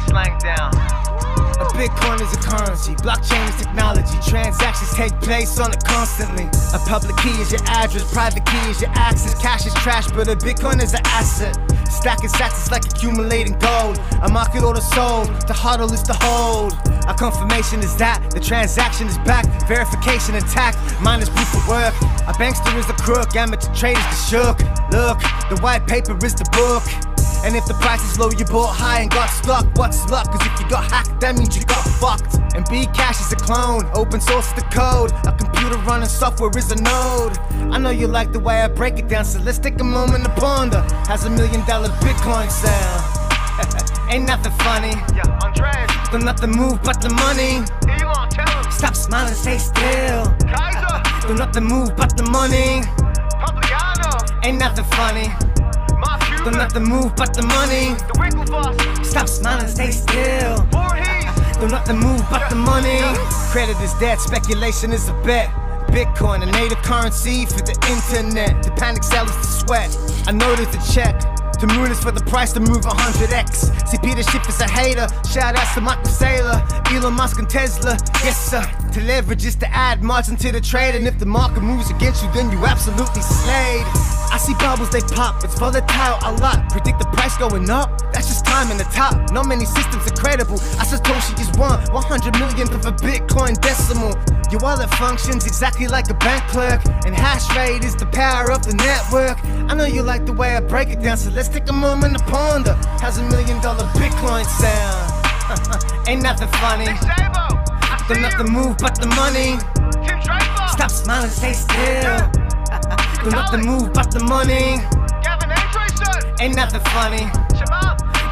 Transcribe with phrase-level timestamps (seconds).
[0.00, 0.74] Bitcoin slang down.
[1.60, 4.16] A Bitcoin is a currency, blockchain is technology.
[4.28, 6.44] Transactions take place on it constantly.
[6.74, 9.34] A public key is your address, private key is your access.
[9.40, 11.56] Cash is trash, but a Bitcoin is an asset.
[11.90, 13.98] Stacking sats is like accumulating gold.
[14.22, 16.72] A market order sold, the hodl is to hold.
[17.08, 19.44] A confirmation is that the transaction is back.
[19.68, 21.94] Verification intact, mine is proof of work.
[22.26, 24.58] A bankster is a crook, amateur traders the shook.
[24.92, 25.18] Look,
[25.50, 27.09] the white paper is the book.
[27.42, 29.66] And if the price is low, you bought high and got stuck.
[29.76, 30.30] What's luck?
[30.30, 32.36] Cause if you got hacked, that means you got fucked.
[32.54, 35.12] And B Cash is a clone, open source the code.
[35.26, 37.38] A computer running software is a node.
[37.72, 40.24] I know you like the way I break it down, so let's take a moment
[40.24, 40.80] to ponder.
[41.08, 43.20] Has a million dollar Bitcoin sound.
[44.10, 44.92] Ain't nothing funny.
[45.16, 47.64] Yeah, Andres, Got nothing move but the money.
[47.88, 48.70] Elon, tell him.
[48.70, 50.24] Stop smiling, stay still.
[50.44, 52.82] Kaiser, Got nothing move but the money.
[54.42, 55.49] Ain't nothing funny.
[56.40, 57.92] Cuban, nothing move but the money.
[59.04, 60.56] Stop smiling, stay still.
[60.72, 61.58] Voorhees.
[61.58, 63.00] Do nothing move but the money.
[63.52, 65.50] Credit is dead, speculation is a bet.
[65.88, 68.62] Bitcoin, a native currency for the internet.
[68.62, 69.94] The panic sellers to sweat.
[70.26, 71.20] I know there's a check.
[71.60, 73.86] The moon is for the price to move 100x.
[73.86, 75.08] See, Peter Schiff is a hater.
[75.28, 76.56] Shout outs to Michael Saylor,
[76.90, 77.98] Elon Musk, and Tesla.
[78.24, 78.64] Yes, sir.
[78.92, 80.96] To leverage is to add margin to the trade.
[80.96, 83.86] And if the market moves against you, then you absolutely slayed.
[84.32, 85.44] I see bubbles, they pop.
[85.44, 86.68] It's volatile a lot.
[86.70, 88.02] Predict the price going up.
[88.12, 89.30] That's just time in the top.
[89.30, 90.58] Not many systems are credible.
[90.78, 94.18] I Satoshi is one 100 millionth of a Bitcoin decimal.
[94.50, 98.66] Your wallet functions exactly like a bank clerk, and hash rate is the power of
[98.66, 99.38] the network.
[99.70, 102.18] I know you like the way I break it down, so let's take a moment
[102.18, 102.74] to ponder.
[102.98, 106.08] How's a million dollar Bitcoin sound?
[106.08, 107.49] Ain't nothing funny.
[108.10, 109.58] Nick Szabo, I see Don't nothing move but the money.
[110.06, 112.30] Tim Draper, Stop smiling, stay still.
[113.22, 114.78] Don't nothing move but the money.
[115.22, 117.30] Gavin Andresen, Ain't nothing funny.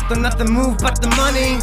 [0.08, 1.58] Don't nothing move but the money.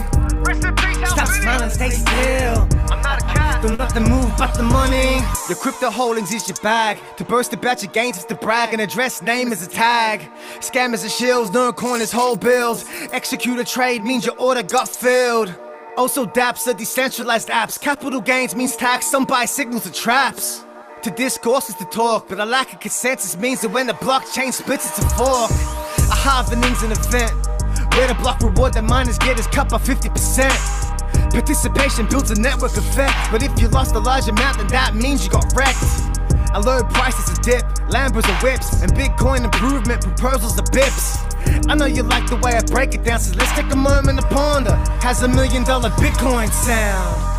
[0.46, 2.68] rest in peace, House Stop smiling, stay still.
[2.92, 3.62] I'm not a cat.
[3.62, 5.20] Do nothing move but the money.
[5.50, 7.00] Your crypto holdings is your bag.
[7.18, 8.74] To burst about your gains is to brag.
[8.74, 10.22] An address name is a tag.
[10.59, 12.86] Scammers and shills, no corners, whole bills.
[13.12, 15.53] Execute a trade means your order got filled.
[15.98, 17.80] Also, dApps are decentralized apps.
[17.80, 19.06] Capital gains means tax.
[19.06, 20.66] Some buy signals are traps.
[21.04, 24.52] To discourse is to talk, but a lack of consensus means that when the blockchain
[24.52, 25.52] splits, it's a fork.
[25.52, 27.32] A halvening's an event
[27.96, 31.32] where the block reward that miners get is cut by 50%.
[31.32, 35.24] Participation builds a network effect, but if you lost a large amount, then that means
[35.24, 36.15] you got wrecked.
[36.56, 41.20] A low prices a dip, Lambos and whips, and Bitcoin improvement proposals are bips.
[41.70, 44.22] I know you like the way I break it down, so let's take a moment
[44.22, 44.74] to ponder.
[45.04, 47.34] Has a million dollar Bitcoin sound?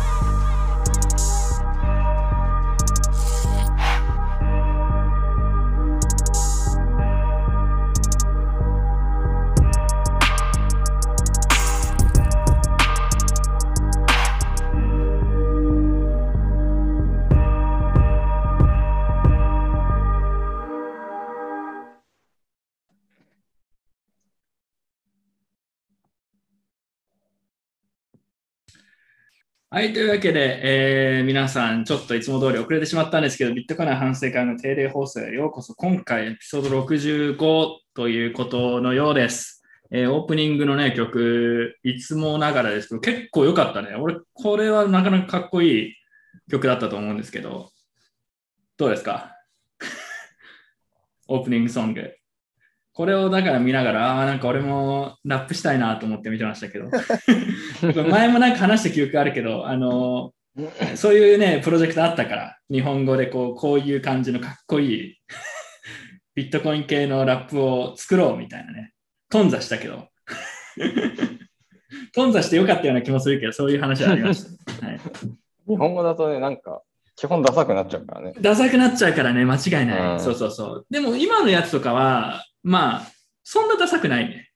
[29.77, 35.75] はい、というわけで、えー皆さん、ちょっといつも通り遅れてしまったんですけど、ビットコイン反省会の定例放送へようこそ。
[35.75, 39.61] 今回、エピソード65ということのようです。
[39.91, 43.93] えーオープニングのね、曲、いつもながらですけど、結構良かったね。
[43.93, 45.93] 俺、これはなかなかかっこいい
[46.49, 47.69] 曲だったと思うんですけど、
[48.77, 49.35] どうですか？
[51.29, 52.16] オープニングソング。
[52.97, 56.89] これをだから見ながら、ああー、なんか俺もラップしたいなと思って見てましたけど。
[58.09, 60.33] 前もなんか話した記憶あるけど、あの、
[60.95, 65.15] そういうね、プロジェクトあったから、日本語でこうこういう感じのかっこいい
[66.33, 68.93] ビットコイン系のラップを作ろうみたいなね、
[69.29, 70.07] 頓挫したけど、
[72.15, 74.87] 頓挫してよかったような気もするけど、そういう話はありました。
[74.87, 74.99] はい、
[75.67, 76.81] 日本語だとね、なんか、
[77.17, 78.33] 基本ダサくなっちゃうからね。
[78.39, 80.11] ダサくなっちゃうからね、間違いない。
[80.13, 80.85] うんそうそうそう。
[80.89, 83.11] でも今のやつとかは、まあ、
[83.45, 84.49] そんなダサくないね。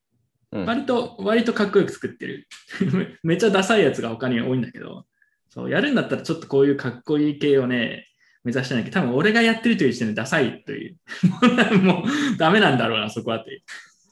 [0.51, 2.45] うん割と、割とかっこよく作ってる。
[3.23, 5.05] めっちゃダサいやつが他に多いんだけど、
[5.49, 8.09] そう、やるんだったらちょっとこういうかっこいい系をね、
[8.43, 10.97] 目指してないけど、多分俺がやってるという時点でダサいという。
[11.81, 13.61] もうダメなんだろうな、そこはっていう。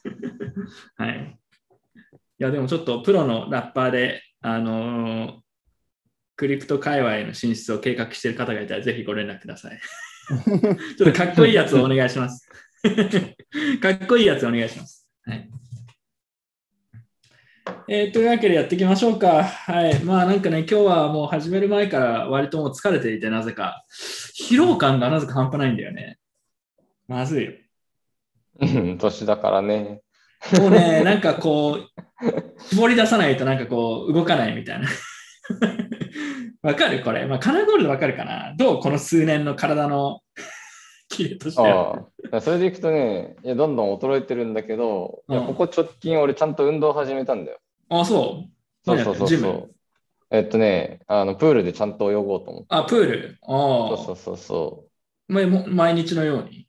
[0.96, 1.38] はい。
[2.38, 5.40] いや、でもちょっとプロのラッパーで、あのー
[6.36, 9.78] クリプト界隈の進出を計画している方がいたら、ぜひご連絡ください。
[10.96, 12.48] ちょっとかっこいいやつをお願いします。
[13.80, 15.08] かっこいいやつお願いします。
[15.24, 15.50] はい。
[17.88, 19.44] えーというわけでやっていきましょうか。
[19.44, 20.02] はい。
[20.02, 23.84] まあなんかね、今日はもう始める前から割ともう疲れていて、なぜか。
[24.34, 26.18] 疲労感がなぜか半端ないんだよね。
[27.06, 27.52] まずいよ。
[28.60, 30.00] うん、年だからね。
[30.58, 34.88] もうね、なんかこう、絞り出さないとなんかこう動かないみたいな。
[36.62, 37.26] わかるこれ。
[37.26, 40.20] まあ、カナゴールドわかるかなどうこの数年の体の
[41.10, 42.06] キレとしては。
[42.32, 47.58] あそれでいくとね、いや、どんどん衰えてるんだけど、いやうんここ直近俺ちゃんと運動始めたんだよ。
[47.90, 48.50] あ、そう。
[48.86, 49.70] そうそうそう。
[50.30, 52.66] えっとね、あの、プールでちゃんと泳ごうと思って。
[52.70, 53.38] あ、プール？
[53.42, 53.96] ああ。
[53.96, 54.84] そうそうそうそ
[55.28, 56.60] まも毎日のように？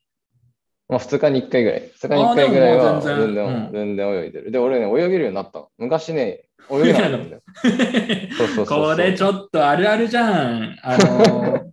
[0.89, 0.93] う。
[0.93, 1.81] まあ、2日に1回ぐらい。
[1.81, 4.51] 2日に1回ぐらいは全然全然、泳いでる。
[4.51, 5.69] で、俺ね、泳げるようになったの。
[5.77, 7.41] 昔ね、泳げなかったんだよ。
[8.37, 8.65] そうそう。
[8.65, 10.75] これちょっとあるあるじゃん。
[10.81, 11.70] あの、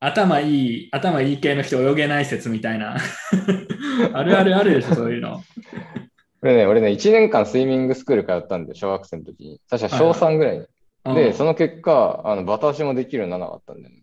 [0.00, 2.96] 頭いい、頭いい系の人泳げない説みたいな。
[4.12, 5.42] あるあるあるでしょ、そういうの。
[6.40, 9.60] これね、俺ね、1年間スイミングスクール通ったんで、小学生の時に。
[9.68, 10.60] 確か小3ぐらいに。
[10.60, 10.68] うん
[11.14, 14.02] で、その結果、あの、バタ足もできるようにならなかったんだよね。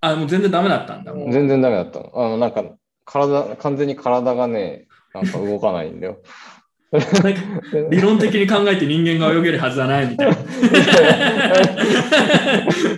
[0.00, 1.14] あ、もう全然ダメだったんだ。
[1.14, 2.10] もう全然ダメだったの。
[2.12, 2.64] あの、なんか、
[3.04, 6.18] 体、完全に体がね、なんか動かないんだよ。
[7.90, 10.36] 理論的に考えて人間が泳げるはずはないみたいな。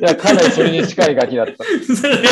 [0.03, 1.53] いや、かなりそれに近いガキだった。
[1.95, 2.23] それで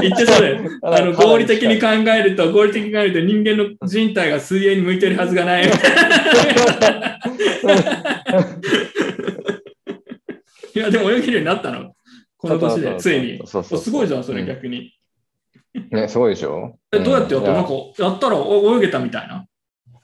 [0.00, 0.60] 言ってそうだよ。
[0.82, 5.68] あの合理的に考えると、合理的に考えると人間の人体が水泳に向いてるはずがないい
[10.78, 11.92] や、でも泳げるようになったの？
[12.38, 13.38] この年で、ついに。
[13.44, 14.92] そうそうそうおすごいじゃん、それうん逆に。
[15.90, 16.78] ね、すごいでしょ？
[16.92, 17.48] えどうやってやった？
[17.48, 17.72] のなんうか、
[18.04, 19.44] やったらお泳げたみたいな？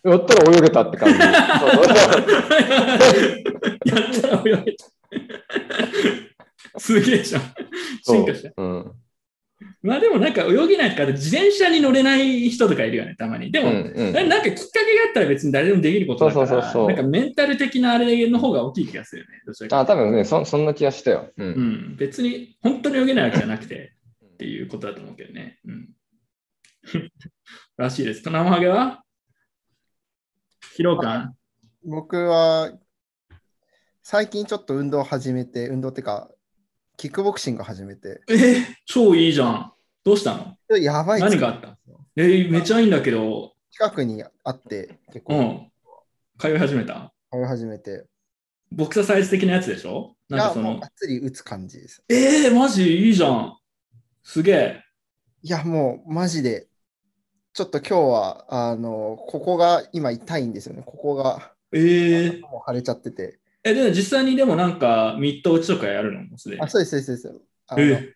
[0.05, 1.19] ややったら泳げたって感じ。
[1.23, 1.33] やっ
[4.21, 4.85] たら泳げた。
[6.79, 7.43] すげえじゃん。
[8.03, 8.53] 進化した。
[8.57, 8.93] うん。
[9.81, 13.51] まあでもなんか泳げないとか、自転車に乗れない人とかいるよね、たまに。
[13.51, 19.43] でも、うんうんななんかきっかけがあったら別に誰でもできることだから、そうそうそうそうなんかメンタル的なあれの方が大きい気がするよね。
[19.47, 21.33] どちらかあ、多分ね、そそんな気がしたよ。
[21.37, 21.45] う。
[21.45, 23.95] うんん、別に本当に泳げないわけじゃなくて
[24.25, 25.59] っていうことだと思うけどね。
[25.65, 25.89] うん、
[27.79, 28.23] らしいです。
[28.23, 29.03] 生ハゲは？
[30.77, 31.35] 疲労感？
[31.83, 32.73] 僕は
[34.03, 36.31] 最近ちょっと運動を始めて、運動ってか、
[36.97, 39.73] キックボクシングを始めて、えー超いいじゃん。
[40.03, 40.79] どうしたの？
[40.79, 41.79] やばい何があった？
[42.17, 45.73] えーめっちゃいいんだけど、近くにあって、結う構ん。
[46.39, 47.13] 通い始めた？
[47.31, 48.07] 通い始めて、
[48.73, 50.17] ボクササイズ的なやつでしょ？
[50.31, 52.03] なんかそのがっ、つり打つ感じです。
[52.09, 53.09] えー、マジ？
[53.09, 53.57] いいじゃん。
[54.23, 54.83] すげえ。
[55.43, 56.67] いや、もうマジで、
[57.53, 60.83] ちょっと今日は、あの、ここが今痛いんですよね。
[60.85, 63.39] ここがえー、もう腫れちゃってて。
[63.69, 66.21] え、でも実際にでもなんかミット打ちとかやるの？
[66.23, 66.69] もうすでにあ、。
[66.69, 67.43] そうです、そうですそうです。
[67.67, 68.13] あのえ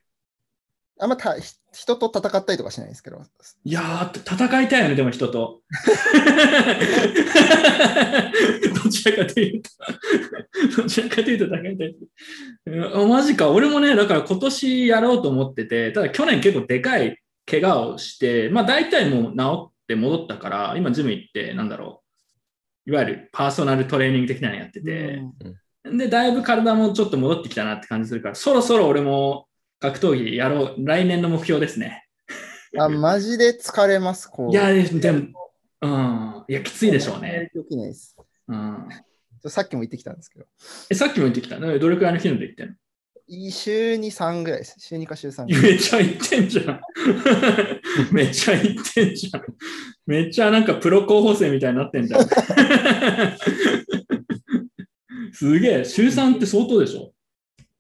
[1.03, 3.23] あんまたひ人と戦ったりとかしないんですけど、
[3.65, 5.63] いやー、戦いたいよね、でも人と。
[8.85, 9.71] どちらかというと、
[10.83, 11.97] どちらかというと戦いたい。
[12.67, 22.00] うんマジか、俺もね、だから今年やろうと思ってて、ただ去年結構でかい怪我をして、まあ大体もう治って戻ったから、今ジム行って、なんだろう、
[22.87, 25.23] いわゆるパーソナルトレーニング的なのやってて、
[25.85, 29.47] で、だいぶ体もちょっと戻ってきたなって感じするから、そろそろ俺も
[29.79, 32.07] 格闘技やろう、来年の目標ですね。
[32.79, 34.51] あ、マジで疲れます、こう。
[34.51, 35.29] いや、でも、
[35.83, 37.51] うん、いや、きついでしょうね。
[37.55, 38.17] できないです。
[38.49, 38.89] うん、
[39.47, 40.47] さっきも言ってきたんですけど、
[40.91, 41.59] えさっきも言ってきた？
[41.59, 42.75] ねどれくらいの頻度で言ってんの？
[43.51, 44.75] 週に3ぐらいです。
[44.79, 45.63] 週2か週3ぐらい。
[45.63, 46.81] めっちゃ言ってんじゃん。
[48.13, 49.43] めっちゃ言ってんじゃん。
[50.07, 52.27] めっちゃなんかプロ候補生みたいになってんじゃん。
[55.33, 57.13] すげえ、週3って相当でしょ？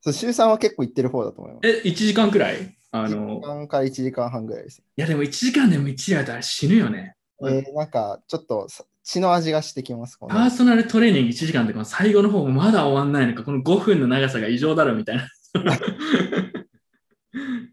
[0.02, 1.68] そう週3は結構行ってる方だと思います。
[1.68, 2.76] え、1時間くらい？
[2.92, 4.78] あ1時の、間から1時間半ぐらいです。
[4.96, 7.14] いやでも1時間でも1時間だったら死ぬよね。
[7.40, 10.18] うんえーなんかちょっとさ血の味がしてきます。
[10.20, 15.26] パーソナルトレーニング1時間ってこの最後の方もまだ終わんないのか、この5分の長さが異常だろみたいな。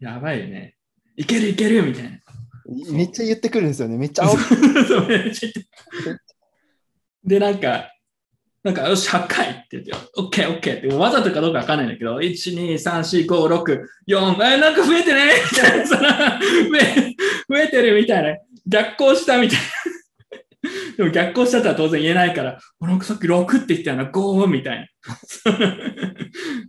[0.00, 0.74] やばいよね。
[1.16, 2.18] いけるいけるみたいな。
[2.68, 3.96] めっちゃ言ってくるんですよね。
[3.96, 5.52] めっちゃ青くそうめって
[7.24, 7.90] で、なんか、
[8.62, 15.30] なんか、よし、8回って言って、オッケーオッケーって、わざとかどうかわかんないんだけど、1、2、3、4、5、6、4、え、なんか増えてね？
[15.50, 19.64] みたいな、増え、 てるみたいな、逆行したみたいな。
[20.96, 24.86] でも逆行したとは当然言えないから、あなんかさっき6って言ったよな、5みたいな。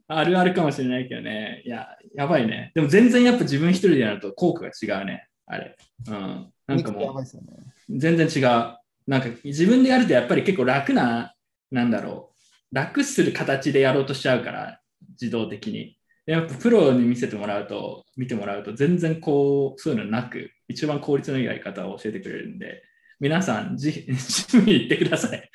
[0.15, 1.63] あるあるかもしれないけどね。
[1.65, 2.71] いや、やばいね。
[2.75, 5.28] でも全然やっぱ自分一人でやると効果が違うね。
[5.49, 5.75] あれ。
[6.07, 6.53] うん。
[6.67, 7.97] なんかもう。
[7.97, 8.77] 全然違う。
[9.07, 11.33] なんか自分でやるとやっぱり結構楽な、
[11.71, 12.31] なんだろ
[12.71, 12.75] う。
[12.75, 14.79] 楽する形でやろうとしちゃうから、
[15.19, 15.97] 自動的に。
[16.27, 22.83] でやっぱプロに見せてもらうと、見てもらうと、全然こう、そういうのなく、一番効率のいいやり方を教えてくれるんで、
[23.19, 25.49] 皆さん、じジムに行ってください。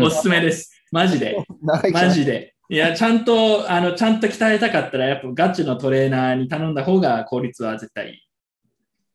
[0.00, 0.72] おすすめです。
[0.90, 1.36] マジで。
[1.62, 2.54] マジで。
[2.68, 8.23] いや、ちゃんと、あの、ちゃんと鍛えたかったら、やっぱガチのトレーナーに頼んだ方が効率は絶対いい。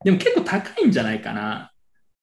[0.03, 1.71] でも結構高いんじゃないかな。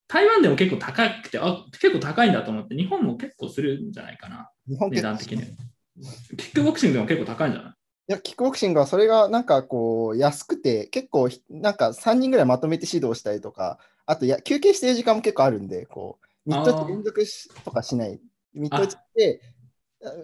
[0.09, 4.50] 台湾でも結構高くて、あ、結構高いんだと思って、日本も結構するんじゃないかな。
[4.66, 5.49] 値段的には。
[6.37, 7.73] キックボクシングでも結構高いんじゃない？
[8.09, 18.21] いや、キックボクシングはそれがなんかこう安くて、結構ひなんか3人ぐらいまとめて指導したりとか、あとや休憩してる時間も結構あるんで、こう、ミッド連続しとかしない。
[18.54, 19.40] ミッド打ちって、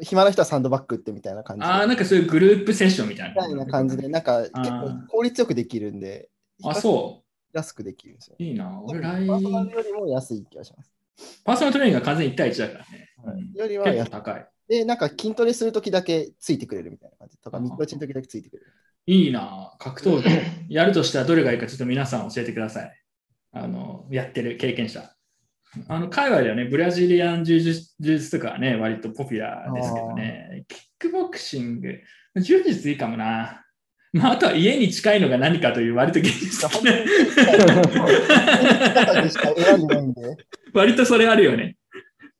[0.02, 1.66] 暇な人はサンドバッグ打ってみたいな感じで。
[1.66, 6.28] ああ、なんかそういうグループセッションみたいみたいな感じで、なんか結構効率よくできるんで、
[6.64, 7.21] あ、そ
[7.52, 8.36] 安くできるんですよ。
[8.38, 8.42] う。
[8.42, 8.80] いいな。
[8.82, 10.92] 俺、パ来、ーソナルよりも安い気がします。
[11.44, 13.08] パーソナルトレーニングが完全に1対1だからね。
[13.24, 14.10] うんよりは安。
[14.10, 14.46] 高い。
[14.68, 18.66] で、なんか筋トレするときだけついてくれるみたいな感じとか、ミッド打ちのときだけついてくれる。
[19.06, 19.74] いいな。
[19.78, 20.30] 格闘技。
[20.74, 22.92] やるとしたらどれがいいかちょっと皆さん教えてください。
[23.52, 25.14] あの、やってる経験者。
[25.88, 31.98] あの、海外ではね、ブラジリアン柔術柔術とかはね、割とポピュラーですけどね、キックボクシング、
[32.36, 33.61] 柔術いいかもな。
[34.14, 36.92] まあ、あとは家に近いのが何かという割と現実的な
[40.74, 41.76] 割とそれあるよね。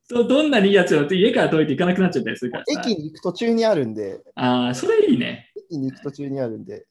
[0.03, 2.79] そうどんなにいいやつだって家から遠いと行かなくなっちゃったりするからさ。
[2.79, 5.51] 駅に行く途中にあるんで、ああ、それいいね。
[5.55, 6.85] 駅に行く途中にあるんで、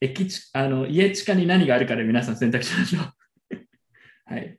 [0.00, 3.04] 駅ちあの家地下に何があるかで皆さん選択しましょう。
[4.32, 4.58] はい。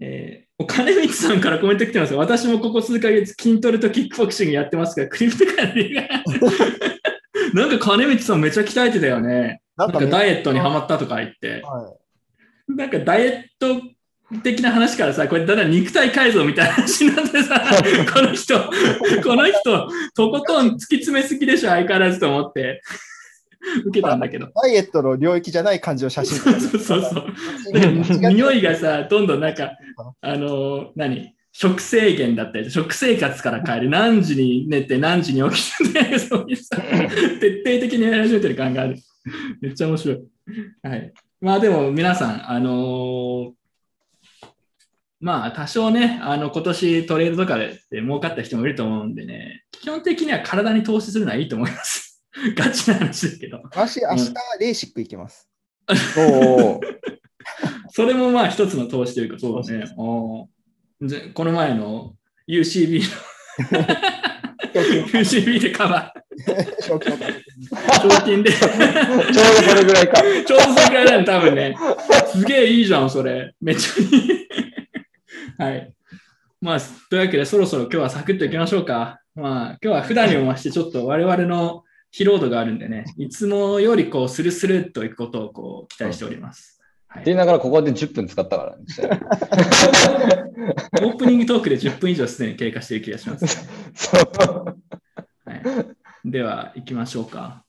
[0.00, 6.08] えー、お金光さんからコメント来てますよ私もここ数ヶ月筋トレとキックボクシングやってますが、クリプトから理由が
[7.54, 9.60] なんか金光さんめっちゃ鍛えてたよね。
[9.76, 11.62] なんかねダイエットにハマったとか言って。
[11.62, 11.94] は
[12.68, 13.82] なんかダイエット
[14.42, 17.60] 的な話からさ、これだんだん肉体改造みたいな話になってさ、
[18.12, 18.58] この人、
[19.22, 22.80] この人、とことん突き詰めすぎでしょ、相変わらずと思って、
[23.86, 24.46] 受けたんだけど。
[24.46, 27.72] い、ダイエットの領域じゃない感じの写真 そうそうそう。
[27.72, 29.72] なんか匂いがさ、どんどんなんか、
[30.20, 31.33] あのー何？
[31.56, 38.96] 食制限だったり、食生活から変える、何時に寝て何時に起きて、そういうさ、徹底的にやり始めてる感がある。
[39.60, 40.18] めっちゃ面白い。
[40.82, 41.12] はい。
[41.40, 43.52] まあでも皆さん、あのー
[45.20, 52.20] まあ多少ね、あの今年トレードとかで儲かった人もいると思うんでね、基本的には体に投資するのはいいと思います。
[52.56, 53.62] ガチな話ですけど。
[53.62, 55.48] 私、明日レーシック行きます。
[56.18, 56.80] おー
[57.90, 59.84] それもまあ一つの投資というか、そうだね。
[59.96, 60.48] お
[61.34, 62.14] この前の
[62.48, 63.06] UCB の
[64.74, 70.22] UCB でカバー、賞金で、ちちょうどそれぐらいか。
[70.22, 71.76] ょうどそれくらいだよ、多分ね。
[72.32, 73.54] すげえいいじゃん、それ。
[73.60, 74.48] めっちゃいい。
[75.58, 75.94] はい。
[76.60, 76.78] まあ、
[77.10, 79.20] というわけで、そろそろ今日はサクッといきましょうか。
[79.34, 86.73] まあ、今日は普段にも増して、ちょっと我々の疲労度があるんでね、いつもよりこう、スルスルっといくことをこう期待しております。
[87.14, 88.84] はいって言いながらここで10分使ったからね。
[91.00, 93.68] オープニングトークで10分以上すでに経過している気がします。
[95.44, 95.54] は
[96.24, 97.64] い、では、行きましょうか。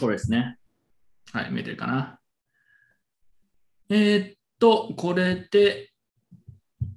[0.00, 0.58] これですね。
[1.32, 2.20] はい、見えてるかな。
[3.90, 5.90] えーっと、これで、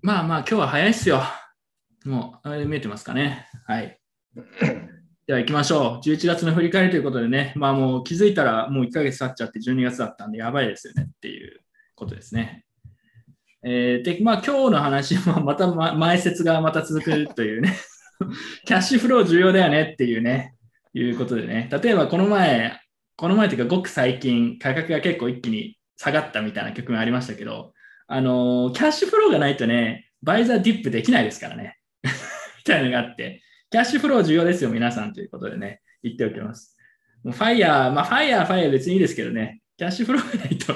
[0.02, 1.24] まあまあ、今日は早いっすよ。
[2.06, 3.50] もう、あれ見えてますかね。
[3.66, 4.00] はい。
[5.28, 6.08] では行きましょう。
[6.08, 11.60] 11月の振り返りということでね、まあもう気づいたらもう1ヶ月経っちゃって12月だったんでやばいですよねっていう
[11.96, 12.64] ことですね。
[13.62, 17.76] えーで、まあ今日の話は また前説がまた続くというね、
[18.64, 20.54] キャッシュフロー重要だよねっていうね、
[20.94, 22.80] いうことでね、例えばこの前、
[23.18, 27.74] この前というかごく最近価格が結構一気に下がったみたいな局面ありましたけど、
[28.08, 31.78] あのーキャッシュフローがないとね、 buy the dip できないですからね。
[32.04, 36.78] みたいなのがあって、キャッシュフロー重要ですよ、皆さんということでね、言っておきます。
[37.22, 40.74] もうファイヤー、まあ、ファイヤー、ファイヤー別にいいですけどね、キャッシュフローがないと、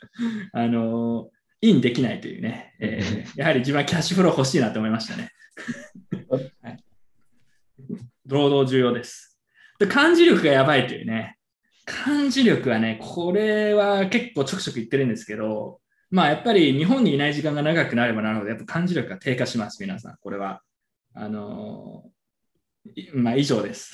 [0.52, 1.28] あのー
[1.64, 5.30] インできないというね、えーやはり自分はキャッシュフロー欲しいなと思いましたね。
[6.62, 6.84] はい、
[8.26, 9.38] 労働重要です。
[9.78, 11.36] で漢字力がやばいというね、
[11.84, 20.16] 漢字力はね、これは結構ちょくちょく言ってるんですけど、まあやっぱり日本にいない時間が長くなればなるほど、やっぱ漢字力が低下します、皆さん。
[20.18, 20.62] これは。
[21.14, 22.10] あの
[23.14, 23.92] まあ以上です。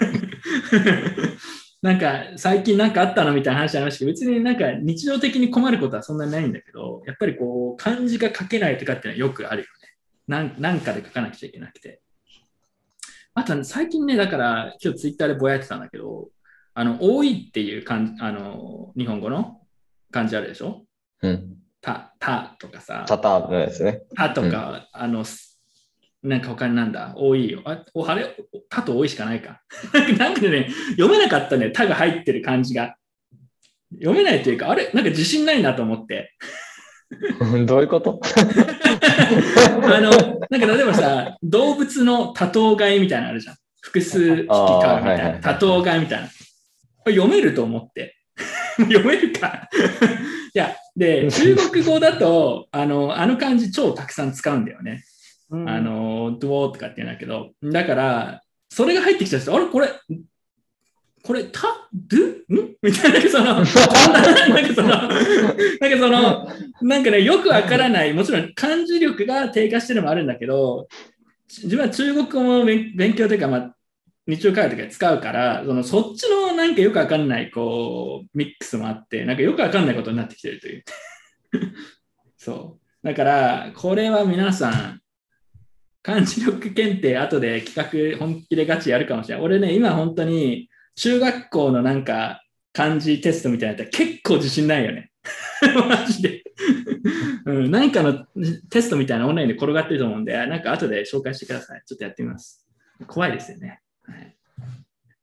[1.82, 9.70] なんか最近なんかあったのみたいな話ありましたけど、別になんか日常的に困ることはそんなにないんだけど、やっぱりこう漢字が書けないとかっていうのはよくあるよね。
[10.28, 12.00] なんなんかで書かなくちゃいけなくて。
[13.32, 16.28] あと最近ね、だから今日ツイッターでぼやってたんだけど、
[16.74, 19.60] あの、多いっていう漢字あの日本語の
[20.10, 20.84] 漢字あるでしょ？
[21.22, 21.56] うん。
[21.80, 24.02] た、たとかさ、タターのやつね。
[24.14, 25.49] たとか、あの、す
[26.22, 27.62] なんか他になんだ、多いよ。
[27.64, 28.36] あ、おあれ、
[28.68, 29.62] たと多いしかないか。
[30.18, 32.96] なんかね、読めなかったね、たが入ってる漢字が。
[33.94, 36.34] 読めないというか、あれ、なんか自信ないなと思って。
[37.66, 38.20] どういうこと？
[39.82, 40.10] あの、
[40.50, 43.56] なんか例えばさ、動物の多頭飼いみたいなのあるじゃん。
[43.80, 45.38] 複数匹飼うみたいな。
[45.40, 46.28] 多頭飼いみたいな。
[47.06, 48.16] 読めると思って。
[48.78, 49.68] 読めるか。
[50.54, 55.02] いや、で、中国語だと、あの、あの漢字超たくさん使うんだよね。
[55.50, 59.88] うんあの、ドゥオとかって言うんだけど、だから、それが入ってきた人、あれこれ、
[61.22, 62.76] これ、た、ドゥん？
[62.82, 66.48] みたいな、なんかその、 なんかその、なんかその、
[66.82, 70.88] なんかね、よくわからない、もちろん漢字力が低下してるのもあるんだけど、
[71.48, 73.76] 自分は中国語も勉勉強というか、まあ、
[74.26, 80.84] 日常会話とかで使うから、そのそっちのなんかよくわかんない、こう、ミックスもあって、なんかよくわかんないことになってきてるという。
[82.38, 83.06] そう。
[83.06, 84.99] だから、これは皆さん、
[86.02, 89.44] 漢字力検定、後で企画本気でガチやるかもしれない。
[89.44, 92.42] 俺ね、今本当に中学校のなんか
[92.72, 95.10] 漢字テストみたいなやったら結構自信ないよね。
[95.88, 96.42] マジで。
[97.44, 98.24] うん、何かの
[98.70, 101.82] テストみたいなオンラインで転がってると思うんで、なんか後で紹介してください。
[101.86, 102.66] ちょっとやってみます。
[103.06, 103.80] 怖いですよね。
[104.04, 104.36] はい、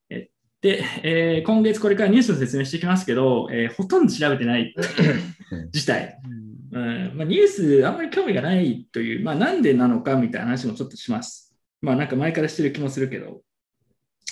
[0.10, 0.29] え
[0.62, 4.75] で、えー今月これからニュースの説明していきますけど、えーほとんど調べてない
[5.74, 6.17] 自体。
[6.71, 11.55] うんまあ、ニュースあんまり興味がないという、まあ、なんでなのかみたいな話もちょっとします。
[11.81, 13.41] まあなんか前からしてる気もするけど。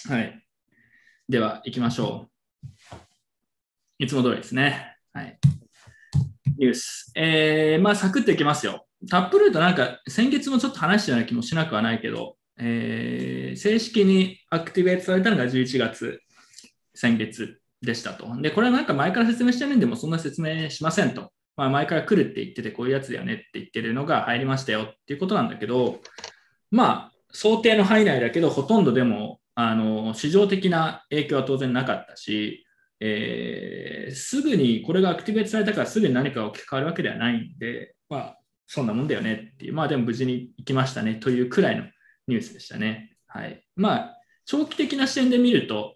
[0.10, 0.42] はい。
[1.30, 2.28] では行きましょ
[2.64, 2.96] う。
[4.00, 4.98] いつも通りですね。
[5.14, 5.40] はい。
[6.58, 7.12] ニュース。
[7.16, 8.86] えー、まあサクッといきますよ。
[9.10, 16.20] タップルートなんか先月もちょっと話したような気もしなくはないけど、えー正式にアクティベートされたのが11月、
[16.94, 18.28] 先月でしたと。
[18.42, 21.32] で、これはなんか前から説明してるんでもそんな説明しませんと。
[21.58, 26.00] まあ、前から来るって言ってて、こういうやつだよねって言ってるのが入りましたよっていうことなんだけど、
[26.72, 32.66] まあ、想定の範囲内だけど、ほとんどでも、あの、市場的な影響は当然なかったし、
[33.00, 41.84] えーすぐにこれがアクティベートされたからすぐに何かが置き換わるわけではないんで、まあ、そんなもんだよねっていう、まあでも無事に行きましたねというくらいの
[42.28, 43.16] ニュースでしたね。
[43.28, 43.64] はい。
[43.76, 45.95] まあ、長期的な視点で見ると、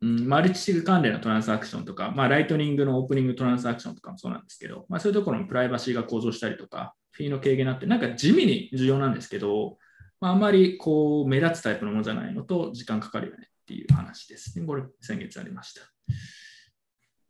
[0.00, 9.78] うん、マルチシグ関連のトランスアクションとか、まあ、ライトニングのオープニングトランスアクションとかもそうなんですけど、まあ、そういうところのプライバシーが向上したりとか、フィーの軽減になって、なんか地味に重要なんですけど、
[10.20, 14.64] まあ、あんまりこう目立つタイプのものじゃないのと、時間かかるよねっていう話ですね。
[14.64, 15.82] これ、先月ありました。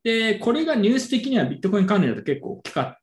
[0.04, 2.96] で、これがニュース的にはビットコイン関連だと結構大きかっ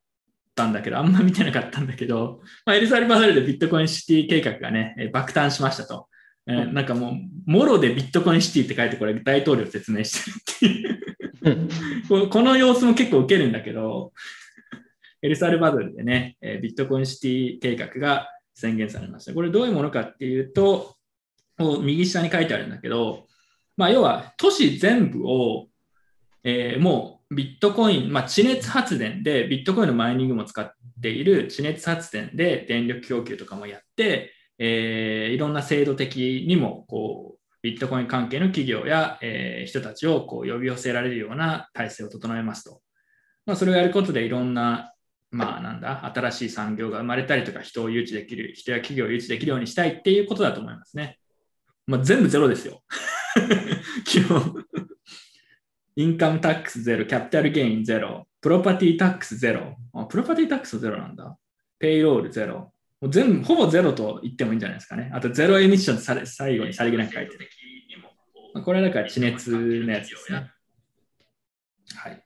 [0.54, 6.08] たんだけど、あんま見てなかったんだけど、まあ、エルサルバドルでビットコインシティ計画がね、爆誕しましたと。
[6.48, 7.12] えーなんかも
[7.48, 10.24] う、もろでビットコインシティって書いて、 これ大統領説明し
[10.60, 11.70] てるっていう。
[12.08, 14.14] ここの様子も結構受けるんだけど、
[15.22, 19.34] エルサルバドルでね、えービットコインシティ計画が宣言されました。
[19.34, 20.96] これどういうものかっていうと、
[21.82, 23.28] 右下に書いてあるんだけど、
[23.78, 25.68] まあ、要は都市全部を、
[26.44, 42.82] えーもうビットコイン、まあ、地熱発電でビットコインのマイニングも使っている地熱発電で電力供給とかもやって、えーいろんな制度的にもこうビットコイン関係の企業や、えー人たちをこう呼び寄せられるような体制を整えますと。
[43.46, 44.94] まあ、それをやることでいろんな、
[45.32, 51.20] まあなんだ、新しい産業が生まれたりとか、人を誘致できる、人や企業を誘致できるようにしたいっていうことだと思いますね。
[51.86, 52.82] まあ、全部ゼロですよ。
[54.06, 54.66] 基本。
[55.98, 59.78] インカムタックスゼロ、キャピタルゲインゼロ、プロパティタックスゼロ。
[59.94, 61.38] あ、プロパティタックスゼロなんだ。
[61.80, 62.74] ペイロールゼロ。
[63.06, 65.12] もう全部、ほぼゼロと言ってもいいんじゃないですかね。
[65.14, 67.50] あと、ゼロエミッションされ最後にさりげなく書いてる。
[68.56, 70.50] まあこれはだから地熱のやつですね。
[71.96, 72.24] はい。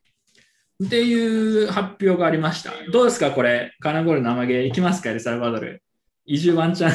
[0.86, 2.72] っていう発表がありました。
[2.94, 5.84] どうですか、これ、カナゴールの生毛、行きますか、エルサルバドル。
[6.26, 6.92] 移住ワンチャン。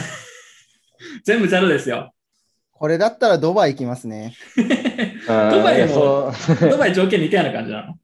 [1.25, 2.15] 全部ゼロですよ。
[2.71, 4.35] これだったらドバイ行きますね。
[4.57, 4.63] ド
[5.59, 6.33] ドバイも
[6.71, 7.99] ドバイ条件似たような感じなの？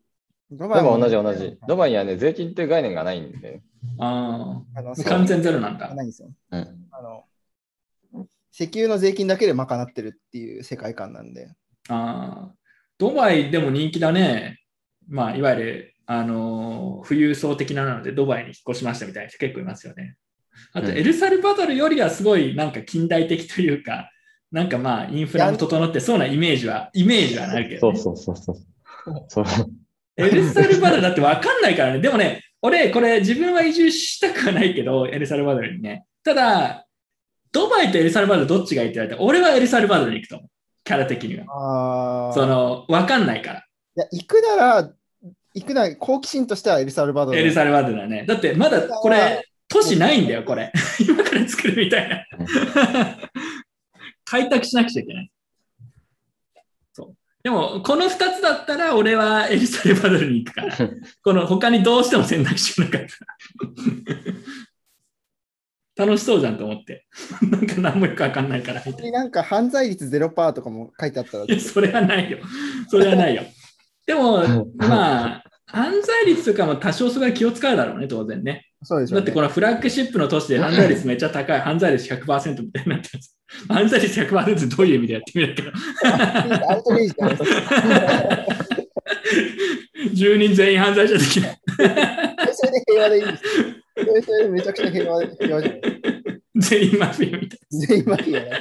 [0.51, 1.59] ドドバイも同じ同じ。
[1.67, 3.63] ドバイにはね、税金っていう概念がないんで。
[4.01, 5.95] ああのあ、完全ゼロなんだ。
[5.95, 6.29] ないんですよ。
[6.51, 6.87] うん。
[6.91, 7.25] あの
[8.53, 11.49] 石油の税金だけで賄ってるっていう世界観なんで。
[11.89, 12.55] ああ、
[12.99, 14.61] ドバイでも人気だね。
[15.09, 20.17] まあ、いわゆる、あのー富裕層的なので、ドバイに引っ越しましたみたいな人結構いますよね。
[20.73, 24.11] あと、うんエルサルバドルよりはすごいなんか近代的というか、
[24.53, 27.99] なんかまあ、インフラも整ってそうなイメージは、イメージはなるけど、ね。
[27.99, 28.71] そうそうそうそ
[29.13, 29.25] う。
[29.29, 29.45] そう。
[30.17, 32.01] エルサルバドルだって分かんないからね。
[32.01, 36.05] でもね、俺、これ自分は移住したくはないけど、エルサルバドルにね。
[36.23, 36.87] ただ、
[37.53, 40.49] ドバイとエルサルバドルどっちがいいって言われたら、俺はエルサルバドルに行くと思う。
[40.85, 41.45] キャラ的には。
[41.49, 42.33] ああ。
[42.33, 43.59] その、分かんないから。
[43.61, 44.91] いや、行くなら、
[45.55, 47.39] 行くなら、好奇心としてはエルサルバドル。
[47.39, 48.25] エルサルバドルだね。
[48.27, 50.73] だってまだこれ、都市ないんだよ、これ。
[51.01, 52.27] 今から作るみたいな。
[54.25, 55.31] 開拓しなくちゃいけない。
[57.43, 60.77] でも、この2つだったら、俺はエルサルバドルに行くから。
[61.25, 63.07] この他にどうしても選択肢がなかっ
[65.97, 66.05] た。
[66.05, 67.07] 楽しそうじゃんと思って。
[67.51, 68.83] なんか何もよくわかんないから。
[68.85, 72.39] ななんか犯罪率0%とかも書いてあったらい、や、それはないよ。
[72.89, 73.43] それはないよ。
[74.07, 78.67] でも、まあ、犯罪率とかも多少それは気を使うだろうね、当然ね。
[78.83, 79.21] そうでしょう、ね。
[79.21, 83.40] だってこのフラッグシップの都市で犯罪率めっちゃ高い、犯罪率100%みたいになってます。
[83.69, 85.71] 犯罪率100%ってどういう意味でやってみるけど、
[86.71, 87.61] アウトレイジじゃないですか。
[90.15, 91.61] 10人全員犯罪者できない。
[91.77, 93.75] それで平和でいいんですよ。
[94.25, 95.83] それでめちゃくちゃ平和平和じゃない
[96.57, 97.87] 全員マフィアみたいな。
[97.87, 98.57] 全員マフィアだ。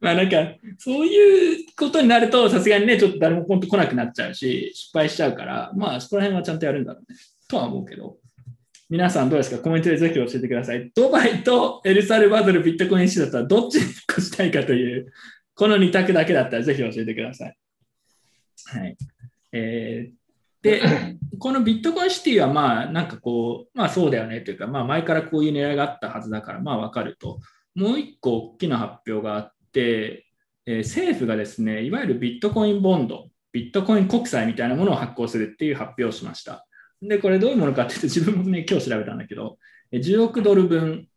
[0.00, 0.36] まあなんか、
[0.78, 7.18] そういうことになると、さすがにね、ちょっと誰も本当来なくなっちゃうし、失敗しちゃうから、まあそこら辺はちゃんとやるんだろうね。
[7.48, 8.16] とは思うけど。
[8.90, 9.62] 皆さんどうですか？
[9.62, 10.90] コメントでぜひ教えてください。
[10.94, 15.12] ドバイとエルサルバドルビットコイン市だったらどっちに引っ越したいかという、
[15.54, 17.56] この2択だけだったらぜひ教えてください。
[18.66, 18.96] はい。
[19.52, 20.14] えー
[20.62, 20.80] で、
[21.38, 27.38] このビットコインシティはまあなんかこう、まあそうだよねというか、まあ前からこういう狙いがあったはずだから、まあわかると。
[27.74, 30.26] もう一個大きな発表があって、
[30.66, 36.66] えー政府がですね、いわゆるビットコインボンド、ビットコイン国債みたいなものを発行するっていう発表をしました。
[37.02, 39.58] で、これどういうものかっていうと、自分もね、今日調べたんだけど、
[39.92, 41.08] えー10億ドル分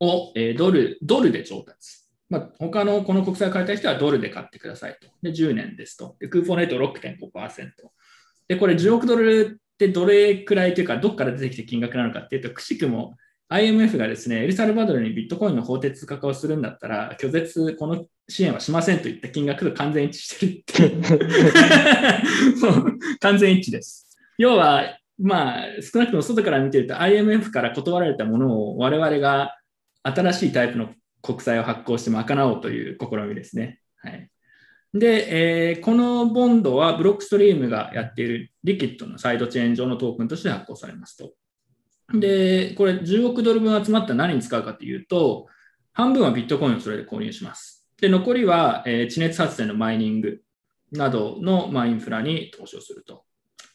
[0.00, 2.04] を、えードルドルで調達。
[2.30, 5.08] まあ、他のこの国債を買いたい人はドルで買ってくださいと。
[5.22, 6.16] で、10年ですと。
[6.18, 7.70] で、クーポンレート6.5%。
[8.48, 13.16] で、これ10億ドルってどれくらいというか、どっから出てきて金額なのかっていうと、くしくも
[13.48, 21.12] IMF がですね、エルサルバドルにビットコインの法定通貨化をするんだったら、拒絶、この支援はしませんといった金額と完全一致してるって
[23.20, 24.03] 完全一致です。
[24.38, 29.56] 要は、まあ、少なくとも外から見てると IMF から断られたものを我々が
[30.02, 30.90] 新しいタイプの
[31.22, 33.80] 国債を発行して賄おうという試みですね。
[33.96, 34.28] はい。
[34.92, 41.32] で、えーこのボンドはブロックストリームがやっているリキッドのサイドチェーン上のトークンとして発行されますと。
[42.12, 45.46] で、これ10億ドル分集まったら何に使うかというと、
[45.92, 47.88] 半分はビットコインをそれで購入します。
[48.00, 50.42] で、残りは、えー地熱発電のマイニング
[50.92, 53.24] などの、まあ、インフラに投資をすると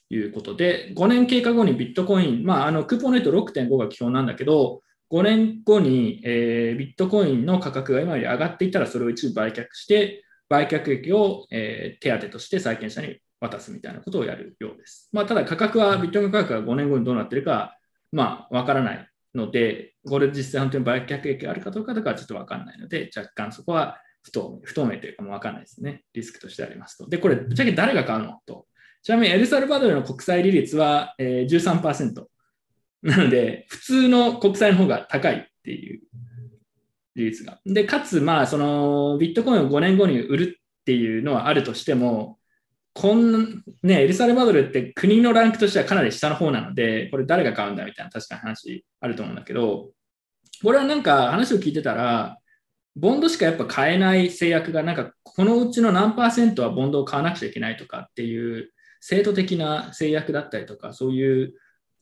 [0.09, 15.09] いうことで、5年経過後にビットコイン、まあ、あのクーポンレート6.5が基本なんだけど、5年後に、えービットコインの価格が今より上がっていたら、それを一部売却して、売却益を、えー手当として債権者に渡すみたいなことをやるようです。
[15.11, 17.77] まあ、ただ価格は、ビットコイン価格が5年後にどうなっているか、
[18.11, 26.03] まあ、わからないので、これ実際本当に売却益があるかどうかとかはちょっとわかんないので、若干そこは不透明不透明というかもうわかんないですね。
[26.13, 27.07] リスクとしてありますと。
[27.07, 28.65] で、これ、ぶっちゃけ誰が買うのと。
[29.01, 32.25] ちなみにエルサルバドルの国債利率は、えー13%。
[33.01, 36.01] なので、普通の国債の方が高いっていう
[37.15, 37.59] 利率が。
[37.65, 42.39] で、かつ、まあ、そのビットコインを5年後に売るっていうのはあるとしても、
[42.93, 43.39] こんな、
[43.83, 49.91] ね、エルサルバドルって国のランクとしてはかなり下の方なので、これ誰が買うんだみたいな確かに話あると思うんだけど、
[50.61, 52.37] これはなんか話を聞いてたら、
[52.95, 61.53] ボンドしかやっぱ買えない制約が、なんかこのうちの何パーセントはボンドを買わなくちゃいけないとかっていう制度的な制約だったりとか、そういう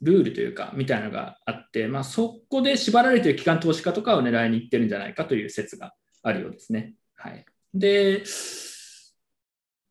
[0.02, 6.94] ルールというか、みたいなのがあって、まあ、そこで縛られている機関投資家とかを狙いに行ってるんじゃないかという説があるようですね。
[7.16, 7.46] はい。
[7.74, 8.24] で、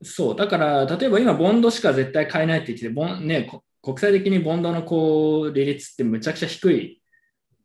[0.02, 3.50] そう、だから、例えば今、ボンドしか絶対買えないって言って、ボンね、
[3.82, 7.02] 国際的にボンドのこう利率ってむちゃくちゃ低い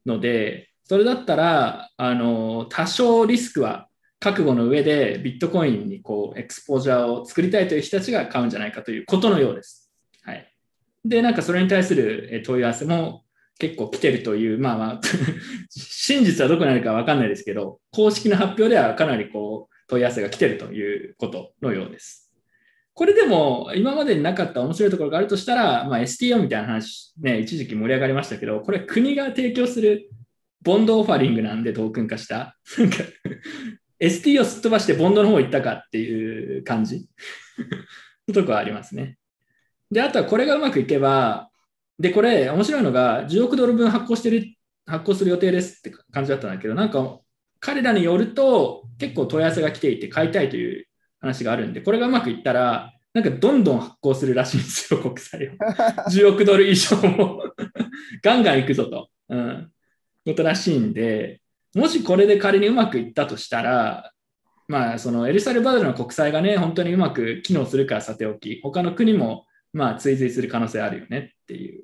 [0.05, 3.87] ので、それだったら、あの多少リスクは
[4.21, 9.91] 覚悟の上でビットコインにこうエクスポージャーを作りたいという人たちが買うんじゃないかということのようです。
[10.21, 10.53] はい、
[11.03, 13.23] で、なんかそれに対する問い合わせも
[13.57, 15.01] 結構来てるという、まあまあ、
[15.69, 22.31] 真実はどこにあるかわかんないですけど、公式な発表ではかなりこう問い合わせが来てるということのようです。
[22.93, 30.11] これでも今までになかった面白いところがあるとしたら、まあ、STO みたいな話、ね、一時期盛り上がりましたけど、これ国が提供する
[30.61, 32.57] ボンドオファリングなんでトークン化した。
[32.77, 32.97] なんか
[34.01, 37.07] ST をすっ飛ばしてボンドの方行ったかっていう感じ
[38.27, 39.17] のとこはありますね。
[39.91, 41.49] で、あとはこれがうまくいけば、
[41.99, 47.19] で、これ面白いのが10億ドル分発行してる、発行する予定ですって感じだったんだけど、なんか
[47.59, 50.87] 彼らによると結構問い合わせが来ていて買いたいという
[51.19, 55.51] 話があるんで、これがうまくいったら、なんかどんどん発行するらしいんですよ、国債を。
[56.09, 57.43] 10億ドル以上も
[58.23, 59.09] ガンガンいくぞと。
[59.29, 59.71] うん
[60.23, 61.40] ことらしいんで、
[61.75, 64.11] もしこれで仮にうまくいったとしたら、
[64.67, 71.83] まあ、そのエルサルバドルの国債がね、本当にうまく機能するからさておき、他の国もまあ追随する可能性あるよねっていう。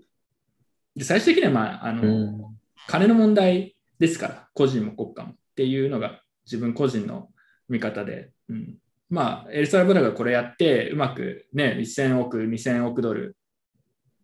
[0.96, 2.58] で最終的には、まああのうん。
[2.88, 7.30] 金の問題ですから、個人も国家もっていうのが自分個人の
[7.68, 8.78] 見方で、うん、
[9.10, 13.36] まあ、エルサルバドルがこれやって、うまくね、1000億、2000億ドル、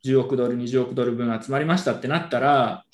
[0.05, 2.85] 10億ドル、20億ドル分集まりましたってなったら、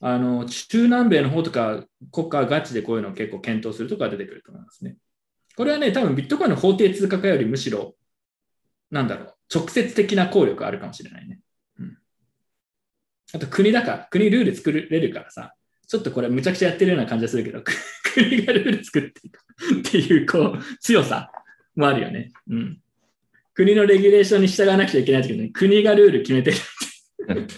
[0.00, 4.96] あの中南米の方とか国家がガチでこういうのを結構検討するとか出てくると思いますね。
[5.56, 7.96] これはね、多分ビットコインの法定通貨化よりむしろ、
[8.92, 11.40] なんだろう、直接的な効力あるかもしれないね。
[11.80, 11.98] うん、
[13.34, 15.54] あと国だから、国ルール作れるからさ、
[15.88, 17.64] ちょっとこれむちゃくちゃやってるような感じがするけど、
[18.14, 19.40] 国がルール作っていく
[19.80, 21.28] っていうこう強さ
[21.74, 22.30] もあるよね。
[22.48, 22.80] うん。
[23.54, 26.56] 国のレギュレーションに従わなくちゃいけないけど、ね、国がルール決めてる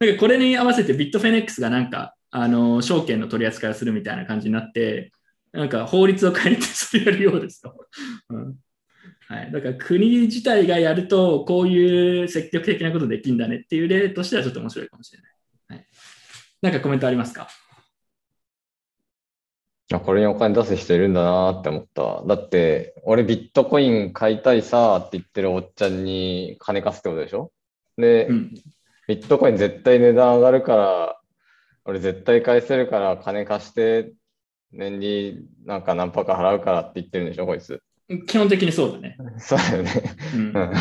[0.00, 5.12] なんかこれに合わせてビットフェネックスがなんか、あの、証券の取り扱いをするみたいな感じになって、
[5.52, 7.74] なんか法律を変えてそれやるようですと。
[8.30, 8.56] うん
[9.28, 15.32] はい、だから国自体がやると、こういう積極的なことできるんだねっていう例としてはちょっと面白いかもしれない。
[15.68, 15.86] はい、
[16.62, 17.48] なんかコメントありますか？
[19.92, 22.24] あこれにお金出す人いるんだなって思ったわ。
[22.26, 27.52] だって、俺ビットコイン買いたいさーって言ってるおっちゃんに金貸すってことでしょ？
[27.98, 28.54] で、うん。
[29.08, 31.20] ビットコイン絶対値段上がるから、
[31.86, 34.12] 俺絶対返せるから金貸して、
[34.70, 37.82] 年利なんか何パーか払うからって言ってるんでしょ、こいつ。
[38.26, 39.16] 基本的にそうだね。
[39.38, 39.90] そうだよね。
[40.34, 40.72] うんうん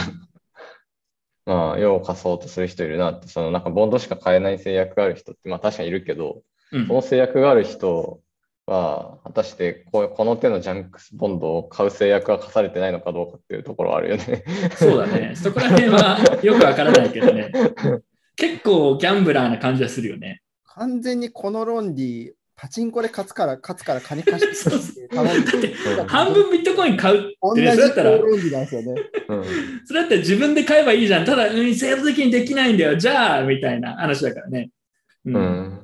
[1.45, 8.19] まあ、用を貸そうとする人いるなって、そのなんかボンドしか買えない制約がある人って、まあ確かにいるけど、うんその制約がある人
[8.65, 14.43] は、果たしてこうこの手のジャンクスボンドを買う制約が課されてないのかどうかっていうところはあるよね。
[14.75, 15.33] そうだね。
[15.37, 17.49] そこら辺はよくわからないけどね。
[18.37, 20.41] 結構ギャンブラーな感じはするよね。
[20.63, 25.75] 完全にこの論理、パチンコで勝つから、勝つから金貸してって頼んでだって
[26.07, 29.01] 半分ビットコイン買うってね、同じそれだったら、論理なんですよね。
[29.27, 29.43] うん
[29.85, 31.25] それだったら自分で買えばいいじゃん。
[31.25, 32.95] ただ、うん、制度的にできないんだよ。
[32.95, 34.69] じゃあ、みたいな話だからね。
[35.25, 35.81] ううんん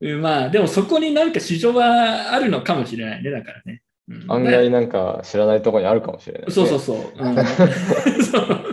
[0.00, 3.30] うんまあ、でもそこになんか市場はあるのかもしれないね。
[3.30, 3.82] だからね。
[4.08, 6.52] うん案外なんか知らないところにあるかもしれない、ね。
[6.52, 6.96] そうそうそう。
[7.16, 7.34] うん
[8.24, 8.72] そう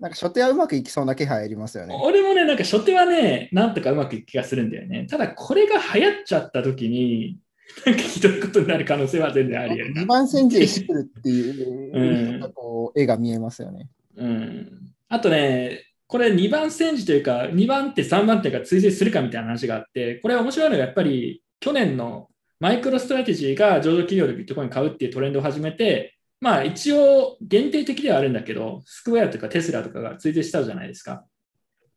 [0.00, 1.98] なんか初手はうまくいきそうな気配ありますよね。
[2.00, 5.06] 俺もね、なんか初手はね、なんとかうまくいく気がするんだよね。
[5.10, 7.38] ただ、これが流行っちゃった時に、
[7.84, 13.88] なんかひどいことになる可能性は全然あり得るな2番煎じしてるっていう、うんこう絵が見えますよね。
[14.16, 14.92] うん。
[15.08, 22.28] あとね、これ2番戦時というか、2番手、3番手が追随するかみたいな話があって、これ面白いのがやっぱり去年の
[22.60, 31.24] マイクロストラテジーが上場企業でビットコイン買うっていうトレンドを始めて、まあ一応限定的ではあるんだけど、スクエアとかテスラとかが追随したじゃないですか。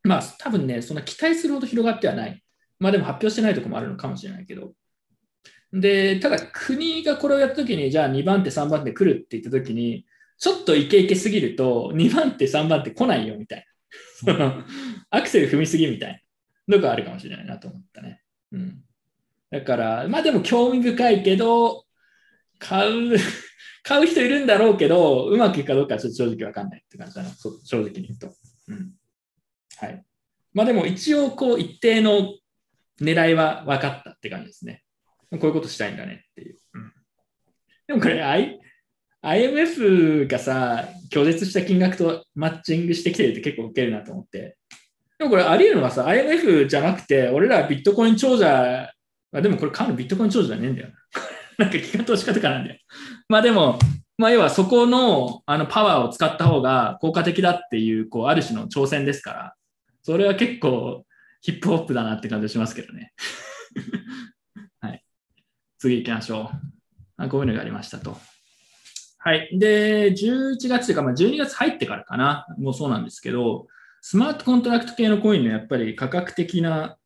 [0.03, 2.43] まあ多分ね、そんな期待するほど広がってはない。
[2.79, 4.73] まあでも発表してないところもあるのかもしれないけど。
[5.73, 10.05] で、ただ国がこれをやったときに、じゃあ2番手、3番手来るって言ったときに、
[10.37, 13.65] ちょっとイケイケすぎると、2番手、3番手来ないよみたい
[14.25, 14.65] な。
[15.11, 16.23] アクセル踏みすぎみたい
[16.67, 18.21] なのがあるかもしれないなと思ったね。
[18.51, 18.83] うん。
[19.51, 21.85] だから、まあでも興味深いけど、
[22.57, 23.17] 買う、
[23.83, 27.29] 買う人いるんだろうけど、うまくいくかどうかちょっと正直わかんないって感じだな、
[27.63, 28.33] 正直に言うと。
[28.67, 28.93] うん。
[29.77, 30.05] はい。
[30.53, 32.35] まあでも一応、こう、一定の
[33.01, 34.83] 狙いは分かったって感じですね。
[35.31, 36.57] こういうことしたいんだねっていう。
[36.73, 36.93] うん、
[37.87, 38.59] でもこれ、I、
[39.21, 44.57] IMF がさ、拒絶した金額とマッチングしてきてるって結構ウケるなと思って。
[45.19, 48.89] でもこれあり得るのはさ、IMF じゃなくて、俺らビットコイン長者、
[49.33, 50.93] あでもこれ買うのビットコイン長者じゃねえんだよな。
[51.61, 52.79] なんか機関投資家とかなんだよ。
[53.29, 53.77] まあでも、
[54.17, 59.55] まあ要はそこのあのパワーを使った方が効果的だっていう、こう、ある種の挑戦ですから、
[60.01, 61.05] それは結構
[61.41, 63.13] ヒップホップだなって感じしますけどね。
[64.81, 65.03] はい。
[65.77, 66.57] 次行きましょう。
[67.17, 68.17] あこういうのがありましたと。
[69.19, 69.49] はい。
[69.53, 73.67] で、11月というか、まあ、12月入ってからかな、もうそうなんですけど、
[74.01, 76.97] スマートコントラクト系のコインのやっぱり価格的な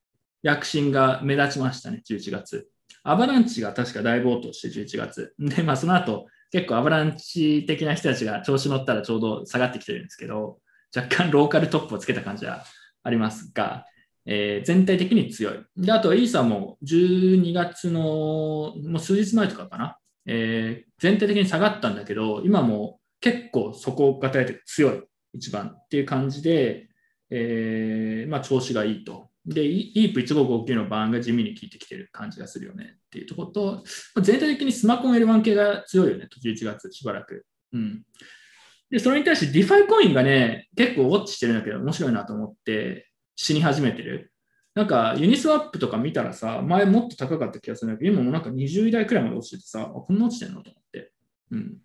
[0.43, 2.69] 躍進が目立ちましたね、11月。
[3.07, 5.35] アバランチが確か大暴騰して11月。
[5.37, 10.59] で、まあその後、結構アバランチ的な人たちが調子乗ったらちょうど下がってきてるんですけど、
[10.95, 12.63] 若干ローカルトップをつけた感じは
[13.03, 13.85] ありますが、
[14.25, 15.53] えー全体的に強い。
[15.77, 26.89] で、あとイーサも12月のもう数日前とかかな、えー全体的に下がったんだけど、今も結構底を固えて強い、一番っていう感じで、
[27.29, 29.29] えーまあ、調子がいいと。
[29.45, 33.83] で、イープ1559のバーンが地味に効いてきてる感じがするよねっていうところと、
[34.21, 37.45] 全体的にスマコン L1 系が強いよね、11月しばらく。
[37.73, 38.03] うん。
[38.89, 44.31] で、それに対して DeFi コインがね、結構ウォッチしてるんだけど、面白いなと思って死に始めてる。
[44.73, 51.11] なんか、ユニスワップとか見たらさ、前もっと高かった気がするんだけど、今もなんか20位台くらいまで落ちててさ、こんな落ちてんのと思って。
[51.51, 51.77] うん。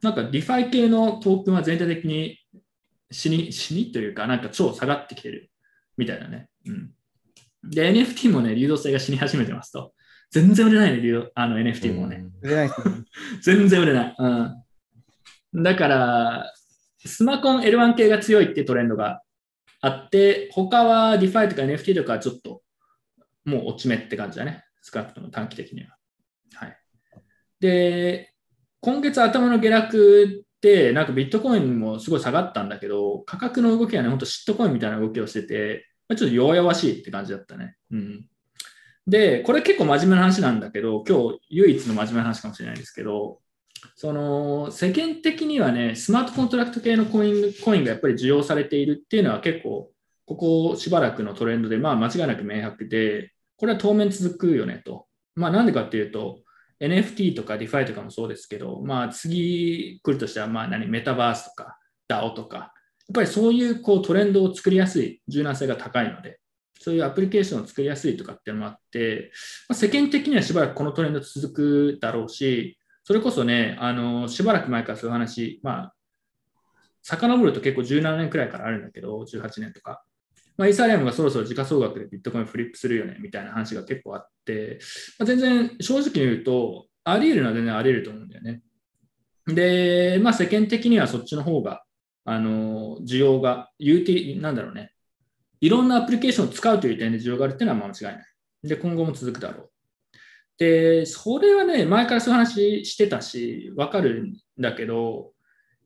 [0.00, 2.38] なんか、 DeFi 系のトークンは全体的に
[3.10, 5.50] 死に、死にというか、なんか超下がってきてる
[5.96, 6.48] みたいだね。
[6.68, 7.70] うん。
[7.70, 9.92] で、NFT もね、流動性が死に始めてますと。
[10.30, 12.26] 全然売れないね、流動あの NFT もね。
[12.42, 12.70] 売れない。
[13.42, 14.14] 全然売れない。
[14.18, 15.62] うん。
[15.62, 16.52] だから、
[17.04, 19.22] スマコン L1 系が強いっていうトレンドが
[19.80, 22.62] あって、他は DeFi とか NFT とかはちょっと
[23.44, 24.64] もう落ち目って感じだね。
[24.82, 25.96] 少なくとも短期的には。
[26.54, 26.76] はい。
[27.60, 28.34] で、
[28.80, 37.76] 今月頭の下落って、なんかビットコインもすごい下がったんだけど、価格の動きはね、本当シットコインみたいな動きをしてて、まちょっと弱々しいって感じだったね。
[37.90, 38.26] うん。
[39.06, 43.40] で、これ結構真面目な話なんだけど、今日唯一の真面目な話かもしれないんですけど、
[43.96, 49.90] その世間的にはね、スマートコントラクト系のコインコインがやっぱり需要されているっていうのは結構、
[50.26, 55.06] ここしばらくのトレンドで、まあ間違いなく明白で、これは当面続くよねと。
[55.34, 56.40] まあなんでかっていうと、
[56.80, 62.72] NFT とか DeFi とかもそうですけど、まあ次来るとしたら、まあ何、メタバースとか DAO とか、
[63.10, 66.38] っぱりそういうこうトレンドを作りやすい柔軟性が高いので、
[66.78, 69.32] そういうアプリケーションを作りやすいとかっていうのもあって、
[69.68, 75.94] まあ、世間的にはしばらくこのトレンド続くだろうし、それこそね、あのしばらく前からそういう話、まあ、
[77.02, 80.04] 遡ると結構17年くらいからあるんだけど、18年とか。
[80.58, 84.80] まあ、イーサリアムがそろそろ時価総額でビットコインフリップするよねみたいな話が結構あって、
[85.18, 88.62] まあ、全然正直に言うと、あり得るのは全然あり得ると思うんだよね。
[89.46, 91.82] で、まあ、世間的にはそっちの方が、
[92.30, 94.92] あの需要が、UT、なんだろうね、
[95.62, 98.26] いろんなアプリケーションを使うという点で需要があるっていうのは間違いない。
[98.64, 99.70] で、今後も続くだろう。
[100.58, 105.32] で、それはね、前からそういう話してたし、わかるんだけど、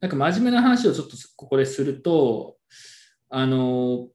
[0.00, 2.56] なんか真面目な話をちょっとここですると、
[3.30, 4.08] あの、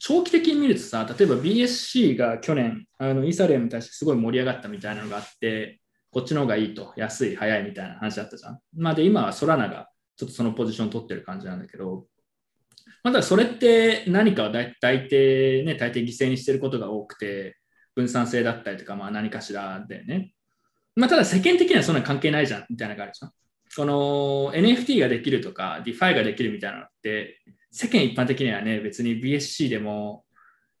[0.00, 8.58] 長期的に見るとさ、例えば BSC が去年、あのイーサリアムに対してすごい盛り上がったみたいなのがあって、こっちの方がいいと、安い、早いみたいな話だったじゃん。
[8.76, 9.88] まあで、今はソラナが
[10.20, 12.04] ちょっとそのポジションを取ってる感じなんだけど、
[13.02, 17.56] まあ、だそれって何かを大大抵ね、大抵犠牲にしてることが多くて、
[17.94, 20.34] 分散性だったりとか、まあ何かしらでね。
[20.96, 23.32] まあ、ただ世間的にはそんな関係ないじゃん、みたいなのがあるじゃん。
[23.70, 30.26] その NFT ができるとか、DeFi ができるみたいなのって、世間一般的にはね、別に BSC でも、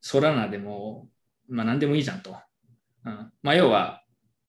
[0.02, 1.08] ソラナでも、
[1.48, 2.36] まあ何でもいいじゃんと。
[3.06, 4.02] うん、まあ要は、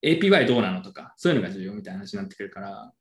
[0.04, 2.91] APY どうなのとか、そういうのが重要みたいな話になってくるから、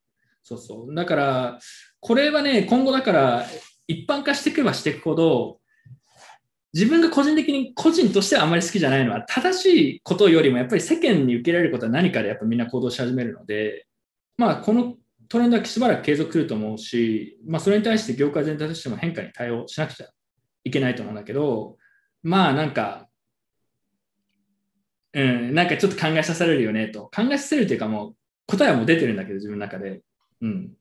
[0.42, 0.94] そうそう。
[0.94, 1.58] だから、
[2.00, 3.46] これはね、今後だから、
[3.86, 5.60] 一般化していけばしていくほど、
[6.72, 13.86] 自分が個人的に個人としてはあまり好きじゃないのは、正しいことよりもやっぱり世間に受けられることは何かでやっぱみんな行動し始めるので、
[14.36, 14.94] まあこの
[15.28, 20.06] トレンドはしばらく継続すると思うし、まあそれに対して業界全体としても変化に対応しなくちゃ
[20.64, 21.76] いけないと思うんだけど、
[22.22, 23.08] まあなんか、
[25.12, 27.10] うん、なんかちょっと考えさせられるよねと。
[27.14, 28.14] 考えさせるというかもう
[28.46, 30.02] 答えはもう出てるんだけど自分の中で。
[30.42, 30.72] うん。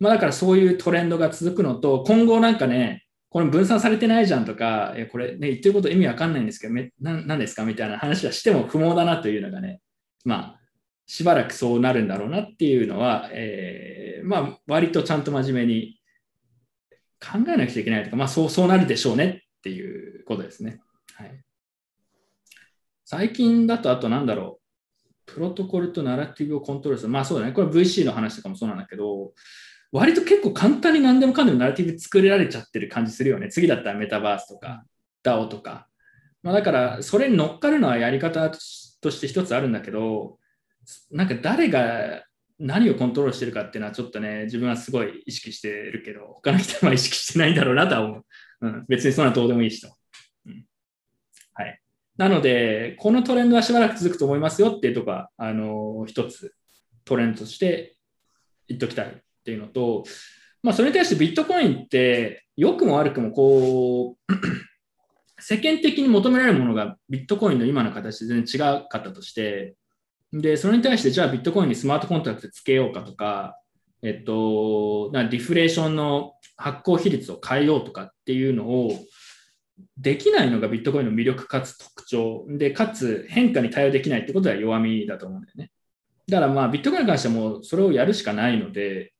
[0.00, 9.80] まあだからそういうトレンドが続くのと、今後なんかね、これ分散されてないじゃんとか、えこれね、言ってること意味わかんないんですけど、めな何ですかみたいな話はしても不毛だなというのがね、
[10.24, 10.60] まあ、
[11.06, 16.00] しばらくそうなるんだろうなっていうのは、えー、まあ、割とちゃんと真面目に
[17.20, 20.80] 考えなくちゃいけないとか、まあ、そうそうなるでしょうねっていうことですね。
[21.14, 21.42] はい、
[23.04, 24.61] 最近だと、あとなんだろう、
[25.32, 27.12] プロトコルとナラティブをコントロールする。
[27.12, 29.32] まあそうだね、これ VC の話とかもそうなんだけど、
[29.92, 33.48] 割と結構簡単に何でもかんでもナラティブ作られちゃってる感じするよね。
[33.48, 34.84] 次だったらメタバースとか
[35.22, 35.88] DAO とか。
[36.42, 38.58] まあ、だから、それに乗っかるのはやり方と
[39.10, 40.38] して一つあるんだけど、
[41.10, 42.24] なんか誰が
[42.58, 48.24] 何をコントロールしてるかっていうのはちょっとね、自分はすごい意識してるけど、他の人は意識してないんだろうなとは思う。
[48.62, 49.86] うん、別にそんなどうでもいい人。
[49.86, 50.01] うん、はい。
[52.16, 56.54] なので、このトレンドはしばらく続くと思いますよっていうとこは、あの、一つ
[57.04, 57.96] トレンドとして
[58.68, 59.10] 言っときたいっ
[59.44, 60.04] ていうのと、
[60.62, 64.32] まあ、それに対してビットコインって、良くも悪くもこう、
[65.40, 69.74] 世間的に求められるものがビットコインの今の形で全然違かったとして、
[70.32, 73.58] で、それに対して、じゃあビットコインにスマートコントラクトつけようかとか、
[74.02, 78.92] えっと、なディフレーションの発行比率を変えようとかっていうのを、
[79.96, 85.70] できないのがビットコインの魅力かつ特徴で、かつ変化に対応できないってことは弱みだと思うんだよね。
[86.28, 89.12] だからまあビットコインに関してはもうそれをやるしかないので、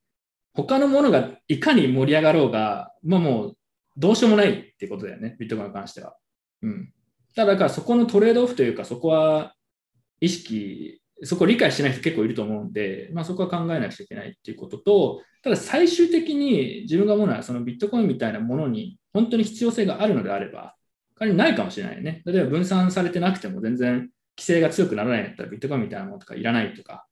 [0.53, 3.57] 他のものがいかに盛り上がろうが、まあもう
[3.97, 6.15] どうしようもないってことだよね、ビットコインに関しては。
[6.61, 6.93] うん。
[7.35, 9.53] ただからそこのトレードオフというか、そこは
[10.19, 20.75] 意識、そこを理解してない人結構いると思うんで、まあそこは考えなくちゃいけないっていうことと、ただ最終的に自分が思うのはそのビットコインみたいなものに本当に必要性があるのであれば、
[21.15, 22.21] 仮にないかもしれないね。
[22.25, 27.05] 例えば分散されてなくても全然規制が強くならないんだったらビットコインみたいなものとかいらないとか、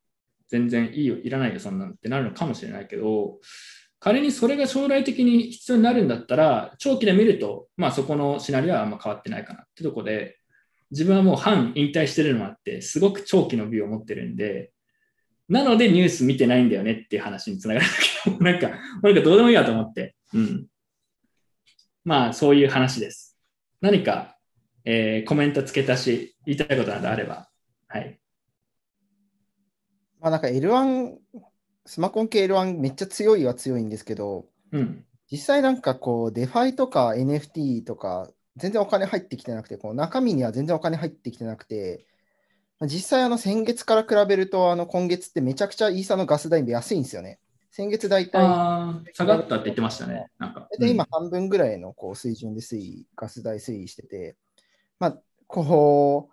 [0.49, 3.39] 全然いいよ、いらないよ、そんなんってなるのかもしれないけど、
[3.99, 10.39] 仮にそれが将来的に必要になるんだったら、長期で見ると、まあそこのシナリオはあんま変わってないかなってとこで、
[10.89, 14.72] 自分はもう半引退してるのもあって、すごく長期の美を持ってるんで、
[15.47, 17.86] なのでニュース見てないんだよねっていう話につながる
[18.24, 20.16] けど、なんか、なんかどうでもいいやと思って。
[20.34, 20.66] うん。
[22.04, 23.38] まあそういう話です。
[23.82, 24.38] 何か、
[24.86, 27.49] えー、コメント付け足し、言いたいことなどあれば。
[27.88, 28.20] はい。
[30.20, 31.16] まあなんか L1
[31.86, 35.06] スマコン系 L1 めっちゃ強いは強いんですけど、うん。
[35.32, 42.06] 実際なんかこう、 DeFi とか NFT とか、全然お金入ってきてなくて、こう中身には全然お金入ってきてなくて、
[42.82, 47.39] 実際あの先月から比べると、あの今月ってめちゃくちゃイーサのガス代安いんですよね。
[47.72, 48.41] 先月大体、
[49.13, 50.28] 下がったって言ってましたね。
[50.38, 50.67] なんか。
[50.72, 54.36] 大体今半分ぐらいのこう水準で推移、ガス代推移してて、
[54.99, 55.17] まあ、
[55.47, 56.30] こ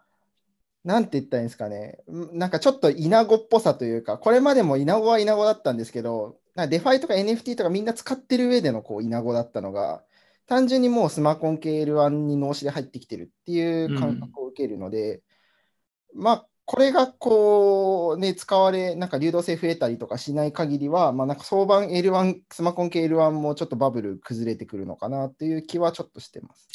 [0.84, 10.02] う、なんて言ったらいいんですかね、んなんかちょっとイナゴっぽさというか、これまでもイナゴはイナゴだったんですけど、なんか DeFi とか NFT とかみんな使ってる上でのこうイナゴだったのが、
[10.48, 15.22] 単純にもうスマコン系 L1 に脳死で入ってきてるっていう感覚を受けるので、
[16.14, 26.68] まあ、これがこうね、使われ、なんか流動性増えたりとかしない限りは、まあなんか相場 L1、スマコン系 L1 もちょっとバブル崩れてくるのかなっていう気はちょっとしてます。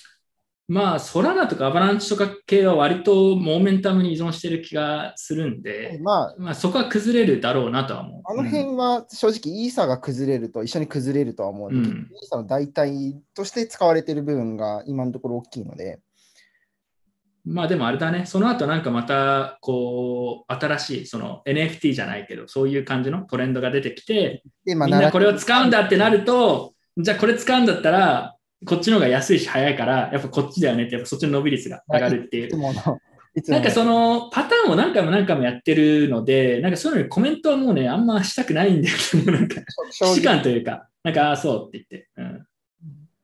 [0.67, 8.21] まあ、ソラナとかアバランチとか系は割とモーメンタムに依存してる気がするんで、まあ、まあ、そこは崩れるだろうなとは思う。
[8.25, 15.99] あの辺は正直イーサが崩れると一緒に崩れるとは思ううんイーサの代替として使われてる部分が今のところ大きいので、
[17.45, 28.35] まあでもあれだね、その後なんかまたこう新しいその NFT じゃないけど、そういう感じのトレンドが出てきて、みんなこれを使うんだってなると、じゃあこれ使うんだったら、
[28.65, 32.57] こっちの方が安いし早いから、やっぱこっちだよねって、やっぱそっちの伸び率が上がるっていう。
[33.47, 39.55] なんかそのパターンを何回も何回もやってるので、なんかそういうのにコメントはもうね、あんましたくないんだけど、なんか
[39.89, 42.09] 正時間直というか、なんか、ああ、そうって言って。
[42.15, 42.47] うん。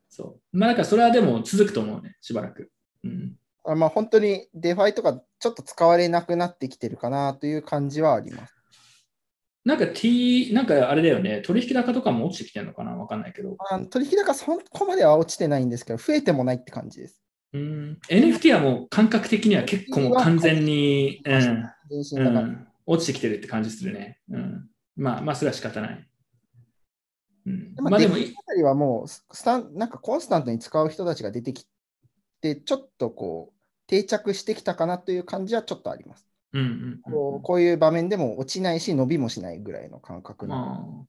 [0.10, 0.58] そう。
[0.58, 2.72] まあ、なんかそれはでも続くと思うね、しばらく。
[3.04, 3.36] うん。
[3.72, 8.56] あまあ本当に DeFi とかちょっと使われなくなってきてるかなという感じはあります。
[9.66, 12.96] なんか T、なんかあれだよね、取引高とかも落ちてきてるのかな？
[12.96, 13.58] わかんないけど。
[13.70, 17.22] あ取引高そこまでは落ちてないんですけど、増えてもないって感じです。
[17.54, 18.00] うん。
[18.10, 21.72] NFT はもう感覚的には結構もう完全に、うん。
[21.92, 24.20] うん、落ちてきてるって感じするね。
[24.32, 24.70] うん。
[24.96, 26.08] まあ、まあ、それは仕方ない。
[27.46, 27.76] うん。
[27.80, 31.68] まあでも、あたりはもうススタン、なんかコンスタントに使う人たちが出てき
[32.42, 33.59] て、ちょっとこう、
[33.90, 36.28] 定着してきたかなという感じはちょっとあります。
[36.54, 41.06] うんうんうんこうこういう場面でも落ちないし、伸びもしないぐらいの感覚なのでま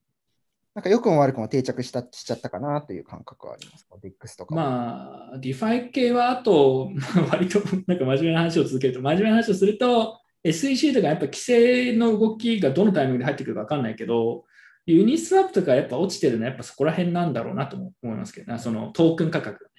[0.74, 3.86] なんか良くも悪くも定着したしちゃったかなという感覚はあります。
[4.02, 4.54] DEX とあ、か。
[4.54, 14.44] まあ、 DeFi 系はあと、ま あ割となんか真面目な話を続けると、真面目な話をすると、SEC とかやっぱ規制の動きがどのタイミングで入ってくるか分かんないけど、
[14.86, 19.69] ユニスワップとかやっぱ落ちてるのはやっぱそこら辺なんだろうなとも思いますけどね、そのトークン価格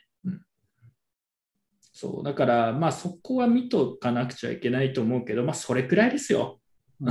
[2.01, 6.57] そう、だからまあそこは見とかなくちゃいけないと思うけど、まあそれくらいですよ。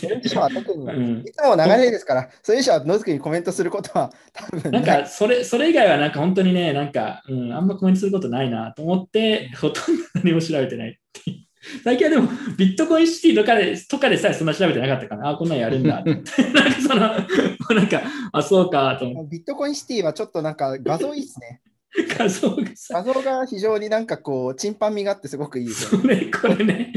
[0.00, 11.46] それ以上は特に、うんいつも流れですから、それ以上は野月にコメントすることは多分なんかそれそれ以外はなんか本当にね、なんか、うん、あんまコメントすることないなと思って、ほとんど何も調べてないっていう。
[11.84, 16.10] 最近はでも、ビットコインシティとかでとかでさえそんな調べてなかったから、あこんなんやるんだって。
[16.52, 18.02] なんかその、なんか、
[18.32, 21.60] あ、そうかと思っビットコインシティはちょっとなんか画像いいですね。
[21.96, 26.30] て、 画像がさ、画像が非常になんかこう、チンパン味があってすごくいいですよね。
[26.32, 26.92] これ、これね、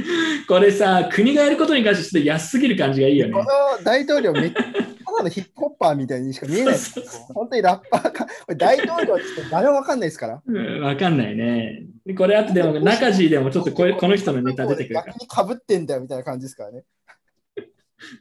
[0.48, 3.40] これさ、国がやることに関してちょっと安すぎる感じがいいよねこ。
[3.40, 3.46] の
[3.84, 4.70] 大統領めっちゃ、た
[5.18, 7.00] だのヒップホッパーみたいにしか見えないです。
[7.34, 8.28] 本当にラッパーか。
[8.56, 10.42] 大統領って誰もわかんないですから。
[10.46, 11.84] うんわかんないね。
[12.06, 15.20] でこれあとでも、中地でもちょっとこれこの人のネタ出てくるから逆。
[15.20, 16.84] にかぶってんだよみたいな感じですからね。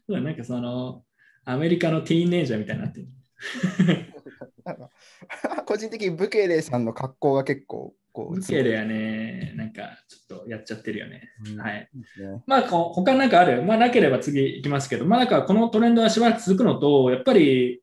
[0.08, 1.02] なんかその、
[1.44, 3.06] アメリカのティーンエイジャーみたいになってる。
[5.66, 11.30] 個人的にブケレさんの格好が結構こう、ブケレはね、なんかちょっとやっちゃってるよね。
[11.52, 11.88] うんはい。
[11.94, 12.42] ね。
[12.46, 13.62] まあ、こ他なんかある？
[13.62, 17.80] まあ、なければ次行きますけど、まあ、なんかこのトレンドはしばらく続くのと、やっぱり、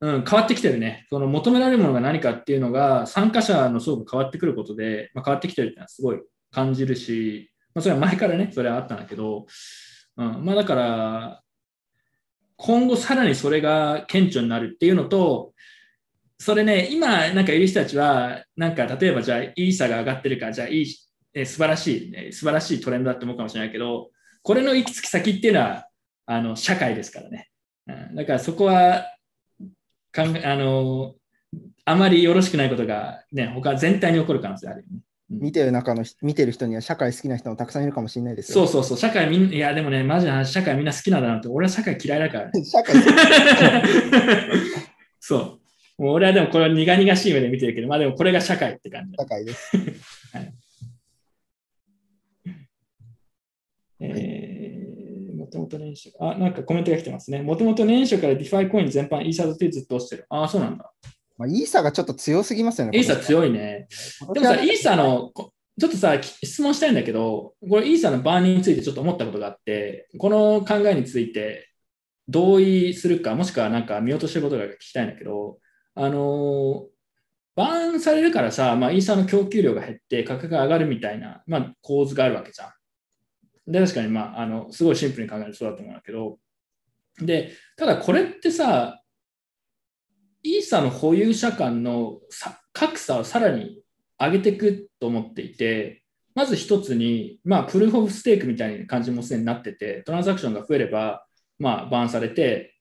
[0.00, 1.06] うん、変わってきてるね。
[1.08, 6.20] その求められるものが何かっていうのが、参加者の層が変わってくることで、まあ、変わってきてるっていうのはすごい
[6.50, 9.46] 感じるし、まあ、それは前からね、それはあったんだけど、
[10.16, 11.42] うん、まあだから、
[12.56, 15.52] 今後さらにそれが顕著になるっていうのと、
[16.38, 20.94] それね、今なんかいる人たちは、なんか例えばじゃあ、イーサが上がってるから、じゃあいい、
[21.34, 24.10] え素晴らしい、ね、素晴らしいトレンドだって思うかもしれないけど、
[24.42, 25.88] これの行き着き先っていうのは、
[26.26, 27.50] あの、社会ですからね。
[27.86, 29.06] うん、だからそこは、
[30.12, 31.14] かんあの、
[31.84, 35.00] あまりよろしくないことがね、他全体に起こる可能性あるよね。
[35.28, 38.66] 見てる中の人見てる人には社会好きな人もたくさんいるかもしれないですよ。
[38.66, 42.62] そうそうそう、社会みんいやでもね、マジな話、社会みんな好きなんだなって、俺は社会嫌いだからね。
[42.64, 42.94] 社会
[45.18, 45.65] そう。
[45.98, 49.16] もう俺はでもこれは苦々しい目で見てるけど、まあでもこれが社会って感じ。
[49.18, 49.72] 社会です。
[53.98, 57.40] えー、もともと年初、あ、なんかコメントが来てますね。
[57.40, 60.26] もともと年初から DeFi コイン全般、イーサ建てってずっと落ちてる。
[60.28, 60.92] ああ、そうなんだ。
[61.38, 62.98] まあ、イーサがちょっと強すぎますよね。
[62.98, 63.22] イーサい。
[63.22, 63.88] 強いね。
[64.34, 71.70] でもさ、イーサの、こちょっとさ、き質問したいんだけど、これイーサのバーニーについてちょっと思ったことがあって、この考えについて、
[72.28, 75.58] 同意するか、もしくはなんか見落としてることが聞きたいんだけど、
[75.96, 76.86] あの
[77.56, 83.72] バーンされるからさ、まあ、イーサの供給量が減って価格が上がるみたいな、まあ、構図があるわけじゃん。
[83.72, 86.38] で、確かに、まあ、あの、すごいシンプルに考えるとそうだと思うんだけど、
[87.18, 89.00] で、ただこれってさ、
[90.42, 92.20] イーサの保有者間の
[92.74, 93.82] 格差をさらに
[94.18, 96.02] 上げていくと思っていて、
[96.34, 101.26] まず一つに、まあ、プルーフ・オブ・ステークみたいな感じもすでになってて、トランザクションが増えれば、
[101.58, 102.75] まあ、バーンされて、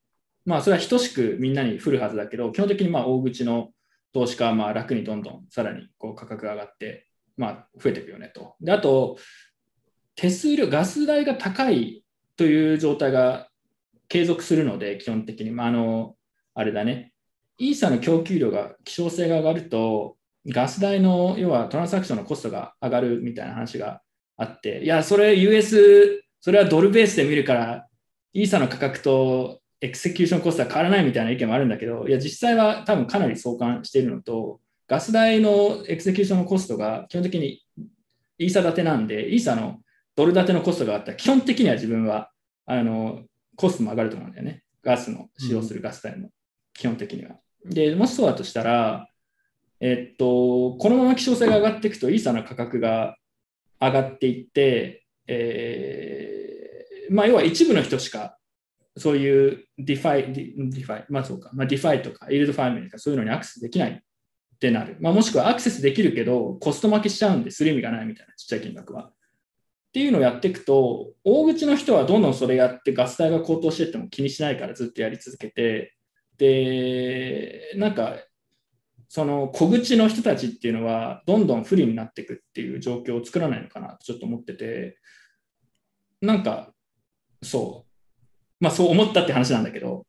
[0.45, 3.71] まあ、それは等しくみんなに降るはずだけど、基本的にまあ大口の
[4.13, 8.55] 投資家はまあ楽にどんどんさらにこう価格が上がって、まあ、増えていくよねと。
[8.61, 9.17] で、あと、
[10.15, 12.03] 手数料、ガス代が高い
[12.37, 13.49] という状態が
[14.07, 16.15] 継続するので、基本的に、まあ、あの、
[16.53, 17.11] あれだね、
[17.57, 20.17] イーサの供給量が希少性が上がると、
[20.47, 24.01] ガス代の要はトランサクションのコストが上がるみたいな話が
[24.37, 27.87] あって、いや、それ US、それはドルベースで見るから、
[28.33, 37.63] イーサの価格とエクセキューションコストは変わらないみたいな意見もあるんだけど、いや、実際は多分かなり相関しているのと、ガス代のエクセキューションのコストが基本的に
[38.37, 39.79] イーサ建てなんで、イーサの
[40.15, 42.31] ドル建てのコストがあったら、基本的には自分は
[42.65, 43.23] あの
[43.55, 44.63] コストも上がると思うんだよね。
[44.83, 46.29] ガスの使用するガス代も、
[46.73, 47.37] 基本的には。
[47.65, 49.09] で、もしそうだとしたら、
[49.79, 53.17] えっと、このまま希少性が上がっていくと、イーサの価格が
[53.79, 58.37] 上がっていって、えーまあ、要は一部の人しか、
[58.97, 63.99] そういうディファイ、ディファイ、まあそうか、まあ、ディファイとか、イールドファイメリとか、そういうのにアクセスできないっ
[64.59, 64.97] てなる。
[65.01, 69.05] まあ、もしくはアクセスできるけど、コスト負けしちゃうんでする意味がないみたいな、ちっちゃい金額は。
[69.05, 69.11] っ
[69.91, 75.95] ていうのをやっていくと、大口の人はどんどんそれやって、ガス代が高騰してっても気にしないからずっとやり続けて、
[76.37, 78.17] で、なんか、
[79.07, 84.97] その小口の人たちっていうのは、どんどん不利になっていくっていう状況を作らないのかなとちょっと思ってて、
[86.21, 86.73] なんか、
[87.41, 87.94] そう、
[88.65, 90.07] まあそう思ったって話なんだけど、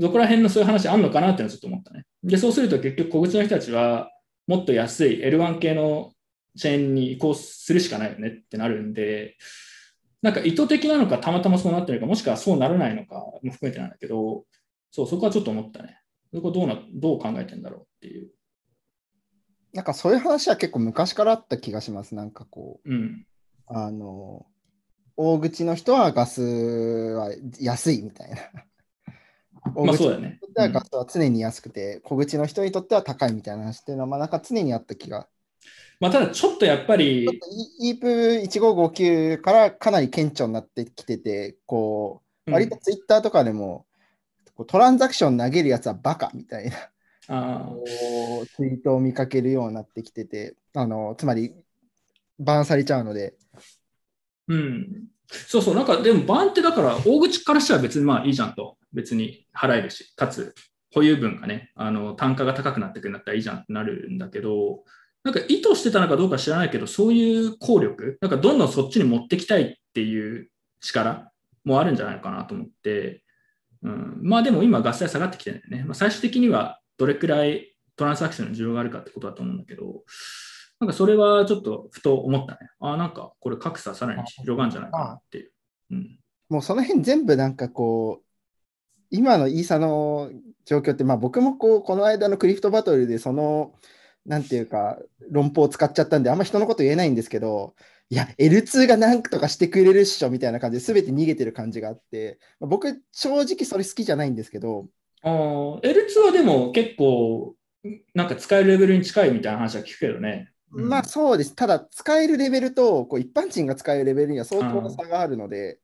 [0.00, 2.04] そこら辺のそういう話あんのかなってのはちょっと思ったね。
[2.24, 4.10] で、そうすると結局小口の人たちは、
[4.48, 6.12] もっと安い L1 系の
[6.56, 9.36] チェーンに移行するしかないよねってなるんで、
[10.20, 14.44] なんか意図的なのか、たまたまそうなってるのか、もしくはそうならないのかも含めてなんだけど、
[14.90, 16.00] そう、そこはちょっと思ったね。
[16.34, 18.30] そこどうなどう考えてんだろうっていう。
[19.72, 22.14] なんかそういう話は結構昔からあった気がします。
[22.14, 23.26] なんかこう、うん。
[23.66, 24.46] あの、
[25.16, 28.36] 大口の人はガスは安いみたいな。
[29.74, 35.28] 大口の人にとってはガスは常に安くて、小口の人にとっては高いみたいな話っていうのは、まあなんか常にあった気が。
[35.98, 37.46] まあただちょっとやっぱりちょっ、と
[37.80, 43.86] イープ1559からかなり顕著になってきてて、こう、割とツイッターとかでも、
[44.54, 46.76] こうトランザクション投げるやつはバカみたいな
[47.28, 47.72] あ
[48.56, 51.54] ツイートを見かけるようになってきてて、あのつまり、
[52.38, 53.60] バーンされちゃうので、ー
[54.48, 55.08] うん。
[55.28, 58.76] そうそう、なんかでもバーンってだから大口からしたら別にまあいいじゃんと。
[58.92, 60.54] 別に払えるし、かつ
[60.94, 64.84] 保有分がね、あの単価が高くなってくるんだったらいいじゃんってなるんだけど、
[65.22, 71.30] なんか意図してたのかどうか知らないけど、そういう効力、なんかどんどんそっちに持ってきたいっていう力
[71.64, 73.22] もあるんじゃないかなと思って、
[73.82, 75.84] うん、まあでも今ガス代下がってきてるんだよね。
[75.84, 80.04] まあ、最終的にはどれくらいトランサクションの需要があるかってことだと思うんだけど、
[80.80, 82.58] なんかそれはちょっとふと思ったね。
[82.80, 85.52] ああ、なんかこれ格差さらに広がるんじゃないかなっていう。
[85.90, 86.18] うん、
[86.48, 88.26] もうその辺全部なんかこう、
[89.10, 90.30] 今のイーサの
[90.64, 93.72] 状況って、まあ僕もこう、この間のクリフトバトルでその、
[94.26, 94.98] なんていうか、
[95.30, 97.74] 論法を使っちゃったんで、あんま人のこと言えないんですけど、
[98.10, 104.88] いや、L2 が何とかしてくれるっしょみたいな感じで全て逃げてる感じがあって、まあ僕、正直それ好きじゃないんですけど、
[105.22, 107.56] あー L2 はでも結構
[108.14, 110.52] なんか使えるレベルに近いみたいな話は聞くけどね。
[110.76, 111.54] うんまあそうです。
[111.54, 115.78] ただ、使えるレベルとこう一般人が使えるレベルには相当の差があるので、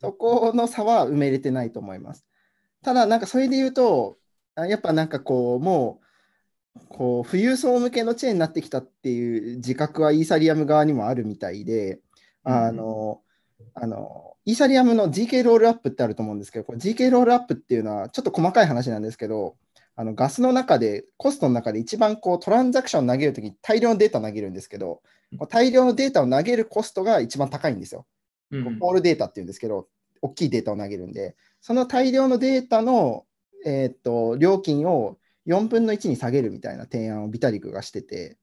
[0.00, 2.24] そこの差は埋めれてないと思います。
[2.82, 4.18] ただ、なんかそれで言うと、
[4.56, 6.00] あやっぱなんかこう、も
[6.76, 12.00] う、こう富裕層向けのチェーンになってきたっていう自覚はイーサリアム側にもあるみたいで、
[12.42, 13.20] あの、
[13.74, 19.56] あの、イーサリアムの GK ロールアップってあると思うんですけど、GK ロールアップっていうのはちょっと細かい話なんですけど、
[19.96, 25.02] あのガスの中で、コストの中で一番こうトランザクション投げるときに大量のデータを投げるんですけど、
[25.48, 28.06] 大量のデータを投げるコストが一番高いんですよ。
[28.50, 29.88] うんコールデータっていうんですけど、
[30.22, 33.24] 大きいデータを投げるんで、その大量のデータの、
[33.64, 38.36] えーっと料金を4分の1に下げるみたいな提案をビタリクがしてて、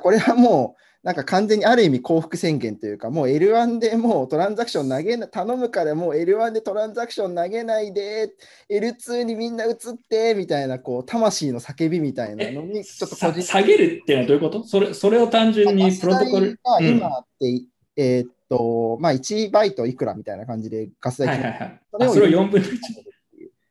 [0.00, 8.32] これはもう、なんか完全にある意味幸福宣言というか、もう L1 でもうトランザクション投げな、頼むからもう L1 でトランザクション投げないで、
[8.68, 9.76] L2 にみんな移っ
[10.08, 14.64] てみたいな、こう、魂の叫びみたいなのに、ちょっと個人さ下げるっていうのはどういうこと？
[14.64, 16.58] それそれを単純にプロトコル？
[16.64, 17.62] がうん今って、
[17.96, 21.80] えーっと、まあ、1バイトいくらみたいな感じでガス代はいはい
[22.12, 22.78] それを4分の1。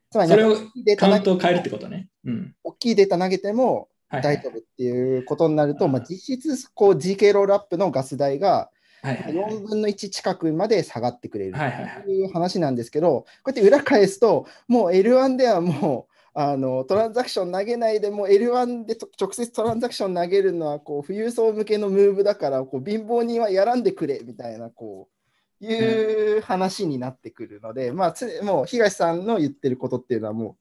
[0.10, 0.56] つまりそれを
[0.98, 2.08] カウントを変えるってことね。
[2.26, 2.56] うん。
[2.64, 4.22] 大きいデータ投げてもはい。
[4.22, 8.70] はい大丈夫っていうことになると、まあ、実質こう GK ロールアップのガス代が
[9.02, 9.54] はいはいはい。
[9.54, 12.04] 4分の1近くまで下がってくれるはいはいはい。
[12.04, 25.10] という話なんですけど、こうやって裏返すと、もう L1 ではもうあのトランザクション投げないでもう L1 でと直接トランザクション投げるのはこう富裕層向けのムーブだからこう貧乏人はやらんでくれみたいなこ
[25.62, 30.58] ういう話になってくるので、まあ、つもう東さんの言ってることっていうのはも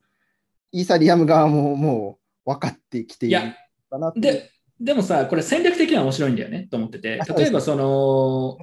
[0.73, 3.41] うイーサリアム側ももう分かってきている
[3.91, 8.57] かなで、でもさ、これ戦略的には面白いんだよねと思ってて例えばその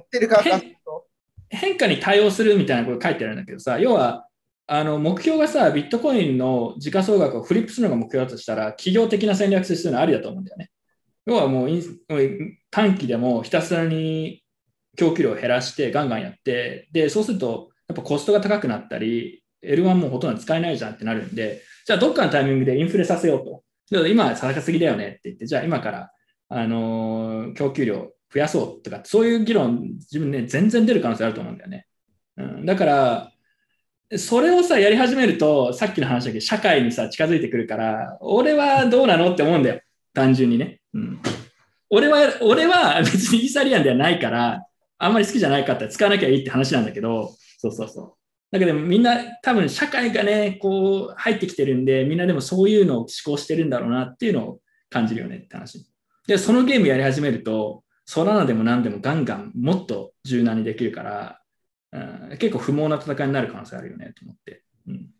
[1.50, 4.26] 変化に対応するみたいなこと書いてあるんだけどさ、要は
[4.66, 10.70] あの目標がさ、ビットコインの時価総額をフリップするのが目標だとしたら、企業的な戦略としてのありだと思うんだよね。
[11.26, 11.68] 要はもう
[12.70, 14.42] 短期でもひたすらに
[14.96, 23.63] 供給量を減らしてガンガンやって、で、そうするとやっぱコストが高くなったり、L1 もほとんど使えないじゃんってなるんで、じゃあどっかのタイミングでインフレさせようと。
[23.90, 26.10] で今は高すぎだよねって言って、じゃあ今から、
[26.48, 31.86] あのー供給量増やそうとか、そういう議論、自分ね、全然出る可能性あると思うんだよね。
[32.36, 33.32] うん、だから、
[34.18, 39.80] それをさ、やり始めると、さっきの話だけど、社会にさ、近づいてくるから、俺はどうなのって思うんだよ。
[40.12, 40.80] 単純にね。
[40.94, 41.20] うん、
[41.90, 44.66] 俺は、俺は別にイーサリアンではないから、
[44.98, 48.23] あんまり好きじゃないかったら使わなきゃいいって話なんだけど、そうそうそう。
[48.54, 55.84] だけどみんな多分社会がね、こう入ってきてるんで、みんなでもそういうのを思考してるんだろうなっていうのを感じるよねって話。
[56.28, 61.40] で、そのゲームやり始めると、ソラナでも何でもガンガンもっと柔軟にできるから、
[61.90, 61.98] う
[62.34, 64.62] ん、結構不毛な戦いになる可能性あるよねと思って。
[64.86, 65.10] うん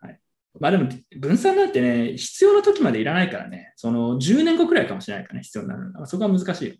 [0.00, 0.18] はい、
[0.58, 0.88] まあでも
[1.18, 6.06] 分散なんてね、必要な時までいらないからね、その10年後くらいかもしれないからね、必要になるの。
[6.06, 6.76] そこは難しいよ、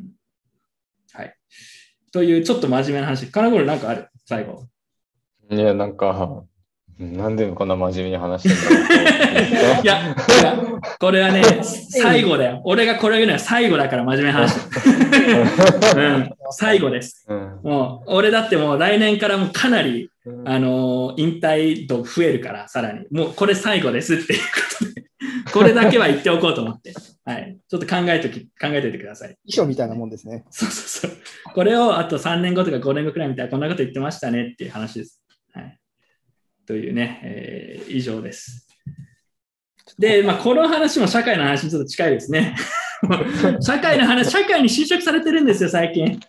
[0.00, 0.10] うん
[1.12, 1.36] はい。
[2.10, 3.30] というちょっと真面目な話。
[3.30, 4.08] 金頃なんかある？
[4.26, 4.66] 最後。
[5.50, 6.44] いや、なんか、
[7.00, 10.16] なんでこんな真面目に話してんだろういや、
[10.98, 12.60] これはね、最後だよ。
[12.64, 14.56] 俺がこれを言うのは最後だから真面目な話。
[15.96, 17.24] うん、最後です。
[17.26, 20.10] うんもう、俺だってもう来年からもうかなり、
[20.44, 23.06] あのー引退度増えるから、さらに。
[23.10, 25.04] もうこれ最後ですっていうことで、
[25.52, 26.92] これだけは言っておこうと思って。
[27.24, 27.58] はい。
[27.66, 29.36] ちょっと考えとき、考えておいてください。
[29.46, 30.44] 遺書みたいなもんですね。
[30.50, 31.20] そうそうそう。
[31.54, 35.19] これをあと3年後とか5年後くらいみたいな、こんなこと言ってましたねっていう話です。
[36.70, 36.80] はい。
[36.80, 38.68] というね、えー以上です。
[39.98, 42.54] で、まあ、この話も社会の話にちょっと近いですね。
[43.60, 46.20] 社会の話、社会に就職されてるんですよ、最近。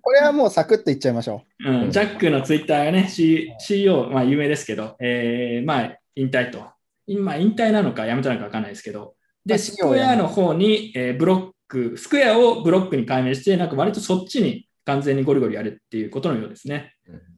[0.00, 6.64] これはもうサクッと言っちゃいましょうん、ジャックのツイッターがね、C、CEO、まあ、有名ですけど、えーまあ、引退と。
[7.06, 9.14] 今、引退なのか辞めたのか分かんないですけど、
[9.44, 16.95] で、まあスクエアの方に、えーブロック、スクエアをブロックに改名して、なんか割とそっちに完全にゴリゴリやるっていうことのようですね。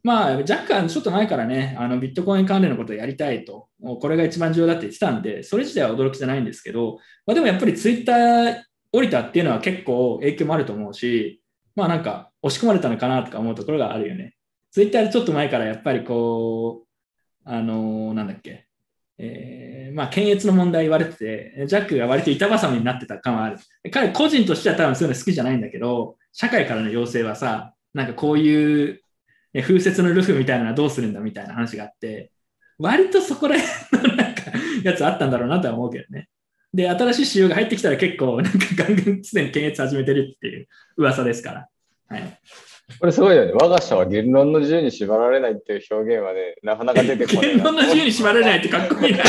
[0.08, 11.42] まあ、ジャックはちょっと前からね、あのビットコイン関連のことをやりたいと、もうこれが一番重要だって言ってたんで、それ自体は驚きじゃないんですけど、まあ、でもやっぱりツイッター降りたっていうのは結構影響もあると思うし、
[11.76, 14.34] まあなんか押し込まれたのかなとか思うところがあるよね。
[14.70, 16.86] ツイッターでちょっと前からやっぱりこう、
[17.44, 18.66] あのーなんだっけ、
[19.18, 23.58] えーまあ検閲の問題言われてて、ジャックが割と板挟みになってた感はある。
[23.92, 29.02] 彼個人としては多分そういうの好きじゃないんだけど、社会からの要請はさ、なんかこういう
[29.54, 32.30] 風雪のルフみたいなのはどうするんだみたいな話があって、
[32.78, 34.42] 割とそこら辺のなんか
[34.84, 36.28] やつあったんだろうなとは思うけどね。
[36.72, 41.68] で、新しい仕様が入ってきたら結構なんかガンガンすでに検閲始めてるっていう噂ですから。
[42.08, 42.40] はい、
[43.00, 43.52] これすごいよね。
[43.52, 47.64] 我が社は言論の自由に縛られないっていう表現はね、なかなか出てこないな。
[47.64, 49.24] 言論の自由に縛られないってかっこいいな。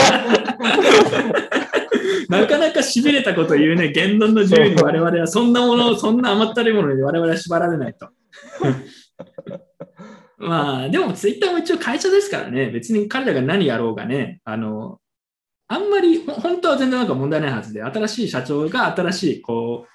[2.29, 3.91] なかなかしびれたこと言うね。
[3.91, 8.09] 言論の自由に我々はそんなもの、そんな甘ったるいものに我々は縛られないと。
[10.39, 12.69] まあ、でもツイッターも一応会社ですからね。
[12.71, 14.99] 別に彼らが何やろうがね、あの、
[15.67, 19.89] あんまり、本当は全然なんか問題ないはずで、新しい社長が新しい、こう、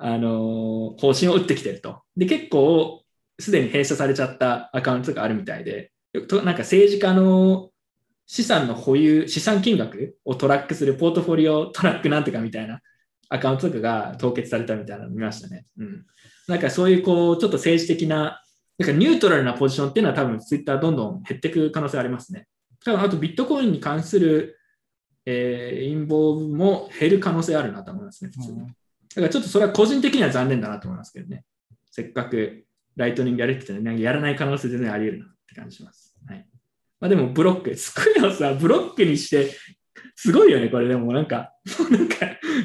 [0.00, 2.02] あの方針を打ってきてると。
[2.16, 3.02] で、結構、
[3.40, 5.92] すでに閉鎖されちゃったアカウントがあるみたいで、
[6.28, 7.70] となんか政治家の
[8.26, 12.80] 資産の保有、資産金額をトラックするポートフォリオトラックなんとかみたいな
[13.28, 15.66] アカウントとかが凍結されたみたいなの見ましたね。
[15.78, 16.06] うん。
[16.46, 18.42] なんかそういうこう、ちょっと政治的な、
[18.78, 22.46] なんかニュートラルなポジションっていうのは多分ツイッターどんどん減っていく可能性ありますね。
[22.84, 24.56] 多分あとビットコインに関する、
[25.26, 28.60] えー、陰謀も減る可能性あるなと思いますね、普通に。
[28.60, 31.44] だからちょっとそれは個人的には残念だなと思いますけどね。
[31.90, 36.16] せっかくライトニングやるって言ってなんかやらない可能性全然あり得るなって感じします。
[36.28, 36.46] はい。
[37.00, 39.52] まあでもブロック、スクエアをさ、ブロックにして
[40.16, 41.52] すごいよね、これでもなんか、
[41.90, 42.16] なんか、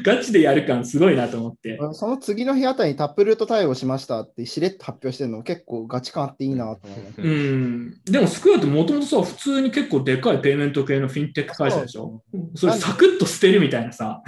[0.03, 1.77] ガチでやる感すごいなと思って。
[1.91, 7.21] その次の日あたりにタップルート対応しましたってしれっと発表してるの結構ガチ感あっていいなと思います。
[7.21, 8.01] うん。
[8.05, 12.23] でも、スクエアってもともとさ、普通に結構でかいペイメント系のフィンテック会社でしょ？
[12.55, 14.23] それサクッと捨てるみたいなさ。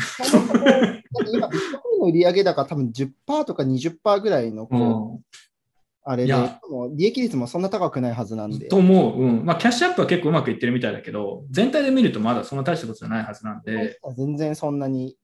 [1.33, 5.21] 今、ビットコインの売上高多分10%とか20%ぐらいのこう、う
[6.07, 6.33] あれで、
[6.69, 8.67] もう利益率もそんな高くないはずなんで。
[8.67, 9.19] と思う。
[9.19, 9.43] うん。
[9.45, 15.17] まあ、キャッシュアップは結構うまくいってるみたいだけど、全体で見るとまだそんな大したことじゃないはずなんで、全然そんなに。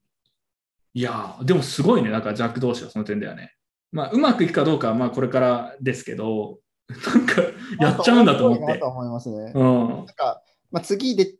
[0.95, 3.53] いやー、でもすごいね、なんかジャック同士はその点だよね。
[3.91, 6.57] まあ、うまくいくかどうかはまあこれからですけど、
[6.89, 7.41] なんか
[7.79, 8.81] やっちゃうんだと思って。
[8.83, 9.51] 思いますね。
[9.53, 10.05] うんなん。
[10.07, 11.35] か、まあ、次で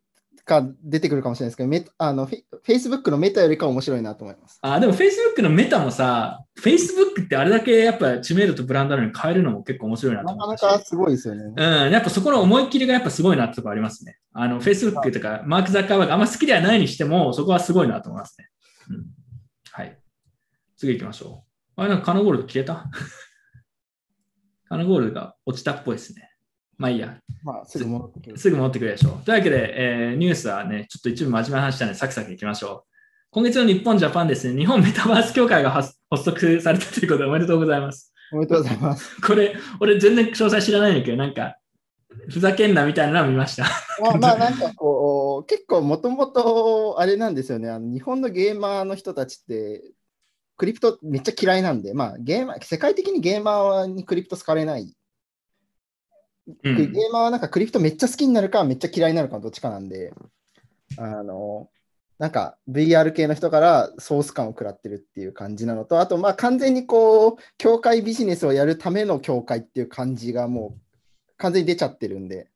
[0.51, 4.59] か出てくるかもしれないですけど、あのフェ Facebook のメタよりか面白いなと思います。
[4.61, 10.61] あ、でも Facebook のメタもさ、Facebook ってあれだけやっぱ知名度とブランドあるのに変えるのも結構面白いなと思ったし。
[10.61, 11.43] かなかすごいですよね。
[11.55, 14.17] うん、やっぱそこの思いっきりがやっぱすごいなってとこありますね。
[14.33, 18.49] あの、Facebook とかマーク・ザッカーバーグあんま好きではないにしても、そこはすごいなと思いますね。
[18.89, 19.05] うん。
[19.71, 19.97] はい。
[20.77, 21.45] 次行きましょ
[21.77, 21.81] う。
[21.81, 22.89] あれ、なんかカナゴールド消えた
[24.67, 26.30] カナゴールドが落ちたっぽいですね。
[26.81, 27.15] まあいいや。
[27.43, 28.37] まあ、すぐ戻ってくる。
[28.39, 29.23] すぐ戻ってくるでしょう。
[29.23, 32.91] というわけで、えーニュースはね、ちょっと一部真面目な話したので、サクサクいきましょう。
[33.29, 38.11] 今月の日本、ジャパンですね、日本メタバース協会が発発足されたということでおめでとうございます。
[38.33, 39.21] おめでとうございます。
[39.21, 41.55] これ、俺全然詳細知らないんだけど、なんか、
[42.29, 43.65] ふざけんなみたいなのは見ました。
[44.01, 47.93] まあ、まあ、なんかこう、結構もともとあれなんですよねあの。
[47.93, 49.83] 日本のゲーマーの人たちって、
[50.57, 54.93] クリプトめっちゃ嫌いなんで、まあ、ゲーマー、世界的にゲーマーにクリプト好かれない。
[56.63, 60.13] うんゲーマーはなんかクリプトめっちゃ好きになるか、めっちゃ嫌いになるかのどっちかなんで、
[60.97, 61.69] あの、
[62.19, 72.47] なんか VR 系の人からソース感を食らってるっていう感じなのと、あとまあ完全にこう、協会ビジネスをやるための協会っていう感じがもう完全に出ちゃってるんで、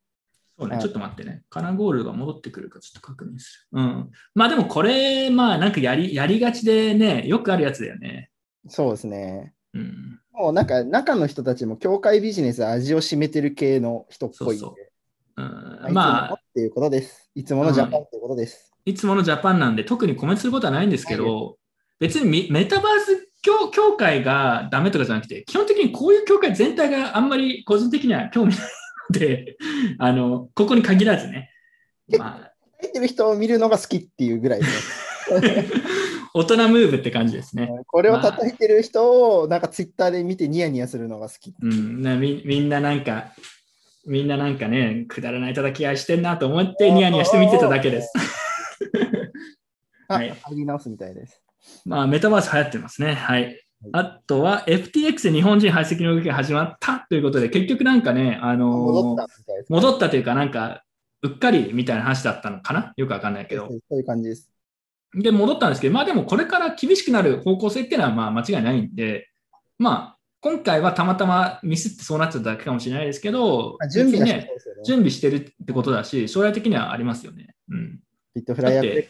[0.57, 1.43] そうね、はいちょっと待ってね。
[1.49, 3.79] カナゴールドが戻ってくるかちょっと確認する。
[3.79, 4.11] うん。
[4.35, 8.29] まあでもこれ、まあなんかやりやりがちでね、よくあるやつだよね。
[8.69, 9.53] そうですね。
[9.73, 10.19] うん。
[10.37, 14.85] もうなんか中の人たちも協会ビジネスで味を占めてる系の人っぽいんで、そうそう
[15.37, 17.29] うん、まあ、っていうことです。
[17.35, 18.73] いつものジャパンっていうことです。
[18.85, 21.57] いつものジャパンなんで特にコメントすることはないんですけど、
[21.99, 28.67] 別にミメタバース協協会がダメとかじゃなくて、基本的にこういう協会全体があんまり個人的には興味ない
[29.13, 29.57] ので、
[29.99, 31.51] あの、ここに限らずね。
[32.17, 34.65] まあ、入ってる人を見るのが好きっていうぐらいで。
[36.37, 37.69] 大人ムーブって感じですね。
[37.87, 41.55] これを叩いてる人をなんかツイッターで見てニヤニヤするのが好き。
[41.61, 43.27] うん、なみみんななんか、
[44.05, 48.11] みんななんかね、くだらない叩き合いしてんなと思ってニヤニヤして見てただけです。
[50.09, 51.41] あ、はい入り直すみたいです。
[51.85, 53.13] まあ、メタバース流行ってますね。
[53.13, 53.57] はい。
[53.93, 59.71] あとは FTX で日本人排斥の動きが始まったということで、結局なんかね、あのー戻ったみたいです。
[59.71, 60.83] 戻ったというか、なんか、
[61.21, 62.91] うっかりみたいな話だったのかな？
[62.97, 63.67] よくわかんないけど。
[63.89, 64.51] そういう感じです。
[65.15, 69.29] で、戻ったんですけど、まあでもこれから厳しくなる方向性っていうのはまあ間違いないんで、
[69.77, 74.49] まあ、今回はたまたまミスってそうなっちゃっただけかもしれないですけど、あ準備ね。
[74.85, 77.55] 準備してるってことだし、将来的にはありますよね。
[77.69, 77.99] うん。
[78.35, 79.07] ビットフライヤー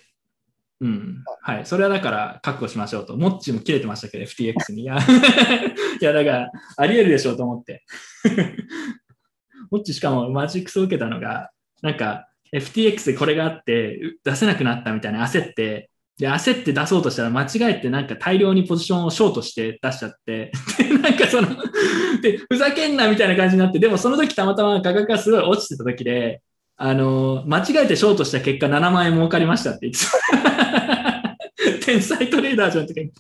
[0.82, 1.24] うん。
[1.41, 1.66] はい。
[1.66, 3.18] それはだから覚悟しましょうと。
[3.18, 4.84] モッチーも切れてましたけど、FTX に。
[4.84, 4.97] いや、
[6.01, 7.84] いやだから、あり得るでしょうと思って。
[9.72, 11.51] モッチーしかもマジックスを受けたのが、
[11.82, 21.49] なんか、FTX でこれがあって、う出せなくなったみたいな焦って、で、焦って出そうとしたら間違えてなんか大量にポジションをショートして出しちゃって、 で、なんかその、
[22.22, 26.41] で、ふざけんなみたいな感じになって、でもその時たまたま価格がすごい落ちてた時で、
[26.78, 31.36] あの、間違えてショートした結果7万円儲かりましたって言ってた。
[31.86, 33.16] 天才トレーダーじゃんとか言って。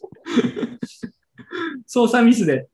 [1.85, 2.67] 操作ミスで。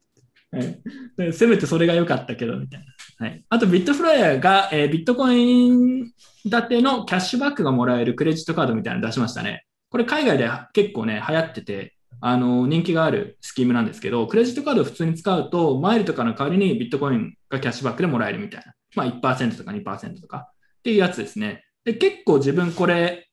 [0.51, 2.79] はいせめてそれが良かったけど、みたい
[3.19, 3.25] な。
[3.25, 6.11] はい、あと、ビットフライヤーが、えービットコイン
[6.49, 9.65] 建てのキャッシュバックがもらえるクレジットカードみたいなの出しましたね。
[9.91, 18.73] これ海外で結構ね、流行ってて、あの、人気があるスキームなんですけど、クレジットカードを普通に使うと、マイルとかの代わりにビットコインがキャッシュバックでもらえるみたいな。
[18.95, 21.65] まあ1%とか2%とかっていうやつですね。
[21.83, 23.27] で、結構自分これ、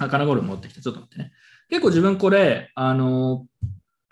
[0.00, 0.80] あ、カナゴール持ってきた。
[0.80, 1.32] ちょっと待ってね。
[1.68, 3.46] 結構自分これ、あの、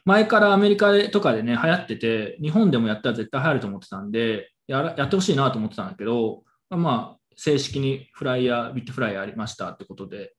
[0.04, 10.34] 前からアメリカとかでね、流行ってて、日本でもやったら絶対流行ると思ってたんで、やらやってほしいなと思ってたんだけど、まあ、正式にフライヤー、ビットフライヤーありましたってことで、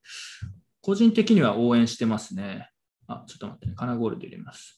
[0.84, 2.70] 個人的には応援してますね。
[3.08, 3.74] あ、ちょっと待ってね。
[3.76, 4.78] カナゴールド入れます。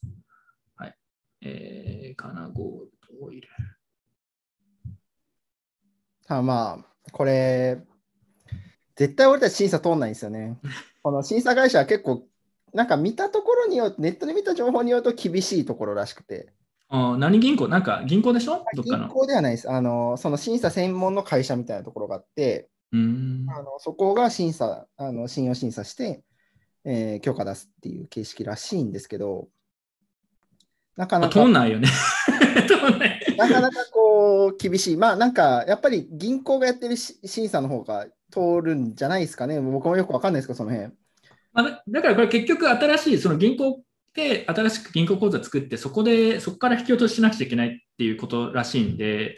[0.76, 0.96] はい。
[1.42, 3.54] えー、カナゴールドを入れる。
[6.28, 7.82] あまあ、これ、
[8.96, 10.60] 絶対俺たち審査通んないんですよね。
[11.02, 12.28] この審査会社は結構、
[12.72, 16.54] なんか見たところによって、ネットで見た情報によると厳しいところらしくて、
[16.88, 17.68] あ何銀行？
[17.68, 18.64] なんか銀行でしょ？
[18.76, 19.08] どっか銀の。
[19.10, 19.72] 行ではないです。
[19.72, 23.46] あの、その審査専門の会社みたいなところがあって、うん。
[23.50, 26.24] あのそこが審査、あの信用審査して、
[26.84, 29.48] えー許可出すっていう形式らしいんですけど、
[30.96, 31.90] なかまあなか、通んないよね。
[33.38, 34.98] なかなかこう厳しい。
[34.98, 39.60] まあなんかやっぱり銀行がやってるし審査の方が通るんじゃないですかね。
[39.60, 40.92] 僕もよくわかんないですけど、その辺。
[41.54, 43.82] まあ、だだからこれ結局新しい、その銀行
[44.14, 49.36] で新しく銀行口座作って、そこで、そこから引き落とししなくちゃいけないっていうことらしいんで、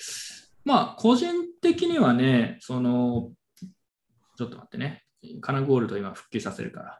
[0.65, 3.31] まあ、個人的にはね、その、
[4.37, 5.03] ちょっと待ってね、
[5.41, 6.99] カナゴールド今復旧させるから。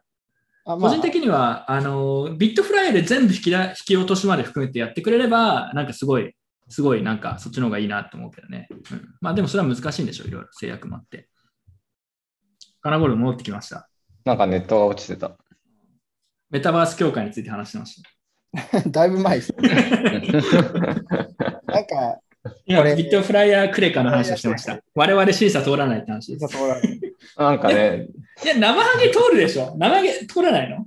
[0.65, 6.35] あまあ個人的には、あの、ビットフライで全部引きだ引き落としまで含めてやってくれれば、なんかすごい、
[6.67, 8.67] すごいなんかそっちの方がいいなと思うけどね。
[8.71, 11.29] うん、まあでもそれは難しいんでしょう、いろいろ制約もあって。
[12.81, 13.87] カナゴールド戻ってきました。
[14.25, 15.37] なんかネットが落ちてた。
[16.49, 18.09] メタバース協会について話してました。
[18.89, 19.53] だいぶ前です。
[19.61, 19.67] な
[21.81, 22.19] んか、
[22.65, 24.79] 今、ビットフライヤークレカの話をしてました。
[24.95, 26.55] 我々審査通らないって話です。
[27.37, 28.07] なんかね、
[28.43, 29.75] いや、生ハゲ通るでしょ？
[29.77, 30.85] 生ハゲ通らないの？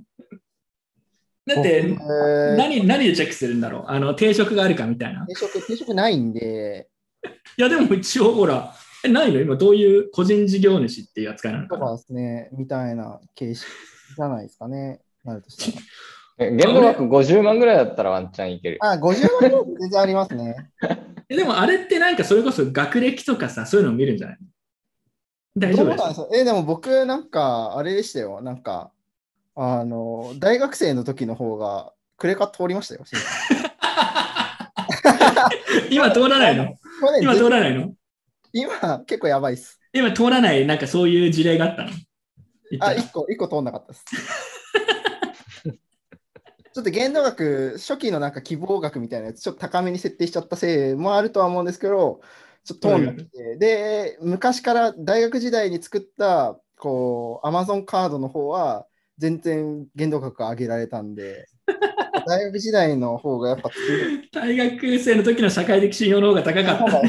[1.47, 2.57] だって、えー。
[2.57, 3.83] 何、何でチェックするんだろう？
[3.87, 5.25] あの、定食があるかみたいな。
[5.25, 6.87] 定食、定食ないんで、
[7.57, 9.41] いや、でも一応、ほら、え、ないの？
[9.41, 11.79] 今、どういう個人事業主っていう扱いなのかな？
[11.81, 13.67] とかですね、みたいな形式
[14.15, 15.01] じゃないですかね。
[15.23, 15.85] なるとしたら。
[16.41, 18.79] え限度額50万ぐらいだったらワンチャンいける。
[18.81, 20.71] あ、50万円全然ありますね。
[21.29, 24.37] えでも、あれってなんか、それこそ学歴とかさ、そういうの見るんじゃない？
[25.55, 26.27] 大丈夫です？
[26.33, 28.41] え、でも僕、なんか、あれでしたよ。
[28.41, 28.91] なんか、
[29.55, 33.05] あの、大学生の時の方が、クレカ通りましたよ。
[35.89, 36.65] 今通らないの？
[36.65, 37.93] これね今通らないの？
[38.51, 39.79] 今、結構やばいっす。
[39.93, 41.89] 今通らない、なんかそういう事例があったの？
[42.79, 44.05] あ、ら1個、一個通んなかったです。
[46.73, 52.21] ちょっと限度額、初期のなんか希望額みたいなやつ、ちょっと高めに設定しちゃったせいもあるとは思うんですけど、
[52.63, 58.85] ちょっと通んなくて、で、昔から大学時代に作った、こう、アマゾンカードの方は、
[59.17, 61.47] 全然限度額上げられたんで、
[62.25, 67.01] 大学時代の方がやっぱ強い大学生の時の社会的信用の方が高かった。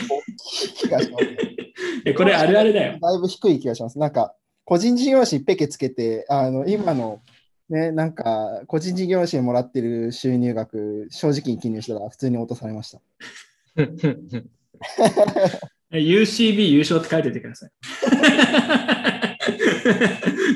[0.77, 1.37] 気がしますね。
[2.05, 2.99] えこれあるあるだよ。
[3.01, 3.99] だいぶ低い気がします。
[3.99, 4.35] なんか、
[4.65, 7.21] 個人事業主ペケつけて、あの、今の、
[7.73, 13.01] ね、なんか、個人事業主にもらってる収入額、正直に記入したら普通に落とされました。
[15.91, 17.71] え UCB 優勝って書いててください。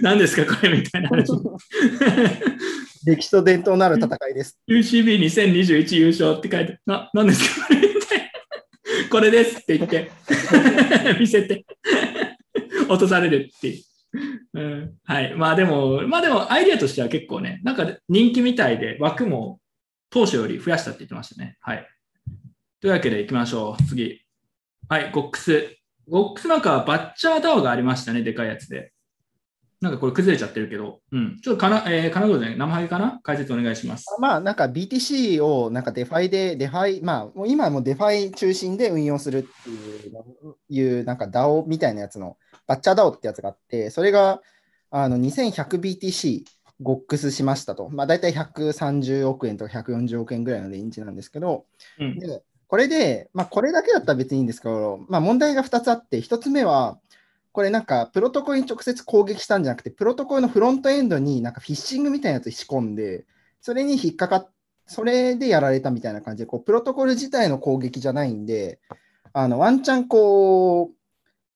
[0.03, 1.33] 何ですかこれみたいな話。
[3.07, 4.59] 歴史と伝統のある戦いです。
[4.69, 10.11] UCB2021 優勝って書いて、な、何ですかこれみたいなこれですって言って、
[11.19, 11.65] 見せて、
[12.91, 13.86] 落とされるっていう。
[14.55, 15.35] うん、はい。
[15.35, 19.61] まあでも、まあでも、アイデアとしては結構ね、なんか人気みたいで、枠も
[20.11, 21.57] 当初より増やしたって言ってましたね。
[21.61, 21.87] はい。
[22.81, 23.83] というわけで行きましょう。
[23.85, 24.23] 次。
[24.89, 25.77] はい、ゴックス。
[26.09, 28.93] ゴックスなんか Badger DAO がありましたね、でかいやつで。
[29.81, 31.39] なんかこれ崩れちゃってるけど、うん。
[31.43, 33.21] ちょっとかな、えー、かなごでね、生ハゲかな？
[33.23, 34.07] 解説お願いします。
[34.19, 40.25] まあ、なんか BTC をなんか DeFi で、 DeFi、まあ、もう今はもう DeFi 中心で運用するっていうの、
[40.69, 44.41] いうなんか DAO みたいなやつの、バッチャー DAO ってやつがあって、それが
[44.91, 46.45] あの 2100BTC
[46.81, 47.91] ゴックスしましたと。
[47.91, 51.67] まあ、大体130億円とか140億円ぐらいのレンジなんですけど、
[51.99, 52.19] うん。
[52.19, 56.99] でこれで、まあ、これだけだったら別にいいんですけど、まあ、問題が2つあって、1つ目は、
[57.57, 63.25] これなんか、プロトコルに直接攻撃したんじゃなくて、プロトコルのフロントエンドになんかフィッシングみたいなやつ仕込んで、
[63.63, 64.51] それに引っかかっ、
[64.85, 68.79] それでやられたみたいな感じで、こうプロトコル自体の攻撃じゃないんで、
[69.33, 70.97] あのワンチャンこう、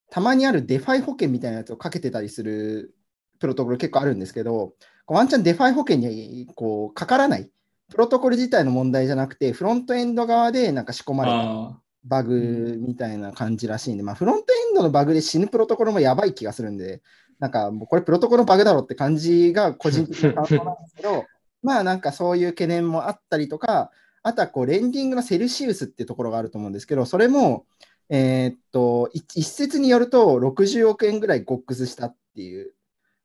[0.09, 2.95] たまにある DeFi 保険みたいなやつをかけてたりする
[3.39, 4.73] プロトコル結構あるんですけど、
[5.07, 7.51] ワンチャン DeFi 保険にこうかからない。
[7.91, 17.03] プロトコル自体の問題じゃなくて、フロントエンド側でなんか仕込まれたバグみたいな感じらしいんで、まあ、フロントエンドのバグで死ぬプロトコルもやばい気がするんで、
[17.39, 21.25] なんかもうこれプロトコルのバグだろって感じが個人的な感想なんですけど、
[21.63, 23.91] まあなんかそういう懸念もあったりとか、
[24.23, 27.67] あとはこうレンディングのセルシウスっていうところがあると思うんですけど、それも、
[28.09, 32.75] えーっと、い一説によると60億円ぐらいゴックスしたっていう、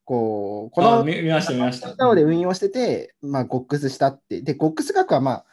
[0.05, 2.15] こう、このあ見見ました、見ました。
[2.15, 4.41] で運用してて、まあ、ゴックスしたって。
[4.41, 5.45] で、ゴックス額はまあ、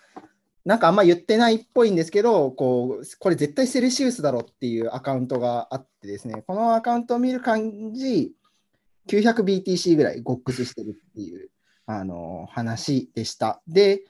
[0.64, 8.32] なんかあんま言ってないっぽいんですけど、こう、これ絶対セルシウスだろっていうアカウントがあってですね、このアカウントを見る感じ、
[9.08, 11.50] 900BTC ぐらいゴックスしてるっていう、
[11.86, 13.60] あの話でした。
[13.66, 14.02] で、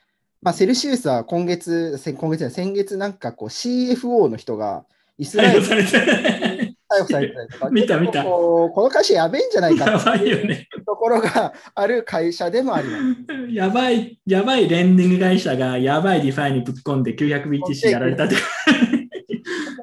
[0.43, 4.85] まあ、セルシウスは今月、せ今月先月なんかこう CFO の人が
[5.17, 10.69] イスラエル逮捕されたりとか、見た見たこの会社やべえんじゃないかやばっていうね。
[10.87, 13.53] ところがある会社でもあります。
[13.53, 18.37] やばい、やばいレンディング会社がやばい DeFi にぶっ込んで 900BTC やられたって。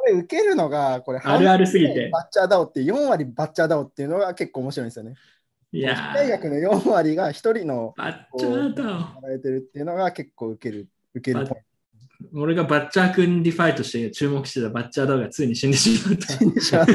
[0.10, 5.16] れ受けるのが、これ、あるあるすぎて Badger DAO って4割 Badger DAO っていうのが結構面白いんですよね。
[5.72, 8.90] いやー、大学の4割が1人の Badger だよ。
[8.90, 11.62] やられてるっていうのが結構受ける、受けるポイン
[12.34, 16.38] 俺が Badger 君 DeFi として注目してた Badger DAO がついに死んでしまった。
[16.38, 16.82] トでしょ。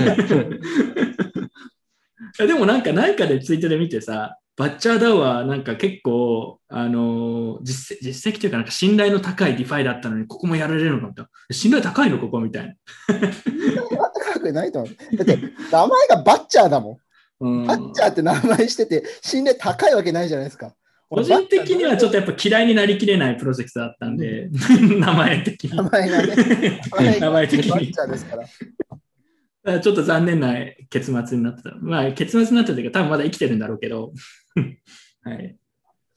[2.41, 11.31] えでもなんか何かでツイートで見てさ、 Badger DAO はなんか結構、あのー実績実績というかなんか信頼の高い DeFi だったのに、ここもやられるのかみたいな。
[11.51, 12.75] 信頼高いのここみたいな。
[14.25, 15.17] 高くないと思う。
[15.17, 15.39] だって、
[15.73, 16.99] 名前が Badger だも
[17.41, 17.67] うんん。
[17.67, 20.75] Badger って名前してて、信頼高いわけないじゃないですか。
[21.09, 24.49] 個人的にはちょっとやっぱ嫌いになりきれないプロジェクトだったんで、
[24.99, 25.77] 名前的に。
[25.77, 26.81] 名前がね、
[27.21, 30.55] 名前的にちょっと残念な
[30.91, 31.75] 結末になってた。
[31.81, 34.13] まあ、結末になってたというか、多分まだ生きてるんだろうけど。
[35.23, 35.57] はい。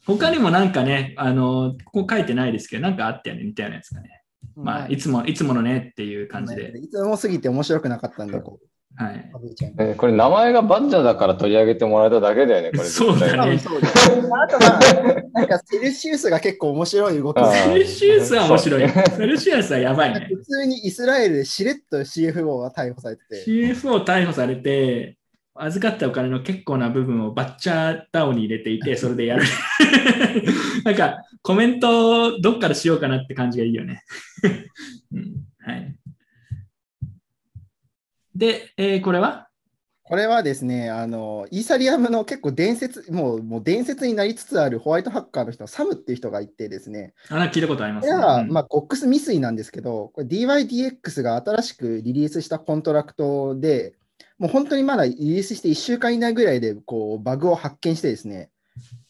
[0.06, 4.24] 他にもなんかね、あの、ここ書いてないですけど、なんかあったよね、似たようなやつがね。
[4.56, 6.78] まあ、いつも、いつものねっていう感じで。
[6.80, 8.60] いつも過ぎて面白くなかったんで、こはい。
[8.62, 8.68] う、
[9.00, 12.90] 省いこれ名前がバッジャーだから取り上げてもらえただけだよね、これ。
[12.90, 13.80] そうだねそう。
[13.80, 14.80] あとまあ、
[15.34, 18.90] なんかセルシウスが結構面白い動きあセルシウスは面白い。
[18.90, 20.28] セルシウスはやばいね。
[20.34, 25.18] 普通にイスラエルでしれっと CFO が逮捕されてて、CFO 逮捕されて、
[25.60, 29.44] 預かったお金の結構な部分をバッチャーダウンに入れていて、 それでやる。
[30.86, 34.04] なんか、コメントをどっからしようかなって感じがいいよね。
[35.14, 35.96] うんはい。
[38.38, 39.48] で、えーこれは？
[40.04, 48.14] これはですね、あの、イーサリアムの結構伝説、もうもう伝説になりつつあるホワイトハッカーの人、サムっていう人がいてですね、あ聞いたことありますね。
[48.14, 48.54] うん。
[48.54, 53.96] まあ、ゴックス未遂なんですけど、これ DYDX が新しくリリースしたコントラクトで、
[54.38, 58.50] もう本当にまだリリースして1週間以内ぐらいでこうバグを発見してですね、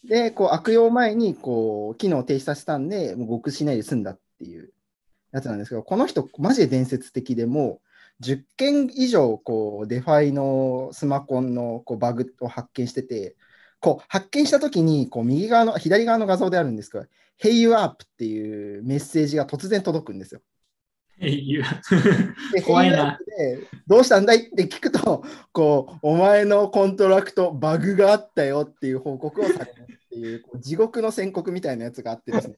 [0.03, 4.71] で、こう悪用前にこう機能を停止させたんで、もうゴックスしないで済んだっていう
[5.31, 7.86] やつなんですけど、この人、マジで伝説的でもう、
[8.21, 13.35] 10件以上こう DeFi のスマコンのこうバグを発見してて、
[13.79, 17.05] こう発見したときにこう右側の左側の画像であるんですけど、
[17.41, 20.41] Hey you up っていうメッセージが突然届くんですよ。
[21.19, 21.63] えいう
[22.53, 23.19] で怖い Hey you な
[23.87, 32.57] どうしたんだいって聞くと、こう、お前のコントラクト、バグがあったよっていう報告をされるっていう、こう地獄の宣告みたいなやつがあってですね。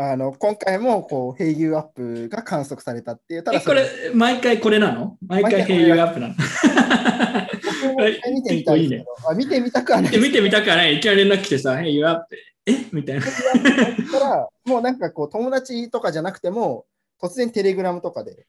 [0.00, 3.84] あの今回もこう、Hey you up が観測されたっていう、ただえ、これ、
[4.14, 5.16] 毎回これなの？
[5.26, 6.34] 毎回毎回ヘイユーアップなの？
[8.32, 10.98] 見てみたいですけど、 あ見てみたくはない見てみたくはない。
[10.98, 12.36] いきなり連絡来てさ、 Hey you up。
[12.66, 12.76] え？
[12.92, 13.22] みたいな。
[13.22, 13.30] か
[14.20, 16.84] ら、もうなんかこう、友達とかじゃなくても、
[17.20, 18.46] 突然テレグラムとかで、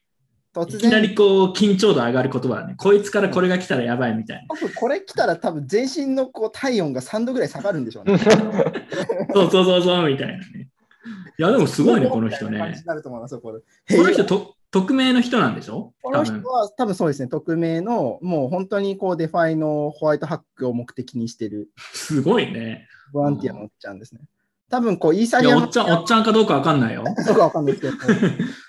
[0.54, 2.74] 突いきな然、りこう、緊張度上がる言葉だね。
[2.76, 4.70] こいつからこれが来たらやばいみたいな。
[4.76, 8.18] これ来たら多分全身のこう体温が3度ぐらい下がるんでしょうね。
[9.34, 10.68] そうそうそうそう、みたいなね。
[11.38, 12.86] いや、でもすごいね、この人ねみたいな感じに。
[12.86, 13.60] なると思いますよ、これ。
[13.60, 15.94] この人と、匿名の人なんでしょ？
[16.00, 16.12] こ。
[16.12, 22.86] の人は多分そうですね、匿名の、もう本当にこう DeFi のホワイトハックを目的にしてるすごいね。
[23.12, 24.20] ボランティアのおっちゃんですね。
[24.70, 27.02] 多分こうイーサリアムおっちゃん、おっちゃんかどうかわかんないよ。
[27.26, 28.16] どうかわかんないですけど、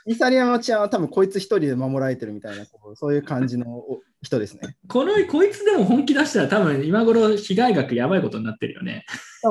[0.08, 2.66] イーサリアムの治安は多分こいつ一人で守られてるみたいな、
[2.96, 4.76] そういう感じのお人ですね。
[4.88, 9.06] この、こいつでも本気出したら多分今頃被害額やばいことになってるよね。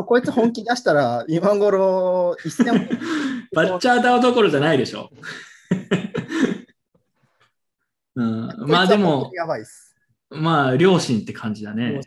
[0.06, 2.88] こいつ本気出したら、今頃1000万
[3.52, 5.10] バッチャーダウどころじゃないでしょ。
[8.14, 9.96] うん、まあでも、やばいっす。
[10.30, 11.92] まあ、両親って感じだね。
[11.92, 12.00] ね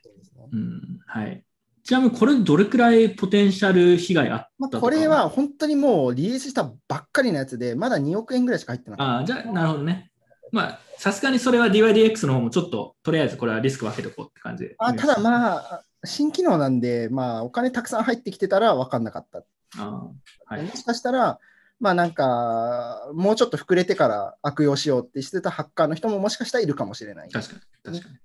[0.54, 1.44] うん、はい。
[1.84, 10.10] ちなみにこれどれくらいポテンシャル被害あまあ、ったこれは本当にもうリリースしたばっかりのやつで、まだ2億円ぐらいしか入ってなかっああ、じゃあ、なるほどね。
[10.54, 14.74] まあ、さすがにそれは DYDX の方もちょっと、とりあえずこれはリスク分けておこうって感じ。
[14.78, 19.40] あただまあ、新機能なんで、まあ、お金たくさん入ってきてたら分かんなかった。
[19.40, 19.44] あ
[19.78, 21.40] あはいもしかしたら、
[21.80, 27.30] まあなんか、もうちょっと膨れてから悪用しようってしてたハッカーの人ももしかしたらいるかもしれない。
[27.30, 28.18] 確かに、確かに。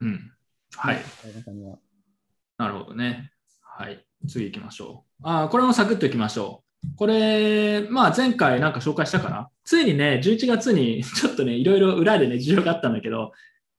[0.00, 0.32] うん。
[0.76, 0.98] はい。
[2.58, 3.32] なるほどね。
[3.62, 4.04] はい。
[4.28, 5.26] 次行きましょう。
[5.26, 6.69] ああ、これもサクッといきましょう。
[6.96, 9.48] これ、まあ前回なんか紹介したかな？
[9.64, 13.32] ついにね、11月に ちょっとね、いろいろ裏でね、事情があったんだけど、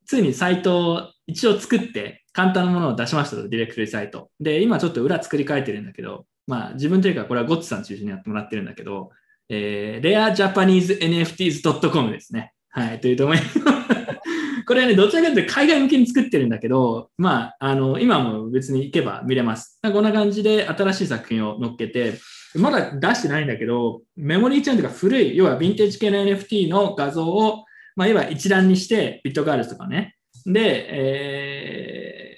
[0.06, 4.30] ついにサイトを一応作って簡単なものを出しましたと、ディレクトリサイト。
[4.40, 9.12] で、今ちょっと裏作り変えてるんだけど、まあ自分というかこれはゴッツさん中心にやってもらってるんだけど、
[9.50, 12.54] えー、rarejapanesenfts.com ですね。
[12.70, 13.60] はい、というと思います。
[14.66, 19.78] これはね、どちらかというと海外向けに作ってるんだけど、まあ、あの、今も別に行けば見れます。
[19.82, 22.14] こんな感じで新しい作品を載っけて、
[22.56, 30.16] まだ出してないんだけど、メモリーチェーンというか古い、要はヴィンテージ系の NFT の画像を、まあ、いわ一覧にして、ビットガールズとかね。
[30.46, 32.32] で、えー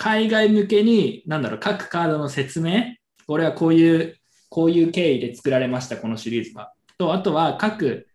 [0.00, 2.94] 海外向けに、なんだろう、各カードの説明、
[3.26, 4.16] これはこういう、
[4.48, 6.72] こういう経緯で作られました、このシリーズは。
[6.98, 8.06] と、あとは各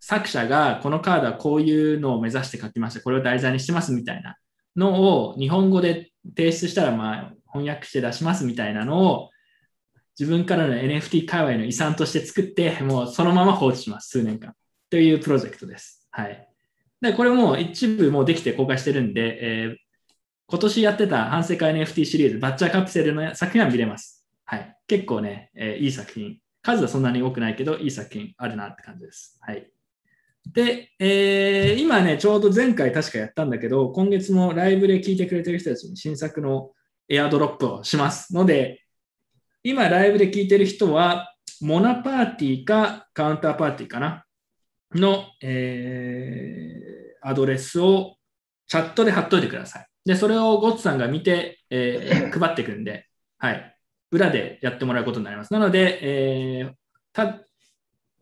[0.00, 4.36] 作者がこのカードはこういうのを目指して書きました、これを題材にしてますみたいな
[4.76, 9.30] のを日本語で提出したらまあ翻訳して出しますみたいなのを
[10.20, 14.52] 自分からの NFT 界隈の遺産として作って、もうそのまま放置します、数年間。
[14.90, 16.06] というプロジェクトです。
[16.10, 16.46] はい。
[17.00, 19.76] で、これも一部もうできて公開してるんで、えー
[20.52, 24.26] 今年やってた反省会 NFT シリーズ、バッチャーカプセルの作品は見れます。
[24.44, 24.76] はい。
[24.88, 26.38] 結構ね、えーいい作品。
[26.60, 29.38] 数はそんなに多くないけど、いい作品あるなって感じです。
[29.40, 29.70] はい。
[30.52, 36.72] で、えー今ね、ちょうど前回確かやったんだけど、今月もライブで聞いてくれてる人たちに新作の
[37.08, 38.82] エアドロップをしますので、
[39.62, 44.24] 今ライブで聞いてる人は、モナパーティーかカウンターパーティーかな？
[44.94, 46.90] の、えー
[47.22, 48.16] アドレスを
[48.66, 49.86] チャットで貼っといてください。
[50.06, 53.06] で、それをゴッツさんが見て、えー 配っていくんで、
[53.36, 53.76] はい。
[54.10, 55.52] 裏でやってもらうことになります。
[55.52, 56.72] なので、えー
[57.12, 57.40] た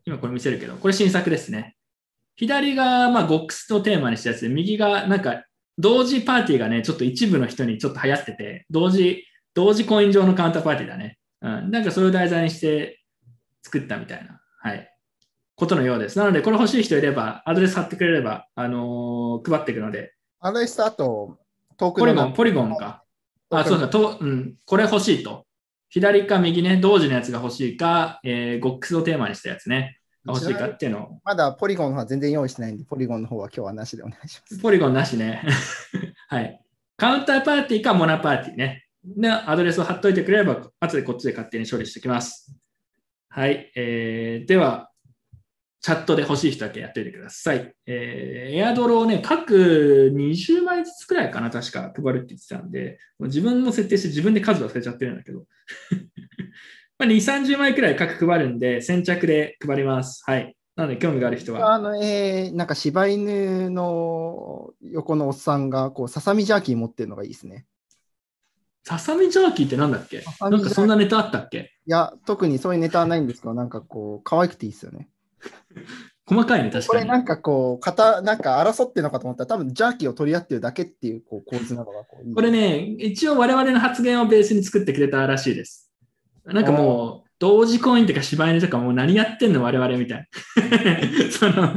[0.05, 1.77] 今これ見せるけど、これ新作ですね。
[2.35, 5.45] 左が、まあ、ゴックスのテーマにしたやつで、右が、なんか、
[5.77, 9.23] 同時パーティーがね、ちょっと一部の人にちょっと流行ってて、同時、
[9.53, 11.18] 同時コイン上のカウンターパーティーだね。
[11.41, 11.71] うん。
[11.71, 13.01] なんかそれを題材にして
[13.61, 14.89] 作ったみたいな、はい。
[15.55, 16.17] ことのようです。
[16.17, 21.39] なので、これ欲しい人いれば、アドレス貼ってくれれば、あのー配っていくので、アドレスとあと、
[21.77, 23.03] トークポリゴン、のポリゴンか。
[23.49, 25.45] あ、そうだ、と、うん、これ欲しいと。
[25.89, 31.19] 左か右ね、同時のやつが欲しいか、えー、ゴックスをテーマにしたやつね、が欲しいかっていうのを。
[31.23, 34.61] まだポリゴンは全然用意してないんで、ポリゴンの方は今日はなしでお願いします。
[34.61, 35.43] ポリゴンなしね。
[36.29, 36.61] はい。
[36.95, 38.85] カウンターパーティーかモナパーティーね。
[39.03, 42.55] で、アドレスを貼っといてくれれば、後でこっちで勝手に処理しておきます。
[43.29, 43.71] はい。
[43.75, 44.89] えー、では、
[45.81, 47.73] チャットで欲しい人だけやっておいてください。
[47.85, 55.45] えー、エアドロをね、各20枚ずつくらいかな、確か配るって言ってたんで、自分も設定して自分で数忘れちゃってるんだけど。
[56.99, 60.21] まあ2、30枚くらい各配るんで、先着で配ります。
[60.25, 60.53] はい。
[60.75, 61.73] なので、興味がある人は。
[61.73, 67.65] あの、えー、なんか柴犬の横のおっさんが、こう、ささみジャーキー持ってるのがいいですね。
[68.83, 70.23] ささみジャーキーってなんだっけ？
[70.41, 71.71] なんかそんなネタあったっけ？
[71.85, 75.09] いや、特にそういうネタはないんですけど、なんかこう、可愛くていいですよね。
[76.25, 76.99] 細かいね、確かに。
[76.99, 85.91] これなんかこう、型、なんか争ってるのかと思ったら、多分ジャーキーを取り合ってるだけっていうこう構図なのがこういいこれね、一応我々の発言をベースに作ってくれたらしいです。
[86.45, 90.25] なんかもう、同時コインとか柴犬とかもう何やってんの我々みたいな。
[91.31, 91.73] その、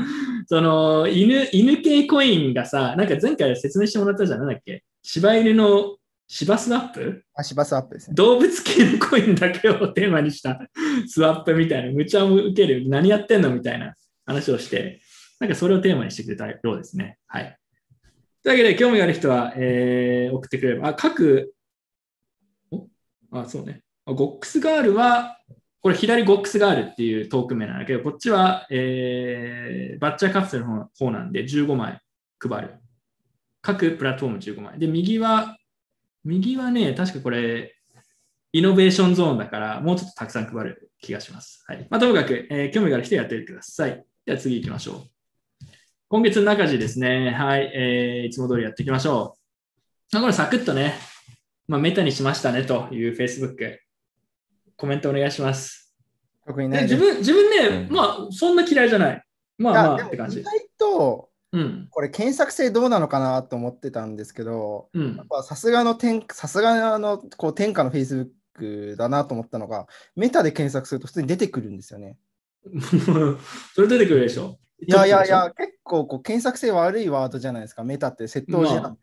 [0.47, 4.85] その、犬、犬系コインがさ、なんか前回説明してもらったじゃん、なんだっけ？
[5.03, 5.97] 柴犬の
[6.29, 7.25] 柴スワップ？
[7.35, 8.15] あ、芝スワップですね。
[8.15, 10.61] 動物系のコインだけをテーマにした
[11.07, 13.95] スワップみたいな、無茶を受ける、何やってんのみたいな
[14.25, 15.01] 話をして、
[15.41, 17.19] なんかそれをテーマにしてくれたようですね。
[17.27, 17.59] はい。
[18.43, 21.53] というわけで、興味がある人は、えー送ってくれれば、あ、各、
[22.71, 22.87] お？
[23.33, 23.83] あ、そうね。
[24.07, 25.39] あゴックスガールは、
[25.81, 32.01] これ左ゴックスガールっていうトーク名なんだけど、こっちは、えーバッチャーカプセルの方なんで15枚
[32.39, 32.71] 配る。
[33.61, 34.79] 各プラットフォーム15枚。
[34.79, 35.57] で、右は、
[36.25, 37.75] 右はね、確かこれ、
[38.53, 41.65] イノベーションゾーンだから、もうちょっとたくさん配る気がします。
[41.67, 41.87] はい。
[41.91, 44.05] まあ、ともかく、えー興味がある人はやってみてください。
[44.27, 45.67] では次行きましょう。
[46.09, 47.31] 今月の中地ですね。
[47.31, 47.73] はい。
[47.75, 49.37] えーいつも通りやっていきましょ
[50.13, 50.17] う。
[50.17, 50.95] あこれサクッとね、
[51.67, 53.79] まあ、メタにしましたねという Facebook。
[54.77, 55.95] コメントお願いします。
[56.47, 59.25] ね特に自分、自分ね、うんまあ、そんな嫌いじゃない。
[59.59, 60.43] まあまあって感じ意。
[60.43, 61.89] 外と、うん。
[61.91, 65.27] これ検索性どうなのかなと思ってたんですけど、うんやっ。
[65.29, 69.87] ぱさすがの天、さすがのこう天下の Facebook だなと思ったのが、
[70.17, 72.19] メタで検索すると普通に出てくるんですよね。
[73.75, 74.59] それ出てくるでしょ？
[74.85, 79.01] いやいやいや、結構こう検索性悪いワードじゃないですか、メタって窃盗字なんで、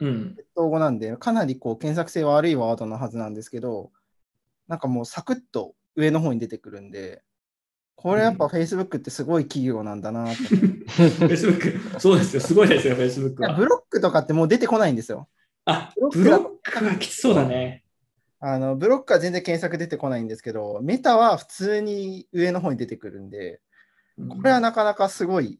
[0.00, 0.36] うん。
[0.38, 3.92] 窃盗語なんで、かなりこう検索性悪いワードのはずなんですけど、
[4.68, 7.22] なんかもうサクッと上の方に出てくるんで、
[7.96, 10.26] これやっぱ Facebook ってすごい企業なんだな。
[10.86, 12.40] Facebook、そうですよ。
[12.40, 13.54] すごいですよ、Facebook は。
[13.54, 15.28] ブロックとかってもう出てこないんですよ。
[15.64, 17.82] あ、ブロックはきつそうだね。
[18.38, 23.60] あのブロックは全然検索出てこないんですけど、メタは普通に上の方に出てくるんで、
[24.28, 25.58] これはなかなかすごい。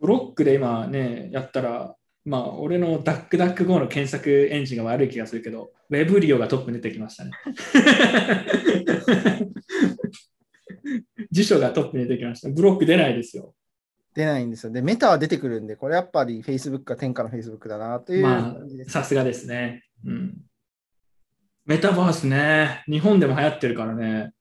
[0.00, 7.32] ブロックで今ね、やったら、まあ、俺のダックダック GO の検索エンジンが悪い気がするけど、ウェブリオがトップに出てきましたね。
[11.30, 12.48] 辞書がトップに出てきました。
[12.48, 13.54] ブロック出ないですよ。
[14.14, 14.72] 出ないんですよ。
[14.72, 18.90] で、メタは出てくるんで、これやっぱり Facebook が天下の Facebook だなというまあ、感じです。
[18.90, 19.84] さすがですね。
[20.04, 20.36] うん。
[21.64, 24.32] メタバースね、日本でも流行ってるからね。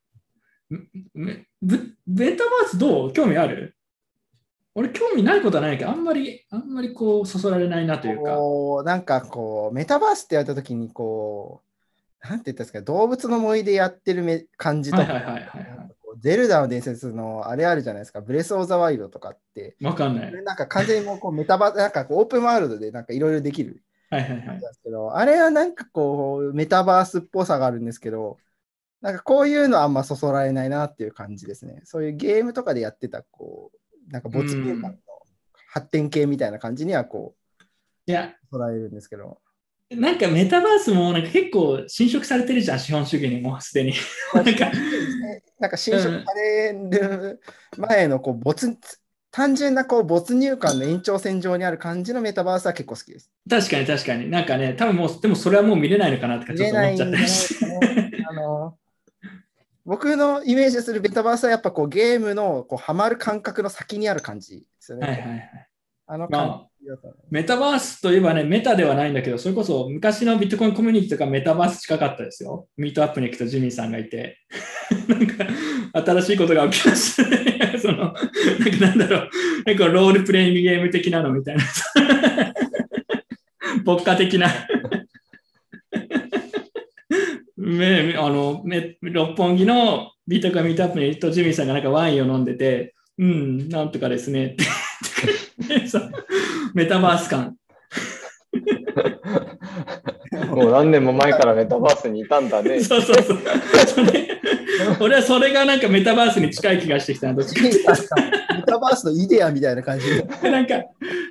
[1.14, 3.14] めぶメタバースどう？
[3.14, 3.76] 興味ある？
[4.76, 8.36] 俺興味ないことはないけど、あんまり、あんまりこう、そそられないなというか。
[8.36, 11.62] こうなんかこう、メタバースってやったときに、こ
[12.24, 15.06] う、なんて言ったんですか、動物の森でやってるめ感じとか、
[16.20, 20.44] ゼルダの伝説のあれあるじゃないですか、ブレス・オブ・ザ・ワイルドとかって、わかんない。
[20.44, 28.38] なんか完全にもうこうメタバなんかこうオープンワールドでなんかいろいろできるはいはいはいですけど、あれはなんかこうメタバースっぽさがあるんですけど、
[29.02, 31.82] なんかこういうのはあんまそそられないなっていう感じですね。
[31.86, 34.98] そういうゲームとかでやってた、こう、なんか没入感の
[35.68, 37.36] 発展系みたいな感じにはこ
[38.06, 39.40] いや、う、捉えるんですけど。
[39.92, 43.94] なんかメタバースもなんか結構侵食されてるじゃん、資本主義にもうすでに。
[44.36, 44.72] なんか、
[45.60, 47.42] なんか侵食される
[47.78, 48.78] 前のこう没、
[49.32, 53.32] 単純なこう没入感の延長線上にある感じのメタバースは結構好きです。
[53.50, 54.30] 確かに確かに。
[54.30, 58.26] なんかね、多分もう、でもそれはもう見れないのかなとかちょっと思っちゃったりして。
[58.30, 58.78] あの
[59.86, 65.08] 僕のイメージするメタバースはやっぱこうゲームのこうハマる感覚の先にある感じですよね。
[65.08, 65.68] はいはいはい。
[66.06, 66.69] あのまあ感
[67.30, 72.68] メタバースといえばね、メタではないんだけど、それこそ昔のビットコインコミュニティとかメタバース近かったですよ。
[72.78, 74.40] ミートアップに行くとジミーさんがいて、
[75.08, 75.46] なんか
[76.06, 77.78] 新しいことが起きましたね。
[77.80, 78.22] その、なんか
[78.80, 79.30] なんだろう、
[79.66, 81.64] なんかロールプレイングゲーム的なのみたいな。
[83.86, 84.48] 牧歌的な。
[87.58, 88.64] ねあの
[89.02, 94.64] 六本木のビートコインミートアップに行くとジミーさんがなんかワインを飲んでて、うん、なんとかですねって
[96.74, 97.56] メタバース感。
[100.50, 102.80] もう何年も前からメタバースにいたんだね。
[102.84, 103.40] そうそうそう。
[105.00, 107.34] 俺はそれがなんかメタバースに近い気がしてきたな。
[107.34, 107.72] どっちかメ
[108.66, 110.22] タバースのイデアみたいな感じで。
[110.24, 110.76] となんか、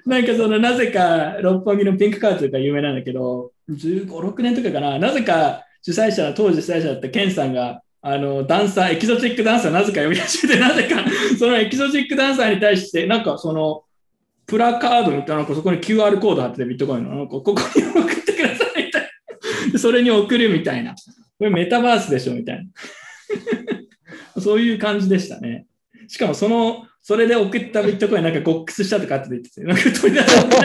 [0.06, 11.04] なんかそのなぜか六本木のピンクカートが有名なんだけど、15、6年とかかな、なぜか主催者、当時主催者だったケンさんが、あのダンサー、エキゾチックダンサーなぜか呼び出して、なぜか
[11.38, 13.84] そのエキゾチックダンサーに対して、なんかその、
[14.46, 19.02] プラカードみたいな、そこに QR コード貼ってて、ビットコインの、なんかここに送ってくださいみたい
[19.72, 19.78] な。
[19.78, 20.94] それに送るみたいな。
[20.94, 22.56] これメタバースでしょみたい
[24.34, 24.40] な。
[24.40, 25.66] そういう感じでしたね。
[26.06, 30.56] しかもその、それで送ったビットコインなんかゴックスしたとかって言ってて、なんか取り出されて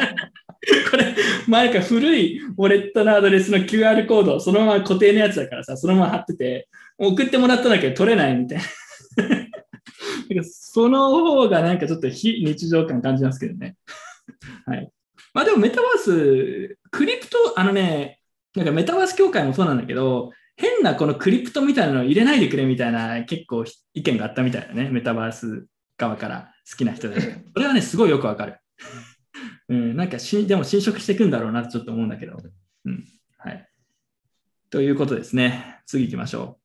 [0.90, 1.16] これ、
[1.48, 8.64] 前から古いウォレットのアドレスの QR コード、そのまま固定のやつだからさ、そのまま貼ってて、送ってもらったんだけど取れないみたいな。
[10.44, 13.76] その方がなんかちょっと非日常感感じますけどね。
[14.66, 14.92] はい。
[15.34, 18.20] まあでもメタバース、クリプト、あのね、
[18.56, 25.66] なんかメタバース協会もそうなんだけど、変なこのクリプトみたいなのを入れないでくれみたいな結構意見があったみたいだね、メタバース
[25.98, 27.28] 側から好きな人たち。
[27.54, 28.58] それはね、すごいよくわかる。
[29.70, 32.40] うん、なんかし、でも侵食していくんだろうなってちょっと思うんだけど。
[32.86, 33.06] うん。
[33.38, 33.68] はい。
[34.70, 35.82] ということですね。
[35.86, 36.63] 次行きましょう。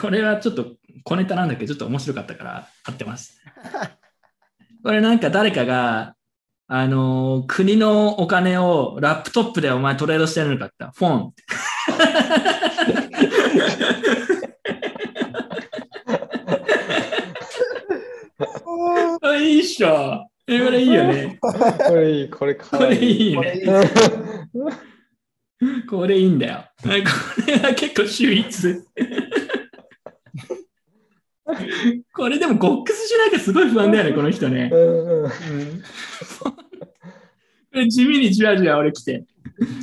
[0.00, 3.40] これはちょっと小ネタなんだけど、ちょっと面白かったから貼ってます。
[4.82, 6.14] これなんか誰かが、
[6.66, 11.32] あのー国のお金をラップトップでお前トレードしてるのかってフォン
[19.40, 20.28] いいっしょ。
[20.46, 21.38] えこれいいよね。
[21.40, 23.34] これいい、これかわいい。
[23.34, 23.68] これいね。
[25.60, 26.64] いこれいいんだよ。
[26.82, 27.02] これ
[27.58, 28.82] は結構秀逸。
[32.12, 34.70] これでもゴックスしなきゃすごい不安だよね、この人ね
[37.90, 39.24] 地味にじわじわ俺来て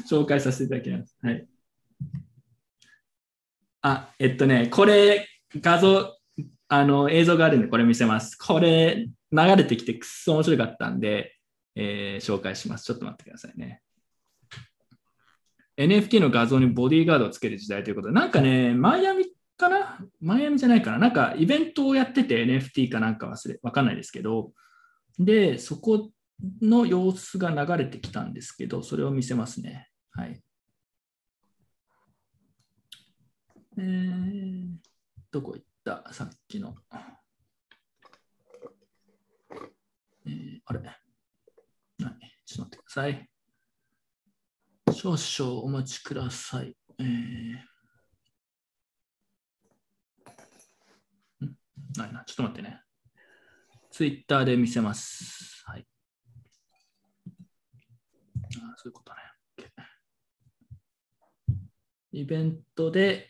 [0.09, 1.17] 紹介させていただきます。
[1.21, 1.47] はい。
[3.81, 6.15] あ、えっとね、これ画像、
[6.67, 8.35] あの映像があるんでこれ見せます。
[8.35, 11.35] これ流れてきてくっそ面白かったんで、
[11.75, 12.85] えー紹介します。
[12.85, 13.81] ちょっと待ってくださいね。
[15.77, 19.25] NFT の画像にボディーガードをつける時代ということで、なんかね、マイアミ
[19.57, 24.51] かなマイアミじゃないかななんかイベントをやってて NFT かなんか忘れ、わかんないですけど、
[25.17, 26.11] で、そこ
[26.61, 29.89] の様子が流れてきたんですけど、それを見せますね。
[30.11, 30.41] はい。
[33.77, 34.67] えー、
[35.31, 36.13] どこ行った？
[36.13, 36.75] さっきの。
[40.25, 40.81] えー、あれ？
[40.81, 40.99] ない
[42.45, 43.29] ちょっと待ってください。
[44.93, 46.75] 少々お待ちください。
[46.99, 47.57] えー、
[51.97, 52.23] ないな。
[52.25, 52.81] ちょっと待ってね。
[53.91, 55.63] ツイッターで見せます。
[55.65, 55.85] はい。
[57.27, 57.31] あ
[58.77, 59.19] そういうことね。
[62.11, 63.29] イベントで、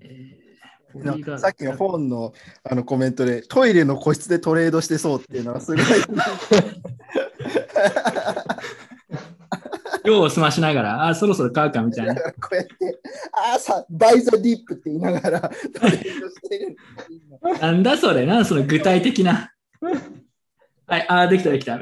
[0.00, 0.46] えー
[1.38, 2.32] さっきのフォンの
[2.64, 5.84] あのコメントでトイレの個室でトレードしてそうっていうのはすごい。
[10.06, 12.14] 用を済ましながら、あ、そろそろ買うかみたいな。
[12.40, 12.74] こうやって、
[13.32, 16.76] あーさ、バイザディップって言いながらトレードしてる。
[17.60, 19.52] なんだそれなんその具体的な。
[20.86, 21.78] はい、あー、できたできた。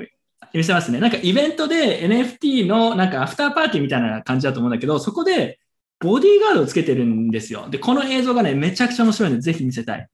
[0.53, 1.01] 見せますね。
[1.01, 5.59] なんかイベントで NFT のなんかアフターパーティーみたいな感じだと思うんだけど、そこで
[5.99, 7.69] ボディーガードをつけてるんですよ。
[7.71, 10.09] で、この映像がね、めちゃくちゃ面白いので、ぜひ見せたい。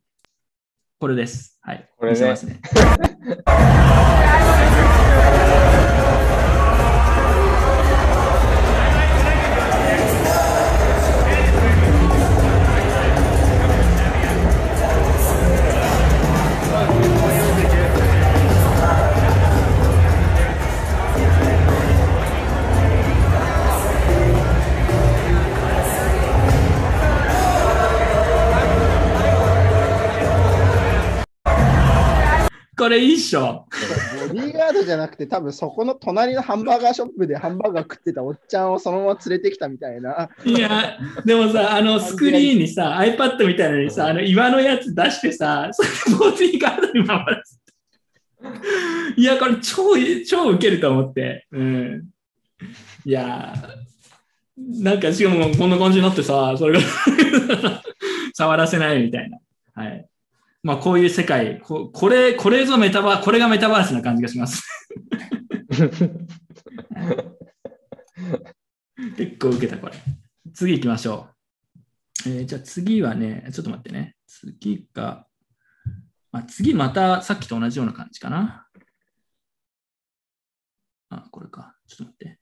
[0.99, 1.59] これです。
[1.63, 1.89] はい。
[1.97, 2.61] これね見せますね。
[32.81, 33.67] これいいっしょ。
[34.29, 40.31] ボディーガードじゃなくて、多分そこの隣のハンバーガーショップでハンバーガー食ってたおっちゃんをそのまま連れてきたみたいな。
[40.47, 47.61] いや、でもさ、あの スクリーンにさ、iPad みたいなのにさ、あの岩のやつ出してさ、それボディーガードに回す。
[49.15, 51.47] いや、これ超い、超ウケると思って。
[51.53, 52.09] うん。
[53.05, 56.87] いやー、なんかしかもこんな感じになってさ、それが
[58.33, 59.39] 触らせないみたいな。
[59.75, 60.10] はい。
[60.63, 64.63] まあ、こういう世界、ここれ、これぞメタバー、これがメタバースな感じがします。
[69.17, 69.95] 結構受けた、これ。
[70.53, 71.29] 次行きましょ
[72.27, 72.27] う。
[72.27, 74.17] えーじゃあ次はね、ちょっと待ってね。
[74.27, 75.27] 次が、
[76.33, 78.67] あ次またさっきと同じような感じかな。
[81.09, 81.77] あ、これか。
[81.87, 82.39] ちょっと待って。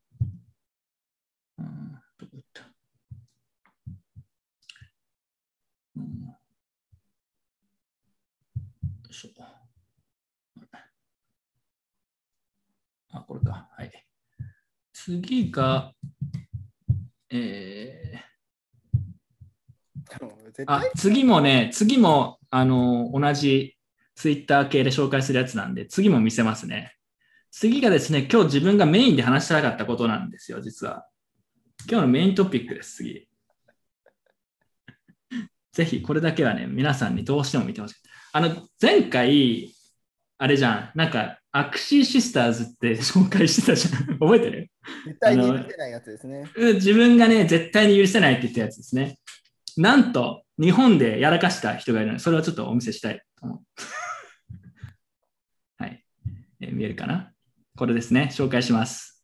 [1.59, 2.65] うんどこ行った
[5.97, 6.39] うんよ
[9.11, 9.29] いしょ。
[13.19, 13.69] あ、これか。
[13.77, 13.91] はい。
[14.93, 15.93] 次が、
[17.31, 18.23] え
[20.53, 23.77] 絶ー、あ対、次もね、次も、あの、同じ
[24.15, 26.95] ツイッター系で紹介するやつなんで、次も見せますね。
[27.51, 31.07] 次がですね、今日自分がメインで話したかったことなんですよ、実は。
[31.89, 33.29] 今日のメイントピックです、次。
[35.73, 37.95] ぜひ、これだけはね、皆さんにどうしても見てほしい。
[38.33, 39.75] あの、前回、
[40.39, 44.19] あれじゃん、なんか、アクシーシスターズって 紹介してたじゃん。
[44.19, 44.71] 覚えてる？
[45.07, 46.51] 絶対に許せないやつですね。
[46.55, 49.19] うん自分がね、絶対に許せないって言ったやつですね。
[49.77, 53.61] なんと、日本でやらかした人がいるので、それをちょっとお見せしたいと思う。
[55.83, 56.05] はい、
[56.61, 57.33] えー見えるかな？
[57.77, 58.29] これですね。
[58.33, 59.18] 紹介します。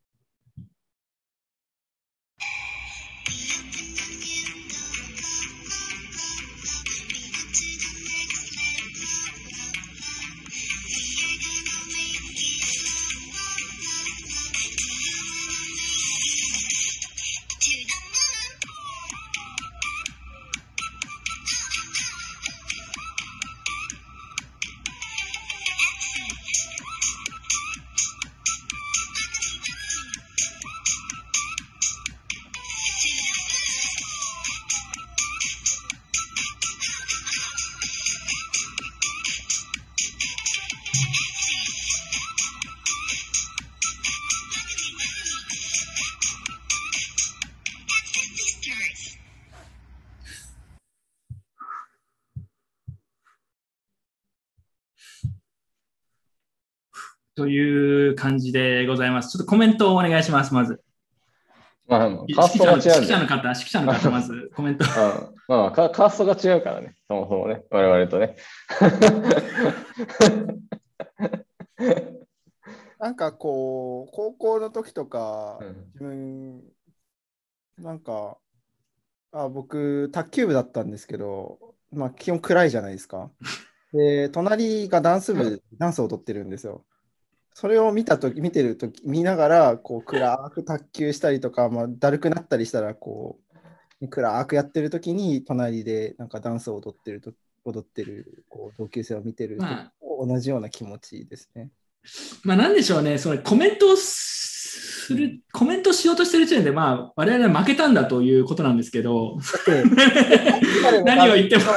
[57.45, 59.29] という感じでございます。
[59.29, 60.81] ちょっとコメントをお願いします、まず。
[61.87, 63.05] まあ、カーストが違うん指揮。
[63.07, 64.87] 者の方、指揮者の方、まず コメント。
[64.87, 64.91] うん
[65.47, 68.35] まあ、カカーストが違うからね、そもそもね、我々とね。
[72.99, 76.63] なんかこう、高校の時とか、うん自分、
[77.77, 78.39] なんか、
[79.33, 81.59] あ僕、卓球部だったんですけど、
[81.93, 83.31] まあ、基本暗いじゃないですか。
[83.93, 86.87] で、隣がダンス部、ダンスを踊ってるんですよ。
[87.55, 93.39] それを見たとき、見てるとき、見ながら、こう、暗く卓球したりとか、まあ、だるくなったりしたら、こ
[94.03, 97.33] う、暗くやってるときに、隣でなんかダンスを踊ってると、
[97.65, 99.93] 踊ってるこう同級生を見てるとまあ
[100.27, 101.71] 同じような気持ちですね。
[102.43, 109.39] まあ、なんでしょうね、そのコメントをする、コメントしようとしてる時点で、まあ、我々は負けたんだということなんですけど、
[111.05, 111.63] 何を言っても。
[111.63, 111.69] 視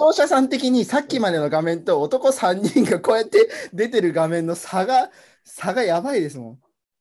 [0.00, 5.10] 聴者さん的にさっきまでの画面と男3人がこうやって出てる画面の差が
[5.44, 6.58] 差がやばいですもん。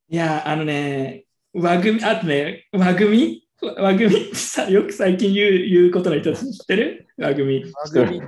[0.10, 1.24] いや、あのね、
[1.54, 3.48] 和組、あとね、和組？
[3.62, 7.08] 和組ってさ、よく最近言う言うことの一つ知ってる？
[7.18, 7.64] 和組。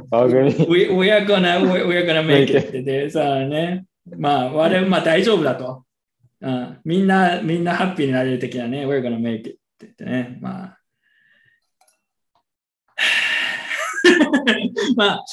[0.09, 3.85] 番組親親子な、親親子なメイクっててさ、 ね、
[4.17, 5.83] まあ、我々、まあ大丈夫だと。
[6.39, 10.80] うん、みんな、みんなハッピーになれる的なね、親子なメイクって言ってね、まあ。
[14.95, 15.25] まあ、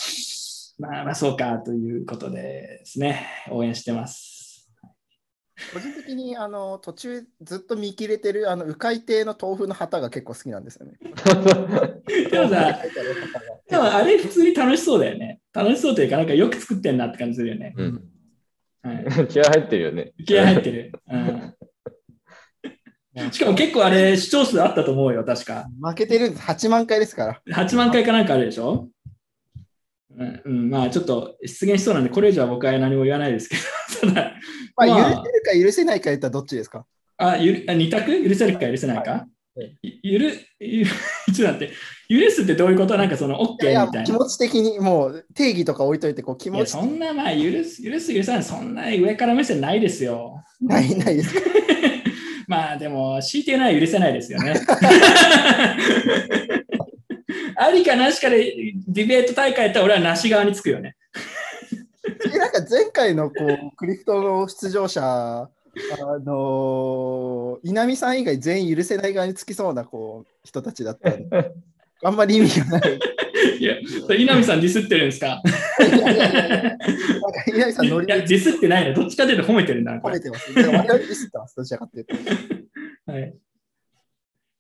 [0.79, 2.41] まあ、まあ、そうかということで
[2.81, 4.39] ですね、応援してます。
[5.73, 10.99] 個人的にあの途中ずっと見切れてるあの迂回亭の豆腐の旗が結構好きなんですよね。
[12.31, 12.79] でもさ、
[13.69, 15.41] でもあれ普通に楽しそうだよね。
[15.53, 17.75] 楽しそうというか、なんかよく作ってんなって感じするよね。
[17.77, 18.05] うん。
[18.83, 20.13] はい、気合入ってるよね。
[20.25, 20.93] 気合入ってる。
[21.11, 21.55] うん
[23.33, 25.67] しかも結構あれ、視聴数あったと思うよ、確か。
[25.83, 27.65] 負けてる8万回ですから。
[27.65, 28.89] 8万回かなんかあるでしょ？
[30.17, 33.57] うん、うん、まあちょっと出現しそうなんで、これ以上は僕は何も言わないですけ
[34.03, 34.33] ど、 ただ、
[34.77, 35.11] まあ、まあ。
[35.17, 36.85] 許せるか許せないか言ったらどっちですか？
[37.19, 38.29] あ、ゆるあ二択？
[38.29, 39.27] 許せるか許せないか、は
[39.83, 39.99] い。
[40.03, 40.91] ゆる、ゆる、
[41.35, 41.75] ちょっと待って、
[42.09, 42.97] 許すってどういうこと？
[42.97, 44.07] なんかその OK いやみたいな。
[44.07, 50.43] 気持ち的にもう定義とか置いといてこう気いや、持ちそんなまあ許す、許す、許さない、そんな上から目線ないですよ。
[50.61, 51.41] ないないですか？
[52.49, 54.55] まあでも、強いて言うのは許せないですよね。
[57.57, 60.97] ありかなしかでディベート大会やったら俺はなし側につくよね。
[62.33, 65.51] えなんか前回のこうクリフトの出場者、あ
[66.25, 71.29] のー稲見さん以外全員許せない側につきそうなこう人たちだったんで、
[72.05, 72.99] あんまり意味がない。
[73.59, 73.77] いや、
[74.17, 75.43] 稲見さんディスってるんですか？
[77.47, 78.95] 稲見さんノリいディスってないの。
[78.95, 79.93] どっちかというと褒めてるんだ。
[80.01, 80.55] 褒めてます。
[80.55, 82.15] ディスってます、どちらかっていうと。
[83.13, 83.35] はい、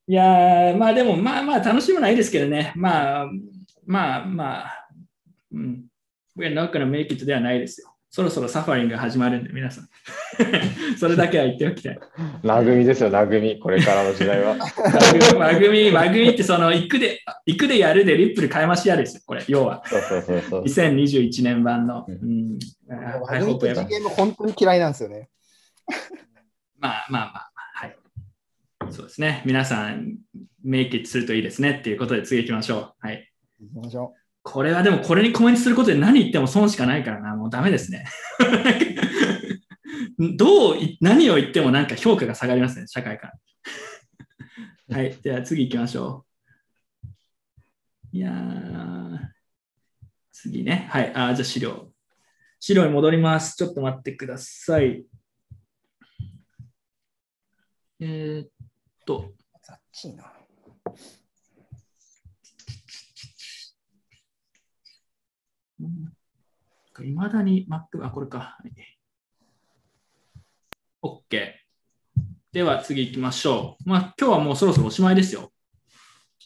[0.08, 2.72] いやー、まあでも、まあまあ楽しむのはいいですけどね。
[2.76, 3.26] まあ、
[3.86, 4.88] まあまあ、
[5.52, 5.84] うん。
[6.36, 7.94] We're not gonna make it ではないですよ。
[8.10, 9.88] そろそろサファリングが始まるんで、皆さん。
[10.98, 11.98] それだけは言っておきたい。
[12.42, 13.58] ラグミですよ、ラグミ。
[13.58, 14.56] これからの時代は。
[15.38, 19.82] マグミ、マグミってその、行くで、行くでやるでリップル買い増しやですよ、これ、要は。
[19.84, 20.64] そうそうそうそう。
[20.64, 22.06] 2021年版の。
[22.08, 22.58] ううんん。
[22.88, 25.28] ワはい、ホープやばグミとゲーム本当に嫌いなんですよね。
[26.78, 27.96] まあまあまあまあ、はい。
[28.90, 29.42] そうですね。
[29.44, 30.16] 皆さん、
[30.64, 33.06] メイキットするといいですねっていうことで次行きましょう。
[33.06, 33.30] はい。
[33.60, 34.14] 行きましょ
[34.50, 37.36] これはでもこれにコメントすることで何言っても損しかないからな。
[37.36, 38.06] もうダメですね。
[40.38, 43.26] どうい、何を言ってもなんか評価が下がりますね、社会か
[44.88, 44.96] ら。
[44.96, 45.14] はい。
[45.22, 46.24] では次行きましょ
[47.04, 47.08] う。
[48.10, 49.18] いやー
[50.32, 50.88] 次ね。
[50.90, 51.12] はい。
[51.14, 51.92] あーじゃあ資料。
[52.58, 53.54] 資料に戻ります。
[53.54, 55.04] ちょっと待ってください。
[58.00, 58.48] えーっ
[59.04, 59.18] と。
[59.18, 59.34] う。
[59.62, 60.37] ざっちいな。
[67.04, 68.38] いまだに Mac、あ、これか。
[68.38, 68.72] はい、
[71.02, 71.58] OK。
[72.52, 73.88] では次行きましょう。
[73.88, 75.52] まあ、今日はもうそろそろおしまいですよ。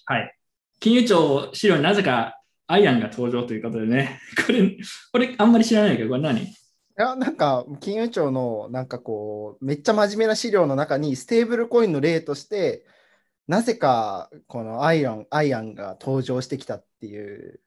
[0.05, 0.37] はい。
[0.81, 4.21] 金融庁資料になぜかアイアンが登場ということでね。
[4.47, 4.77] これ、
[5.13, 6.43] これあんまり知らないけど、これ何？
[6.43, 6.47] い
[6.97, 12.85] や、なんか、金融庁の、なんかこう、めっちゃ真面目な資料の中に、ステーブルコインの例として、
[13.47, 17.61] なぜか、このアイアン、アイアンが登場してきたっていう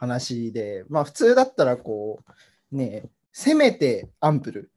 [0.00, 2.20] 話で、まあ、普通だったら、こ
[2.72, 4.72] う、ね、せめてアンプル。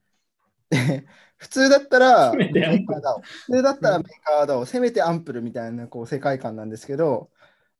[0.69, 1.05] で
[1.37, 3.21] 普通だったら、メーカーだを。
[3.21, 7.29] 普通だったらメーカーだを、せめてアンプルみたいなこう世界観なんですけど、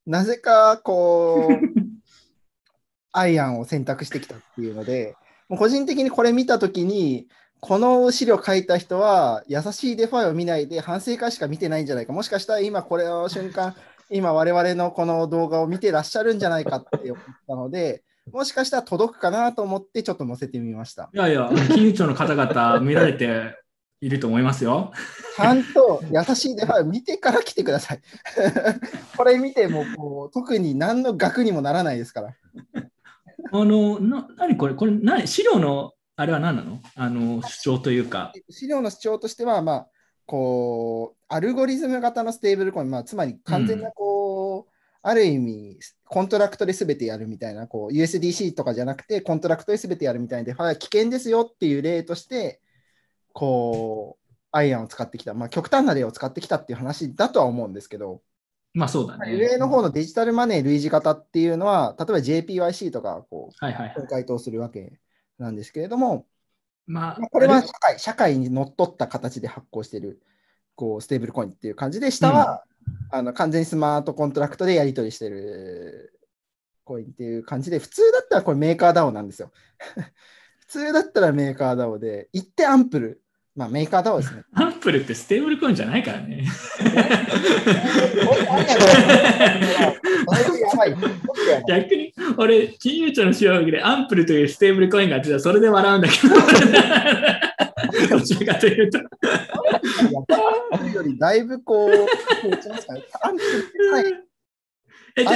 [0.05, 1.51] なぜか、こう、
[3.11, 5.17] アイアンを選択してきたっていうので、
[5.49, 7.27] もう個人的にこれ見たときに、
[7.59, 12.13] この資料書いた人は、優しいデファイを見ないで反省会しか見てないんじゃないか。
[12.13, 13.75] もしかしたら今これの瞬間、
[14.13, 21.09] 今我々のこの動画を見てらっしゃるんじゃないかって思ったので、もしかしたら届くかなと思ってちょっと載せてみました。
[21.13, 23.57] いやいや、金融庁の方々見られて
[23.99, 24.93] いると思いますよ。
[25.35, 28.01] ちゃんと優しいデファイを見てから来てください。
[29.17, 32.35] これ見てもこう特に何の学にもならないですから。
[33.51, 34.75] あの、な、何これ？
[34.75, 36.79] これ何資料のあれは何なの？
[36.95, 38.31] あの、主張というか。
[38.49, 39.87] 資料の主張としては、まあ、
[40.25, 44.71] こう、アルゴリズム型のステーブルコイン、まあ、つまり完全なこう、
[45.01, 52.61] ある意味、コントラクトで全てやるみたいな、こう、USDC とかじゃなくて、コントラクトで全てやるみたいで、危険ですよっていう例として、
[53.33, 58.21] こう、アイアンを使ってきた、まあ、極端な例を使ってきたっていう話だとは思うんですけど、
[58.73, 59.33] まあそうだね。
[59.35, 63.95] 上の方のデジタルマネー類似型っていうのは、例えば JPYC とか、こう、はいはい。
[64.09, 64.99] 回答するわけ
[65.37, 66.25] なんですけれども、
[66.85, 70.21] まあまあ、これは社会社会にのっとった形で発行している
[70.75, 72.63] こうステーブルコインっていう感じで、下は、
[73.11, 76.19] あの完全にスマートコントラクトでやり取りしてる
[76.83, 79.51] コインっていう感じで、普通だったらこれメーカー DAO なんですよ。
[80.59, 83.22] 普通だったらメーカー DAO で、一点アンプル、
[83.55, 84.43] まあメーカー DAO ですね。
[84.53, 86.43] アンプルってステーブルコインじゃないからね。
[91.67, 96.27] 逆に、俺、金融庁の資料でアンプルというステーブルコインがあってそれで笑うんだけ
[98.09, 98.99] ど、どちらかというと。
[98.99, 99.01] ア
[100.77, 101.91] ンプルよりだいぶこう、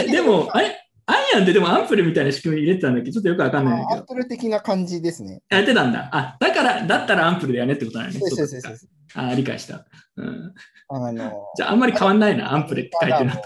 [0.09, 0.86] でも、あれ？
[1.07, 3.07] アイアンってでもアンプルみたいな仕組み入れてたんだけ？
[3.07, 3.99] ど、ちょっとよくわかんないんだけど。
[4.01, 5.41] アンプル的な感じですね。
[5.49, 6.09] やってたんだ。
[6.11, 8.19] あ、だから、だったらアンプルだよねってことなんだね。
[8.19, 9.85] そうそうそうそそうあ、理解した。
[10.17, 10.53] うん。
[10.89, 13.41] あのじゃあ、あんまり変わんないな、アンプルって書いてるのと。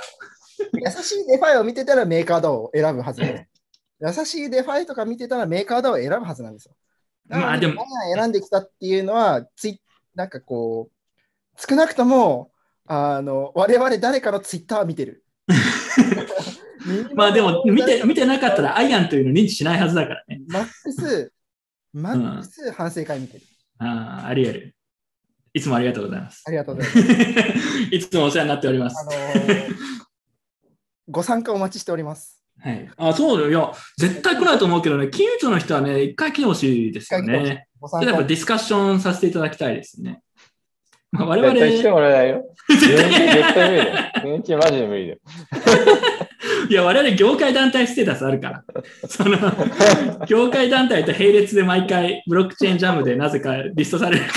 [0.74, 3.22] 優しいデファイを見てたらメーカー DAO を選ぶはず。
[3.22, 6.74] 優しいデファイとか見てたらメーカー DAO を選ぶはずなんですよ。
[7.28, 9.82] まあでも、アイアン選んできたっていうのは、ツイ
[10.16, 12.52] なんかこう、少なくとも、
[12.88, 15.24] あの我々誰かのツイッターは見てる。
[17.16, 20.42] まあでも見て、見てなかったらアイアンというのを認知しないはずだからね。
[20.48, 21.34] マックス、
[21.94, 23.44] マックス反省会見てる。
[23.80, 24.76] ああ、あり得る。
[25.54, 26.44] いつもありがとうございます。
[26.48, 27.80] ありがとうございます。
[27.92, 29.04] いつもお世話になっておりますあ。
[29.06, 29.76] のー
[31.10, 32.42] ご参加お待ちしております。
[32.60, 32.90] はい。
[32.96, 33.50] あ、そうだよ。
[33.50, 37.68] いや、絶対来ないと思うけどね、金融庁の人はね、一回来てほしいですよね。
[38.02, 40.22] やっぱディスカッションさせていただきたいですね。
[41.12, 42.56] まあ、我々、絶対来てもらえないよ。
[42.70, 44.12] 絶全対然絶対無理だよ。
[44.24, 45.20] 全然マジで無理だよ。
[46.70, 48.64] いや、我々業界団体ステータスあるから。
[49.08, 49.38] その、
[50.28, 54.34] 業界団体と並列で毎回ブロックチェーンジャムでなぜかリストされるから。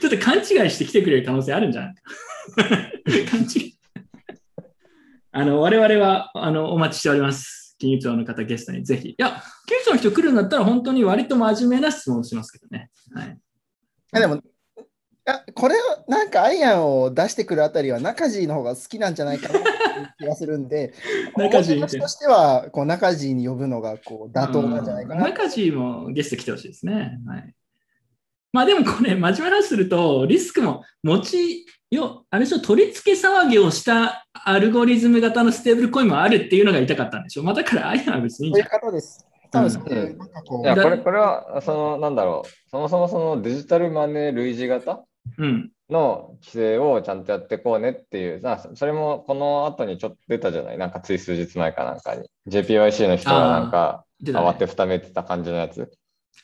[0.00, 1.94] ちょっと勘違いして来てくれる可能性あるんじゃない？
[3.30, 3.74] 勘違い。
[5.32, 7.76] あの、我々は、あの、お待ちしております。
[7.78, 9.08] 金融庁の方ゲストにぜひ。
[9.10, 12.90] いや、金融庁の人来るんだったら本当に割と真面目な質問をしますけどね。
[13.14, 13.38] はい。
[14.12, 14.40] あでも、
[15.26, 19.58] あこれをなんかアイアンを出してくるあたりは中地の方が好きなんじゃないかな
[20.18, 20.92] 気がするんで、
[21.36, 25.22] 中地表としてはこう中地に呼ぶのがこう妥当なんじゃないかな。
[25.24, 27.18] 中地もゲスト来てほしいですね。
[27.26, 27.54] はい。
[28.52, 37.42] まあでもこれ、真面目な話すると、リスクも持ちよ、あれでしょ、取り付け騒ぎをしたアルゴリズム型のステーブルコインもあるっていうのが言いたかったんでしょ。
[37.42, 38.76] まあだから、アイアンは別にいいんそういじゃ。
[38.76, 39.26] うん方です。
[39.50, 42.70] 多分そうんれなんかこういや、だこれ、これは、その、なんだろう。
[42.70, 45.04] そもそもそのデジタルマネー類似型？
[45.38, 45.70] うん。
[45.90, 50.78] の規制をちゃんとやっていこうねっていう、なそれもこの後にちょっと出たじゃない？
[50.78, 52.28] なんかつい数日前かなんかに。
[52.48, 55.90] JPYC の人がなんか慌てふためてた感じのやつ。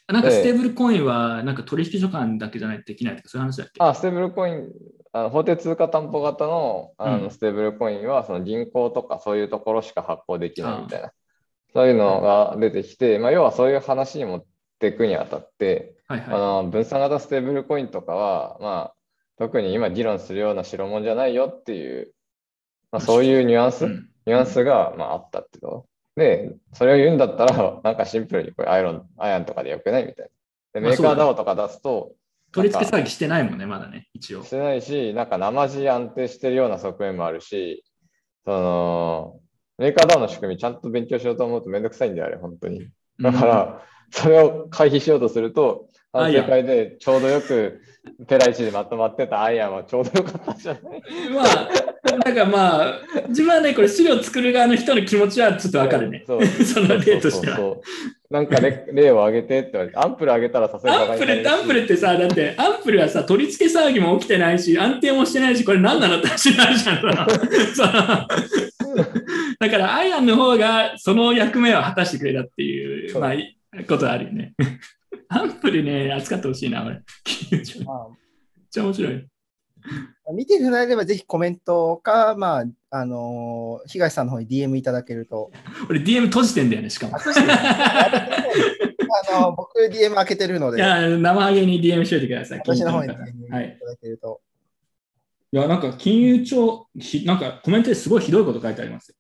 [0.09, 4.69] なんかステーブルコインは、なんか取引所間だけじゃないとできないとか、そういう話だっけあ、ステーブルコイン、
[5.13, 7.23] あの法定通貨担保型のあうん。
[7.23, 11.13] のステーブルコインは、その銀行とかそういうところしか発行できないみたいな。
[11.73, 14.45] そういうのが出てきて、まあ、要はそういう話に持っ
[14.81, 16.23] ていくにあたって、あはい。
[16.23, 18.95] はの分散型ステーブルコインとかは、まあ、
[19.41, 22.13] 特に今議論するような代物じゃないよっていう、
[22.93, 23.73] まあ、そういうニュアンい。
[23.73, 26.21] ス、うんニュアンスが、まあ、あったってこと。
[26.21, 30.31] で、それを言うんだったら、 なんかシンプルにこれアイロン、アイアンとかでよくないみたい
[30.75, 30.81] な。
[30.83, 32.13] で、メーカー DAO とか出すと、
[32.53, 34.51] 取り付け騒ぎしてないもんね、まだね、一応し。
[34.51, 37.83] てないし、なんか生地安定してるような側面もあるし、
[38.45, 39.41] その、
[39.79, 42.91] メーカー DAO の仕組みちゃんと勉強しようと思うとめんどくさいんだよ、あれ、本当に。
[43.19, 47.81] だから、それを回避しようとすると、アイアン反省会でちょうどよく
[48.27, 51.03] ペライチでまとまってたアイアンはちょうどよかったんじゃない？
[51.29, 51.69] うんまあ、
[52.25, 52.95] なんかまあ、
[53.29, 56.25] 自分はね、これ資料作る側の人の気持ちはちょっとわかるね。
[56.27, 57.57] そうその例としては。
[57.57, 57.83] そうそうそう
[58.31, 67.03] なんか例例を挙げてって言われて、アンプル挙げたらさすがにアンプルアンプルってさ、だって、アンプルはさ、取り付け騒ぎも起きてないし、安定もしてないし、これ何なのって話になるじゃん。
[69.59, 73.33] だから、アイアンの方がその役目を果たしてくれたっていう、まあ、
[73.89, 74.55] ことはあるよね。
[75.33, 77.03] アンプルね、扱ってほしいな、俺。
[77.53, 79.27] めっちまあゃ面白い。
[80.35, 85.53] 見ていただければぜひコメントか、まあ、あのー東さんの方に DM いただけると。
[85.89, 87.17] 俺、DM 閉じてんだよね、しかも。
[87.17, 87.21] あ
[89.41, 92.59] の僕 DM 開けてるので、いや、生ハゲに DM しといてください。
[92.59, 93.79] 私の方に金 DM 融い。
[93.79, 94.41] ただけると。
[95.53, 99.15] いや、なんか金融庁、ひなんかコメントですごいひどいこと書いてありますよ。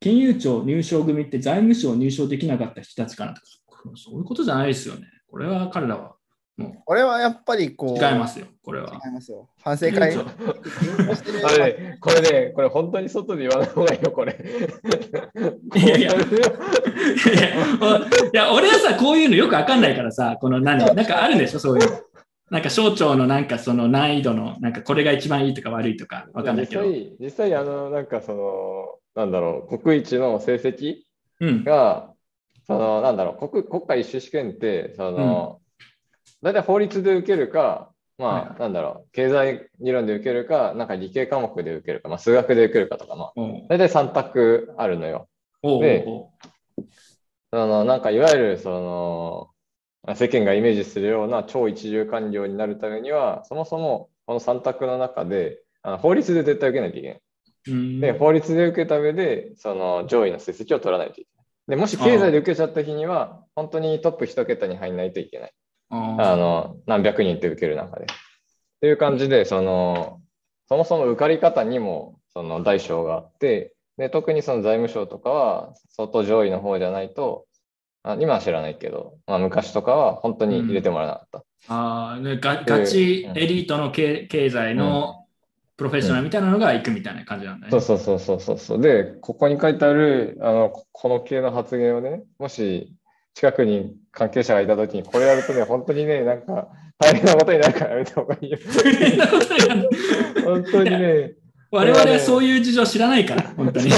[0.00, 3.46] 金融庁入省組って財務省入省できなかった人たちかなとか、
[3.96, 5.08] そういうことじゃないですよね。
[5.36, 6.16] これは彼らは
[6.56, 8.98] もこれはやっぱりこうう、違いますよ、これは。
[9.04, 9.46] 違いますよ。
[9.62, 10.16] 反省会。
[10.16, 14.34] あれね、これね、これ本当に外で言わない方がいいよ、これ。
[15.74, 16.18] いやいやいやい
[18.32, 21.98] や、俺はさ、こういうのよくわかんないからさ、この何、なんかあるんでしょ、そういうの。
[22.48, 26.84] なんか省庁のなんかその難易度の、なんかこれが一番いいとか悪いとかわかんないけど。
[26.84, 31.02] 実際、実際あの、なんかその、なんだろう、国一の成績
[31.40, 31.64] うん。
[31.64, 32.14] が、
[32.66, 35.60] その、なんだろう、国国家一種試験って、その、
[36.42, 43.32] 大体法律で受けるか、まあ、はいなんだろう、経済理論で受けるか、なんか理系科目で受けるか、まあ、数学で受けるかとか、まあ、
[43.68, 45.28] 大体3択あるのよ。
[45.62, 46.06] で
[47.50, 48.70] そのなんかいわゆるそ
[50.06, 57.20] の世間がイメージするような超一流官僚になるためには、そもそもこの3択の中であの法律で絶対受けないといけない。
[57.68, 61.35] うんで、法律で受けた上でその上位の成績を取らないといけない。
[61.68, 65.52] でもし経済で受けちゃった日には、本当にトップ1桁に入んないといけない。
[65.90, 68.04] ああの何百人って受ける中で。
[68.04, 68.06] っ
[68.80, 70.20] ていう感じで、その
[70.68, 77.46] そもそも受かり方にもその大小があって、で特にその財務省とかは相当上位の方じゃないと、
[78.02, 81.44] あ今は知らないけど、まあ、昔とかは本当に入れてもらえなかった。
[81.68, 85.25] あーね、がガチうんエリートの経経済の
[85.76, 87.70] プロフェッショナルみたいなのが行くみたいな感じなんだね。
[87.70, 88.80] そうそうそうそうそうそう。
[88.80, 92.94] で、ここに書いてある、あの、ここの系の発言をね、もし
[93.34, 98.58] 近くに関係者がいたときに、これやるとね、本当にね、なんか大変なことになるからやめた方がいいよ。
[98.58, 99.90] そんなことになる
[100.44, 101.34] 本当にね、
[101.70, 103.90] 我々はそういう事情知らないから、本当に。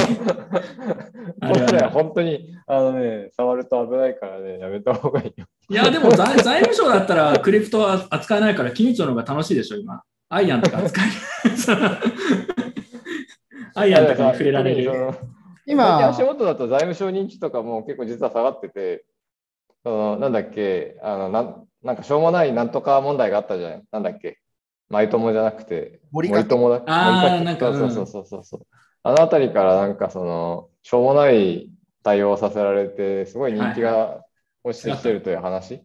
[1.92, 5.46] 本当に、あのね、触ると危ないからね、やめた方がいいよ。
[5.70, 10.02] いや、でも財財務省だったらクリプトは扱えないから、金融庁の方が楽しいでしょ、今。
[10.28, 11.02] アイアンとか扱
[11.44, 11.56] える。
[11.56, 11.90] その
[13.74, 14.92] アイアンとかに触れられる。
[15.66, 19.04] 今足元だと財務省認知とかも結構実は下がってて、
[19.84, 23.82] そのなんだっけあのなん、なんかしょうもないなんとか問題があったじゃん。
[23.90, 24.40] なんだっけ
[24.88, 26.82] マイトモじゃなくて、森か友だ。
[26.86, 28.66] あー森なんかそうそうそうそうそう。
[29.02, 31.70] あのあたりからなんかその、しょうもない
[32.02, 34.24] 対応をさせられて、すごい人気が
[34.64, 35.82] 落ちてきてるという話。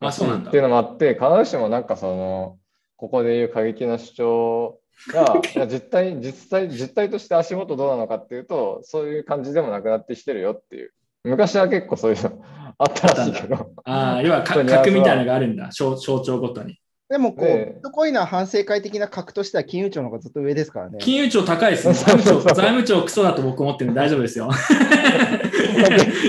[0.00, 0.62] あ、そうなんだっていう。
[0.62, 2.58] のもあって、必ずしもなんかその、
[3.02, 4.78] ここでいう過激な主張
[5.12, 10.92] が、 いや実態、実際、実態として足元どうなのかっていうと、そういう感じでもなくなってきてるよっていう。
[11.24, 12.44] 昔は結構そういうの
[12.78, 16.78] あったらしいけど、ああ、要はか そう格みたいなのがあるんだ、象象徴ごとに。
[17.08, 20.98] でもこう、ねビットコインの反省会的な格としては金融庁の方がずっと上ですからね。
[21.00, 21.94] 金融庁高いですね。
[21.98, 24.48] 財務庁、財務庁クソだと僕思ってるんで大丈夫ですよ。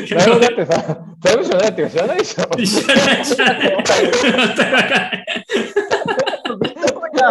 [0.10, 2.42] 誰もだってさ、財務省ないっていうか知らないでしょ。
[2.66, 3.78] 知らない、知らない。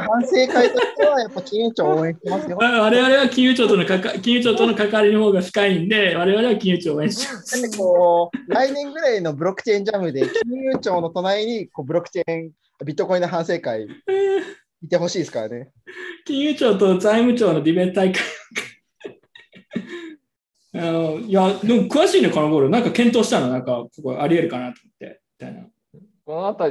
[0.01, 2.56] 全くわかんないビットコインの反省会としてはやっぱ金融庁を応援してますよ。
[2.60, 7.78] だ我々は金融庁とのかか金融庁との関わりの方が深いんで、我々は金融庁を応援します。
[7.78, 12.51] こう、来年ぐらいのブロックチェーンジャムで金融庁の隣にこうブロックチェーン、
[12.85, 13.86] ビットコインの反省会
[14.82, 15.70] いてほしいですからね。
[16.24, 18.23] 金融庁と財務庁のディベート大会。
[20.74, 22.70] あのいや、でも詳しいね、カナボール。
[22.70, 25.20] なんか検討したの、なんか、ここあり得るかなと思って。
[25.39, 25.66] みたいな。
[26.24, 26.70] このあた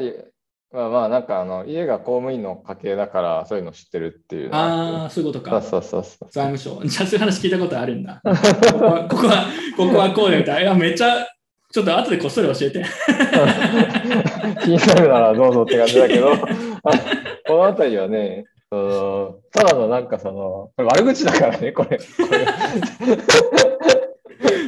[0.73, 5.61] りはまあなんかあの家が公務員の家系だからそういうの知ってるっていうああ、そういうことか。
[5.61, 6.30] そうそうそう。
[6.31, 6.81] 財務省。
[6.88, 8.22] じゃあ、そういう話聞いたことあるんだ。
[8.23, 8.31] こ
[8.80, 9.45] こは、ここは、
[9.77, 10.73] ここはこうでみたいな。
[10.73, 11.27] めっちゃ、
[11.72, 12.85] ちょっと後でこっそり教えて。
[14.64, 16.38] 気になるならどうぞって感じだけど、あ
[17.48, 21.98] このあたりはね、そのただのなんかその、悪口だからね、これ。
[21.98, 22.48] これ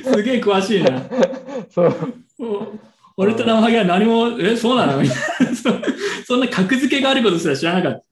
[0.03, 1.01] すげえ詳しいな。
[1.69, 1.95] そう
[3.17, 4.97] 俺と生ハゲは何も、え、そうなの？
[5.01, 5.55] みたいな。
[5.55, 5.69] そ
[6.25, 8.03] そんな格付けがあることすら知らなかっ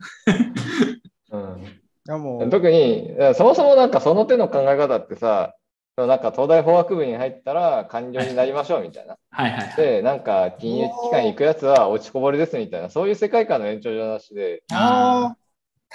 [1.30, 1.38] た。
[1.38, 5.53] うんいやもう特に、そもそもなんかその手の考え方ってさ、
[5.95, 9.18] そのなんか東大法学部に入ったら官僚になりましょうみたいな。
[9.30, 9.76] はいはいはい。
[9.76, 15.36] で、なんか金融機関に行くやつは落ちこぼれですみたいな、そういう世界観の延長上なしで、あ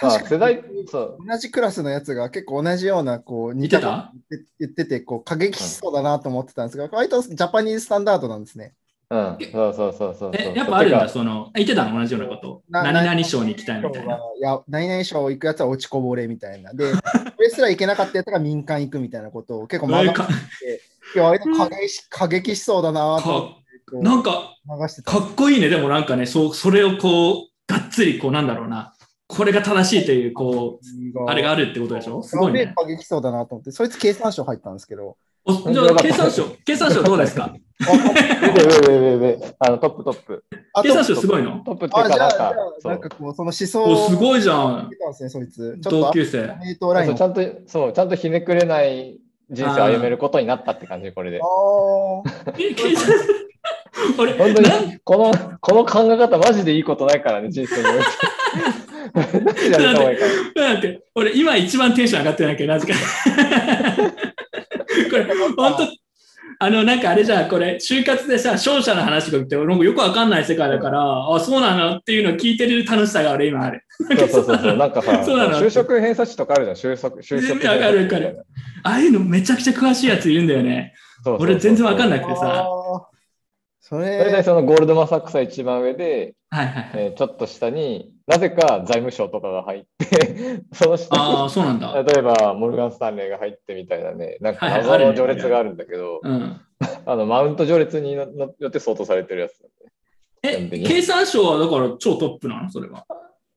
[0.01, 8.73] あ、世代に、そう、同じクラスのやつが結構同じようなこう似見てたこと言って言っててこう過激しそうだなと思ってたんですが、割とジャパニーズスタンダードなんですね。
[9.09, 10.31] うん、そうそうそうそうそう。
[10.35, 11.97] え、やっぱあるんだ、その、言ってたの？
[11.97, 12.61] 同じようなこと？
[12.69, 14.15] な何々賞に行きたいみたいな。
[14.17, 16.73] いや、何々賞行くやつは落ちこぼれみたいな。
[16.73, 17.01] で、そ
[17.39, 20.13] れすら行けなかったやつが民間行くみたいなことを結構学んで
[21.21, 23.55] 割と過激し 過激しそうだなと
[24.01, 24.53] なんか。
[25.05, 25.69] かっこいいね。
[25.69, 28.93] でもなんかね、そう、それをこう、がっつり、こう、なんだろうな。
[29.29, 30.79] これが正しいという、こ
[31.15, 32.21] う、あれがあるってことでしょ？
[32.23, 32.65] すごいね。
[32.65, 35.15] で過激しそうだなと思って、そいつ経産省入ったんですけど、
[35.45, 37.53] おじゃあ、経産省、経産省どうですか？
[39.59, 40.43] あのトップトップ。
[40.73, 41.61] あ経産省すごいの？
[41.65, 44.97] トップっていうかなんかなんかこう、その思想お、すごいじゃん言って。
[44.97, 45.77] たんですね、そいつ。
[45.81, 46.47] 同級生。
[47.15, 51.39] ちゃんとそうちゃんとひねくれない人生を歩めることになったって感じこれで。
[51.41, 53.13] あーえ、経産
[54.17, 57.83] 俺、 本当にこのこの考え方マジでいいことないからね人生に
[60.81, 62.99] て、俺、今一番テンション上がってないけど、なぜか。
[65.09, 65.23] これ、
[65.55, 66.06] 本当
[66.59, 73.83] あの、なんかあれじゃん、これ、就活でさ、勝者の話が言って、俺もよくわかんない世界だから、あ、そうなのっていうのを聞いてる楽しさが俺今ある。
[73.97, 78.45] そうそうそうそうなんかさそうなの就職偏差値とかあるじゃん就職就職偏差値わかるわかる
[78.83, 80.93] ああいうのめちゃくちゃ詳しいやついるんだよね。
[81.25, 82.45] 俺全然わかんなくてあさ。
[82.45, 83.17] ー
[83.81, 86.91] そ大体れ、そのゴールドマン・サックスは一番上で、はいはいはい。
[87.05, 92.03] えーちょっと下になぜか財務省とかが入って その下にああ、そうなんだ。
[92.03, 96.61] 例えば、モルガン・スタンレーが入ってみたいなね、なんか謎の序列があるんだけど、うん。
[97.05, 98.27] あのマウント序列によ
[98.67, 99.59] って相当されてるやつ
[100.43, 100.77] なんで。
[100.83, 102.69] え経産省はだから超トップなの？
[102.69, 103.05] それは。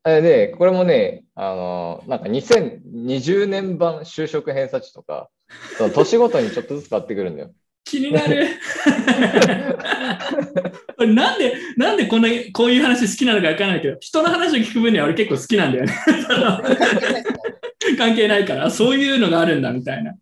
[0.07, 5.29] えで、これもね、あのなんか2020年版就職偏差値とか、
[5.77, 7.51] その年ごとにちょっとずつ変わってくるんだよ。
[7.85, 8.47] 気になる。
[10.99, 15.93] 俺なんで、なんでこんな、こういう話好きなのかわかんないけど、人の話を聞く分には俺結構好きなんだよね。
[17.99, 20.15] 関係ないから、そういうのがあるんだみたいな。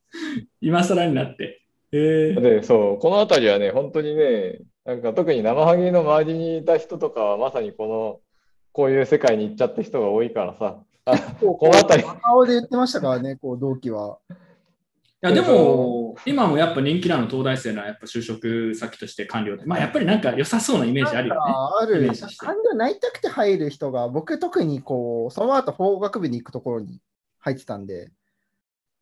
[0.60, 1.60] 今更になって。
[1.92, 8.20] えー、で、そう、この辺りはね、本当にね、なんか特に生ハゲの周りにいた人とかはまさにこの
[8.72, 14.18] こういう世界に行っちゃった人が多いからさ、あこの辺り、顔で言ってましたからね、こう同期は。
[15.20, 21.40] いやでも、今もやっぱ人気なの東大生のやっぱ就職先として官僚で、まあやっぱりなんか良さそうなイメージあるよね。
[21.80, 21.98] ある。
[21.98, 22.46] イメージして。
[22.46, 27.00] 感情になりたくて入る人が、僕特にこう、その後法学部に行くところに
[27.40, 28.12] 入ってたんで、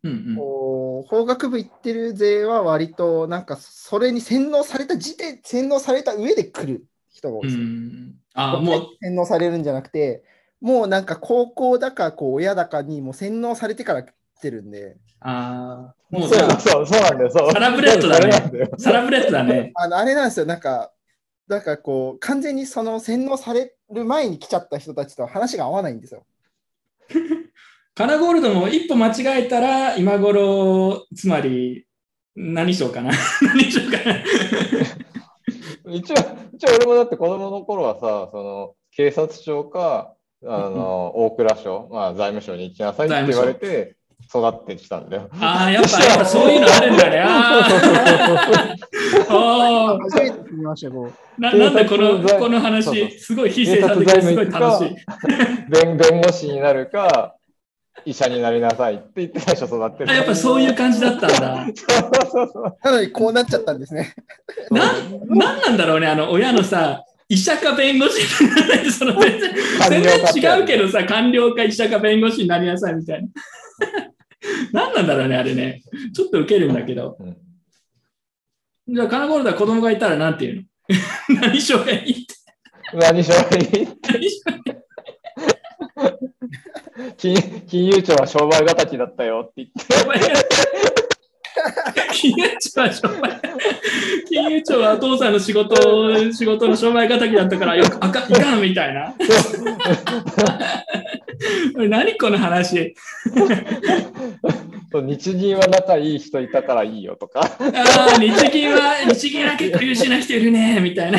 [0.04, 0.36] うんうん。
[0.36, 7.58] こう法学部行ってる勢は割となんかそれに洗脳された時点、洗脳された上で来る人が多ういです。
[7.58, 10.24] ん、あもう、洗脳されるんじゃなくて、
[10.60, 17.30] もうなんか高校だかこう親だかにもう洗脳されてから来てるんで、あーもうそうそうそうなんだよ。
[17.30, 19.72] そうサラブレッドだねサラブレッドだね。
[19.74, 20.92] あのあれなんですよ、なんか、
[21.48, 26.24] なんかこう、完全にその洗脳される前に来ちゃった人たちと話が合わないんですよ。
[27.94, 31.86] カナゴールドも一歩間違えたら、今頃、つまり、
[32.36, 33.10] 何しようかな。
[33.42, 34.22] 何しようかな。
[35.92, 36.14] 一応、
[36.52, 40.14] 一応俺もだって子供の頃はさ、その警察署か、
[40.44, 43.95] あの、大蔵省、まあ財務省に行きなさいって言われて
[44.28, 45.28] 育ってきたんだよ。
[45.40, 47.20] ああ、やっぱ、やっぱそういうのあるんだね。
[47.20, 51.40] あーあ初めて聞きましたよ、こう。
[51.40, 54.96] ー、ななんでこのこのそうそう話、すごい非生産的ですごい楽しい。
[55.70, 57.36] 弁弁護士になるか、
[58.04, 60.10] 医者になりなさいって言って最初育ってる。
[60.10, 61.66] あやっぱそういう感じだったんだ。
[61.66, 62.76] そうそうそう。
[62.82, 64.14] なのにこうなっちゃったんですね。
[64.70, 64.92] な
[65.28, 69.54] なんなんだろうね、あの親のさ、医者か弁護士にならないとその全然
[69.88, 73.28] 全然違うけどさ、官僚か医者か弁護士になりなさいみたいな。
[74.72, 75.82] 何なんだろうね、あれね。
[76.14, 77.16] ちょっとウケるんだけど。
[77.20, 77.36] うん
[78.88, 80.58] じゃあ、カナゴールドは子供がいたらなんて言う
[81.34, 81.40] の？
[81.42, 82.34] 何しようがいいって。
[82.94, 84.76] 何しろに何しようがいい
[87.16, 87.34] 金
[87.66, 89.74] 金融庁は商売敵だったよって言って。
[92.12, 93.40] 金融庁は商売
[94.28, 99.14] 金融庁はお父さんの仕事仕事の商売敵だったからよくあかいかんみたいな。
[101.88, 102.94] 何この話？
[104.92, 107.40] 日銀は仲いい人いたからいいよとか。
[107.40, 107.50] あ
[108.16, 111.18] あ、日銀は、日銀は結構優秀な人いるね、みたいな。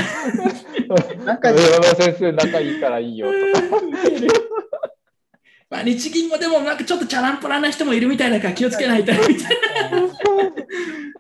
[1.23, 3.34] なんか上山先生仲いいからいいよと
[3.77, 3.77] か。
[5.69, 9.44] まあ、日銀もでもなんかちょっとチャランポランな人もいるみたいだから気をつけないとみたいな。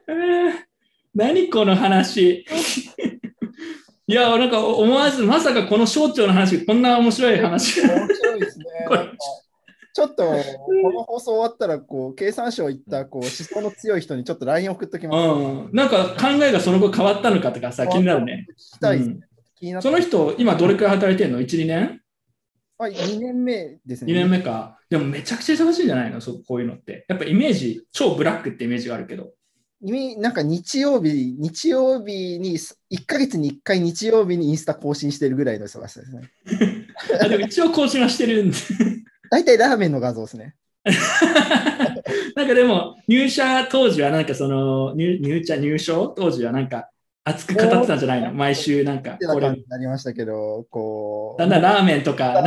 [0.07, 0.67] えー
[1.17, 2.45] 何この話。
[4.05, 7.81] いや、なんか思わず、まさかこの省庁の話、こんな面白い話。
[7.81, 8.65] 面白いですね。
[9.95, 15.27] ちょっと、この放送終わったら、こう、経産省行った、こう、思想の強い人にちょっと LINE 送っときます。
[15.27, 18.45] うん、なんか考えがその後変わったのかとかさ、気になるね。
[18.51, 19.19] 聞きたいうん
[19.59, 21.99] 気になったその人、今どれくらい働いてるの ?1、2年？
[22.79, 24.13] はい、2年目ですね。
[24.13, 24.77] ?2 年目か。
[24.89, 26.21] でもめちゃくちゃ忙しいんじゃないの？
[26.21, 27.05] そうこういうのって。
[27.09, 29.31] やっぱイメージ、超ブラックってイメージがあるけど。
[29.81, 36.31] 意味なんか日曜日、日曜日に、1ヶ月に1回日曜日にインスタ更新してるぐらいの忙しさですね。
[37.21, 38.57] あでも一応更新はしてるんで。
[39.29, 40.55] 大体ラーメンの画像ですね。
[42.35, 46.89] なんかでも、入社当時はなんかその、入入社、入省当時はなんか
[47.27, 48.33] 熱く語ってたんじゃないの？
[48.33, 52.41] 毎週なんかってなこれになりましたけど、こう、だんだんラーメンとか、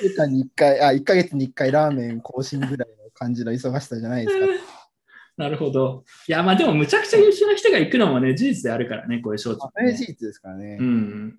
[0.00, 4.46] 1週間に1回、あ、1ヶ月に1回ラーメン更新ぐらいの感じの忙しさじゃないですか。
[5.36, 6.04] なるほど。
[6.28, 10.78] いや、まあでもむちゃくちゃ優秀な人が行くのもね、事実であるからね、こういう招致、あれ事実ですからね。
[10.80, 11.38] うん。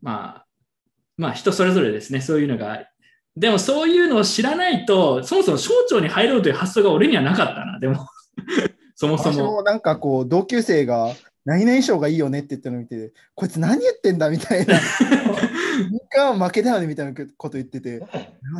[0.00, 0.46] まあ、
[1.16, 2.86] まあ人それぞれですね、そういうのが。
[3.36, 8.06] でもそういうのを知らないと、そもそも省庁に入ろうという発想が俺にはなかったな、でも。
[8.94, 9.52] そもそ私も。
[9.52, 11.12] もなんかこう、同級生が、
[11.44, 14.78] 何々賞がいいよねって言ってるのを見て、こいつ何言ってんだみたいな。
[14.78, 18.00] 日韓は負けだよねみたいなこと言ってて、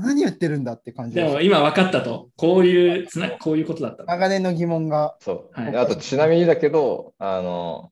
[0.05, 2.29] 何言ってるんだって感じででも今分かったと。
[2.37, 4.05] こういうつな、こういうことだった。
[4.05, 5.17] 長年の疑問が。
[5.21, 5.61] そう。
[5.61, 7.91] はいであと、ちなみにだけど、あの、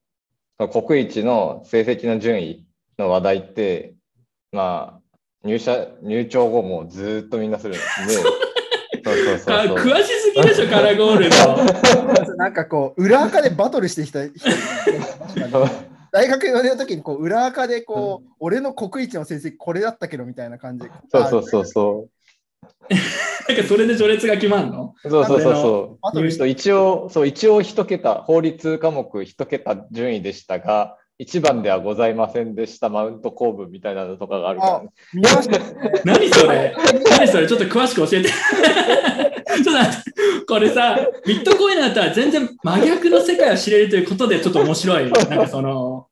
[0.59, 2.67] 国一の成績の順位
[2.99, 3.95] の話題って、
[4.53, 7.81] まあ、入社、入庁後もずーっとみんなするんで。
[9.05, 9.77] そうそうそうあそう。
[9.79, 12.35] 詳しすぎでしょ、カラゴールド。
[12.37, 14.33] なんかこう、裏垢でバトルしてきた人
[16.11, 20.91] 大学4年の時にこう裏垢でこう、俺の国一の成績これだったけどみたいな感じで。
[21.11, 22.09] そうそうそうそ
[23.49, 24.95] なんかそれで序列が決まるの？
[25.05, 25.11] う。
[25.11, 25.55] そうそうそう
[26.31, 26.47] そう。
[26.47, 36.03] 一応、そう、一応一桁、法律科目一桁順位でしたが、一番ではございませんでした、マウント公文みたいなのとかがあるからね、見ましたね。
[36.05, 36.75] 何それ
[37.11, 39.32] 何それちょっと詳しく教えて。
[39.47, 40.13] ちょっと待って、
[40.47, 45.11] これさ、ビットコインだったら全然真逆の世界を知れるということでちょっと面白い。
[45.11, 46.09] なんかその、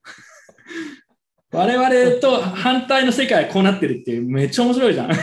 [1.52, 5.12] 我々と反対の世界はこうなってるっていう、めっちゃ面白いじゃん。
[5.12, 5.16] ち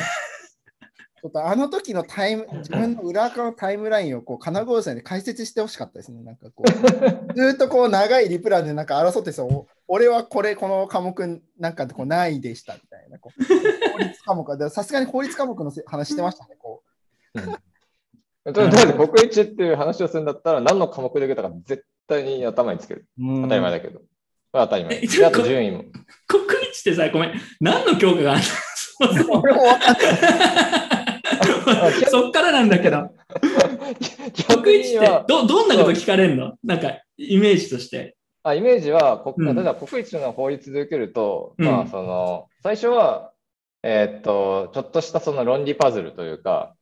[1.23, 6.21] ょっとあの時のタイム、自分の裏垢のタイムラインをこう、金郷さんで解説してほしかったですね。
[6.23, 13.17] なんかこう、ずーっとこう、長いリプランでなんか争ってそう、俺はこれ、この科目なんかこうないでしたみたいな。
[13.17, 13.53] こうこ
[13.93, 16.55] 法律科目は、でさすがに法律科目のせ話してましたね。
[16.59, 16.83] こ
[18.53, 23.05] とりあえず国一っていう話をするんだったら、何の科目で受けたか絶対に頭につける。
[23.19, 23.99] う当たり前だけど。
[23.99, 24.05] こ
[24.53, 25.01] れは当たり前。
[25.27, 25.83] あと順位も。
[26.27, 28.41] 国一ってさ、ごめん、何の教科がある
[29.27, 29.43] の？
[32.09, 33.09] そっからなんだけど、
[34.61, 36.53] 国一ってどどんなこと聞かれるの？
[36.63, 38.15] なんか、イメージとして。
[38.43, 39.55] あイメージは、こうん。
[39.55, 41.65] 例えば国一の法律で受けると、うん。
[41.65, 43.33] まあ、その、最初は、
[43.83, 46.73] えーっと、ちょっとしたその論理パズルというか、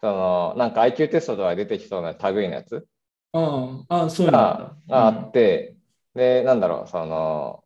[0.00, 2.86] その、なんか IQ テストとかで出てきそうな類のやつ？
[3.32, 5.76] うん、あそうがあって、
[6.14, 7.64] で、なんだろう、その、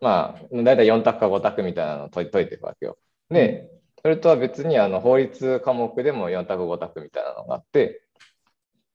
[0.00, 2.96] まあ、だいたい4択か5択みたいなのを解いていくわけよ。
[3.30, 3.68] で、
[4.02, 8.02] それとは別にあの法律科目でも4択5択みたいなのがあって、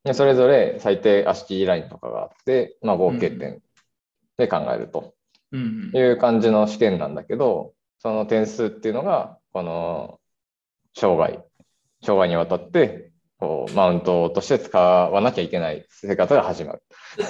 [0.04, 3.62] でそれぞれ最低足切りラインとかがあって、まあ、合計点
[4.38, 5.02] で考えると。
[5.02, 5.20] うん
[5.52, 10.20] いう感じの試験なんだけど、その点数っていうのが、この
[10.94, 11.44] 生涯、
[12.02, 13.10] 生涯にわたって
[13.40, 16.82] こうマウントとして使わなきゃいけない生活が始まる。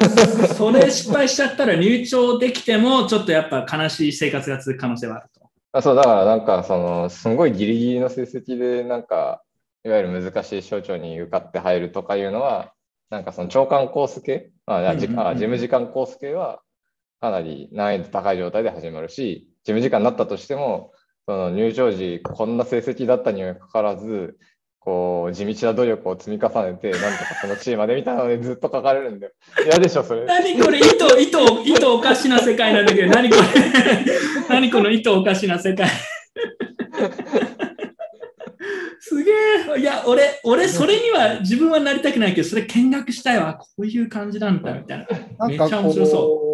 [0.58, 5.50] それ失敗しちゃったら入庁できても、ちょっとやっぱ悲しい生活が続く可能性はあると。
[5.72, 9.44] あそう、だからなんか、その、すごいギリギリの成績で、なんか、
[9.84, 12.74] いわゆる難しい省庁に受かって入るとかいうのは、
[13.12, 16.62] なんかその長官コース系、あじう事務次官コース系は、
[17.22, 20.92] かなり難易度高い状態で始まるし、事務次官になったとしても、
[21.28, 24.40] その入庁時、こんな成績だったにもかかわらず、
[24.80, 29.34] こう、地道な努力を積み重ねて、なんとかその地位までみたいなのでずっと書かれるんだよ。
[29.66, 30.26] 嫌でしょ、それ。
[30.26, 30.90] 何これ、意図、
[31.20, 33.42] 意図、意図おかしな世界なんだけど、何これ、
[34.50, 35.88] 何この意図おかしな世界。
[39.02, 39.32] すげ
[39.78, 39.80] え。
[39.80, 43.56] いや、俺、俺、それには自分はなりたくないけど、それ見学したいわ。
[43.56, 45.08] こういう感じなんだ、みたい
[45.40, 45.48] な。
[45.48, 46.49] めっちゃ面白そこう、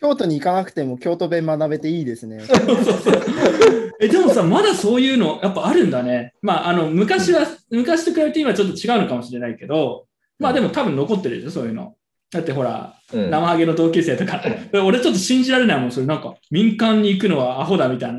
[0.00, 2.40] 京都に行かなくても京都弁学べていいですね。
[3.98, 6.34] えでもさ、まだそういうのやっぱあるんだね。
[6.42, 10.06] まあ、あの昔は、昔と比べて今ちょっと違うのかもしれないけど、
[10.38, 11.94] まあでも多分残ってるでしょ、そういうの。
[12.30, 14.42] だってほら、うん生ハゲの同級生とか、
[14.84, 18.18] 俺ちょっと信じられないもん、それなんか民間に行くのはアホだみたいな。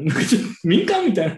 [0.64, 1.36] 民間みたいな。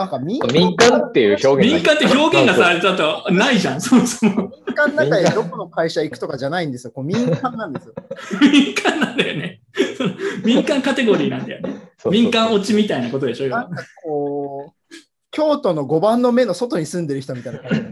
[0.00, 4.50] なんか民民間っていう表現民間って表現がさ、ちょっとないじゃん、そもそも。
[4.66, 6.90] 民間の中でどこの会社行くとかじゃないんですよ。
[6.90, 7.94] こう民間なんですよ。
[8.40, 9.60] 民間なんだよね。
[9.98, 10.10] その
[10.42, 11.90] 民間カテゴリーなんだよね。
[12.10, 14.94] 民間落ちみたいなことでしょ、今なんかこう、
[15.30, 17.84] 京都の5番の目の外に住んでる人みたいな感じ。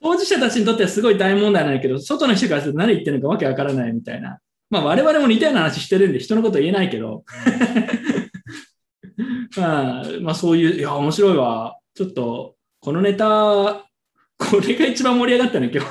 [0.00, 4.38] 当事者たちにとってはすごい大問題なんだけど、外の人からすると何言ってるのかわけわからないみたいな。
[4.70, 7.24] まあ我々も似たような話してるんで人のこと言えないけど、
[9.56, 11.78] まあ、まあそういう、いや、面白いわ。
[11.94, 13.86] ちょっと、このネタ、
[14.38, 15.90] これが一番盛り上がったね、今日。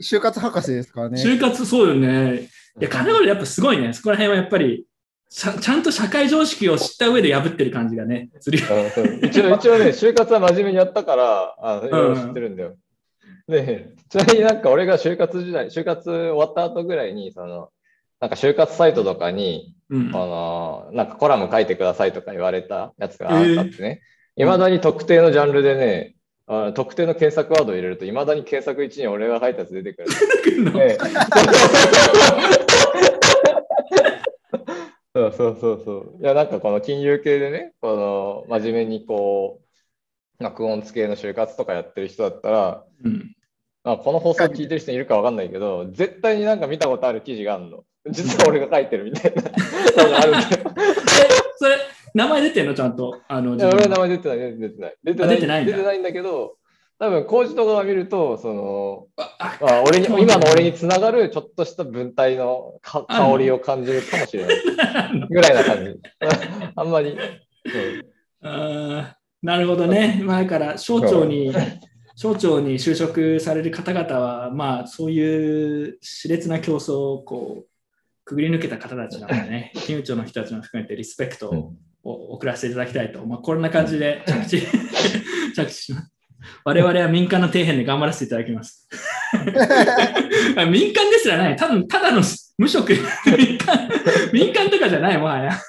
[0.02, 1.22] 就活博士ですからね。
[1.22, 2.48] 就活、そうよね。
[2.80, 3.92] いや、金森やっぱすごいね。
[3.92, 4.86] そこら辺はやっぱり、
[5.28, 8.66] ちゃちゃんと社会常識を知った上で破ってる感じがね、するよ。
[9.22, 12.76] 一応、一応ね、就活は真面目にやったから、あのいろいろ知ってるんだよ。
[13.46, 17.70] で、ちなみになんか俺が就活時代、就活終わった後ぐらいに、その、
[18.20, 20.18] なんか就活サイトとかに、うんあ。
[20.18, 24.02] の、なんかコラム書いてくださいとか言われたやつがあってね、
[24.36, 26.16] いま、だに特定のジャンルでね、
[26.46, 30.08] あの特定の検索ワードを入れると、いまだに検索1に俺が書いたやつ出てくる。
[35.12, 36.22] そうそうそうそう。
[36.22, 39.60] いや、なんかこの金融系でね、この真面目にこ
[40.40, 43.32] う、学音系の就活とかやってる人だったら、うん
[43.82, 47.84] まあ、この放送聞いてる人いるかわかんないけど、絶対になんか見たことある記事があるの。
[48.10, 49.42] 実は俺が書いてるみたいな
[50.04, 50.46] のがあるんだよ。
[50.52, 51.76] え、それ、
[52.14, 52.74] 名前出てんの？
[52.74, 53.20] ちゃんと。
[53.28, 54.94] あの、いや俺は名前出てない、出てない。
[55.04, 56.56] 出てあない出てないんだ出てないんだけど、
[56.98, 64.56] 多分工事とかが見ると、その、あまあ、俺に今の俺につながるちょっとした文体のか香りを感じるかもしれない。
[65.30, 65.98] ぐらいな感じ。
[66.76, 67.10] あんまり。
[67.10, 67.18] うん
[68.42, 70.20] あーなるほどね。
[70.22, 71.50] まあ、だから、省庁に、
[72.14, 77.69] 省庁に就職される方々は、まあ、そういう熾烈な競争をこう、
[78.30, 81.50] くぐり抜けた方たちなのでね、 金融庁の人たちも含めてリスペクト
[82.04, 84.62] を送らせていただきたいと、まあ、こんな感じで着地、
[85.56, 86.12] 着地します。
[86.64, 88.88] 我々は民間の底辺で頑張らせていただきます。
[90.56, 91.56] あ民間ですらない。
[91.56, 92.22] 多分ただの
[92.56, 93.90] 無職、民間、
[94.32, 95.60] 民間とかじゃない、もはや。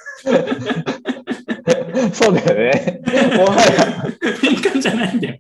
[2.13, 3.01] そうだよね。
[3.37, 4.05] もはや。
[4.43, 5.39] 民間じゃないんだよ。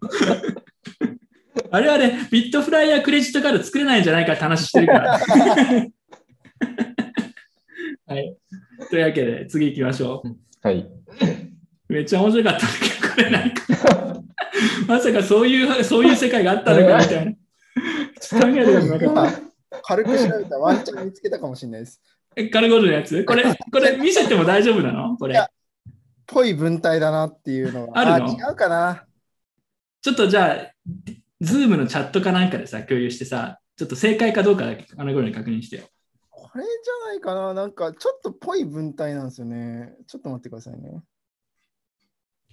[1.69, 5.19] あれはね、ビットフライヤークレジットカード作れないんじゃないかって話してるから。
[8.07, 8.37] はい。
[8.89, 10.23] というわけで、次行きましょ
[10.61, 10.79] はい。
[10.79, 10.91] う。
[11.87, 12.73] めっちゃ面白かったこ
[13.21, 13.61] れなんか。
[14.87, 17.31] まさかそういう、そういう世界があったのかみたいな。
[18.19, 19.81] ちょっと考えたことなかった。
[19.83, 22.01] 軽く調べたらワンチャン見つけたかもしれないです。
[22.35, 23.23] えカナゴールドのやつ？
[23.23, 25.17] これ、これ見せても大丈夫なの？
[25.17, 25.49] これいや。
[26.27, 27.99] ぽい文体だなっていうのが。
[27.99, 28.33] あるの？
[28.33, 29.05] 違うかな。
[30.01, 30.71] ちょっとじゃあ、
[31.41, 35.83] ズームのチャットかなんかでさ、共有してさ、ちょっと正解かどうかだけカナゴールドに確認してよ。
[36.51, 37.53] これじゃないかな。
[37.53, 39.93] なんかちょっとぽい文体なんですよね。
[40.05, 41.01] ちょっと待ってくださいね。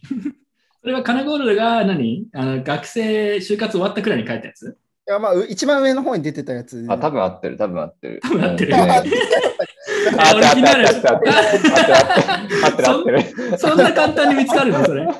[0.80, 2.28] それはカナゴールドが何？
[2.32, 4.78] あの学生就活終わったくらいに書いたやつ？
[5.08, 6.86] いや、まあ、う一番上の方に出てたやつ。
[6.88, 8.20] あ、多分合ってる、多分合ってる。
[8.22, 9.02] 多分合ってるうんあ
[10.30, 13.10] あ俺気になる合ってる合ってる合ってる合ってる合って
[13.50, 15.06] るそんな簡単に見つかるのそれ？
[15.06, 15.12] カ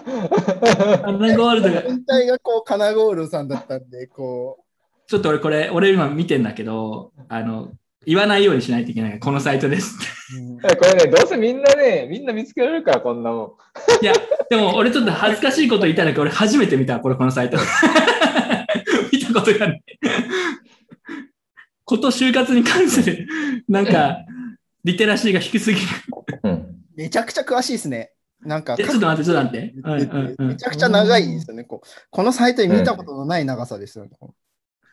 [1.12, 1.80] ナゴールドが。
[1.82, 4.62] 文体がこう、カナゴールドさんだったんで、こ
[5.09, 7.72] ちょっと俺これ、俺今見てんだけど、あの、
[8.09, 9.98] 言わないようにしないといけないこのサイトです
[10.78, 13.52] これね、どうせみんなね、みんな見つけられるから、こんなもん。
[14.02, 14.14] いや、
[14.48, 17.59] でも俺ちょっと恥ずかしいこと言いたいんだけど、俺初めて見た、これこのサイト。
[19.12, 19.82] 見たことがない。
[21.85, 23.26] こと就活に関する、
[23.68, 24.18] なんか、
[24.85, 25.86] リテラシーが低すぎる。
[26.43, 26.66] うん。
[26.97, 28.12] めちゃくちゃ詳しいですね。
[28.43, 29.74] なんか、えちょっと待って、ちょっと待って。
[29.76, 31.64] うんうんうんめちゃくちゃ長いですよね。
[31.64, 34.12] こうこのサイトに見たことのない長さですよね。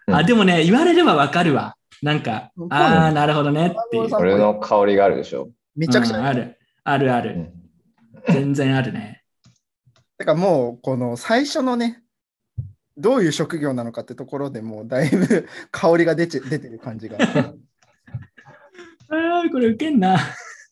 [0.08, 1.76] あ、でもね、言われればわかるわ。
[2.06, 4.10] なんか、ああ、なるほどねっていう。
[4.12, 5.50] さんこれの香りがあるでしょ。
[5.76, 6.60] めちゃくちゃ、うんある。
[6.84, 7.32] あるある。
[8.28, 8.32] うん。
[8.32, 9.24] 全然あるね。
[10.20, 12.04] だからもう、この最初のね、
[12.96, 17.18] どういう職業なのかってところでもうだいぶ 香りが出て出てる感じが。
[19.10, 20.20] ああ、これウケんな。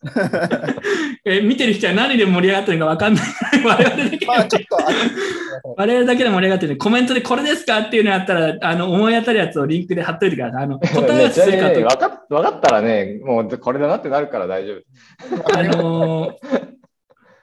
[1.26, 3.24] え見てる人は何で盛り上がってるのかわかんない。
[3.66, 4.88] 我々だけまあちょっとあ
[5.78, 10.64] 我々だけで盛り上がってるコメントでこれですかっていうのやったら、あの思い当たるやつをリンクで貼っといてください。
[10.64, 15.58] あの答え合わせするかと分かっ分かったらね、もうこれだなってなるから大丈夫。
[15.58, 16.74] あのー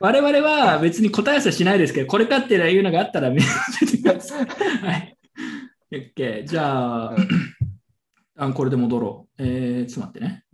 [0.02, 4.46] 我々は別に答え合わせしないですけど、これかっていうのがあったら見せてください。
[4.46, 5.16] はい。
[5.92, 6.44] OK。
[6.44, 7.16] じゃあ、
[8.38, 9.42] あこれで戻ろう。
[9.42, 10.44] えー、ちょっと待ってね。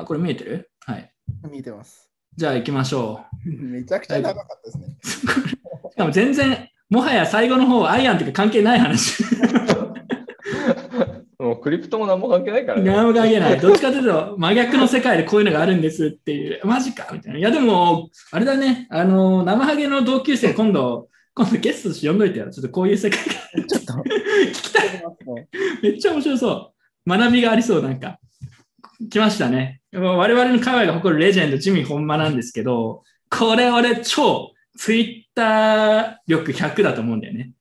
[0.00, 0.70] あ、これ見えてる？
[0.86, 1.12] はい。
[1.50, 2.10] 見てます。
[2.36, 4.96] じゃあ行きましょ めちゃくちゃ長かったですね。
[5.86, 5.90] う。
[5.92, 9.24] しかも全然、もはや最後の方、アイアンとか関係ない話。
[11.38, 12.90] もうクリプトも何も関係ないからね。
[12.90, 13.60] 何も関係ない。
[13.60, 17.38] どっちかというと、真逆の世界でこういうのがあるんですっていう、マジかみたいな。
[17.38, 22.50] いや、でも、あれだね、あの、生ハゲの同級生、今度、今度ゲストとして呼んどいてよ。
[22.50, 23.32] ちょっとこういう世界が
[23.66, 24.88] ちょっと聞きたい。
[25.82, 26.72] めっちゃ面白そ
[27.06, 27.08] う。
[27.08, 28.18] 学びがありそう、なんか。
[29.00, 29.80] 来ましたね。
[29.92, 37.52] 我々の界隈が誇るレジェンド、ジミー本間なんですけど、これ俺超ツイッター力100だと思うんだよね。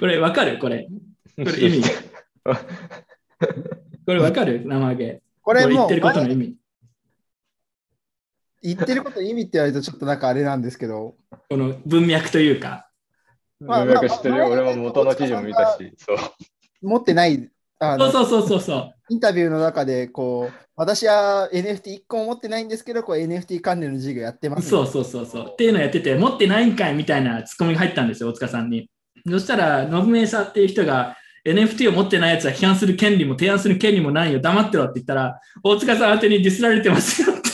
[0.00, 0.58] これわかる？
[0.58, 0.88] これ。
[1.36, 1.88] これ意味？
[2.44, 4.62] これわかる？
[4.66, 5.22] 生ハゲ。
[5.42, 6.56] これもう言ってることの意味。
[8.62, 11.14] 言ってること意味って言われるとちょっとなんかあれなんですけど、
[11.48, 12.90] この文脈というか。
[13.60, 14.48] まあ文脈知ってるよ。
[14.48, 15.94] まあ俺も元の記事も見たし。
[15.96, 16.18] そう。
[16.82, 17.48] 持ってない
[17.80, 18.94] そうそうそうそうそう。
[19.10, 25.46] インタビューの中でこう、私は NFT1 個も持ってないんですけど、こう NFT 関連の授業やってます、そうそうそうそう。
[25.50, 28.90] っていうのをやってて、持ってないんかいみたいなツッコミが入ったんですよ、大塚さんに。
[29.28, 37.48] そしたら、ノブメイサーっていう人が、NFT を持ってないやつは批判する権利も提案する権利もないよ、黙ってろって言ったら、大塚さん宛てにディスられてますよって。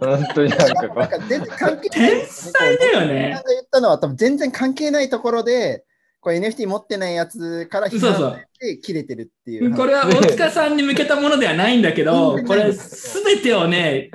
[0.00, 3.42] 本当になんかこなんか全然関係ない天才だよさんねが。
[3.48, 5.84] 言ったのは多分全然関係ないところで、
[6.20, 9.74] これ NFT 持ってないやつから批判されて切れてるっていう。
[9.74, 14.10] これは大塚さんに向けたものではないんだけど、うんこれすべてをね、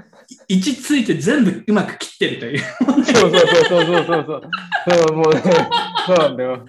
[0.48, 2.62] 位置ついて全部うまく切ってるという。
[2.62, 2.62] う。
[2.86, 4.42] そうそうそうそうそうそう。
[4.90, 5.42] そうもうね、
[6.06, 6.66] そうなんだよ。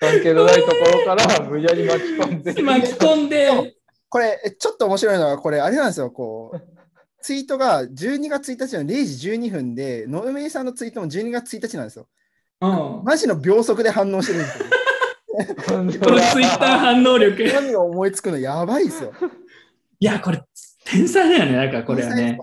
[0.00, 2.62] 関係のないところから無理やり巻き込んで。
[2.62, 3.74] 巻き込んで、
[4.08, 6.60] これ、えちょっと面白いのは、これ、あれなんですよ、こう、
[7.20, 12.06] ツイートが12月1日の0時12分で、ノウメイさんのツイートも12月1日なんですよ。
[12.60, 14.66] うん、マジの秒速で反応してるんですよ。
[15.66, 17.44] このツイッター反応力。
[17.52, 19.12] 何を思いつくのやばいですよ。
[19.98, 20.40] いや、これ、
[20.84, 22.38] 天才だよね、なんかこれはね。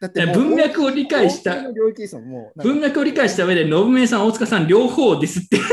[0.00, 1.56] だって文脈を理解した
[2.56, 5.58] 文脈を理解した上で、信明さん、大塚さん、両方をディスって。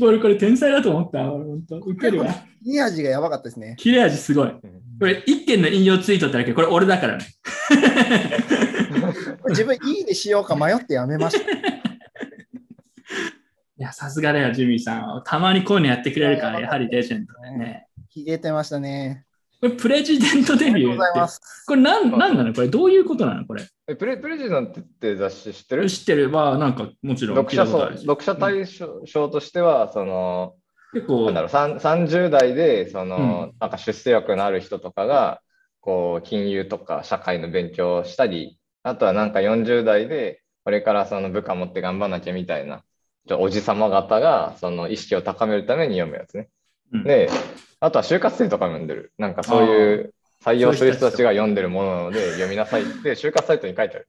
[0.00, 1.24] これ、これ天才だと思った。
[1.24, 2.26] 本当ウケるわ。
[2.64, 3.76] いい味がやばかったですね。
[3.78, 4.50] 切れ味すごい。
[4.98, 7.26] これ、一件の引用ツイートってだけど、これ俺だからね。
[9.50, 11.50] 自分いいねしようか迷ってやめました。
[13.78, 15.22] いや、さすがだよ、ジミーさん。
[15.24, 17.86] たまにこういうのやってくれるから、やはりレジェンドね。
[18.08, 19.24] ひげてましたね。
[19.60, 21.64] これ、プレジデントデビューってます。
[21.66, 22.52] これなん、なんなの？
[22.52, 23.46] これ、どういうことなの？
[23.46, 23.64] これ。
[23.88, 25.88] えプレプレジダントって雑誌知ってる？
[25.88, 27.66] 知ってるは、なんか、もちろん読者
[27.96, 30.54] 読者対象賞としては、その、
[30.92, 35.40] 結構なんだろう、さん30代で、その、うんなんか出世欲のある人とかが、
[35.80, 42.82] こう、金融とか社会の勉強をしたり、あとはなんか40代で、これからその部下持って頑張んなきゃみたいな
[43.28, 46.48] ちょおじさま方がその意識を高めるために読むやつね。
[46.92, 47.28] うんで、
[47.80, 49.12] あとは就活生とかも読んでる。
[49.18, 54.08] なんかそういう採用する人たちが読んでるものなので読みなさいって就活サイトに書いてある。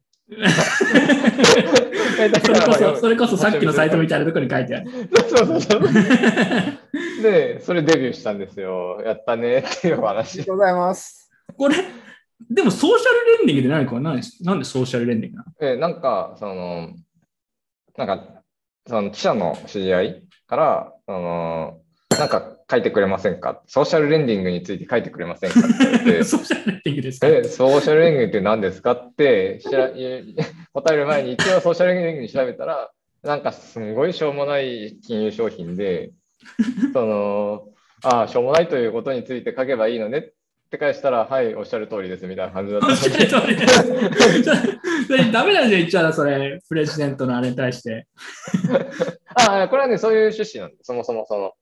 [2.42, 4.90] それこそ、 それこそさっきのサイトみたいなところに書いてある。
[5.28, 5.82] そうそうそう。
[7.22, 9.02] で、それデビューしたんですよ。
[9.06, 10.46] やったねっていうおあり話が。
[10.46, 11.30] とうございます。
[11.58, 11.76] これ、
[12.50, 15.54] でもソーシャルレンディングで何これなんでなんでソーシャルレンディングなの？
[15.74, 16.90] えなんか、その、
[17.98, 18.44] なんか、
[18.88, 21.80] その記者の知り合いから、その、
[22.18, 23.62] なんか書いてくれませんか？
[23.68, 25.60] ソーシャルレンディングについて書いてくれませんか？
[25.60, 26.24] って言って。
[26.26, 27.28] ソーシャルレンディングですか？
[27.28, 28.94] え、ソーシャルレンディングって何ですか？
[28.94, 30.36] ってしらい
[30.74, 32.90] 答える前に一応ソーシャルレンディングに調べたら、
[33.22, 36.12] なんかすんごいしょうもない金融商品で、
[36.94, 37.68] その、
[38.04, 40.22] ああ、しょうもないということについて書けばいいのねっ
[40.70, 43.28] て返したら、はい、おっしゃる通りですみたいな感じだったおっのしゃるで。
[43.28, 45.32] 通りです。
[45.32, 48.08] ダメなんじゃん、言っちゃうそれ、プレジデントのあれに対して。
[49.36, 51.54] ああ、これはね、そういう趣旨なんで、そもそもその、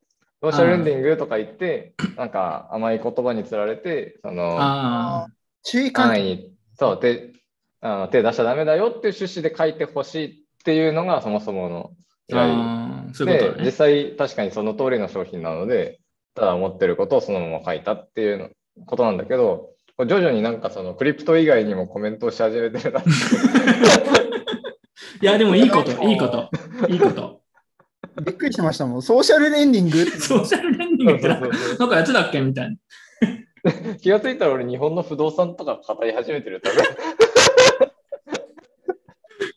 [0.42, 5.28] ソーシャルレンディングとか言って、なんか甘い言葉につられて、その。
[5.64, 6.54] 注意喚起。
[6.76, 7.32] そう、手
[7.82, 11.92] あの手出しちゃダメだよっていう趣旨で書いてほしいっていうのがそもそもの
[12.28, 13.66] 依頼あーそういうことで。
[13.66, 16.00] 実際確かにその通りの商品なので、
[16.34, 18.50] ただ思ってることをそのまま書いたっていうの
[18.86, 23.10] ことなんだけど、徐々になんかそのクリプト以外にもコメントをし始めてるなって。
[25.22, 26.50] いや、でもいいこと、 いいこと、
[26.90, 27.42] いいこと。
[28.24, 29.02] びっくりしましたもん。
[29.02, 31.48] ソーシャルレンディング ソーシャルレンディングってなんか
[31.80, 32.42] なんかやつだっけ？
[32.42, 32.76] みたいな。
[34.02, 36.62] 気がついたら俺日本の不動産とか語り始めてる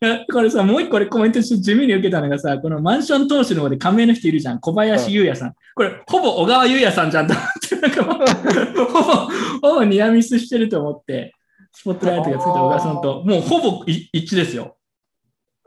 [0.01, 4.61] や これさ、もう一個俺コメントして地味に受けたのがさ、このマンション投資の方で加盟の人いるじゃん。
[4.61, 5.55] 小林優也さん。
[5.75, 11.35] これ、ほぼ小川優也さんじゃんと思って、なんかもうほぼ、ほぼニアミスしてると思って、
[11.73, 14.77] スポットライトがついた小川さんと、もうほぼい一致ですよ。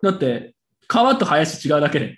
[0.01, 0.55] だって、
[0.87, 2.05] 川と林違うだけで。
[2.07, 2.15] うん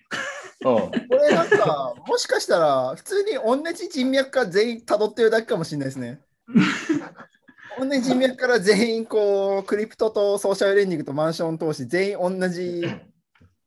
[0.65, 6.21] これなんか、もしかしたら、普通に同じ人脈から全員辿ってるだけかもしれないですね。
[7.77, 12.87] 同じ人脈から全員こう、クリプトとソーシャルレンディングとマンション投資、全員同じ、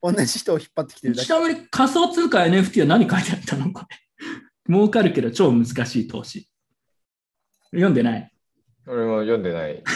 [0.02, 1.26] 同じ人を引っ張ってきてるだけ。
[1.26, 3.86] ちなみに仮想通貨 NFT は何書いてあったのこれ。
[4.72, 6.48] 儲かるけど超難しい投資。
[7.70, 8.32] 読んでない？
[8.86, 9.82] 俺も読んでない。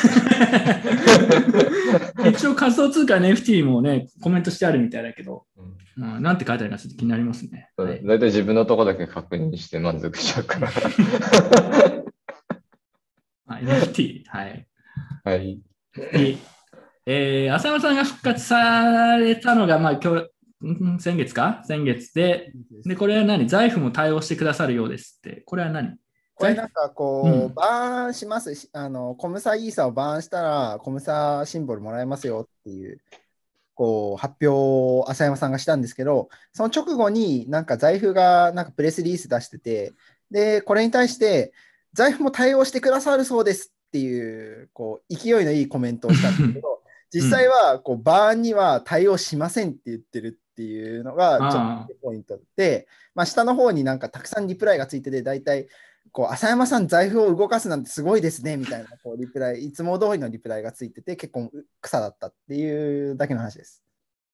[2.30, 7.70] 一応仮想通貨 NFT もね、コメントしてあるみたいだけど、うんうん、なんて書いてあるかちょっと気になりますね。
[7.76, 10.70] はいだいたい自分のとこだけ確認して満足しちゃうから。
[13.52, 13.64] はい。
[13.64, 14.66] NFT、はい。
[15.24, 15.62] はい。
[17.04, 20.20] えー、浅山さんが復活されたのが、まあ、今
[20.62, 21.62] 日、ん先月か？
[21.66, 22.52] 先月で、
[22.84, 23.48] で、これは何？
[23.48, 25.42] 財布も対応してくださるようですって。
[25.44, 25.96] これは何？
[26.34, 27.54] これなんかこう、うん。
[27.54, 28.54] バーンします。
[28.54, 33.00] し、あの、コムサイーサをバーンしたら、コムサシンボルもらえますよっていう、
[33.74, 39.92] こう、発表を浅山さんがしたんですけど、その直後になんか財布がなんかプレスリリース出してて、
[40.30, 41.52] で、これに対して、
[41.92, 46.82] 財布も対応してくださるそうですっていう、こう、勢いのいいコメントをしたんですけど、
[47.12, 55.68] 実際は、こう、バーンには対応しませんって言ってるっていうのが、ちょっとポイントで、まあ、下の方になんかたくさんリプライがついてて、大体、
[56.10, 61.50] こう、浅山さん財布を動かすなんてすごいですね、みたいな、こう、リプライ、いつも通りのリプライがついてて、結構
[61.82, 63.82] 草だったっていうだけの話です。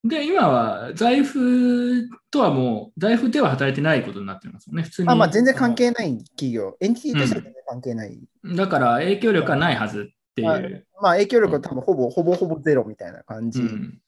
[0.04, 4.84] で、今は財布とはもう、財布では働いてないことになってますもんね。
[4.84, 5.08] 普通に。
[5.08, 8.18] あまあ、全然関係ない企業、エンティティとしては全然関係ない。
[8.56, 10.48] だから影響力はないはずっていう。
[10.48, 13.60] はいまあ、影響力は多分ほぼ、ほぼほぼゼロみたいな感じ。
[13.60, 13.98] うん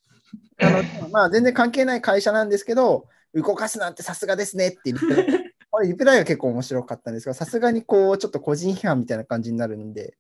[0.63, 5.27] あのまあ、全然関係ない会社なんですけど、動かすなんてさすがですねってリプライ。
[5.71, 10.17] これリプライが結構面白かったんですが、さすがにこう、ちょっと個人批判みたいな感じになるんで、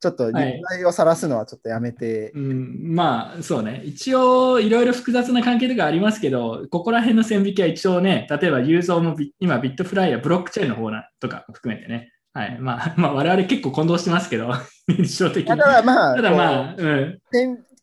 [0.00, 14.50] ちょっとリプライを晒すのはちょっとやめて、うん、まあそうね、一応いろいろ複雑な関係とかありますけど、ここら辺の線引きは一応ね、例えばユーザーもビ今ビットフライやブロックチェーンの方なとか含めてね、はい、まあ、まあ、我々結構混同してますけど、
[14.88, 15.60] 印象的たに。
[15.60, 17.18] だまあ、ただまあ、うん。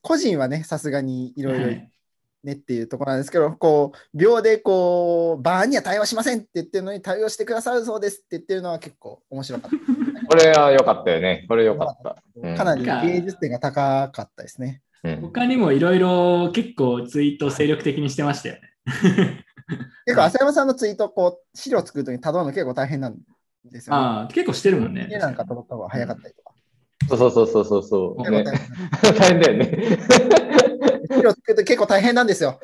[0.02, 1.92] 個人はね、さすがにいろいろはい
[2.48, 9.72] ねっていうところなんですけど、こう、秒でこう、バーンには対応しませんって言ってるのに対応してくださるそうですって言ってるのは結構面白かっ
[10.28, 11.46] これは良かったよね。
[11.48, 12.16] これ良かった。
[12.36, 12.58] うんた。
[12.58, 14.82] かなり芸術点が高かったですね。
[15.04, 18.62] うん他にもいろいろ結構ツイート精力的にしてましたよね。
[20.06, 23.18] 結構、浅山さんのツイート、こう、資料作るときにたどるの結構大変なん
[23.66, 24.02] ですよね。
[24.02, 25.08] ああ、結構してるもんね。
[25.10, 26.54] 家なんか届った方が早かったりとか。
[27.10, 28.18] そうそうそうそうそう。
[28.18, 28.44] 結構ね、
[29.20, 30.77] 大変だよね。
[31.08, 32.60] 作ると結構大変なんですよ。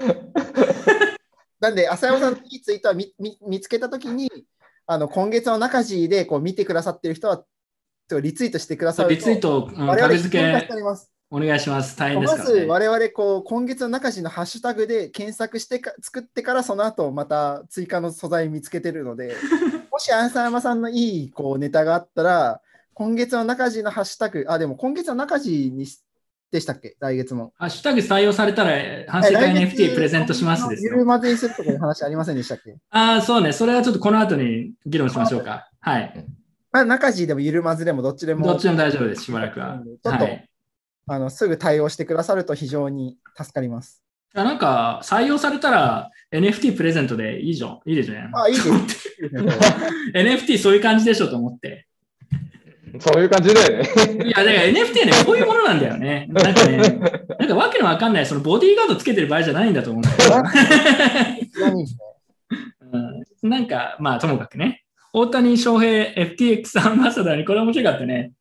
[1.60, 4.30] なんで、浅山さんのいいツイートは見見見つけたときに、
[4.86, 7.44] あの今月の中地でこう見てくださってる人は、
[8.22, 11.14] リツイートしてくださるとリツイート、うん、我々付けております。
[11.34, 11.98] お願いします。
[11.98, 12.66] 大変でますずからね。
[12.68, 19.36] 我々こう今月の中地のハッシュタグで検索してか作ってからその後また追加の素材見つけてるので
[19.92, 22.62] もしアンサーマさんのいいこうネタがあったら
[22.94, 26.03] 今月の中地のハッシュタグあでも今月の中地にし
[26.54, 26.96] でしたっけ？
[27.00, 28.72] 来月もハッシュタグ採用されたら、
[29.08, 31.06] 反省会 NFT プレゼントしますですゆるよ。
[31.06, 32.76] まぜにするとかいう話ありませんでしたっけ？
[32.92, 33.52] ああ、そうね。
[33.52, 35.70] それはちょっとこの後に議論しましょうか。
[35.82, 36.26] はい。
[36.72, 39.82] まあ中地でもゆるまぜでもどっちでもどっちでも大丈夫です、しばらくは。
[39.86, 40.50] ちょっとはい。
[41.08, 44.02] あのすぐ対応してくださると非常に助かります。
[44.34, 47.80] なんか、採用されたら NFT プレゼントでいいじゃん。
[47.86, 48.30] いいでしょね。
[48.34, 48.70] あいいです
[50.16, 51.86] NFT そういう感じでしょと思って。
[53.00, 53.90] そういう感じだよね。
[54.26, 56.28] いや、だから NFT はね、こういうものなんだよね。
[56.30, 60.44] なんかね、なんかわけのわかんない、そのボディーガードつけてる場合じゃないんだと思うんだよ。
[61.40, 62.00] 非常にいいですね
[63.44, 68.32] うんなんか、まあ、ともかくね、大谷翔平 FTX アンバサダーに、これ面白かったね。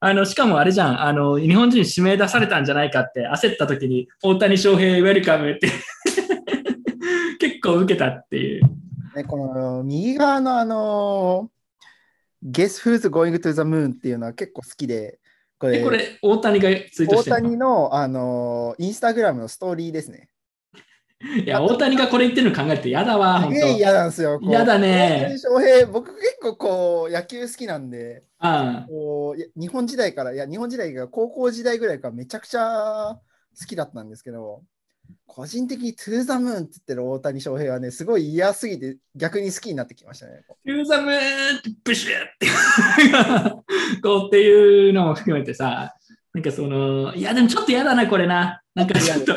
[0.00, 5.68] あの、しかもあれじゃん、あの、日本人指名出されたんじゃないかって焦った時に、大谷翔平ウェルカムって
[7.38, 8.62] 結構受けたっていう。
[9.14, 11.50] ね、この右側のあの
[12.44, 15.20] Guess who's going to the moon っていうのは結構好きで、
[15.58, 20.28] これ、え、これ、大谷がツイート大してる谷のあのインスタグラムのストーリーですね。
[21.44, 24.40] いや、大谷がこれ言ってるの考えると嫌だわ、本すげえ嫌なんですよ。
[24.42, 25.38] 嫌だ大ね谷。
[25.38, 33.20] 翔平、僕結構こう野球好きなんで、あこう日本時代から、いや、日本時代が高校時代ぐらいからめちゃくちゃ
[33.56, 34.64] 好きだったんですけど、
[35.26, 40.44] 個人的に To the Moon って言ってる大谷翔平はね、すごい嫌すぎて逆に好きになってきましたね。
[40.64, 41.18] ユーザムーン
[41.82, 45.94] プシューってこうっていうのも含めてさ、
[46.34, 48.62] なんかその、いやでもちょっと嫌だな、これな。
[48.74, 49.36] なんかちょっと、い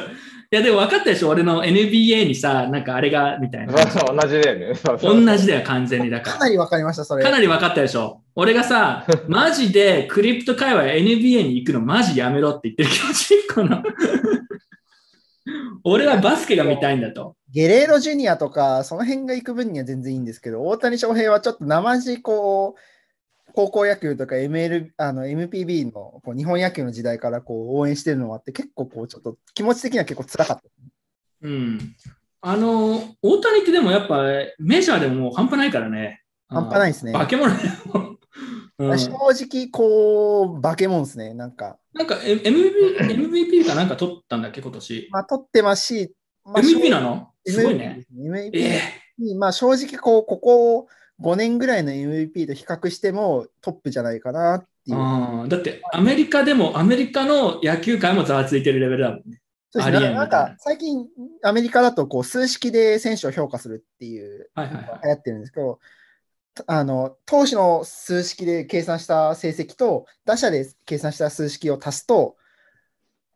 [0.52, 3.78] やでも分かったでしょ、俺の NBA にさ、なんかあれが、みたいな。
[3.88, 4.80] そう同じだよね。
[5.02, 6.10] 同じだよ、完全に。
[6.10, 7.24] だかかなりわかりました、それ。
[7.24, 7.30] ら。
[7.30, 8.22] かなり分かったでしょ？
[8.36, 13.82] 俺がさ、マジでクリプト界隈 NBA に行くのマジやめろって言ってる気持ち、この。
[15.84, 17.36] 俺はバスケが見たいんだと。
[17.52, 30.64] ゲレーロジュニアとか、その辺が行く分には全然いいんですけど、大谷翔平はちょっと生地こう、高校野球とか ML あの MPB のこう日本野球の時代からこう応援してるのもあって、結構こう、ちょっと気持ち的には結構辛かった。
[31.42, 31.96] うん。
[32.42, 34.24] あの、大谷ってでもやっぱ
[34.60, 36.22] メジャーでももう半端ないからね。
[36.48, 37.52] 半端ないですね化け物。
[38.78, 41.34] うん正直、こう、化け物ですね。
[41.34, 45.08] なんか、なんか MVP, MVP かなんか取ったんだっけ、今年。
[45.12, 46.14] まあ、取ってますし、
[46.44, 47.30] まあ、MVP なの？
[47.48, 48.06] すごいね。
[48.14, 48.82] MVP え
[49.18, 50.88] にまあ、正直こう、ここ
[51.22, 55.00] 5年ぐらいの MVP と比較してもトップじゃないかなってえいう。
[55.00, 59.40] うんだってアメリカでも、アメリカの野球界もざわついてるレベルだもんね。
[59.72, 60.14] そうですね。
[60.14, 61.08] なんか最近
[61.44, 65.02] アメリカだとこう数式で選手を評価するっていうはいはいはい。
[65.04, 65.80] 流行ってるんですけど、
[66.68, 72.38] あの投手の数式で計算した成績と打者で計算した数式を足すと、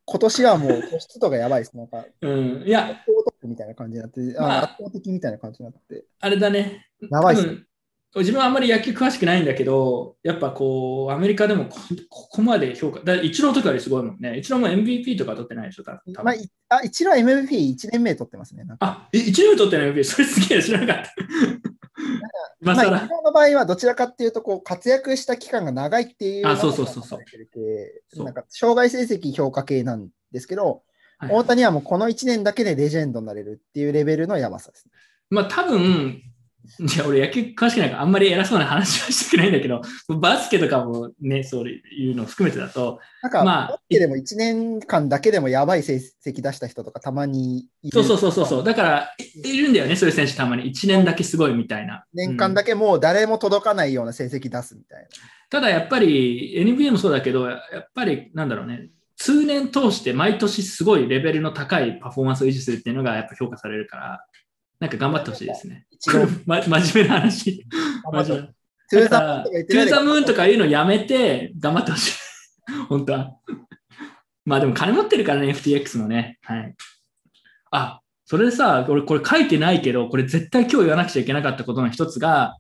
[0.06, 1.78] 今年はもう突出度がやばいです。
[1.78, 3.02] なんか、うん、いや、
[3.44, 6.06] みたいな感じになって、あまあ圧倒的みたいな感じになって。
[6.20, 6.88] あれだね。
[7.12, 7.70] やばいっす
[8.16, 11.78] 自分はあんまり野球詳しくないんだけど、やっぱこう、アメリカでもこ
[12.10, 14.36] ここまで評価、だ一郎とかよりすごいもんね。
[14.40, 16.14] 一郎も MVP とか取ってないでしょ、多分。
[16.24, 16.32] ま
[16.70, 18.64] あ、一郎 MVP1 年目取ってますね。
[18.80, 21.79] あ、え一郎取ってない MVP、それすげえ知らなかった。
[22.62, 28.24] 今 まあ、更一郎の場合はどちらかっていうとこう活躍した期間が長いっていうあそうそうそうそう。
[28.24, 30.84] なんか障害成績評価系なんですけど、
[31.18, 31.32] はい。
[31.32, 34.92] 大谷はもうこの1年だけでレジェンドになれるっていうレベルのやばさですね。
[35.30, 36.22] まあ多分、
[36.80, 39.82] じゃあ俺野球詳しくないからあんまり偉そうな話はしたくないんだけど、
[40.20, 50.64] バスケとかもね、そういうのを含めてだと、なんか、まあバスケでも1年間だけでもやばい成績出した人とかたまにいるそうそうそうそうそう、だからいいるんだよね、そういう選手たまに。
[50.72, 52.04] 1年だけすごいみたいな。
[52.14, 55.08] 年間うんだけもう誰も届かないような成績出すみたいな。
[55.50, 64.26] ただやっぱり NBA もそうだけど、やっぱりなんだろうね、通年通して毎年すごいレベルの高いパフォーマンスを維持するっていうのがやっぱ評価されるから、
[64.80, 65.86] なんか頑張ってほしいですね。
[66.46, 67.66] ま、真面目な話。
[68.12, 68.60] 真面目
[68.92, 72.14] トゥーザムーンとかいうのやめて頑張ってほしい。
[72.90, 73.32] 本当は。
[74.46, 76.40] まあでも金持ってるからね、FTX もね。
[76.42, 76.76] はい。
[77.72, 82.58] あ、それでさ、俺これ書いてないけど、これ絶対今日言わなくちゃいけなかったことの一つが、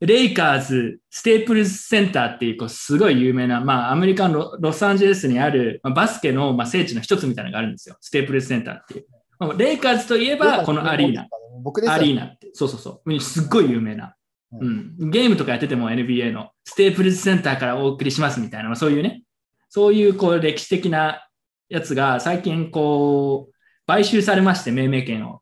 [0.00, 7.96] レイカーズステープルズセンターっていうこうすごい有名な、まあ、アメリカのロロサンゼルスにある、まあ、バスケの、まあ、聖地の一つみたいなのがあるんですよ。
[8.00, 9.06] ステープルズセンターっていう。
[9.38, 11.26] まあレイカーズといえばこのアリーナ。。
[11.62, 12.50] 僕ですよアリーナって。
[12.52, 13.20] そうそうそう。
[13.20, 14.14] すっごい有名な。
[14.52, 15.10] うん。
[15.10, 19.22] ゲームとかやってても NBA のステープルズセンターからお送りしますみたいな、まあそういうね、
[19.68, 21.26] そういうこう歴史的な
[21.68, 23.54] やつが最近こう、
[23.86, 25.40] 買収されまして、命名権を。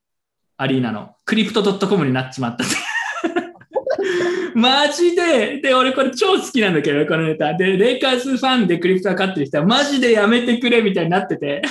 [0.57, 1.17] アリーナの。
[1.25, 2.65] クリプト .com になっちまった。
[4.55, 7.55] マジで、で、俺これ超好きなんだけど、このネタ。
[7.55, 11.63] で、レイカーズファンでクリプトが勝ってる人は、マジでやめてくれみたいになってて。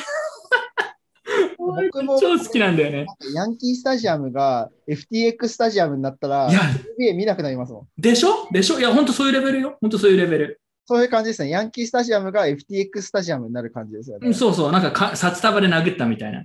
[1.76, 3.06] 僕も超好きなんだよね。
[3.34, 8.02] ヤンキースタジアムが FTX スタジアムになったら、NBA 見なくなりますもん。
[8.02, 8.48] でしょ？
[8.52, 8.80] でしょ？
[8.80, 9.78] いや、ほんとそういうレベルよ。
[9.82, 10.62] ほんとそういうレベル。
[10.86, 11.50] そういう感じですね。
[11.50, 14.34] ヤンキースタジアムが FTX スタジアムになる感じですよねうん。
[14.34, 16.44] そうそう、なんかか札束で殴ったみたいな。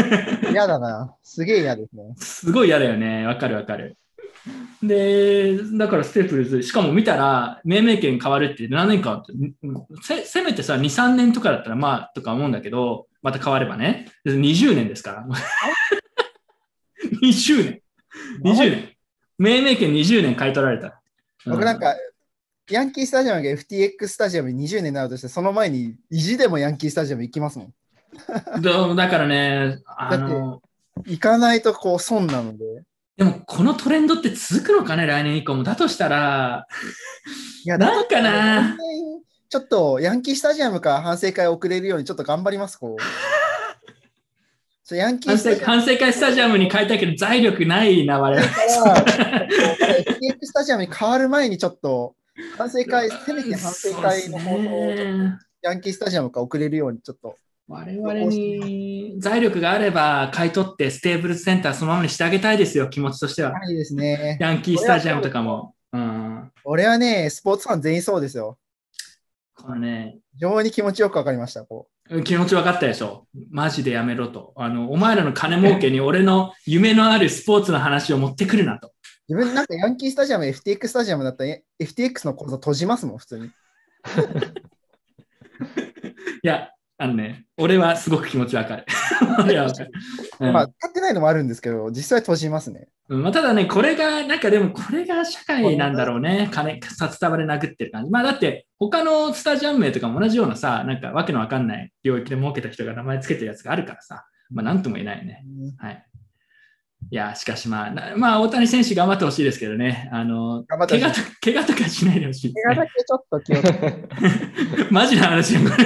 [0.50, 1.14] 嫌だな。
[1.22, 2.02] すげえ嫌ですね。
[2.16, 3.26] すごい嫌だよね。
[3.26, 3.96] わかるわかる。
[4.82, 9.22] で、だからステープルズ、しかも見たら、命名権変わるって何年か
[10.02, 14.06] せ、せめてさ、2、3年とかだったらまあ、とか思うんだけど、また変わればね。
[14.26, 15.26] 20年ですから。
[17.22, 17.80] 20年。
[18.44, 18.92] 20年。
[19.38, 21.00] 命名権20年買い取られた。
[21.46, 21.96] 僕なんか、
[22.70, 27.66] ヤンキースタジアムが FTX スタジアムに20年になるとして、その前に意地でもヤンキースタジアム行きますもん。
[27.68, 27.70] う
[28.58, 30.60] んだだからね、あの、
[31.06, 32.64] 行かないとこう損なので。
[33.16, 35.62] でもこのトレンドって続くのかね、来年以降も。
[35.62, 36.66] だとしたら、
[37.64, 38.76] いやなんかな
[39.48, 43.02] ちょっとヤンキースタジアムから反省会遅れるようにちょっと頑張ります、こう。
[44.86, 48.48] そうヤンキー反省ス反省会スタジアムに変えたけど、財力ないな、我々。
[50.42, 52.14] スタジアムに変わる前にちょっと
[52.58, 57.36] 反省会、せめて反省会の方そうです法をねヤンキースタジアムから遅れるようにちょっと。
[57.66, 63.52] 我々に財力があれば買い取ってステーブルズセンターそのままにしてあげたいですよ、気持ちとしては。
[63.52, 64.36] ないですね。
[64.38, 65.74] ヤンキースタジアムとかも。
[65.92, 68.58] うん、俺はね、スポーツファン全員そうですよ。
[69.56, 71.64] このね、非常に気持ちよくわかりました。
[71.64, 71.88] こ
[72.24, 73.26] 気持ち分かったでしょ？
[73.50, 74.52] マジでやめろと。
[74.56, 78.88] あの、お前らの金儲けに俺の夢のあるスポーツの話を持ってくるなと。
[78.88, 78.90] う
[79.28, 83.46] 自分なんかヤンキースタジアム、FTX スタジアムだったらえ FTX の口座閉じますもん、普通に。
[83.46, 83.50] い
[86.42, 88.84] や、あのね、俺はすごく気持ち分かる。
[90.52, 92.88] まあ、買ってないのもあるんですけど、実際閉じますね。
[93.08, 96.48] うんまあ、ただね、これが、なんかでもこれが社会なんだろうね。
[96.52, 98.10] 金、札束で殴ってる感じ。
[98.10, 105.44] まあだって、他のスタジアム名とかも同じようなさ、なんかわけのわかんない領域で儲けた人が名前つけてるやつがあるからさ、まあなんとも言えないよね。
[105.78, 106.04] はい。
[107.14, 110.08] いや、しかしまあ、なまあ大谷選手頑張ってほしいですけどね。
[110.10, 112.90] あの、頑張ってほしい怪我と怪我とかしないでほしいです怪我だね。
[112.92, 114.90] けちょっと気をつけて。
[114.90, 115.84] マジな話よ、これ。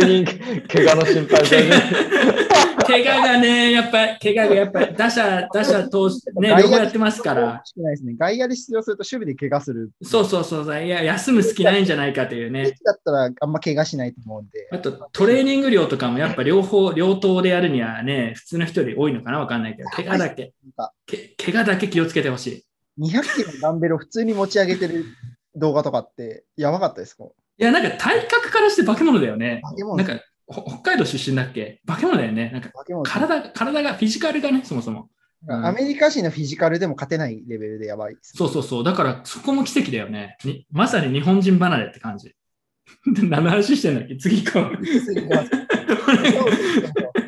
[0.00, 0.26] 急に
[0.68, 1.42] 怪我の心配
[2.82, 7.62] 怪我がね、やっぱ、怪我がやっぱ、打者、打者通して、ね、両方やってますから。
[7.76, 8.16] ね。
[8.18, 9.90] 外野で出場すると守備で怪我する。
[10.02, 12.74] そうそうそういや、休む隙ないんじゃないかというね。
[12.84, 14.68] だったらあんま怪我しないと思うんで。
[14.70, 19.38] あと、トレーニング量とかもやっぱ両方、両頭でやるにはね、普通の人より多いのかな？
[19.38, 20.52] わかんないけど、怪我だけ、
[21.44, 22.64] 怪我だけ気をつけてほし
[22.98, 23.00] い。
[23.00, 25.04] 200キロのダンベルを普通に持ち上げてる
[25.56, 27.24] 動画とかってやばかったですか？
[27.58, 29.60] いや、なんか体格からして化け物だよね。
[29.64, 31.80] 化け物なんか、ほ北海道出身だっけ？
[31.86, 32.50] 化け物だよね。
[32.50, 32.70] なんか、
[33.04, 35.08] 体、体が、フィジカルがね、そもそも。
[35.48, 38.36] うんアメリカ人のフィジカルでも勝てないレベルでやばいです。
[38.36, 38.84] そうそうそう。
[38.84, 40.36] だから、そこも奇跡だよね。
[40.44, 42.28] にまさに日本人離れって感じ。
[42.28, 42.34] で
[43.26, 44.78] 何の話してんだっけ次行こう。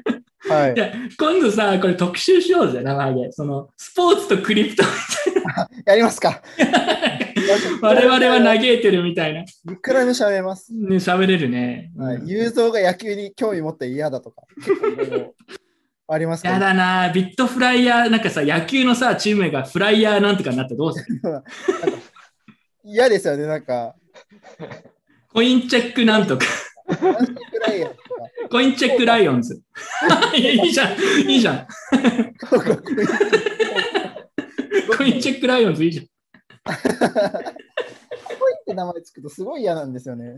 [0.54, 0.74] はい
[1.18, 3.30] 今度さ、これ特集しようぜ、生揚げ。
[3.32, 4.84] その、スポーツとクリプト
[5.86, 6.42] やりますか。
[7.82, 9.42] 我々は嘆いてるみたいな。
[9.42, 9.46] い
[9.80, 10.72] くらでも喋れます。
[10.74, 11.90] ね、喋れるね。
[11.96, 12.16] はい。
[12.16, 14.42] うん雄三が野球に興味持って嫌だとか。
[16.06, 21.20] ありますけどやだなビットフライヤー、なんかさ、野球のさ、チーム名がフライヤーなんとかになってどうする？
[22.84, 23.46] 嫌ですよね。
[23.46, 23.94] なんか、
[25.32, 26.44] コインチェックなんとか。
[28.50, 29.62] コインチェックライオンズ。
[30.36, 30.92] い やいいじゃん、
[31.30, 31.66] いいじゃん。
[34.96, 36.06] コインチェックライオンズいいじゃん。
[36.06, 40.36] コインって名前つくとすごい嫌なんですよね。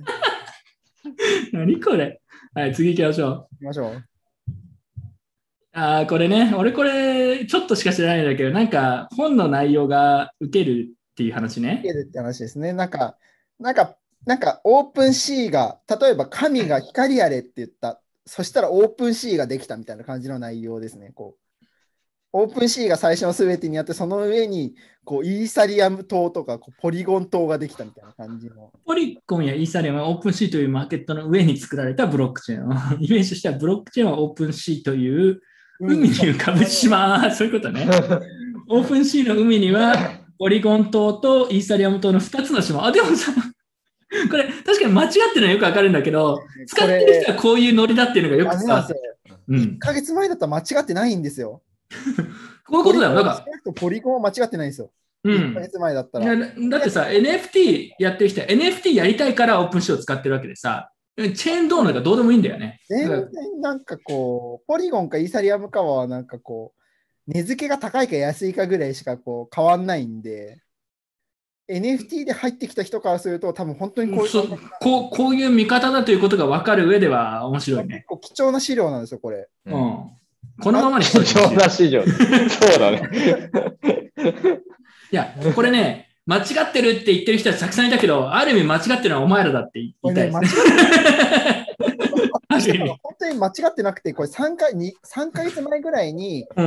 [1.53, 2.21] 何これ
[2.55, 3.31] はい、次行きましょう。
[3.31, 4.05] 行きましょう。
[5.73, 11.81] ああ、これね、俺これ、ちょっとしか知らないんだけど、なんか本の内容が受けるっていう話ね。
[11.83, 12.73] けるって話ですね。
[12.73, 13.19] なんか、
[13.61, 13.97] なんか、
[14.27, 21.13] なんか、オープン C が、例えば神が光あれって言った、そしたらオープン C ができたみたいな感じの内容ですね。
[21.15, 21.47] こう
[22.39, 24.75] オープン C が最初のすべてにあって、その上に
[25.05, 28.73] こうイーサリアム島とかこうポリゴン島ができたみたいな感じの。
[28.85, 32.73] ポリゴンやイーサリアムは OpenSea というマーケットの上に作られたブロックチェーンを。
[33.01, 35.41] イメージとしてはブロックチェーンは OpenSea という
[35.81, 37.87] 海に浮かぶ島、 そういうことね。
[38.69, 39.95] OpenSea の海には
[40.39, 42.85] ポリゴン島とイーサリアム島の2つの島。
[42.85, 43.33] あ、でもさ、
[44.31, 49.39] これ確かに間違ってるのはよくわかるんだけど、使ってる人はこういうノリだっていうのがよく伝わってあれなんですよ。
[49.49, 49.79] うん1。
[49.79, 51.63] ヶ月前だったら間違ってないんですよ。
[52.67, 53.15] こういうことだよ。
[53.15, 54.91] なくともポリゴンは間違ってないんですよ。
[55.25, 55.63] ら、う1ヶん。
[55.63, 56.35] 月前だったいら。
[56.35, 62.81] やだってさ、NFT やってる人は NFT やりたいからオープンシーを使ってるわけでさ、チェーンどうなるかどうでもいいんだよね。
[62.89, 70.59] 全然なんかこう、ポリゴンかイーサリアムかはなんかこう、値付けが高いか安いかぐらいしかこう変わんないんで、
[71.69, 74.49] NFT で入ってきた人からすると、多分本当にこういうそう
[74.81, 78.05] こうこういう見方だということが分かる上では面白いね。
[78.07, 79.49] こう貴重な資料なんですよ、これ。
[79.67, 79.73] うん。
[80.63, 82.05] このままに貴重な市場。
[82.05, 83.11] そうだね。
[85.13, 90.57] いや、これね、間違ってるって言ってる人はたくさんいたけど、ある意味間違ってるのはお前らだって言いたいです
[92.49, 92.99] 間違ね。
[93.03, 96.67] 本当に間違ってなくて、これ3かに3ヶ月前ぐらいにうん。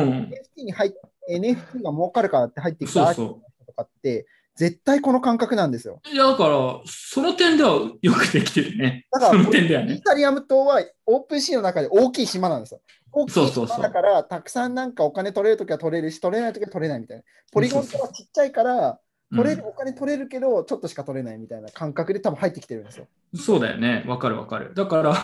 [0.58, 0.92] NFT に入っ
[1.30, 4.26] NFT が儲かるからって入ってきたアーティそうそストとかって、
[4.60, 6.02] 絶対この感覚なんですよ。
[6.06, 6.10] う。
[6.14, 9.08] いや、だから、その点ではよくできてるね。
[9.10, 9.94] だからその点ではね。
[9.94, 12.82] イーサリアム島はオープンシーの中で大きい島なんですよ。
[13.14, 17.24] 大きい島だから、たくさんなんかお金取れるときは取れるし、取れないときは取れないみたいな。
[17.54, 19.00] ポリゴン島はちっちゃいから、
[19.34, 23.08] 取れる、お金取れるけど、ちょっとしか取れないみたいな感覚で多分入ってきてるんですよ。
[23.34, 24.04] うんそうだよね。
[24.08, 24.74] わかるわかる。
[24.74, 25.24] だから、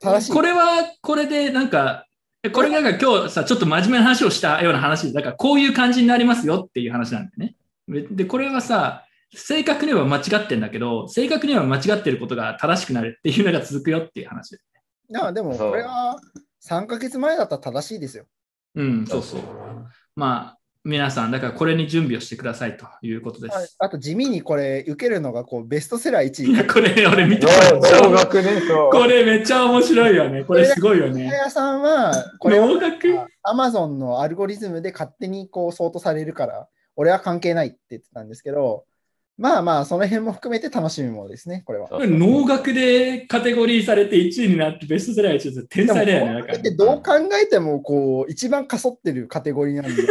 [0.00, 0.32] 正しい。
[0.32, 2.06] これは、これでなんか、
[2.42, 7.56] えこれがなんか今日さ、ちょっと真面目な話をしたような話、だからこういう感じになりますよっていう話なんだよね。
[7.88, 9.04] で、これはさ、
[9.34, 14.54] 正確には間違ってんだけど、正確には間違ってることが正しくなるっていうのが続くよっていう話。
[14.54, 14.58] い
[15.08, 16.18] やでも、これは
[16.64, 18.26] 3ヶ月前だったら正しいですよ。
[18.74, 19.40] うん、そうそう。
[20.14, 23.74] まあ、皆さん、だからこれに準備をしてくださいということであす。
[23.80, 26.66] あと地味にこれ、受けるのがこうベストセラー1いや、位。
[26.72, 28.90] これ、俺見て同額ね、そう。
[28.92, 30.44] これめっちゃ面白いよね。
[30.44, 31.24] これすごいよね。
[31.24, 32.60] 屋さんは、これ
[33.42, 38.84] アマゾンのアルゴリズムで勝手にこう相当されるから、俺は関係ないって言ってたんですけど、
[39.38, 41.90] まあまあ、その辺も含めて楽しみものですね、これは。
[41.92, 46.52] 能楽でカテゴリーされて1位になってベストセラー1位って天才だよね。
[46.54, 50.02] ってどう考えてもこう一番かそってるカテゴリーなんで、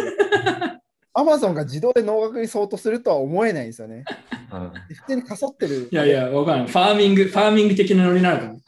[1.18, 4.06] アマゾンが自動で能楽に相当するとは思えないんですよね。
[4.53, 5.90] うんで普通にかそってる。
[5.91, 6.68] いやいや、わかんない。
[6.68, 8.60] ファーミング、ファーミング的なノリなのかも。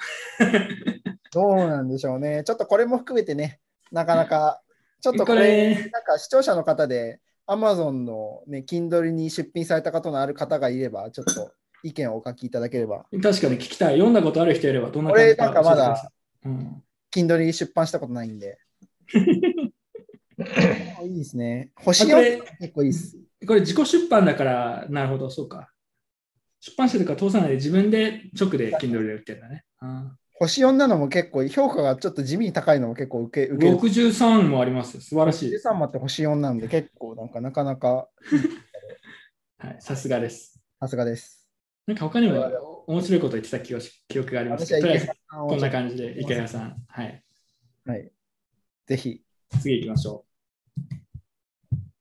[1.32, 2.44] どうなんでしょうね。
[2.44, 3.60] ちょっとこれも含めてね、
[3.92, 4.60] なかなか、
[5.02, 11.52] ちょっとここれ、れ、なんか視聴者の方で、Amazon のね、Kindle に出品されたことのある方がいれば、ちょっと
[11.84, 13.06] 意見をお書きいただければ。
[13.12, 13.94] 確かに聞きたい。
[13.94, 16.12] 読んだことある人いればどんな感じ俺なんかまだ
[16.46, 16.84] うん、
[17.14, 18.60] Kindle に出版したことないんで。
[21.04, 21.72] いいですね。
[21.78, 23.18] 星4あこれ結構いいです。
[23.48, 25.72] これ自己出版だから、なるほど、そうか。
[26.60, 29.64] 出版社とか通さないで自分で直で Kindle で売ってるんだね。
[29.80, 33.78] あ星4なのも結構、評価がちょっと地味に高いのも結構受け受ける。
[33.78, 35.02] 63もあります。
[35.02, 35.56] 素晴らしい。
[35.56, 38.08] 13もあって星4なんで結構なんかなかなか
[39.58, 40.60] はい、さすがです。
[40.80, 41.50] さすがです。
[41.88, 46.76] なんか他にも面白いこと言ってた記憶記憶があります私はとりあえずこんな感じで、池谷さん。
[46.88, 47.24] はい。
[47.86, 48.12] はい。
[48.86, 49.24] ぜひ、い
[49.60, 50.26] 次行きましょ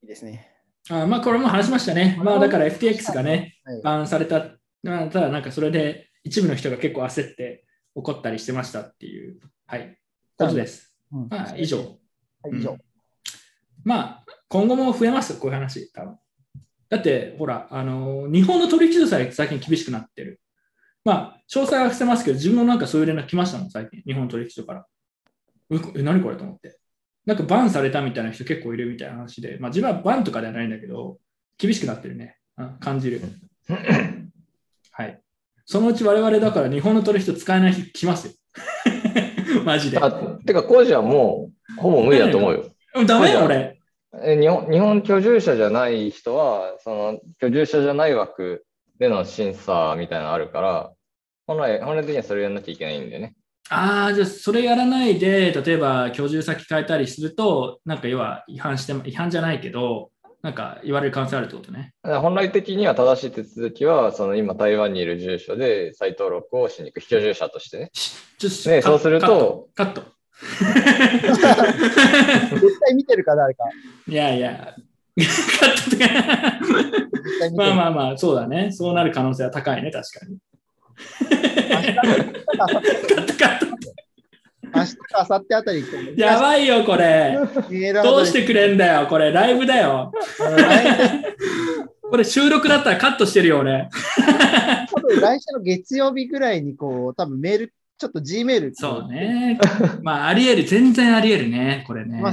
[0.03, 0.53] いですね。
[0.91, 0.95] う。
[0.95, 2.17] あまあ、これも話しましたね。
[2.23, 4.57] まあ、だから FTX がね、はいバンされた。
[4.83, 7.66] まあただ、なんかそれで一部の人が結構焦って
[7.97, 9.99] 怒ったりしてましたっていう、はい、
[10.37, 10.95] ことです。
[11.11, 11.79] うんまあ、以上。
[11.79, 12.71] はい以上。
[12.71, 12.79] うん
[13.85, 15.33] まあ、今後も増えます？
[15.33, 16.19] よ、こういう話、多分
[16.89, 20.41] だって、ほら、あの日本の取引所さえ最近厳しくなってる。
[21.05, 24.87] まあ、詳細は伏せますけど、自分もなんかそういう連絡来ましたもん、最近、日本の取引所から。
[25.71, 26.79] うえ、何これと思って。
[27.25, 31.19] なんかバンされたみたいな人結構いるみたいな話で、まあ自分はバンとかではないんだけど、
[31.59, 32.39] 厳しくなってるね。
[32.59, 33.21] うん感じる。
[34.91, 35.21] はい。
[35.67, 38.33] そのうち我々だから日本の取引所使えない日来ますよ。
[39.65, 39.99] マジで。
[39.99, 40.11] あ
[40.47, 42.65] てか、工事はもう、ほぼ無理だと思うよ。
[42.95, 43.79] うんダメよ、はい俺。
[44.23, 48.65] え日本日本居住者じゃない人は、その居住者じゃない枠
[48.99, 50.93] での審査みたいなのあるから、
[51.47, 53.35] 本来、本来的にはそれやんなきゃいけないんだよね。
[53.69, 60.11] ああ、じゃあそれやらないで、例えば居住先変えたりすると、なんか要は違反して、違反じゃないけど、
[60.47, 61.93] なんか言われる可能性あるってことね。
[62.05, 67.83] 本来的には正しい手続きは、その今台湾にいる住所で再登録をしに行く、居住者としてね。
[67.83, 67.91] ね
[68.81, 70.03] カそうするとカット。
[70.03, 70.11] カッ
[71.31, 71.63] ト
[72.61, 73.65] 絶対見てるか、誰か。
[74.07, 74.77] いやいや、
[75.17, 76.15] カットとか。
[77.57, 78.71] まあまあまあ、そうだね。
[78.71, 80.39] そうなる可能性は高いね、確かに。
[82.57, 83.96] カットカット。
[84.77, 85.85] 明日か明後日あたり、
[86.17, 87.39] やばいよ、これ。
[88.03, 89.33] どうしてくれんだよ、これ。
[89.33, 90.13] ライブだよ。
[92.03, 93.89] これ収録だったらカットしてるよ、俺。
[95.21, 98.75] 来週の月曜日ぐらいに、こう、多分メール、ちょっと G メール。
[98.75, 99.13] そう。
[99.13, 99.59] ね。
[100.03, 102.21] まあ、あり得る、全然あり得るね、これね。
[102.21, 102.33] まあ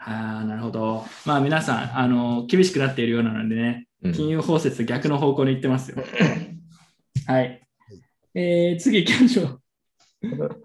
[0.00, 1.04] あ、なるほど。
[1.26, 6.04] まあ皆さん、あの、厳しくなっているようなのでね、うん金融包摂と逆の方向に行ってますよ。
[7.26, 7.60] はい。
[8.34, 9.60] えー、次行きましょう。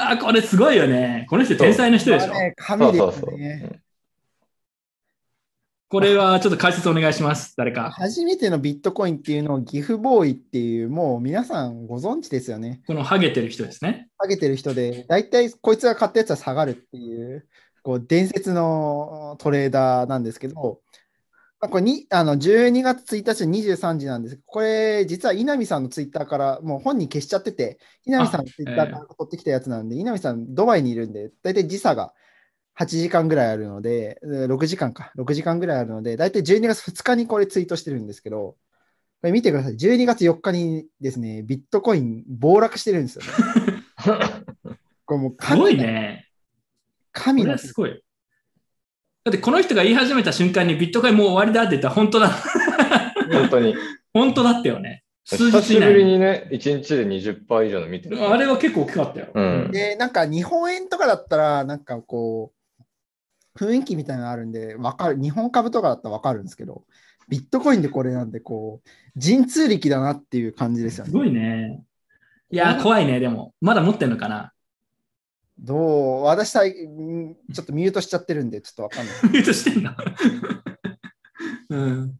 [0.00, 1.26] あ、これすごいよね。
[1.28, 2.32] この人天才の人でしょ。
[2.56, 3.30] 神ですうそうそう。
[3.32, 3.80] よね。
[5.88, 7.54] これはちょっと解説お願いします。
[7.56, 7.90] 誰か。
[7.90, 12.80] 初めてのビットコインっていうのをギフボーイっていう、もう皆さんご存知ですよね。
[12.86, 14.08] このハゲてる人ですね。
[14.22, 17.48] 上げてる人で、大体こいつが買ったやつは下がるっていう、
[17.82, 20.72] こう伝説のトレーダーなんですけど、まあ
[21.60, 32.12] これにあの12月1日の23時なんですけど、これ実は稲見さんのツイッターから、もう本人消しちゃってて、稲見さんのツイッターから取ってきたやつなんで、稲見さんドバイにいるんで、大体時差が
[32.78, 38.56] 8時間ぐらいあるので、えー6時間か、6時間ぐらいあるので、大体12月2日にこれツイートしてるんですけど、
[39.20, 39.72] これ見てください。
[39.74, 43.30] 12月4日にですね、ビットコイン暴落してるんですよね。
[45.04, 46.28] これもうす神ごいね。
[47.12, 48.00] こ神のすごい。
[49.28, 52.30] だってこの人が言い始めた瞬間にビットコインもう終わりだって言ったら本当だ。
[53.30, 53.74] 本当に。
[54.14, 55.04] 本当だったよね。
[55.26, 56.12] 数久日以しぶり内に。
[56.12, 58.18] にね、1日で20%以上の見てる。
[58.26, 59.26] あれは結構大きかったよ。
[59.34, 62.52] うんで、なんか日本円とかだったら、なんかこ
[63.56, 65.20] う、雰囲気みたいなのあるんで、わかる。
[65.20, 66.84] 日本株とかだったらわかるんですけど、
[67.28, 71.10] ビットコインでこれなんで、こう、神通力だなっていう感じですよね。
[71.10, 71.82] すごいね。
[72.50, 73.52] いやー、怖いね、でも。
[73.60, 74.52] まだ持ってんのかな
[75.58, 79.14] どう私さ、んちょっとミュートしちゃってるんで、ちょっとわかんない。
[79.32, 79.92] ミュートしてんの？
[81.70, 82.14] うん。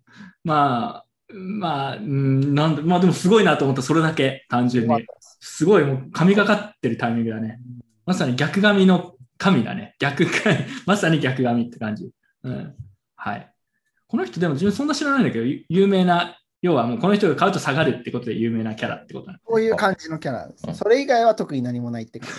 [0.44, 5.06] まあ、まあ、うんなんだまあでもすごいなと思った、それだけ、単純に。
[5.40, 7.60] すごい、もう神がかってるタイミングだね。
[8.06, 9.94] まさに逆神の神だね。
[9.98, 10.56] 逆神、
[10.86, 12.10] まさに逆神って感じ。
[12.42, 12.74] うん。
[13.16, 13.52] はい。
[14.06, 20.74] この人でも自分そんな知らないんだけど、ゆ有名な、要はもうこの人が買うと下がるってことで有名なキャラってことなのこういう感じのキャラです。
[20.74, 22.34] それ以外は特に何もないって感じ。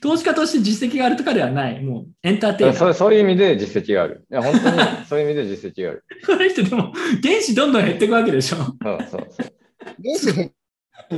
[0.00, 1.82] 投資家として実績があるとかではない。
[1.82, 2.76] もうエンターテイナー。
[2.76, 4.26] そうそういう意味で実績がある。
[4.30, 6.04] いや、本当に そういう意味で実績がある。
[6.26, 8.56] この人でも原子どんどん減っていくわけでしょ。
[8.56, 8.76] そう
[9.10, 9.52] そうそう。
[10.02, 10.52] 原子減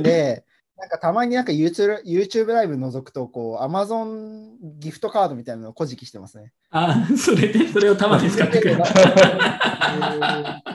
[0.01, 0.43] で、
[0.77, 6.51] なんかたまになんか YouTube, YouTube ライブ覗くと、こう、Amazon ギフトカードみたいなのをこじきしてますね。
[6.71, 8.83] ああ、それで、それをたまに使ってくれる。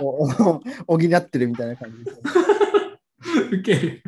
[0.01, 2.22] 補ってるみたいな感じです、ね。
[3.59, 4.02] ウケる。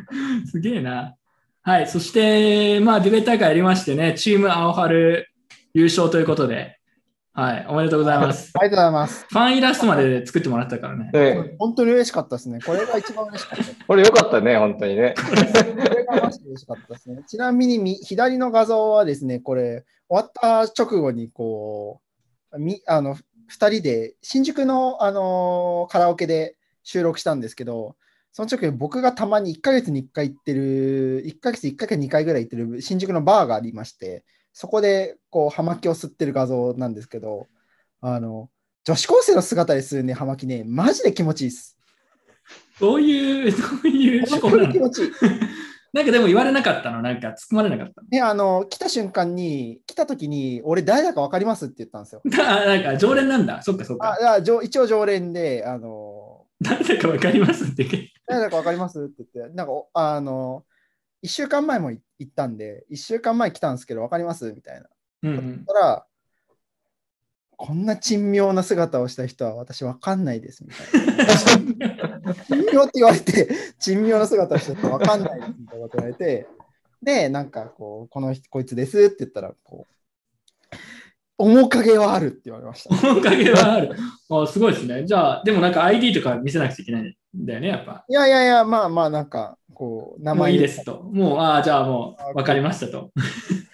[0.49, 1.15] すげえな。
[1.63, 1.87] はい。
[1.87, 5.27] そして、まあ、ディベート大会やりましてね、チーム青春
[5.75, 6.79] 優勝ということで、
[7.33, 7.65] はい。
[7.69, 8.51] おめでとうございます。
[8.55, 9.25] ありがとうございます。
[9.29, 11.11] ファンイラストまで作ってもらったからね。
[11.13, 12.59] で、本当に嬉しかったですね。
[12.65, 13.85] これが一番嬉しかった。
[13.85, 15.13] これ良かったね、本当にね。
[15.15, 17.23] これがマジで嬉しかったですね。
[17.27, 22.01] ちなみにみ左の画像はですね、これ、終わった直後に、こ
[22.51, 23.19] う、みあの2
[23.49, 27.95] 人で新宿の、あのカラオケで収録したんですけど、
[28.33, 37.47] その直後に僕がたまに1ヶ月に1回行ってる、1ヶ月1回か2回ぐらい行ってる新宿のバーがありまして、そこでこう葉巻を吸ってる画像なんですけど、
[38.01, 38.49] あの
[38.83, 41.77] 女子高生の姿でするね、葉巻ね、マジで気持ちいいです。
[42.79, 45.11] どういう、 どういう思考なのに気持ちいい。
[45.93, 47.01] なんかでも言われなかったの？
[47.01, 48.07] なんか突っ込まれなかったの？
[48.09, 52.21] ね、あの、来た瞬間に、来た時に、俺誰だか分かりますって言ったんですよ。
[52.39, 53.61] あなんか常連なんだ。
[53.61, 54.17] そっかそっか。
[54.21, 56.20] あ一応常連で、あの、
[56.61, 58.13] 誰だかわかりますって言って。
[58.27, 60.63] 誰だか分かりますって言って、なんかお、あの、
[61.23, 64.87] 1週間前もい行ったんで、1週間前来たんですけど、分かりますみたいな。
[65.23, 65.65] うんうん。
[65.65, 66.05] たら、
[67.57, 71.27] こんな珍妙な姿をした人は私分かんないですみたい
[71.77, 72.33] な。
[72.45, 76.47] 珍妙って言われて、珍妙な姿をした人は分かんないですみたいなこと言われて、
[77.03, 79.93] で、なんかこう、この人、こいつですって言ったら、こう、
[81.41, 83.13] 面影はあるって言われました。
[83.13, 83.95] 面影はある。
[84.29, 85.05] あすごいですね。
[85.05, 88.05] じゃあ、でもなんか ID とか見せなくちゃいけないんだよね、やっぱ。
[88.07, 91.01] いやいやいや、まあまあ、なんか、こう、名前いいですと。
[91.03, 93.11] もう、ああ、じゃあもう分かりましたと。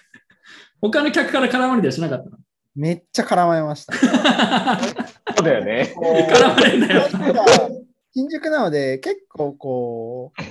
[0.80, 2.38] 他の客から絡まれたりしなかったの？
[2.74, 3.94] めっちゃ絡まれました。
[3.94, 5.92] そうだよね。
[5.96, 7.02] 絡まれんだよ。
[8.14, 10.42] 新宿なので、結構こう、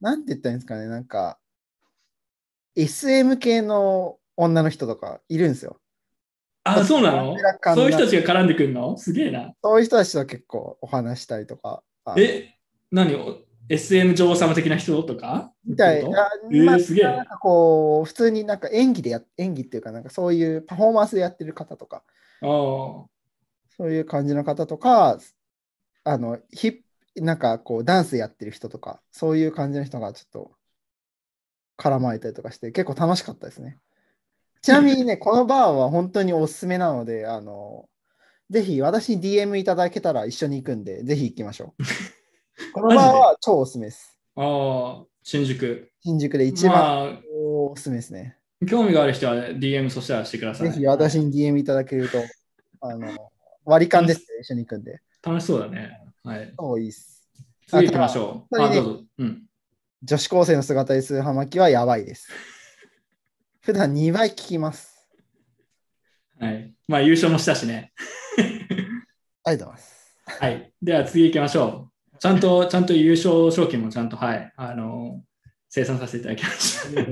[0.00, 1.38] なんて言ったらいいんですかね、なんか、
[2.76, 5.78] SM 系の女の人とかいるんですよ。
[6.64, 7.36] あ、そうなの？
[7.74, 8.96] そういう人たちが絡んでくるの？
[8.96, 9.52] すげえな。
[9.62, 11.82] そういう人たちと結構お話したりとか。
[12.04, 12.54] あえ、
[12.90, 13.14] 何？
[13.16, 15.52] を ?SM 女王様的な人とか？
[15.64, 16.30] みたいな。
[16.52, 22.04] えーまあすげえなんかこう、普通になんか演技でや、演技っていうか、なんかそういうパフォーマンスでやってる方とか、
[22.40, 23.08] と
[23.76, 25.18] そういう感じの方とか、
[26.04, 26.72] あの、ヒッ
[27.16, 30.52] プ、なんかこう、ダンスやってる人とか、そういう感じの人がちょっと
[31.78, 33.78] 絡まれたりとかして、結構楽しかったですね。
[34.62, 37.88] ちなみにね、このバーは本当におすすめなので、あの、
[38.48, 41.82] ぜひ私に DM いただけたら一緒に行くんで、ぜひ行きましょう。
[42.72, 44.18] このバーは超おすすめです。
[44.36, 45.90] ああ、ああ新宿。
[46.04, 46.80] 新宿で一番ま
[47.10, 48.36] あ、おすすめですね。
[48.68, 50.70] 興味がある人は DM そしたらしてください。
[50.70, 52.18] ぜひ私に DM いただけると、
[52.80, 53.32] あの、
[53.64, 55.00] 割り勘ですね、一緒に行くんで。
[55.24, 55.98] 楽しそうだね。
[56.22, 56.54] はい。
[56.56, 57.28] 超いいっす。
[57.66, 58.56] 次行きましょう。
[58.60, 59.04] あ、あただどうぞ。
[59.18, 59.42] うん。
[60.04, 62.28] 女子高生の姿でする葉巻はやばいです。
[63.62, 65.08] 普段2倍聞きます。
[66.40, 66.74] はい。
[66.88, 67.92] まあ、優勝もしたしね。
[69.44, 70.18] ありがとうございます。
[70.26, 70.72] はい。
[70.82, 72.18] では次行きましょう。
[72.18, 75.22] ちゃんと、ちゃんと優勝賞金もちゃんと、はい、あの、
[75.68, 77.00] 生産させていただきました。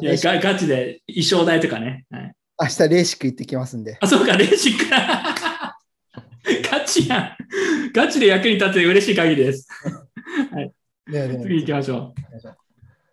[0.00, 2.06] いやガガチで衣装代とかね。
[2.10, 3.98] はい、明日レーシック行ってきますんで。
[4.00, 4.86] あ、そうか、レーシック
[6.70, 7.36] ガチやん。
[7.92, 9.68] ガチで役に立って嬉しい限りです。
[11.06, 12.20] ではでは次行きましょう。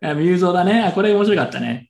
[0.01, 0.84] あ、ミューゾーだね。
[0.84, 1.89] あ、これ面白かったね。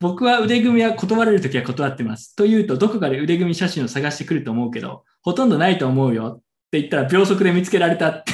[0.00, 2.36] 僕は腕組みは断られるときは断ってます。
[2.36, 6.40] というと、どこかで腕組み写真を探してくると思うけど、ほとんどないと思うよっ
[6.70, 8.32] て言ったら秒速で見つけられたって。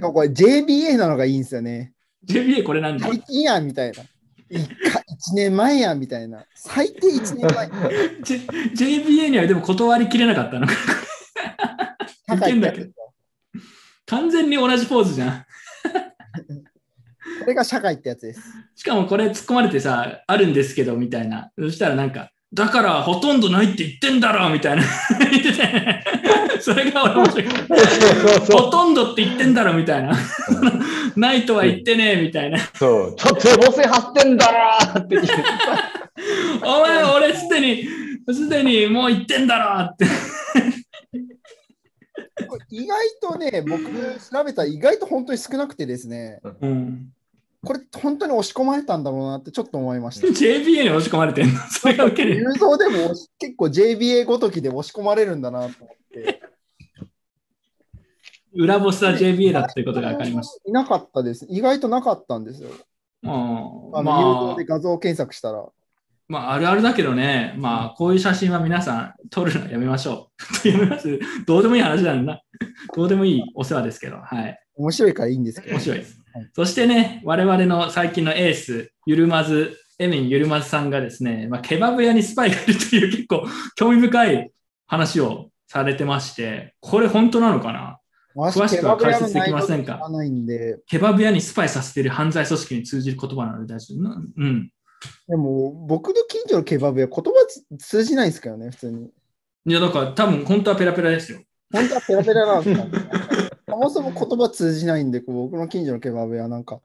[0.00, 1.92] これ JBA なのがいいんですよね。
[2.26, 3.06] JBA これなんだ？
[3.06, 4.02] 最近やんみたいな。
[4.50, 4.64] 1
[5.34, 6.44] 年前やんみたいな。
[6.54, 7.68] 最低1年前。
[8.22, 8.36] J-
[8.74, 10.72] ?JBA にはでも断りきれなかったのか。
[12.34, 12.92] いけんだけど
[14.06, 15.46] 完全に同じポーズじゃん。
[17.48, 18.42] これが社会ってやつです。
[18.76, 21.50] しかもこれ突っ込まれてさ、あるんですけど、みたいな。
[21.58, 24.82] そしたらなんか、だからほとんどないって言ってんだろみたいな。
[25.18, 27.46] 言ってて、それが俺面白い。
[28.52, 30.12] ほとんどって言ってんだろみたいな。
[31.16, 32.58] ないとは言ってねえみたいな。
[32.74, 35.32] そう、ちょっと母性張ってんだろって言って。
[36.66, 37.88] お前、俺すでに、
[38.30, 40.04] すでにもう言ってんだろって。
[42.70, 43.82] 意外とね、僕
[44.30, 47.08] 調べたら意外と本当に少なくてですね、うん、
[47.64, 50.26] これ本当に押し込まれたんだろうなってちょっと思いました。
[50.28, 51.58] JBA に押し込まれてんの？
[51.68, 52.36] それがウケる。
[52.36, 56.40] 雄三でも結構 JBA ごときで押し込まれるんだなと思って。
[58.54, 61.46] 裏ボスは JBA だっていうことが分かりましいなかったです。
[61.48, 62.70] 意外となかったんですよ。
[63.24, 65.66] あの、まあ雄三で画像検索したら。
[66.28, 70.30] まあ、あるあるだけどね、まあ、こういう写真は皆さん撮るのやめましょ
[70.64, 70.68] う。
[70.68, 72.44] やめますどうでもいい話なんだ。
[72.94, 74.58] どうでもいいお世話ですけど、はい。
[74.76, 75.74] 面白いからいいんですけど。
[75.76, 76.50] 面白いですはい。
[76.54, 84.52] そしてね、我々の最近のエース、ゆるまず、エミンゆるまずさんがですね、まあ、ケバブ屋にスパイがいるという結構興味深い
[84.86, 87.98] 話をされてまして、これ本当なのかな？
[88.36, 90.00] 詳しくは解説できませんか？
[90.86, 94.02] ケバブ屋にスパイさせている犯罪組織に通じる言葉なので大丈夫？
[94.02, 94.70] なうん。
[95.28, 99.10] でも僕の近所のケバブ屋、言葉つ通じないんですけどね、普通に。
[99.66, 101.40] いや、だから多分本当はペラペラですよ。
[101.72, 106.80] 本当はペラペラなんですかそもそも言葉通じないんで、こう僕の近所のケバブ屋なんか、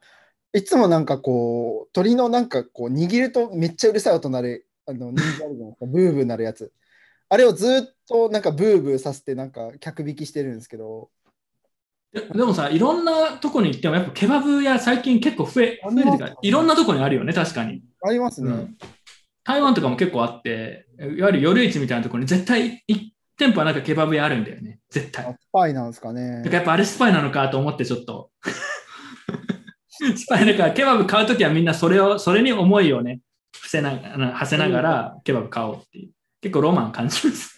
[0.53, 6.71] いつもなんかこう、鳥のなんかこう、握るとめっちゃうるさい音鳴る、あの、人気あるじゃないですか、ブーブーなるやつ。
[7.29, 11.09] あれをずっとなんかブーブーさせて、なんか客引きしてるんですけど、
[12.13, 17.81] でもさ、いろんなとこに行っても、やっぱケバブ屋最近結構増え、増えるというか、いろんなとこにあるよね、確かに。
[18.03, 18.51] ありますね。
[18.51, 18.77] うん
[19.45, 25.25] 台湾とかも結構あって、いわゆる夜市みたいなところに絶対1店舗はなんかケバブ屋あるんだよね、絶対。
[25.39, 26.55] スパイなんですかねだから。
[26.55, 28.31] やっぱあれスパイなのかと思ってちょっと。
[30.15, 33.21] スパイだからケバブ買うときはみんなそれを、それに思いをね、
[33.55, 36.11] 伏せなあの馳せながらケバブ買おうっていう。
[36.41, 37.57] 結構ロマン感じます。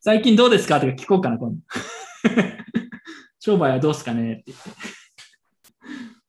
[0.00, 1.58] 最近どうですかとか聞こうかな、今度。
[3.38, 4.70] 商売はどうすかねって言って。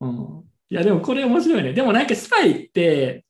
[0.01, 1.73] うん、いや、でもこれ面白いね。
[1.73, 3.25] でもなんかスパイって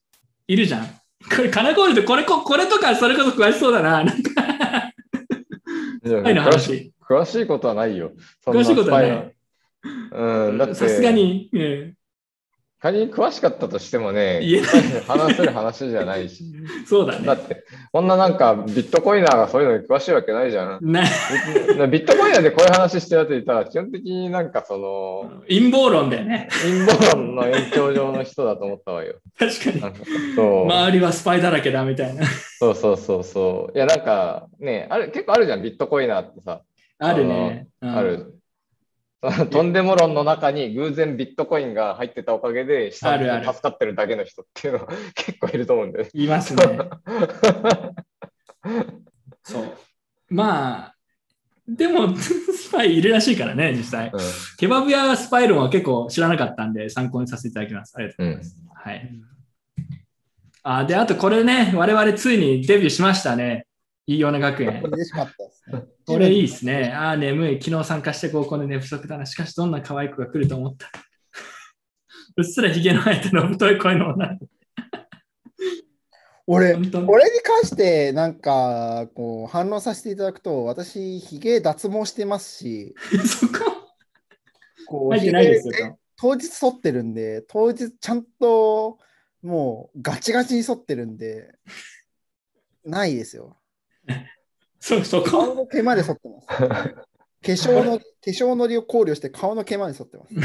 [0.47, 0.87] いるじゃん。
[1.35, 4.03] これ、カナゴールド、これこ、これとかそれこそ詳しそうだな。
[4.03, 4.88] なんか、
[6.23, 6.93] パイの詳し話。
[7.09, 8.11] 詳しいことはないよ。
[8.45, 9.35] 詳しいことはない
[10.11, 11.95] うん、だって、さすがに、うん
[12.81, 14.41] 仮に詳しかったとしてもね
[15.05, 16.45] 話せる話じゃないし。
[16.87, 17.25] そうだね。
[17.25, 20.79] だって、こんななんかビットコイナーがそういうのに詳しいわけないじゃん。
[20.81, 26.47] ビットコイナーでこういう話してるやついたら、基本的になんかその、陰謀論だよね。
[26.63, 29.15] 陰謀論の延長上の人だと思ったわよ。
[29.37, 29.95] 確かに。
[30.35, 32.25] そう、周りはスパイだらけだみたいな。
[32.59, 33.77] そうそうそうそう。
[33.77, 36.61] いや、なんかね、あれ結構あるじゃん、ビットコイナーってさ。
[36.99, 37.67] あるね。
[37.81, 38.38] うんある。
[39.51, 46.11] とんでも論の中に偶然ビットコインが入ってたおかげで、資産的あるあるに助かってるだけの人っていうのは 結構いると思うんだよね。
[46.13, 46.63] いますね。
[49.43, 49.63] そう。
[50.29, 50.95] まあ、
[51.67, 54.11] でも、スパイいるらしいからね、実際。
[54.57, 57.93] ケバブやスパイ論は結構知らなかったんで、参考にさせていただきます。
[57.97, 58.55] ありがとうございます。
[58.73, 59.11] はい。
[60.63, 63.65] あ、で、あとこれね、我々ついにデビューしましたね。
[64.09, 64.81] いいよね学園。
[64.81, 65.83] 嬉しかったですね。
[66.07, 66.91] これいいですね。
[66.91, 67.61] ああ、眠い。
[67.61, 69.25] 昨日参加して合コンで寝不足だな。
[69.27, 70.89] しかし、どんな可愛い子が来ると思った。
[72.35, 74.39] うっすらひげの生えたの太い声の女。
[76.47, 82.95] 俺、本当これに関してなんかこう反応させていただくと、私、ひげ脱毛してますし、
[83.27, 83.53] そこ？
[84.87, 88.97] こう入ってないですよひげえ当日剃ってるんで、当日ちゃんと
[89.43, 91.53] もうガチガチに剃ってるんで、
[92.83, 93.58] ないですよ。
[94.79, 96.47] そ、そこ顔の毛まで剃ってます。
[97.41, 100.33] 化粧の化粧のりを考慮して顔の毛まで剃ってます。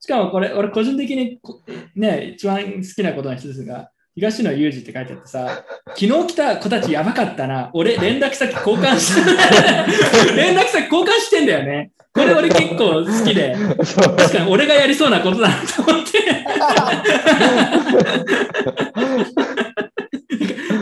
[0.00, 1.62] しかもこれ、俺個人的にこ
[1.94, 7.70] ね、一番好きなことの一つが、東野裕二って書いてあってさ、昨日来た子たちやばかったな。
[7.72, 11.92] 俺、連絡先交換して、連絡先交換してんだよね。
[12.14, 16.18] これ俺結構好きで、確かに俺がやりそうなことだなと思って。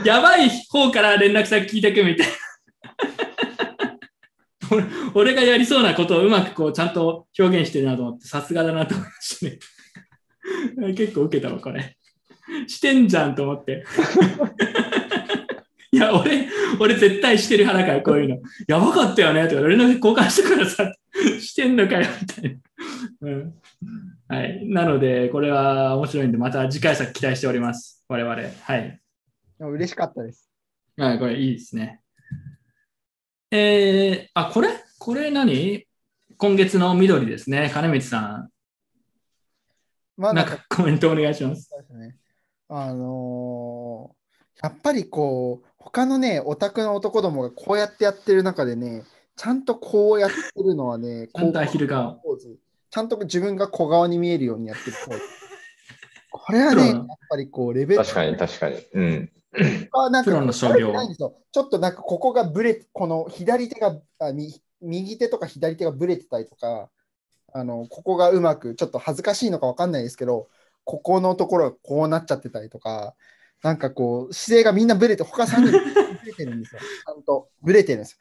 [0.05, 2.33] やばい方から連絡先聞いてくみたいな。
[5.15, 9.59] 俺がやりそうなことをうまくこうちゃんと表現してるなと思って、さすがだなと思いましたね。
[10.95, 11.97] 結構受けたわ、これ。
[12.67, 13.85] してんじゃんと思って。
[15.93, 16.49] いや、俺、
[16.79, 18.39] 俺絶対してる派だから、こういうの。
[18.69, 20.93] やばかったよねとか、俺の交換したからさ、
[21.41, 22.61] してんのかよ、みたい
[23.21, 23.29] な。
[23.29, 23.55] うん。
[24.29, 24.69] はい。
[24.69, 28.05] なので、これは面白いんで、また次回作期待しております。
[28.09, 28.37] 我々。
[28.37, 29.01] はい。
[29.61, 30.51] でも嬉しかったです。
[30.97, 32.01] はい、これいいですね。
[33.51, 34.71] えー、あ、これ？
[34.99, 35.87] これ何？
[36.39, 37.71] 今月の緑ですね。
[37.73, 38.51] 金光さん、
[40.17, 41.71] まあなんんかコメントお願いします。
[41.91, 42.17] ね。
[42.71, 44.21] あのー
[44.63, 49.05] やっぱりこう、他のね、オタクの男どもがこうやってやってる中でね、
[49.37, 52.59] ちゃんとこうやってるのはね、 ちゃんとアヒル顔ポーズ。
[52.91, 55.23] ちゃんと自分が小顔に見えるようにやってるポーズ。
[56.31, 58.77] これはね、やっぱりこう、レベル確かに確かに。
[58.93, 59.33] うん。
[59.93, 60.93] はなんかプロの所業
[61.53, 66.89] ちょっとなんかここがブレ、この左手が、あみ右手とか左手がブレてたりとか、
[67.53, 70.49] あのここがうまく、ちょっと恥ずかしいのかわかんないですけど、
[70.85, 73.15] ここのところがこうなっちゃってたりとか、
[73.63, 75.73] なんかこう、姿勢がみんなブレて、他3人
[76.21, 76.81] ブレてるんですよ。
[76.81, 78.19] ちゃんとブレてるんですよ。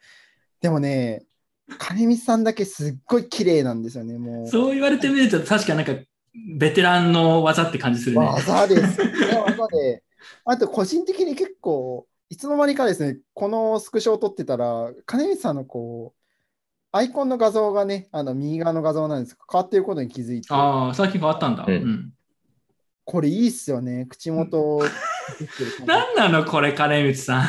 [0.60, 1.24] でもね、
[1.78, 4.48] 金光さんだけすっごい綺麗なんですよね、もう。
[4.48, 5.94] そう言われてみると、確かなんか、
[6.56, 8.26] ベテランの技って感じするね。
[8.26, 8.98] 技です。
[9.02, 10.02] ね技で。
[10.44, 16.20] あと、個人的に結構、いつの間にかですね、このスクショを撮ってたら、金光さんのこう、
[16.92, 21.64] アイコンの画像がね、あの右側の画像なんですが、変わっていることに気づいて、ああ、最近変わったんだ。
[21.66, 22.12] ううんん。
[23.04, 24.80] これいいっすよね、口元
[25.86, 26.44] 何なの？
[26.44, 27.44] これ、金光さん。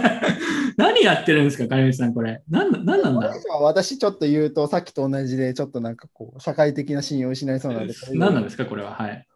[0.76, 2.42] 何やってるんですか、金光さん、これ。
[2.48, 8.94] なんなんなんだ私ちょっと言うと、さっきと同じで、ちょっとなんかこう、社会的な信用を失いそうなので、これ以上何なんですか、これは。
[8.94, 9.26] はい。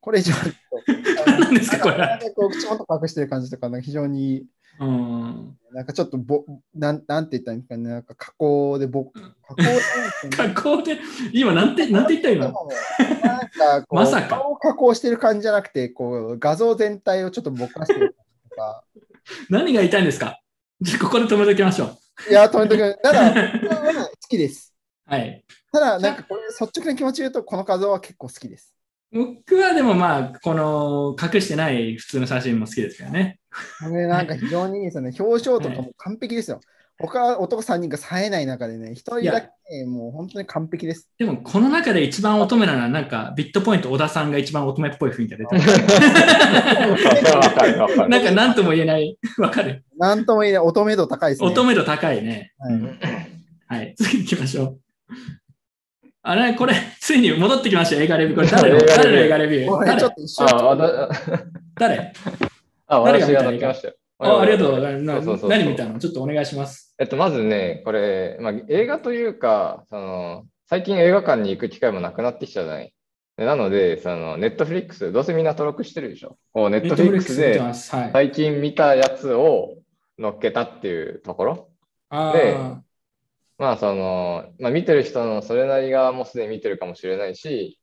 [0.00, 2.06] これ以上はちょっと、何なんですか、これは。
[2.06, 4.44] なんかこう口元隠してる感じとか、非常に、
[4.80, 5.56] うん。
[5.72, 6.44] なんかちょっとぼ、
[6.74, 10.98] なんなんて言ったんですかね、なんか加工でぼ、加工で加工で、
[11.32, 12.46] 今、なんて、なんて言った今？
[12.46, 18.16] なんかこう、まさか顔を加工してる感じじゃなくて、こう画像全体をちょっとぼかしてる
[18.50, 18.84] とか。
[19.50, 20.40] 何が言いたいんですか？
[20.80, 21.84] じゃあここで止めときましょ
[22.28, 22.30] う。
[22.30, 22.98] いや、止めとく。
[23.02, 24.74] ただ、 好きです。
[25.06, 25.44] はい。
[25.72, 28.71] ただ、なんかこれ、率直な気持ちで言うと、この画像は結構好きです。
[29.12, 33.38] 僕はでもまあ、この隠してない普通の写真も好きですからね。
[33.82, 35.12] これなんか非常にいいですよね。
[35.18, 36.60] 表情とかも完璧ですよ。
[36.98, 41.08] 他男3人が冴えない中でね、一人だけねもう本当に完璧です。
[41.18, 45.58] でも、この中で一番乙女なのは、なんか、ビットポイント小田さんが一番乙女っぽい雰囲気が出て。
[48.08, 49.18] なんか、なんとも言えない。
[49.38, 49.84] わかる。
[49.98, 51.48] なんとも言えない、乙女度高いですね。
[51.48, 52.52] 乙女度高いね。
[52.58, 52.80] はい
[53.66, 53.94] はい。
[53.96, 54.80] 次行きましょう。
[56.24, 58.36] あれ、これ、 ついに戻ってきましたよ、映画レビュー。
[58.36, 58.78] これ誰の？
[58.78, 59.70] 映画レビュー誰の映画レビュー？
[59.76, 60.46] これちょ誰っと一緒
[61.74, 62.12] 誰？
[62.86, 63.94] あ 私が乗ってましたよ。
[64.18, 65.24] あありがとうございます。
[65.24, 65.98] そうそうそう何見たの？
[65.98, 66.94] ちょっとお願いします。
[66.98, 72.92] えっと、まずね、これ、まあ、映画というか、その、最近映画館に行く機会もなくなってきたじゃない。
[73.36, 76.36] でなので、その、ネットフリックス、どうせみんな登録してるでしょ？
[76.52, 77.60] こうネットフリックスで。
[78.12, 79.74] 最近見たやつを
[80.18, 81.68] 乗っけたっていうところ。
[82.10, 82.76] あでー
[83.62, 87.78] まあ、その、まあ、見てる人のそれなりがもうすでに見てるかもしれないし、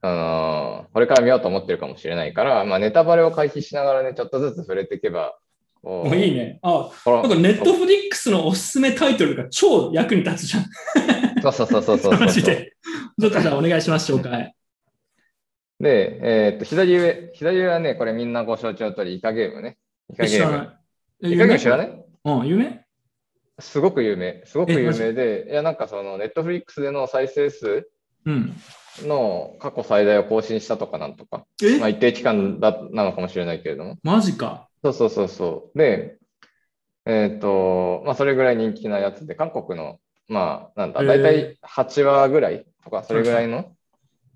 [0.00, 5.36] あのこれから見ようと思ってるかもしれないから、まあ、ネタバレを回避しながらね、ちょっとずつ触れていけば、
[5.82, 6.60] こもういいね。
[6.62, 10.66] あ、なんかネットフリックスのおすすめタイトルが超役に立つじゃん。
[11.42, 12.74] そうそうそうそうそうそう マジで。
[13.20, 14.54] ちょっとじゃあお願いします、紹介。
[15.80, 19.78] で、えーっと、左上、左上はね、これみんなご承知の通り、イカゲームね。
[20.12, 20.76] イカゲーム。
[21.22, 21.88] イカゲーム知らない？
[21.88, 21.90] い
[22.24, 22.84] うん、有名
[23.58, 24.42] すごく有名。
[24.46, 27.88] すごく有名で、いや、なんかその、ネットフリックスでの再生数
[28.24, 28.56] うん。
[29.02, 33.96] の過去最大を更新したとかなんとか、え、まあ、一定期間だなのかもしれないけれども。
[34.02, 34.68] マジか。
[34.82, 35.78] そうそうそうそう。
[35.78, 36.18] で、
[37.06, 43.72] えっ、と、まあ、それぐらい人気なやつで、韓国の、まあ、なんだ、へーだいたい8話ぐらいとか、それぐらいの、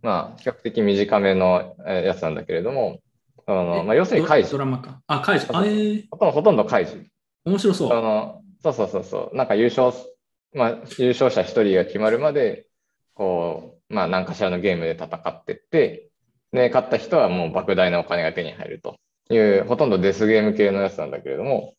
[0.00, 3.00] まあ、比較的短めのえーやつなんだけれども、
[3.46, 4.52] あのえまあ、要するに開示。
[4.52, 5.00] ドドラマか。
[5.06, 5.46] あ、カイジ。
[5.50, 7.06] あえー、ほとんどほとんど開示。
[7.44, 7.92] 面白そう。
[7.92, 9.36] あのそうそうそうそう。
[9.36, 10.06] なんか優勝す、
[10.54, 10.68] まあ、
[10.98, 12.66] 優勝者1人が決まるまで、
[13.14, 16.10] こう、まあ、何かしらのゲームで戦ってって、
[16.52, 18.96] で、勝った人はもう莫大なお金が手に入ると
[19.30, 21.74] いう、ほとんどデスゲーム系のやつなんだけれども、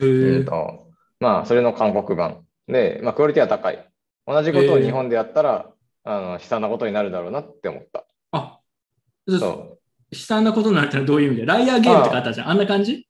[0.00, 3.88] えうんー、と、まあ、それの韓国版で、まあ、クオリティは高い。
[4.26, 5.72] 同じことをえー日本でやったら、
[6.04, 8.06] あの、悲惨なことになるだろうなって思った。
[8.32, 8.60] あ、
[9.28, 9.78] そ
[10.10, 11.46] 悲惨なことになるってのはどういう意味で？
[11.46, 12.50] ライアーゲームとかあったじゃん。
[12.50, 13.06] あんな感じ？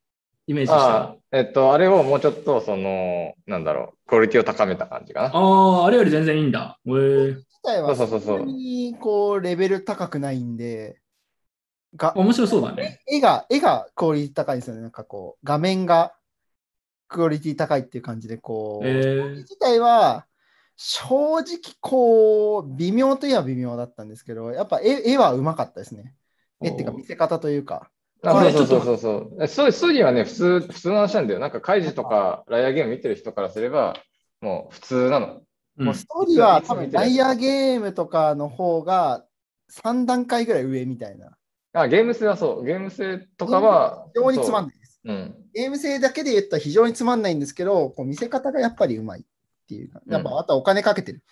[0.47, 5.27] イメージしたえっと、あれをもうちょっと、その、なんだろう、クオリティを高めた感じかな。
[5.29, 6.79] ああ、あれより全然いいんだ。
[6.87, 6.95] へえ
[7.35, 10.99] 自体はそうそうそうにこうレベル高くないんで、
[11.97, 13.01] が面白そうだね。
[13.07, 14.83] 絵が、絵がクオリティ高いんですよね。
[14.83, 16.13] なんかこう、画面が
[17.09, 20.27] クオリティ高いっていう感じで、こう、へえ自体は
[20.77, 26.15] 正直こう、微妙といえば微妙だったんですけど、やっぱ絵絵はうまかったですね。
[26.63, 27.91] 絵っていうか見せ方というか。
[28.25, 29.45] あこれそうそうちょっとそうそうそう。
[29.45, 31.41] えそうストーリーはね、普通、普通の話なんだよ。
[31.41, 33.97] なんか、カイジとかライアーゲーム見てる人からすれば、
[34.41, 35.27] もう普通なの。
[35.79, 39.25] うんもうストーリーはい多分ライアーゲームとかの方が
[39.83, 41.31] 3段階ぐらい上みたいな。
[41.73, 42.65] あ、ゲーム性はそう。
[42.65, 44.05] ゲーム性とかは。
[44.15, 44.67] 非常につまんい。
[44.69, 45.01] ないです。
[45.05, 45.35] うん。
[45.55, 49.25] ゲーム性だけで言ったら非常につまんないんですけど、こう見せ方がやっぱりうまいっ
[49.67, 50.03] ていうか。
[50.07, 51.23] やっぱあとはお金かけてる。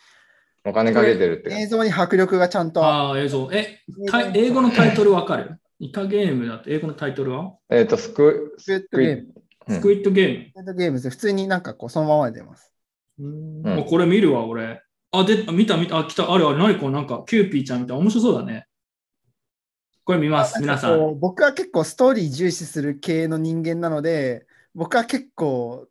[0.65, 2.83] お金かけてるって映像に迫力がちゃんと。
[2.83, 3.51] ああ、映像。
[3.52, 5.59] え、た英語のタイトルわかる？
[5.81, 7.55] イカゲームだと英語のタイトルは？
[7.70, 9.23] えっと、スク、スクイッドゲーム。
[9.23, 10.44] うんスクイットゲーム。
[10.47, 11.10] スクイッドゲームです。
[11.10, 12.73] 普通になんかこうそのままで出ます。
[13.18, 14.83] うんうんあこれ見るわ、俺。
[15.12, 18.67] あ、で、見た、見た、あ、来た、あれ、あれ、何こう、なんか、キューピーちゃんみたいな、面白そうだね。
[20.05, 21.18] これ見ます、皆さん。
[21.18, 25.89] 僕は結構ストーリー重視する系の人間なので、僕は結構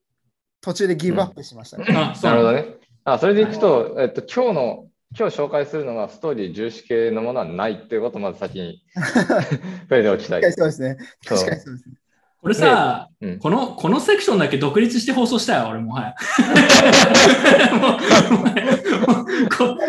[0.62, 1.86] 途中でギブアップしましたね。
[1.90, 2.78] あ、そうなるほどね。
[3.04, 10.54] あ、それでいくと、えっと、今日の、今日紹介するのがストーリー重視系のものはないっていうことをまず先に触れておきたい確かに。
[10.54, 10.98] そうですね。
[11.24, 11.96] そう確かにそうですね。
[12.42, 15.92] これさ、うんこの、このセクションだけ独立して放送したよ、俺も。
[15.98, 16.16] はい。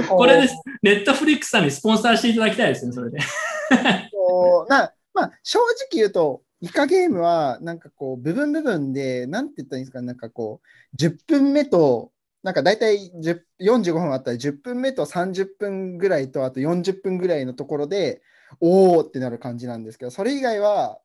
[0.08, 0.55] ここれです。
[0.82, 3.18] ネットフリックスさんにスポンサーしていただきたいですね、それで。
[4.68, 10.60] なまあ、正直言うと、イカゲームは、なんかこう、部分部分で、なんて言ったらいいんですか、なんかこ
[10.92, 12.10] う、10分目と、
[12.43, 18.23] なんか大体10 45分あったら10分目と30分ぐらいと、あと40分ぐらいのところで、
[18.60, 20.99] おーってなる感じなんですけど、それ以外は、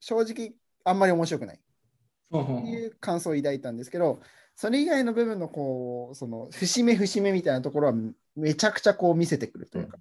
[0.00, 1.56] 正直、あんまり面白くない。
[1.56, 4.20] っていう感想を抱いたんですけど、
[4.54, 7.94] それ以外の部分のこう、その節目節目みたいなところは
[8.36, 9.98] めちゃくちゃこう見せてくるというか、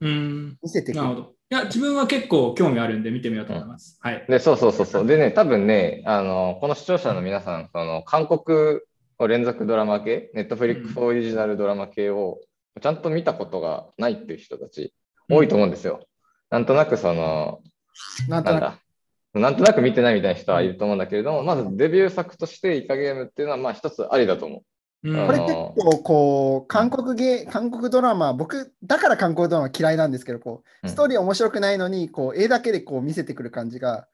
[0.00, 0.58] うん。
[0.62, 1.02] 見せてくる。
[1.02, 1.34] なるほど。
[1.50, 3.98] いや、自分は結構興味あるんで見てみようと思います。
[4.00, 4.24] はい。
[4.28, 5.06] で、そうそうそうそう。
[5.06, 8.80] でね、多分ね、あの、この視聴者の皆さん、その、韓国
[9.26, 12.40] 連続ドラマ系、ネットフリックスオリジナルドラマ系を
[12.80, 14.94] ちゃんと見たことがないっていう人たち
[15.28, 16.06] 多いと思うんですよ。
[16.50, 17.60] なんとなくその、
[18.28, 18.62] なんとなく。
[18.62, 18.80] なんだ、
[19.40, 24.62] なんとなく見てないみたいな人はいると思うんだけれども、まずデビュー作としてイカゲームっていうのは、まあ一つありだと思
[25.02, 25.10] う。
[25.10, 34.06] うんこれ結構こう、韓国ゲー、韓国ドラマ、僕、だから韓国ドラマ嫌いなんですけど、こう、うんストーリー面白くないのに、こう、絵だけでこう見せてくる感じが、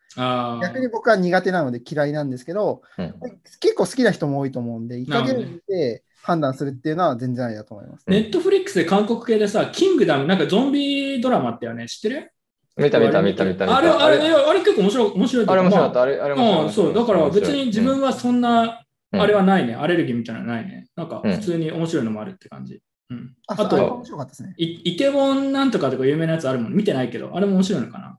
[0.62, 3.14] 逆に僕は苦手なので嫌いなんですけど、うん
[3.60, 8.04] 結構好きな人も多いと思うんで、イカゲームで判断するっていうのは全然ありだと思います。
[8.06, 12.32] ネットフリックスで韓国系でさ、キングダム、なんかゾンビドラマってよね、知ってる？
[12.76, 13.76] 見た見た見た見た見た。
[13.78, 15.12] あれ、あれ、あれ結構面白い。
[15.12, 16.02] 面白いとあれ面白かった。
[16.02, 16.66] あれ、あれ面白かった。
[16.66, 18.82] うんそう、だから別に自分はそんな、
[19.12, 20.86] うんあれはないね、アレルギーみたいなのないね。
[20.96, 22.80] なんかうん普通に面白いのもあるって感じ。
[23.08, 24.54] うん、ああと、そうあれ面白かったですね。
[24.58, 26.72] いイテウォンなんとかとか有名なやつあるもん。
[26.72, 28.18] 見てないけど、あれも面白いのかな。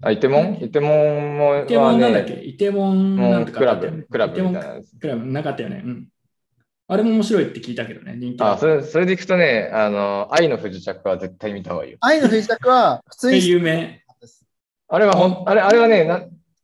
[0.00, 0.58] あ、イテモン？
[0.62, 4.96] イテモンも、イテウォンなんだっけ、ね、イテウォンなんとかクラブ、クラブみたいなやつ。
[4.96, 5.82] クラブなかったよね。
[5.84, 6.08] うん。
[6.86, 11.98] あれも面白いって聞いたけどね、人気あ、それ、それでいくとね、あの、愛の不時着は絶対見た方がいいよ。
[12.00, 14.04] 愛の不時着は普通えに有名。
[14.88, 16.22] あれはほん、あれ、あれはね、な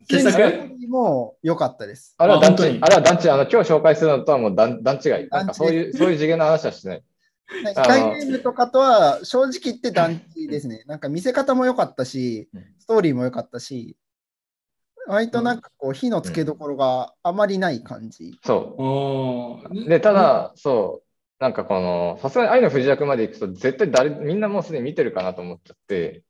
[0.09, 0.74] 傑作？
[0.95, 2.15] も良かったです。
[2.19, 5.29] あれは団地あれは団地、あの、今日紹介するのとはもう段段違い。
[5.29, 7.03] なんかそういう、そういう次元の話はしてない。
[7.71, 10.85] イカゲームとかとは正直言って団地ですね。
[10.87, 13.97] なんか見せ方も良かったしうん、ストーリーも良かったし、
[15.07, 18.39] 割となんかこう火のつけどころがあまりない感じ。
[18.45, 19.69] そおう。
[19.69, 26.23] ーで、ただ、そう、なんかこの、さすがに愛の不時着まで行くと、絶対誰、みんなもうすでに見てるかなと思っちゃって、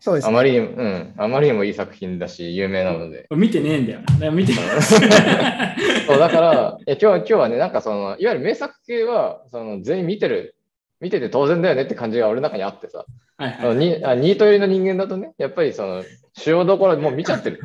[0.00, 0.30] そうですね。
[0.30, 3.26] あまりにも、うん、あまりにもいい作品だし、有名なので。
[3.30, 4.06] 見てねえんだよな。
[4.06, 10.56] だから見てそう、だから、いや今日は、今日はね、なんかその、いわゆる名作系は、その、全員見てる、
[11.00, 13.04] 見てて当然だよねって感じが俺の中にあってさ、
[13.36, 13.58] はいはい。
[13.60, 16.04] あのにあニート寄りの人間だとね、やっぱりその、
[16.34, 17.60] 主要どころもう見ちゃってる。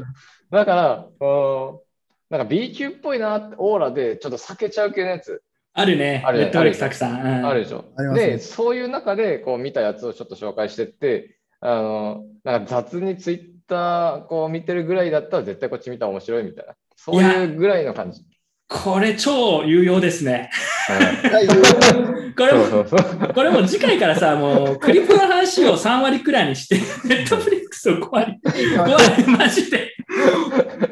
[0.51, 1.93] だから、こう
[2.33, 6.23] なんか B 級っぽいなってオーラでちょっと避けちゃう系のやつあるね。
[6.25, 7.21] あるねネットフリックスたくさん。
[7.21, 7.85] うんあるでしょ。
[8.15, 11.35] で、そういう中でこう見たやつをちょっと紹介してって、
[11.65, 16.73] あの、なんか雑にツイッターこう見てるぐらいだったら絶対こっち見たら面白いみたいな。
[16.97, 18.21] そういうぐらいの感じ。
[18.67, 20.49] これ超有用ですね。
[22.35, 23.33] これもそうそうそう。
[23.33, 26.77] これも次回からさ、もうクリプの話を3割くらいにして、
[27.07, 29.93] ネットフリックスを5割、5割、 マジで。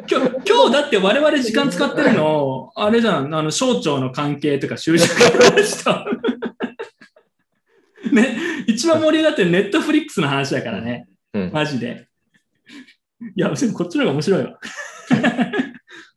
[0.09, 5.91] 今日、今日だって我々時間使ってるの、あれじゃん、あの、省庁の関係とか就職の話と。
[8.11, 12.07] ね、一番盛り上がってるネットフリックスの話だからね、うんマジで。
[13.35, 14.59] いや、こっちの方が面白いわ。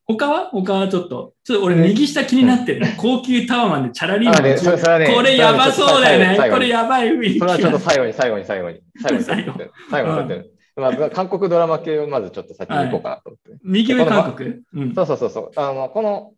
[0.07, 0.51] 他は？
[0.51, 1.33] 他はちょっと。
[1.45, 2.87] ちょっと俺右下気になってる。
[2.99, 6.51] 高級タワマンでチャラリーマンあねねこれやばそうだよね。
[6.51, 8.81] これやばい雰囲気それはちょっと最後に、最後に、最後に。
[9.01, 9.53] 最後に最後
[9.91, 10.51] 最後に。
[10.77, 13.59] まあ、韓国ドラマ系をまずちょっと先に行こうかなと思って。
[13.65, 14.57] 右上韓国？
[14.75, 14.95] うん。
[14.95, 15.51] そうそうそうそう。
[15.57, 16.33] あの、この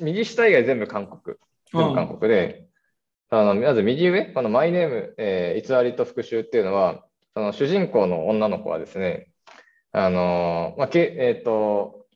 [0.00, 1.36] 右下以外全部韓国。
[1.72, 2.65] 全部韓国で、
[3.30, 9.28] あのまず右上、このマイネーム、えー偽りと復讐っていうのは、その主人公の女の子はですね、
[9.92, 12.06] あのまあ、けえっ、と、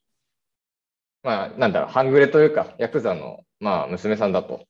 [1.23, 4.67] まあ、なんだろう、半グレというか、ヤクザの、まあ、娘さんだと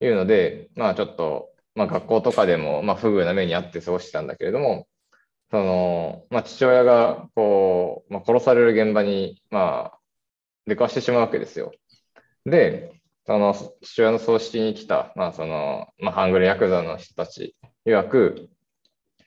[0.00, 4.88] いうので、まあ、ちょっと、まあ、学校とかでも、まあ、不遇な目にあって過ごしてたんだけれども、
[5.50, 9.98] その、まあ、父親が、こう、まあ、殺される現場に、まあ、
[10.66, 11.72] 出くわしてしまうわけですよ。
[12.44, 12.99] で、
[13.30, 17.54] その父親の葬式に来た、まあそのまあ、ハングルヤクザの人たち
[17.86, 18.48] 曰く、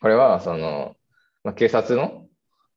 [0.01, 0.97] これはその、
[1.45, 2.25] まあ、警察の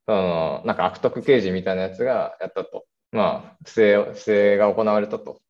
[0.06, 2.86] そのなんか悪徳刑事みたいなやつがやったと。
[3.10, 5.40] まあ、不正不正が行われたと。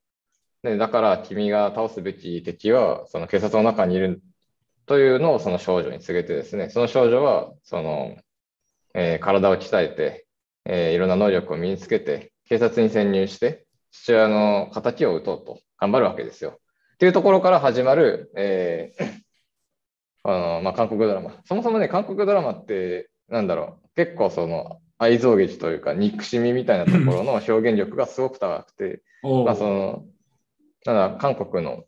[0.63, 4.23] でだから君が倒すべき敵はその警察の中にいる
[4.87, 8.17] というのをその少女に告げてですね、その少女はその、
[8.95, 10.27] えー体を鍛えて、
[10.65, 13.66] えーいろんな能力を身につけて、警察に潜入して、
[14.03, 16.59] 父親の敵を撃とうと頑張るわけですよ。
[16.95, 19.23] っていうところから始まる、えー
[20.29, 21.41] あのまあ、韓国ドラマ。
[21.45, 30.05] そもそもね、韓国ドラマって、なんだろう、結構その愛憎劇というか、憎しみみたいなところの表現力がすごく高くて、まあ、その、
[30.85, 31.85] なんだ、韓国の、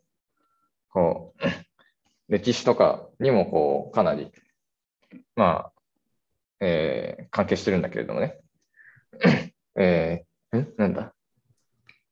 [0.91, 1.43] こう、
[2.33, 4.31] 歴史とかにも、こう、かなり、
[5.35, 5.73] まあ、
[6.61, 8.39] えー関係してるんだけれどもね。
[9.77, 10.75] えー、ん？
[10.77, 11.15] なんだ？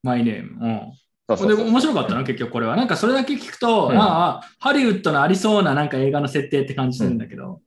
[0.06, 0.66] マイネーム。
[0.66, 0.92] うん。
[1.28, 2.76] そうそうそうでも面白かったな、結局これは。
[2.76, 7.60] なんかそれだけ聞くと、うんああ、ハリウッドのありそうななんか映画の設定って感じするんだけど、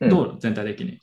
[0.00, 0.36] うんどう？
[0.40, 1.00] 全体的に。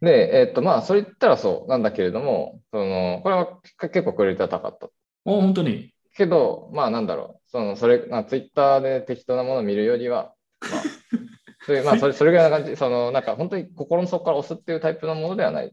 [0.00, 3.48] で、えーっと、まあ、それ言ったらそうなんだけれども、その、これは
[3.90, 4.88] 結構クオリティが高かった。
[5.24, 5.92] お本当に？
[6.16, 10.82] けど、まあ、なんだろう、その、それ、まあ、ツイッターで適当なものを見るよりは、まあ、
[11.66, 15.72] そういうまあ、それ、それぐらいな感じ、その、なんか、本当に心の底から押すっていうタイプのものではない。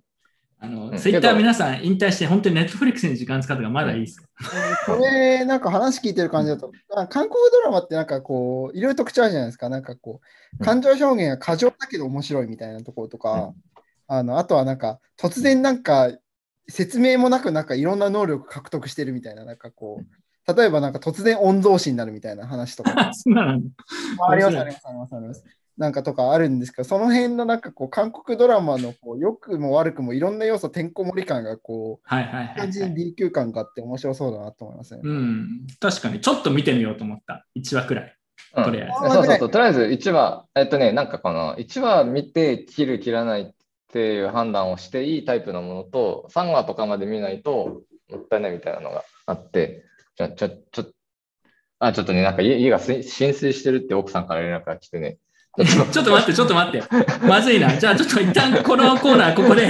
[0.63, 4.27] あの、うんツイッター皆さん引退して、本当にネットフリックスに時間使ったからまだいいですよ。
[4.85, 9.67] これ、なんか話聞いてる感じだと、あ韓国ドラマってなんかこう、いろいろ特徴あるじゃないですか。
[9.67, 10.21] なんかこ
[10.59, 13.53] う感情表現が過剰だけど面白いみたいなところとか、
[14.07, 16.11] あのあとはなんか、突然なんか、
[16.69, 23.69] 説明もなくなんかいろんな能力獲得してるみたいな、なんかこう、例えばなんか突然御曹司になるみたいな話とか、あ そうなんだ。
[24.29, 25.43] あります、あります、あります、あります。
[25.77, 32.95] なんかとかあるんですけど、その辺のなんかこう、韓国ドラマのこう良くも悪くもいろんな要素、てんこ盛り感がこう、はいはいはい、感じにはい。
[32.95, 35.01] D 級感があって面白そうだなと思いますね。
[35.03, 35.67] うん。
[35.79, 37.45] 確かに、ちょっと見てみようと思った。
[37.55, 38.05] 1話くらい。
[38.05, 38.93] うんとりあえず。
[39.13, 43.51] そうそうそう、とりあえず1話、えっとね、なんかこの1話見て切る、切らないっ
[43.91, 49.85] ていう判断をしていいタイプのものと、3話とかまで見ないともったいないみたいなのがあって、
[50.15, 50.85] ちょ、ちょ、ちょ、
[51.79, 55.17] あ、ちょっとね、なんか家家がす浸水してるって奥さんから連絡が来てね、
[55.91, 56.87] ちょっと待って、ちょっと待って。
[57.27, 57.69] まずいな。
[57.77, 59.65] じゃあ、ちょっと一旦このコーナー、ここで。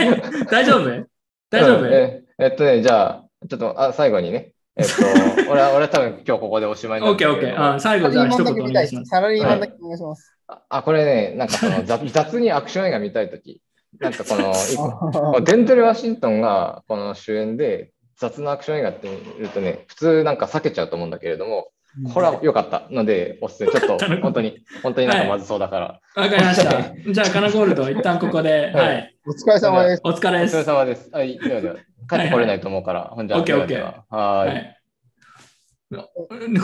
[0.49, 1.05] 大丈夫？
[1.49, 4.91] 大丈夫、うんええっとね、じゃあ、ちょっとあ最後にね、えっと、
[5.51, 7.75] 俺は、俺は多分今日ここでおしまいオッケーオッケー。
[7.75, 8.87] あ最後、じゃあ一言おサラリーマンだけ見たいです。
[8.87, 9.09] 願いします。
[9.09, 10.37] サラリーマンだけお願いします。
[10.47, 13.61] ああ、これね、なんかその 雑雑にアクション映画見たいとき、
[13.99, 21.67] なんかこの、デンゼル・ワシントンがこの主演で雑なアクション映画って見るとね、普通なんか避けちゃうと思うんだけれども、
[22.13, 23.71] これは良かったので、おすすめ。
[23.71, 27.11] ちょっと 本当に、本当になんかまずそうだから、わかりました。
[27.11, 29.15] じゃあ、カナゴールド、一旦ここで、はいはい。
[29.25, 30.01] お疲れ様です。
[30.03, 30.63] お疲れお疲れです。
[30.63, 31.09] 様です。
[31.11, 31.75] はい、ではでは、
[32.09, 34.49] 帰ってこれないと思うから、ほんじゃ、オッケーではでははーい。
[34.49, 34.79] はい。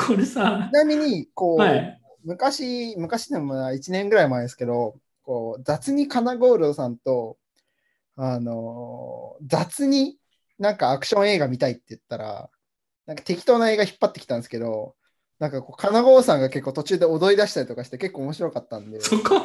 [0.07, 1.99] これさち、なみに、こう、はい。
[2.23, 7.37] 昔、昔でも1年ぐらい前ですけど、こう雑にカナゴールドさんと、
[8.15, 10.17] あのー雑に
[10.57, 12.49] なんかアクション映画見たいって言ったら、
[13.05, 14.95] なんか適当な映画引っ張ってきたんですけど、
[15.39, 19.41] なんかこう、カナゴールドさんが結構途中で踊り出したりとかして結構面白かったんで、そこ？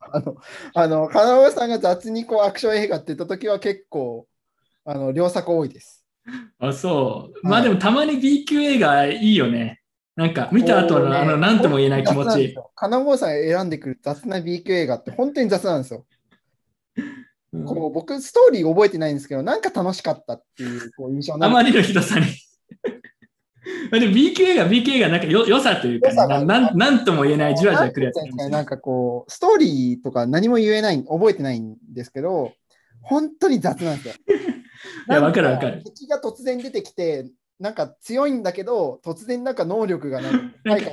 [0.00, 0.36] あの、
[0.74, 4.26] あの、カナゴールドさんが雑にこうアクション映画って言った時は結構、
[4.84, 6.04] あの、良作多いです。
[6.58, 7.48] あ、そう。
[7.48, 9.80] まあでもたまに B 級映画いいよね。
[10.16, 12.54] なんか見た後の、ねあの、なんとも言えない気持ち雑なんです。
[12.54, 16.04] よカナゴールドさんが選んでくる雑な B 級映画って本当に雑なんですよ。
[17.52, 22.26] うんこう僕、ストーリー覚えてないんですけど、なんか楽しかったっていうこう印象あまりのひどさに。
[23.90, 32.52] まあでも B 級映画、B 級映画なんかよ良さというかね、ななんなんとも言えないじわじわくるやつななんかこう、ストーリーとか何も言えない、覚えてないんですけど、
[33.02, 34.14] 本当に雑なんですよ。
[35.08, 40.90] いやわかるわかる敵が突然出てきて、なんか強いんだけど、突然なんか能力がなんか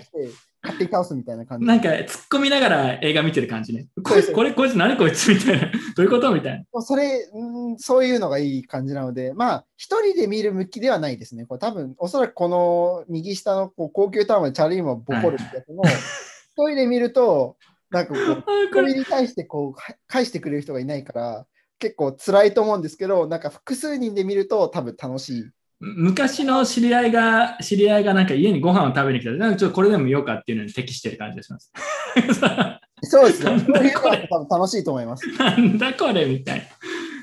[0.64, 1.66] 勝手に倒すみたいな感じ。
[1.66, 3.88] なんか突っ込みながら映画見てる感じね。
[4.01, 5.72] これ、これ、こいつ何こいつみたいな。
[5.95, 6.82] どういうことみたいな。
[6.82, 11.45] それ、うんそういうのがいい感じなので、まあ、一人で見る向きではないですね。
[11.45, 15.83] これ多分、おそらくこの右下のこう高級タワーでチャリーマンボコるってやつも、
[16.56, 17.58] 一人で見ると、
[17.90, 21.45] なんかこう、あこれに対してこうか返してくれる人がいないから、
[21.77, 25.43] 結構辛いと思うんですけど、なんか複数人で見ると多分楽しい。
[25.86, 31.74] 昔の知り合いが、知り合いがなんか家にご飯を食べに来たら、なんかちょっとこれでも見ようかっていうのに適してる感じがします。
[33.03, 33.52] そうですね。
[33.52, 35.28] なんだそういう楽しいと思います。
[35.38, 36.64] なんだこれみたいな。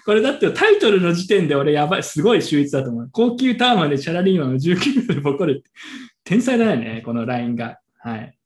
[0.04, 3.08] これだってタイトルの時点で俺やばい、すごい秀逸だと思う。
[3.10, 5.70] 高級ターマンでチャラリーマンを19秒でボコるって。
[6.24, 7.78] 天才だよね、このラインが。
[7.98, 8.36] はい。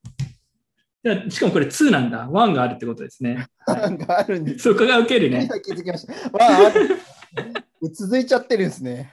[1.29, 2.29] しかもこれ2なんだ。
[2.29, 3.47] 1があるってことですね。
[3.67, 4.61] なんかあるんです。
[4.61, 5.45] そこが受けるね。
[5.45, 6.15] 今気づきました。
[7.93, 9.13] 続いちゃってるんですね。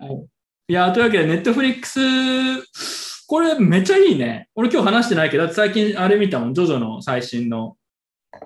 [0.00, 0.26] はい
[0.68, 4.48] いや、というわけで、ネットフリックス、これめっちゃいいね。
[4.54, 7.76] 俺今日話してないけど、最近あれ見たもん、ジョジョの最新の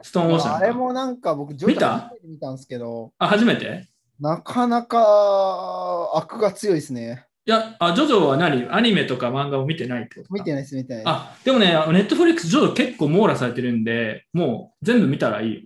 [0.00, 0.56] ストーンオーシャンか。
[0.56, 1.98] あれもなんか僕、ジョ見た？
[1.98, 3.88] 初めて見たんですけど、あ、初めて？
[4.18, 7.26] なかなか悪が強いですね。
[7.44, 8.66] いや、あ、ジョジョは何？
[8.70, 10.34] アニメとか漫画を見てないってことか？
[10.34, 11.02] 見てないです、見てない。
[11.04, 15.60] あ、でもね、ネットフリックスジョジョ結構網羅されてるんで、もう全部見たらいいよ。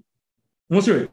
[0.70, 1.08] 面白いよ。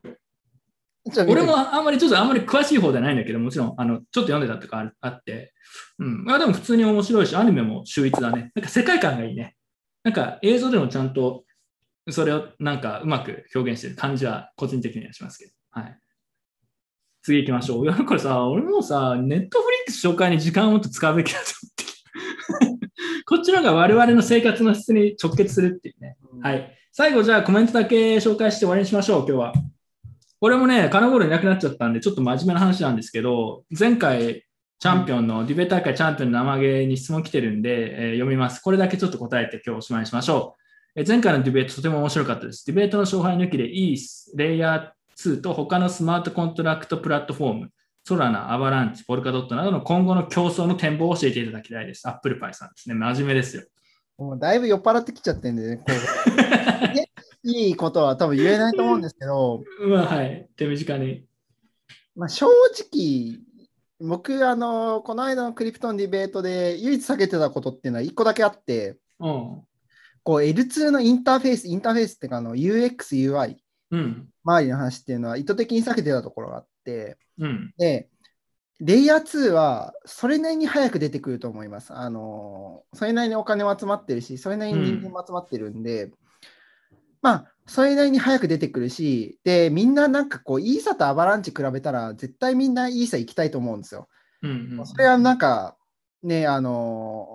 [1.27, 5.53] 俺もあんまりちょっとあんまり詳しい方じゃないんだけど、もちろん、あの、ちょっと読んでたとかあって、
[5.99, 6.23] うん。
[6.23, 8.51] まあでも普通に面白いし、アニメも秀逸だね。
[8.55, 9.55] なんか世界観がいいね。
[10.03, 11.43] なんか映像でもちゃんと、
[12.09, 15.51] それをなんかうまく表現してる感じは個人的にはしますけど。
[15.71, 15.99] はい。
[17.21, 18.05] 次行きましょう。
[18.05, 21.45] これさ、俺もさ、ネットフリックス紹介に時間をもっと使うべきだと
[22.65, 22.85] 思って。
[23.25, 26.17] こっちの方が我々の生活の質に直結するっていうね。
[26.41, 26.77] はい。
[26.91, 29.53] 最後、じゃあコメントだけ紹介して終わりにしましょう、今日は。
[30.39, 34.43] これもね、カナゴールいなくなっちゃったんで、ちょっと真面目な話なんですけど、前回、
[34.79, 38.61] チャンピオンの、ディベート大会チャンピオンの生ゲーに質問来てるんで、えー読みます。
[38.61, 40.55] これだけちょっと答えて今日おしまいにしましょ
[40.95, 40.99] う。
[40.99, 42.65] えー前回のディベートとても面白かったです。
[42.65, 43.97] ディベートの勝敗抜きで E、
[44.35, 47.69] レイヤー2と他のスマートコントラクトプラットフォーム、
[48.03, 52.07] ソラナ、アバランチ、ポルカドットなどの今後の競争の展望を教えていただきたいです。
[52.07, 52.95] アップルパイさんですね。
[52.95, 53.63] 真面目ですよ。
[54.17, 57.04] もうだいぶ酔っ払ってきちゃってんでね、こうね
[57.45, 60.49] いいことは多分言えないと思うんですけど、まあ、はい。
[60.57, 61.25] 手短に。
[62.15, 63.39] まあ、正直、
[63.99, 69.63] 僕、あの、この間のクリプトンディベートで唯一避けてたことっていうのは1個だけあって、うん。
[70.23, 73.57] こう L2 のインターフェース、インターフェースっていうかあの UX、UI
[73.91, 74.27] うん。
[74.43, 77.73] 周りの話っていうのは意図的に避けてたところがあって、うん。
[77.77, 78.09] で、
[78.79, 81.93] レイヤー2はそれなりに早く出てくると思います。
[81.93, 86.11] あの、それなりにお金も集まってるし、それなりに人間も集まってるんで、
[87.25, 94.07] まあ、それなりに早く出てくるし、で、みんななんかこう、イーサとアバランチ比べたら、絶対みんなイーサ行きたいと思うんですよ。
[94.43, 94.77] うん。
[94.77, 95.75] うんそれはなんか、
[96.21, 97.27] ね、あの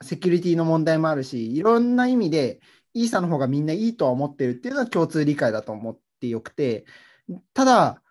[0.00, 2.60] セキュリティの問題もあるし、いろんな意味で、
[2.94, 6.86] イーサの方がみんないいとは思ってるっていうのは共通理解だと思ってよくて、
[7.52, 8.02] ただ、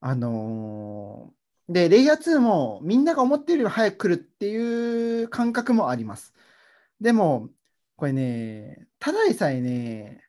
[0.00, 6.34] あのーで、レイヤー2もみんなが思ってるより早く来るっていう感覚もあります。
[7.00, 7.48] でも、
[8.00, 10.24] これね、ただでさえね、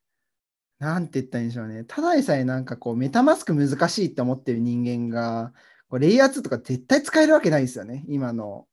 [0.77, 1.85] なんて言ったらいいんでしょうね。
[1.85, 5.53] ただでさえなんかこう、メタマスク難しいって思ってる人間が、
[5.88, 8.67] こうレイヤー2とか絶対使えるわけないですよね、今の。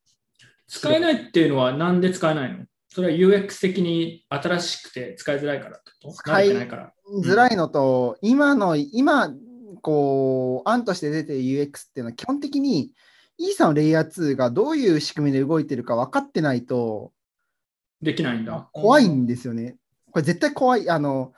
[0.67, 2.65] 使えないっていうのはなんで使えないの？
[2.89, 5.81] それは UX 的に新しくて使いづらいから
[6.12, 6.93] 使い慣れてないから。
[7.25, 9.33] づらいのと、今の、今、
[9.81, 12.94] こう、案として出てる UX っていうのは基本的に、
[13.36, 17.12] イーサのレイヤー2がどういう仕組みで動いてるか分かってないと、
[18.02, 18.68] できないんだ。
[18.73, 19.77] 怖いんですよね。
[20.10, 20.89] これ絶対怖い。
[20.89, 21.33] あの、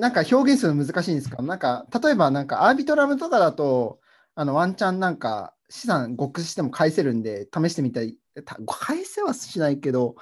[0.00, 4.00] なんか表現するの難しいんですけど、なんか、例えばなんかアービトラムとかだと、
[4.34, 8.16] あの、ワンチャンなんか資産極しても返せるんで、試してみたい。
[8.44, 10.16] た返せはしないけど、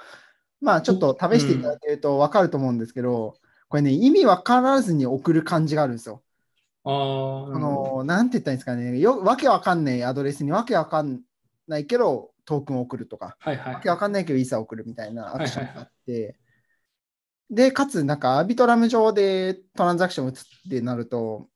[0.61, 3.35] まあちょっと試していただけると分かると思うんですけど、
[3.69, 6.21] これね、意味分からずに送る感じがあるんですよ。
[6.85, 6.89] あ
[7.59, 11.21] の、なんて言ったらいいんですかね、よわけわかんないアドレスにわけわかん
[11.67, 13.35] ないけど、トークンを送るとか。
[13.39, 16.37] はいはいわけわかんないけど、イーサ送るみたいなアクションがあって、
[17.49, 21.49] で、かつ、なんか、アービトラム上でトランザクションを打つってなると、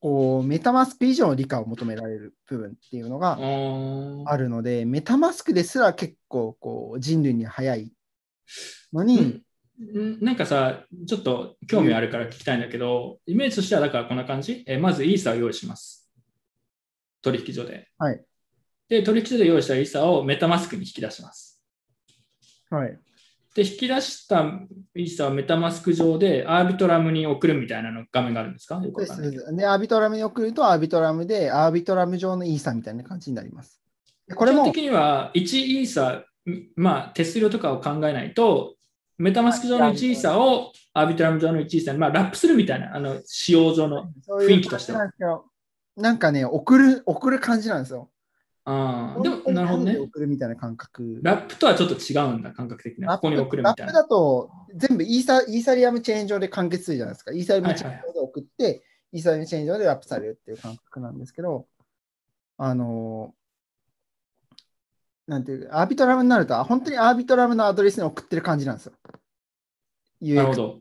[0.00, 3.38] こう、メタマスク以上の理解を求められる部分っていうのが
[4.30, 7.92] あるので、メタマスクですら結構、こう、人類に早い
[8.92, 14.64] のに、んなんかさ、ちょっと興味あるから聞きたいんだけど、イメージとしてはだからこんな感じ？
[14.66, 16.10] えまずイーサを用意します。
[17.22, 17.88] 取引所で。
[17.98, 18.24] はい。
[18.88, 21.60] で、取引所で用意したイーサをメタマスクに引き出します。
[22.70, 22.98] はい。
[23.54, 24.44] で、引き出した
[24.94, 28.76] イーサをメタマスク上でアービトラムに送るみたいなの画面があるんですか？
[28.76, 29.16] よくわでか
[29.50, 33.80] んで、アービトラムに送ると、アービトラムで、アービトラム上のイーサみたいな感じになります。
[34.28, 35.40] でこれも基本、的には1
[35.80, 38.76] イーサみまあ、手数料とかを考えないと、
[39.18, 44.10] メタマスク上の1イーサをアービトラム上の1イーサに、まあ、ラップするみたいな、あの、使用上の。
[44.28, 45.10] 雰囲気としては
[45.96, 48.10] なんかね、送る、送る感じなんですよ。
[48.68, 49.96] ああ、でも、なるほどね。
[49.96, 51.20] 送るみたいな感覚。
[51.22, 53.14] ラップとはちょっと違うんだ、感覚的には。
[53.16, 53.92] ここに送るみたいな。
[53.92, 57.32] ラップだと全部イーサイーサリアムチェーン上で完結するじゃないですか。
[57.32, 61.68] イーサリアムチェーン上で送って、イーサリアムチェーン上でラップされるっていう感覚なんですけど、
[62.58, 63.34] あの
[65.28, 68.92] なんていうアービトラムになると、あ本当にアービトラムのアドレスに送ってる感じなんですよ。
[70.22, 70.80] なるほど。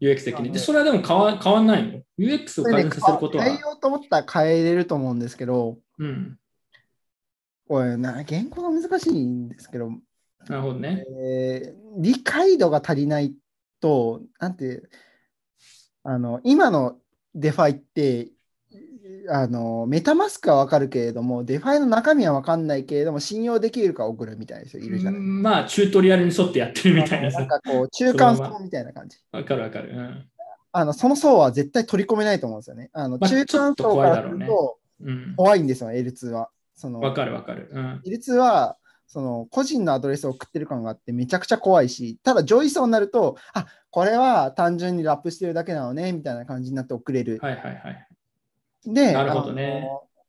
[0.00, 0.52] UX 的に。
[0.52, 3.44] で、それはでも変わ変わんないの ?UX を改善させることは。
[3.44, 6.38] 変えようと思ったら変えれると思うんですけど、うん。
[7.68, 9.90] これな、言語が難しいんですけど、
[10.46, 11.04] なるほどね。
[11.20, 13.34] えー理解度が足りない
[13.80, 14.82] と、なんて、
[16.04, 16.98] あの、今の
[17.34, 18.28] デファイって、
[19.30, 25.20] あの、メタマスクはわかるけれども、デファイの中身はわかんないけれども、信用できるか送るみたいな人いるじゃない。
[25.20, 27.48] うんまあ、チュートリアルに沿ってやってるみたいなさなん。
[27.48, 29.18] かこう、中間層みたいな感じ。
[29.32, 29.90] わかるわかる。
[29.90, 30.28] うん。
[30.70, 32.90] あの、その層は絶対取り込めないと思うんですよね。
[32.92, 35.34] あの、まあ中間層からするとうん。
[35.36, 36.50] 怖いんですよ、L2 は。
[36.78, 37.68] そのわかるわかる。
[37.72, 38.02] うん。
[38.06, 38.76] L2 は
[39.08, 47.38] その個人のアドレスを送ってる感があってめちゃくちゃ怖いし、ただ上位層になると、あこれは単純にラップしてるだけなのねみたいな感じになって送れる。
[47.42, 48.06] はいはいはい。
[48.86, 49.88] で、なるほどね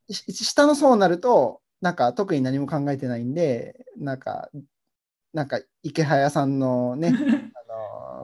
[0.10, 4.50] 下の層になると、なんか特に何も考えてないんで、なんか、
[5.34, 7.14] なんか池早さんのね、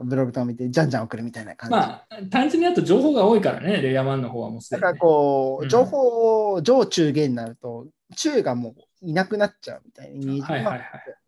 [0.00, 1.76] のブログとか見て、じゃんじゃん送るみたいな感じ。
[1.76, 10.82] まあ、単純にあと情報が多いからね、レイヤー1の方はもうすでにね、だからこう、うん情報、上中下になると、中がもういなくなっちゃうみたいなイメージがはいはいはい。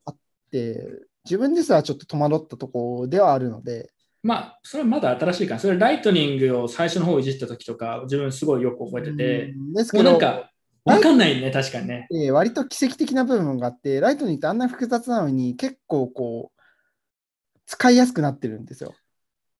[0.07, 0.16] あっ
[0.50, 0.84] て、
[1.24, 3.90] 自分ですらちょっと戸惑ったところではあるので、
[4.23, 10.50] まあ、それはまだ新しいから、それライトニングを最初の方いじった時とか、自分すごいよく覚えてて、うんですけど、もうなんか、
[10.84, 12.08] わかんないね、確かにね。
[12.10, 18.94] えー割と奇跡的な部分があって、ライトニングってあんな複雑なのに結構こう、使いやすくなってるんですよ。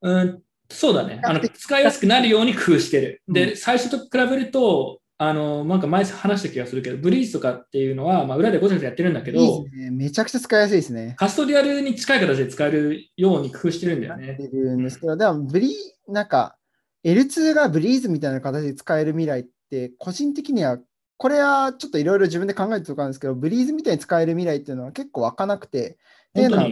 [0.01, 1.21] うん、そうだね。
[1.25, 3.23] あの使いやすくなるように工夫してる。
[3.29, 11.17] うで、最初と比べると、あの、なんか前話した気がするけど、ブリーズとかっていうのは、まあ、裏でごちゃごちゃやってるんだけいいど、ですねめちゃくちゃ使いやすいですね。
[11.19, 14.35] カストディアルに近い形で使えるように工夫してるんだよね。
[14.37, 15.75] てるんですけど、でもブリ
[16.07, 16.57] なんか
[17.05, 20.79] L2 がブリーズみたいな形で使える未来って、個人的には、
[21.17, 26.69] これはちょっといろいろ自分で考えてるところなんですけど、ブリーズみたいに使える未来っていうのは結構湧かなくて、っていうのは。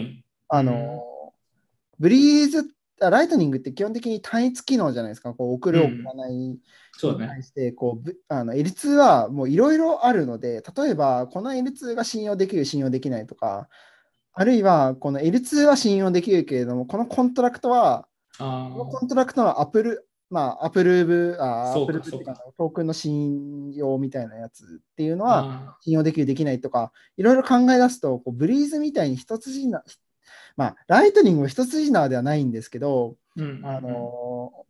[0.49, 1.03] あの、
[1.99, 2.69] ブリーズ、
[3.01, 6.59] あライトニングって基本的に単一機能じゃないですか、こう送る、うん送らない
[6.97, 7.25] そうだね。
[7.27, 13.69] に対して、こうぶあの L2 はもういろいろあるので、例えばこの L2 が信用できる、信用できないとか、
[14.33, 18.07] あるいはこの L2 は信用できるけれども、このコントラクトは、
[18.39, 22.25] あこのコントラクトのアプル、まあ、アプルーブ、あアプルーブっていう
[22.59, 29.85] トークンの信用みたいなやつっていうのあは、信用できる、できないとか、いろいろ考え出すと、こうブリーズみたいに一筋縄、
[30.57, 34.66] まあ、ライトニングも一筋縄ではないんですけど、うんあの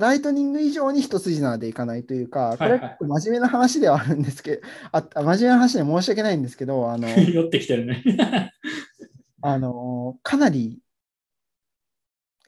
[0.00, 8.02] ライトニング以上に一筋縄でいかないというか、これ真面目な話ではあるんですけど、ああ真面目な話で申し訳ないんですけど、あの 酔ってきてるね。
[9.42, 10.80] あのかなり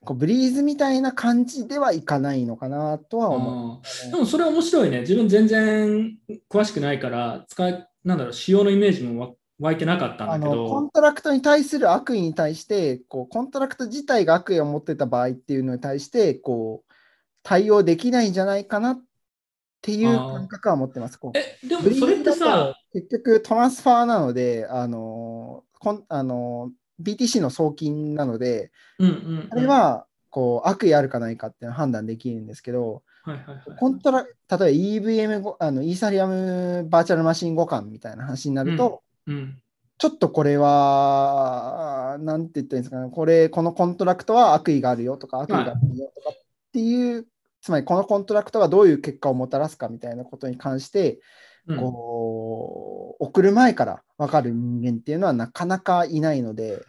[0.04, 4.10] こうブリーズみたいな感じではいかないのかなとは思う。
[4.10, 5.00] でもそれ面白いね。
[5.00, 6.18] 自分全然
[6.50, 16.91] 詳しくないから、使い、なんだろう、仕様のイメージもわ湧いてなかったんあだけのコンど、トラクトに対する悪意に対してこう、コントラクト自体が悪意を持ってた場合っていうのに対してこう
[17.42, 19.02] 対応できないんじゃないかなっ
[19.80, 21.18] ていう感覚は持ってます。
[21.18, 21.38] こう。
[21.38, 26.70] え、でもそれってさ、結局トランスファーなので、あのこんあの
[27.02, 39.62] BTC の送金なので、うんうんうん、あれはこう悪意あるかないかっていうのは判断できるんですけど、はいはいはい、コントラ例えば EVM ごあのイーサリアムバーチャルマシン互換みたいな話になると、うん、
[40.02, 47.26] ちょっとこれは、なんて言ったらいいんですかね、これ、このコントラクトは悪意があるよとか、悪意があるよとかっていう、
[47.62, 51.20] つまりこのコントラクトがどういう結果をもたらすかみたいなことに関して、
[51.68, 56.82] うんこう、送る前から分かる人間っていうのはなかなかいないので、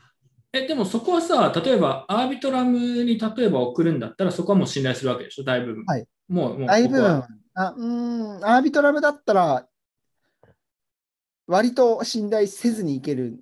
[0.52, 5.85] え、でもそこはさ、例えばアービトラムに例えば送るんだったら、そこはもう信頼するわけでしょ、大部分。
[5.85, 6.08] はい。
[6.27, 7.24] もう、もう大部分
[7.56, 9.68] あうーん、アービトラムだったら、
[11.45, 13.40] 割と信頼せずにいける。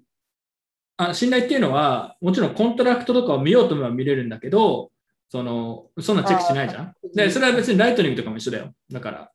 [0.97, 4.91] あ信頼っていうのは、もちろんコントラクトとかを見ようと思えば見れるんだけど、
[5.31, 6.95] その、そんなチェックしないじゃん？
[7.15, 8.73] で、それは別にライトニングとかも一緒だよ。
[8.91, 9.31] だから、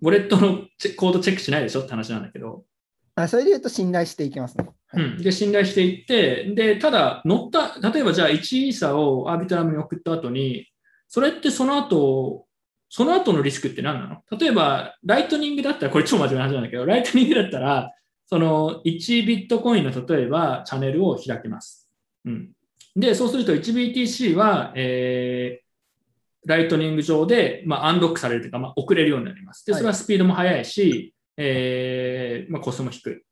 [0.00, 2.62] ウォレットのチェコードチェックしないでしょって話なんだけど、
[3.16, 4.68] あそれで言うと信頼していきますね。
[4.86, 5.02] はい。
[5.02, 10.68] うん、で、信頼していって、で、ただ、乗った、例えばじゃあ1イーサをアービトラムに送った後に、
[11.08, 12.46] それってその後、
[12.88, 14.38] その後のリスクって何なの？
[14.38, 17.90] 例えば、ライトニングだったら、これ超真面目な話なんだけど、ライトニングだったら、
[18.26, 21.90] その1ビットコインの例えばチャンネルを開きます。
[22.24, 22.50] うん、
[22.94, 25.62] で、そうすると 1BTC は、えー
[26.44, 29.64] ライトニング上で、まあ、アンロックされるというか、まあ、送れるようになります。
[29.64, 33.22] で、はいそれはスピードも速いし、えーまあ、コストも低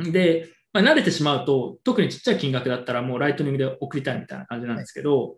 [0.00, 0.12] い。
[0.12, 5.36] で、まあ、慣れてしまうと、特にちっちゃい金額だったらもうライトニングで送りたいみたいな感じなんですけど、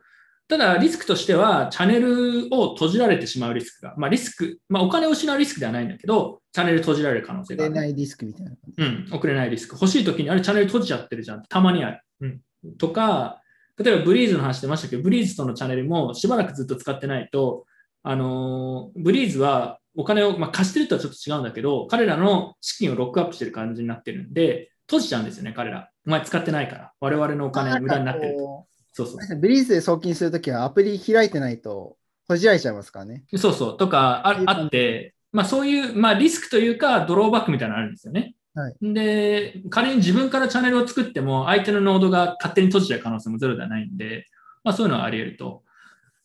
[0.48, 7.74] ただリスクとしては、チャンネルを閉じられてしまうリスクが、まあ、リスク、まあ、お金を失うリスクではないんだけど、チャンネル閉じられる可能性がある。
[7.74, 8.52] 出ないリスクみたいな。
[8.78, 9.74] うん、送れないリスク。
[9.74, 12.00] 欲しいときに、あれ、チャンネル閉じちゃってるじゃんたまにある。
[12.20, 12.40] うん、
[12.78, 13.42] とか、
[13.78, 17.66] 例えばブリーズの話してましたけど、ブリーズとのチャンネルもしばらくずっと使ってないと、
[18.02, 25.90] あのーブリーズはお金を、まあ、貸してるとはちょっと違うんだけど、彼らの資金をロックアップしてる感じになってるんで、閉じちゃうんですよね、彼ら。
[26.06, 26.92] お前使ってないから。
[27.00, 28.38] 我々のお金無駄になってると。
[28.38, 29.36] こそうそう。
[29.36, 33.24] うブリーズで送金するときはアプリ開いてないと閉じられちゃいますからね。
[33.36, 33.76] そうそう。
[33.76, 38.35] とかああって、まあそういう、まあリスクというか、ドローバックみたいなのあるんですよね。
[38.56, 44.24] はいで、仮に自分からチャンネルを作っても、相手のノードが勝手に閉じちゃう可能性もゼロではないんで、
[44.64, 45.62] まあそういうのはあり得ると。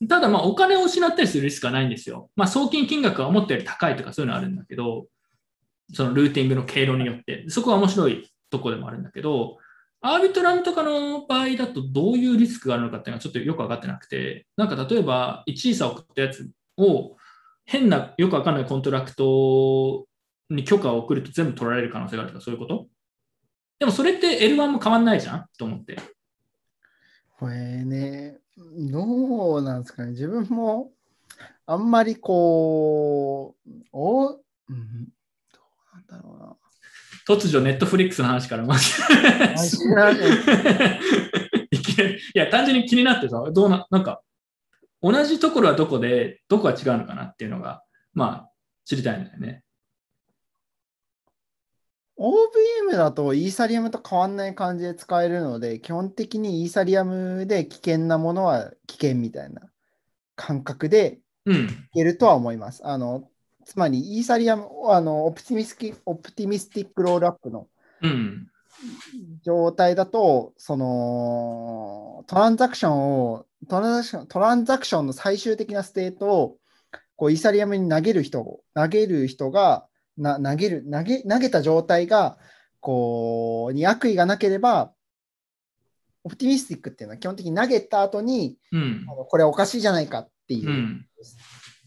[0.08, 2.30] ただ、お金を失ったりするリスクはないんですよ。
[2.34, 5.06] まあ送金金額が思ったより高いとかそういうのはあるんだけど、
[5.92, 9.58] そのルーティングの経路によって、そこは面白いとこでもあるんだけど、
[10.00, 17.16] アービトラムとかの場合だとどういうリスクがあるのかっていうのはちょっとよく分かってなくて、なんか例えば1イーサ送ったやつを
[17.66, 20.06] 変なよくわかんないコントラクト
[20.54, 22.86] に許可を送ると全部取られる可能性があるとかそういうこと？
[23.78, 25.46] でもそれって L1 も変わんないじゃん？
[25.58, 25.98] と思って。
[27.38, 30.10] これね、どうなんですかね。
[30.10, 30.92] 自分も
[31.66, 36.56] あんまりこう、お、うん、どうなんだろうな。
[37.26, 39.04] 突如、ネットフリックスの話からまずい
[41.70, 44.22] いきなりいや、単純に気になってさ、どうな、なんか、
[45.00, 47.82] 同じところはどこで、どこが違うのかなっていうのが、
[48.12, 48.50] まあ、
[48.84, 49.62] 知りたいんだよね。
[52.22, 59.62] OVM だとイーサリアムと変わんない感じで使えるので、基本的にイーサリアムで危険なものは危険みたいな
[60.36, 61.56] 感覚でうん。
[61.56, 62.86] いけるとは思います。
[62.86, 63.28] あの
[63.64, 67.66] つまり、イーサリアム、あのオプティミスキオプティミスティックロールアップの
[68.02, 68.48] うん。
[69.44, 76.56] 状態だと、そのトランザクションをトランザクション、トランザクションの最終的なステートを
[77.16, 79.86] こうイーサリアムに投げる人、投げる人が、
[80.22, 82.38] な投げる投げ、投げた状態が、
[82.80, 84.92] こう、に悪意がなければ、
[86.24, 89.14] オプティミスティックっていうのは基本的に投げた後に、うんあ。
[89.14, 90.72] のこれおかしいじゃないかっていうう。
[90.72, 91.06] ん。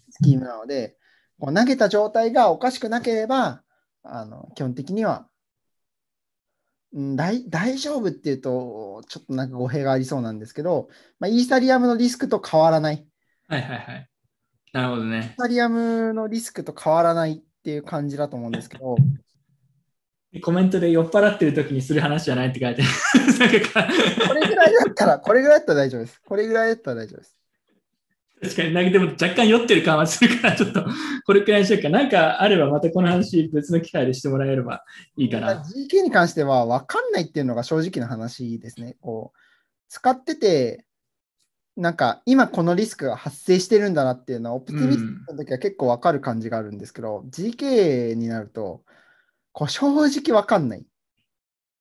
[0.10, 0.98] スキームなので、
[1.40, 3.62] こう投げた状態がおかしくなければ、
[4.04, 5.28] あの基本的には、
[6.94, 10.88] うん大、大丈夫っていうと、ちょっとなんか語弊がありそうなんですけど、
[11.20, 12.96] まあ、イーサリアムのリスクと変わらない。
[12.96, 14.10] イはいはいはい。
[14.72, 15.42] なるほどねー。
[15.42, 18.96] サリアムのリスクと変わらないっていう感じだと思うんですけど、
[20.44, 22.84] コメントで酔っ払ってる時にする話じゃないって書いて
[24.28, 26.22] これぐらいだったら、これぐらいだったら大丈夫です。
[26.24, 27.36] これぐらいだったら大丈夫です。
[28.44, 30.86] 確かに、なんかでも若干酔ってる感はするから、ちょっと
[31.26, 31.90] これくらいにしようか。
[31.90, 34.84] なんかあればまたこの話別の機会でしてもらえれば
[35.18, 35.64] いいかな。
[35.64, 38.98] GK に関しては分かんないっていうのが正直な話ですね。
[39.02, 39.38] こう
[39.90, 40.86] 使ってて、
[41.76, 48.84] なんか今このリスクが発生してるんだなっていうのは、オプティミスティックの時は結構分かる感じがあるんですけど、GK になると、
[49.52, 50.86] こう正直分かんない。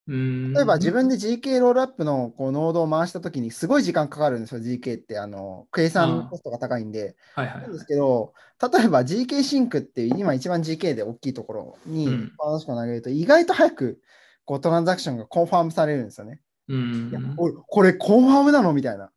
[0.06, 5.18] うん例えば自分で GK ロールアップのこうノードを回した時にすごい時間かかるんですよ、GK って。
[5.18, 7.16] あの計算コストが高いんで。
[7.34, 14.00] はいはいなんですけど、例えば GK シンクっていう今一番 GK で大きいところにうんパーシコン投げると意外と早く
[14.44, 16.40] こうトランザクションがコンファームされるんですよね。
[16.68, 18.74] うんいやこれコンファームなの？
[18.74, 19.10] みたいな。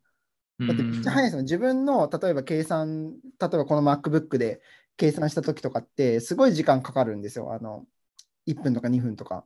[0.59, 1.43] うんだってめっちゃ早いですよ。
[1.43, 4.61] 自分の例えば計算、例えばこの MacBook で
[4.97, 7.53] 計算した時とかってすごい時間かかるんですよ。
[7.53, 7.85] あの
[8.47, 9.43] 1分とか2分とか。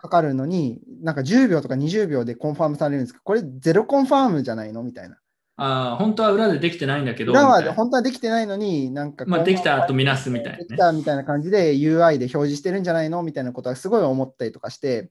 [0.00, 4.82] かかるのに、なんか10秒とか20秒でコンファームされるんですけど、これゼロコンファームじゃないの？
[4.82, 5.18] みたいな。
[5.56, 10.78] ああ、本当は裏でできてないんだけど、裏は本当はできてないのに、なんかまあ、できた後見なすみたいできなね。
[10.78, 13.22] たみたいな感じで UI で表示してるんじゃないの？
[13.22, 15.10] みたいなことはすごい思ったりとかして、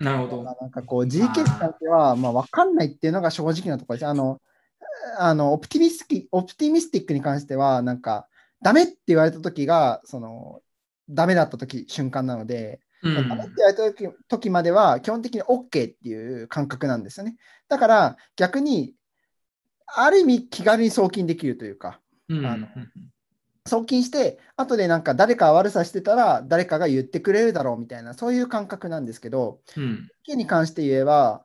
[0.00, 0.42] なるほど。
[0.42, 4.08] なんかこう関しては、まあ、分かんないっていうのが正直なところです。
[4.08, 4.40] あの、
[5.18, 8.28] あのオプティミスティオプティミスティックに関しては、なんか、
[8.62, 10.60] ダメって言われた時が、その、
[11.08, 17.36] ダメだった時瞬間なので、うんダメって言われた時時までは基本的に OK っていう感覚なんですよね。
[17.68, 18.94] だから逆に、
[19.86, 22.00] ある意味気軽に送金できるというか、
[22.30, 22.66] うんあの
[23.66, 30.08] 送金して、後でなんか誰かが悪さしてたら誰かが言ってくれるだろうみたいな、そういう感覚なんですけど、うん。
[30.28, 31.44] に関して言えば、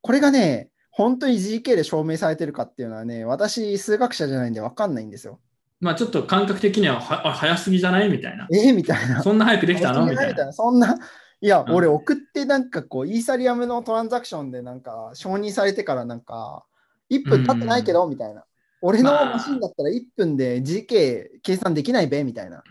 [0.00, 5.40] これがね、本当に GK で証明されてるかっていうのはね、私、数学者じゃないんで分かんないんですよ。
[5.80, 8.46] まあちょっと感覚的にははあ早すぎじゃないみたいな。
[8.52, 9.22] えーみたいな。
[9.22, 10.04] そんな早くできたの？
[10.04, 10.52] みみたいな。
[10.52, 10.96] そんな、
[11.40, 16.64] いや、うん俺送ってなんかこう、イーサリアムのトランザクションでなんか承認されてからなんか、
[17.10, 18.44] 1分経ってないけど、みたいな。
[18.82, 22.62] 俺のまあマシンだったら1分で GK 計算できないべ、みたいな。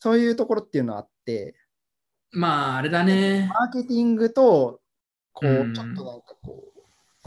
[0.00, 1.54] そういうところっていうのはあって、
[2.30, 3.48] まあ、あれだね。
[3.52, 4.80] マーケティングと、
[5.32, 6.67] こう、うんちょっとなんかこう、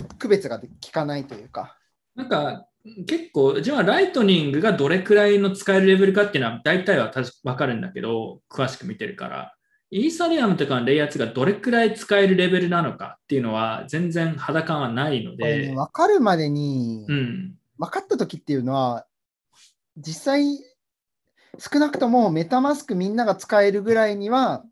[0.03, 1.77] 区別が効かないというか。
[2.15, 2.67] なんか、
[3.05, 9.55] 結構、自分はライトニングがどれくらいの使えるレベルかっていうのは大体は分かるんだけど、詳しく見てるから。
[9.93, 17.55] イーサリアムとかのレイヤー2がどれくらい使えるレベルなのかっていうのは全然肌感はないのこれね、で、分かるまでに、うん。
[17.77, 19.05] 分かった時っていうのは、
[19.97, 20.45] 実際、
[21.59, 24.63] 少なくともメタマスクみんなが使えるぐらいには、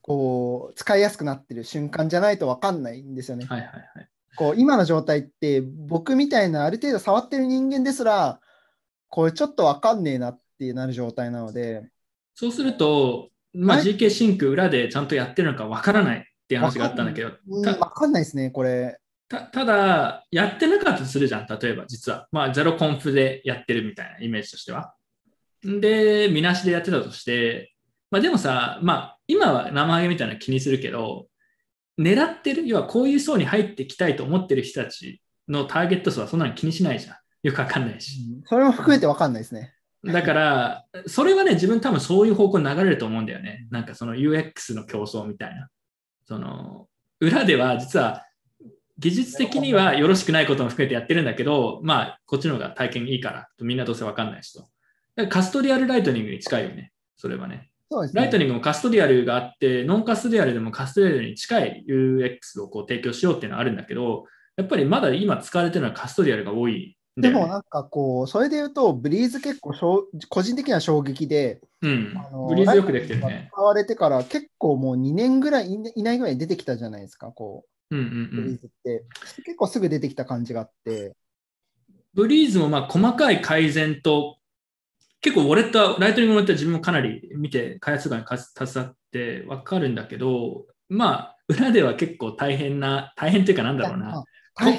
[0.00, 3.44] こう、使いやすくなってる瞬間じゃないと分かんないんですよね。
[3.44, 4.08] はいはいはい。
[4.36, 8.40] こう今の状態って、僕みたいなある程度触ってる人間ですら、
[9.08, 11.90] これちょっと分かんねえなってなる状態なので、
[12.34, 18.98] そうすると、まあ、はい GK シンク裏でちゃんとやってるのか分からないっていう話があったんだけど、分かんないですね、これ。
[19.28, 22.26] たただ、やってなかったとするじゃん、例えば、実は。
[22.32, 24.94] まあ、ゼロコンフでやってるみたいなイメージとしては。
[25.62, 27.72] で、みなしでやってたとして、
[28.10, 31.28] まあ、でもさ、まあ、今は生ハゲみたいなの気にするけど、
[32.00, 37.16] 狙ってる、要はこういう層に入ってきたいと思ってる人たちのターゲット数はそんなの気にしないじゃん。
[37.42, 38.18] よくわかんないし。
[38.46, 39.74] それも含めて分かんないですね。
[40.04, 43.66] だから、それはね、自分多分そういう方向に流れると思うんだよね。
[43.70, 45.68] なんかその UX の競争みたいな。
[46.24, 46.88] その、
[47.20, 48.24] 裏では実は
[48.98, 54.68] 技術的にはよろしくないことも含めてやってるんだけど、まあ、こっちの方が体験いいから、みんなどうせわかんないしと。
[55.28, 56.92] カストディアルライトニングに近いよね。
[57.16, 57.69] それはね。
[57.90, 58.22] そうですね。
[58.22, 72.14] ライトニングもカストディアルがあって、ノンカストディアルでもカストディアルに近い UX をこう提供しようっていうのはあるんだけど、やっぱりまだ今使われてるのはカストディアルが多いんだよね、でもなんかこう、それで言うと、ブリーズ結構しょう個人的には衝撃で、うん。
[72.48, 73.48] ブリーズよくできてるね。
[73.52, 78.48] 使われてから結構もう2年ぐらいいいないぐらい出てきたじゃないですか、こうんうんう、ブうん。
[78.50, 79.04] リーズって。
[79.44, 81.16] 結構すぐ出てきた感じがあって、
[82.14, 84.36] ブリーズもまあ細かい改善と、
[85.20, 94.24] 結構ウォレットは、ライトニングのウォレットは自分もかなり見て、開発とかに携わって分かるんだけど、まあ、裏では結構大変な、大変っていうかなんだろうな。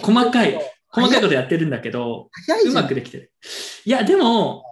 [0.02, 2.30] 細かい、細かいことやってるんだけど、
[2.66, 3.32] うまくできてる。
[3.86, 4.64] いや、でも、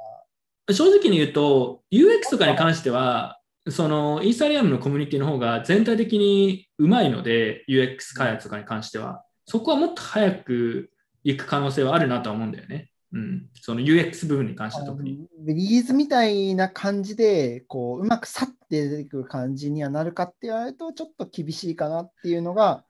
[0.72, 3.40] 正直に言うと、UX とかに関しては、
[3.70, 10.92] そのイーサリアムのコミュニティの方が全体的にうまいので、UX 開発とかに関しては、そこはもっと早く
[11.24, 12.89] 行く可能性はあるなとは思うんだよね。
[13.12, 13.50] うん。
[13.62, 15.28] その UX 部分に関しては特に。
[15.40, 22.86] ブリーズみたいな感じで、こう、うまくさって出てくる感じにはなるかって言われると、ちょっと厳しいかなっていうのが、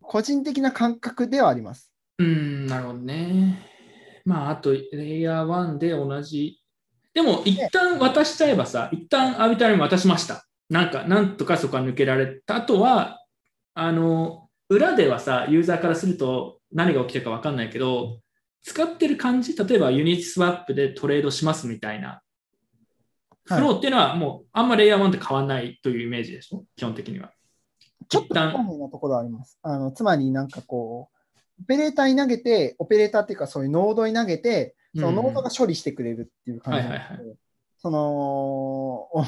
[0.00, 1.92] 個人的な感覚ではあります。
[2.18, 3.66] うん、なるほどね。
[4.24, 6.60] まあ、あと、レイヤー1で同じ。
[7.12, 10.46] でも、一旦渡しちゃえばさ、一旦アービタリーに渡しました。
[10.68, 12.56] なんか、なんとかそこは抜けられた。
[12.56, 13.18] あとは、
[13.74, 18.20] あの、裏ではさ、ユーザーからすると何が起きてるか分かんないけど、
[18.62, 22.08] 使ってる感じ、例えばユニティスワップでトレードしますみたいな。
[22.08, 22.20] はい
[23.46, 26.64] フローっていうのはもうあんまレイヤー1って変わんないというイメージでしょ？
[26.76, 27.32] 基本的には。
[28.08, 29.58] ちょっと不透明なところはあります。
[29.62, 31.10] あのつまり、なんかこ
[31.58, 37.36] う、オペレーターに投げて、オペレーターっていうか、そういうノードに投げて、そのノードが処理してくれるっていう感じなんですけど、はいはい
[37.82, 39.24] その、お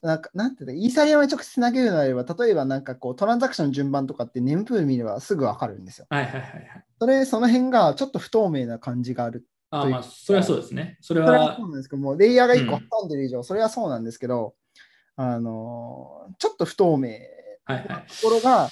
[0.00, 6.06] なんか、なんていうの、イーサリアムに直接投げるのであれば、例えばなんかこう、トランザクションの順番とかってネームプール見ればすぐわかるんですよ。
[6.08, 6.84] はいはいはいはい。
[7.00, 9.44] それ、その辺がちょっと不透明な感じがある。
[9.70, 10.98] あまあ、それはそうですね。
[11.00, 14.54] それそれははそうなんですけども、レイヤーが1個うん挟んでる以上、それはそうなんですけど、
[15.16, 17.08] あの、ちょっと不透明
[17.64, 17.88] はいはい。
[17.88, 18.70] なところが、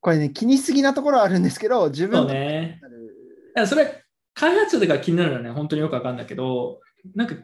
[0.00, 2.78] これね、気にしすぎなところはあるんですけど、自そう分ね。
[2.80, 3.14] なる
[3.56, 6.80] いやそれ、開発者とか気になるのはね、本当によくわかるんだけど、
[7.14, 7.34] なんか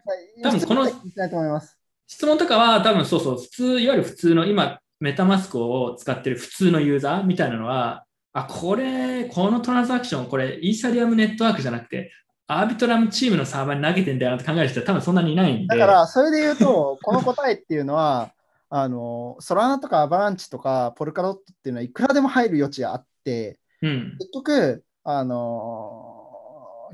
[0.42, 1.78] 多分この質問と思います。
[2.06, 12.12] 質問とかは多分そうそう、普通、いわゆる普通の今、メタマスクを使ってる普通のユーザーみたいなのは、あ、これ、このトランザクション、これ、イーサリアムネットワークじゃなくて、
[12.46, 15.76] アービトラムチームのサーバーに投げてんだよなって考える人は多分そんなにいないんで。
[15.76, 18.30] だから、それで言うと、この答えっていうのは、
[18.68, 24.16] あの、ソラナとかアバランチとかポルカロットっていうのはいくらでも入る余地があって、うん。
[24.18, 26.26] 結局、あの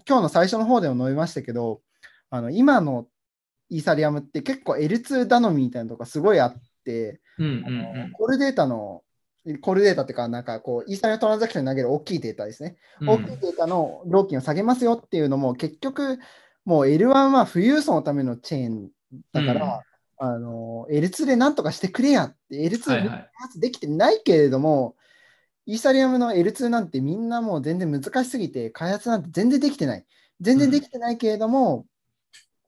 [0.07, 1.81] 今日の最初の方でも述べましたけど、
[2.33, 3.07] あの今の
[3.69, 9.03] イーサリアムって結構 L2 頼みみたいなとこがすごいあって、うんうんあのうんコールデータの、
[9.61, 12.77] コールデータっていうか、なんかこう、イーサリアムトランザクションに投げる大きいデータですね。
[13.01, 16.19] うん大きいデータの料金を下げますよっていうのも、結局、
[16.65, 18.91] もう L1 は富裕層のためのチェーン
[19.33, 19.83] だから、
[20.19, 24.97] あの L2 でなんとかしてくれやって、L2 はいはい開発できてないけれども、
[25.67, 30.07] イーサリアムの L2 なんてみんなもう全然難しすぎて、開発なんて全然できてない。
[30.41, 31.87] 全然できてないけれども、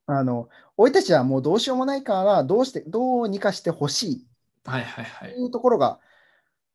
[0.07, 4.27] あの、俺たちはもうどうしようもないから、どうして、どうにかしてほしい
[4.65, 5.35] はいはいはい。
[5.35, 6.01] というところが、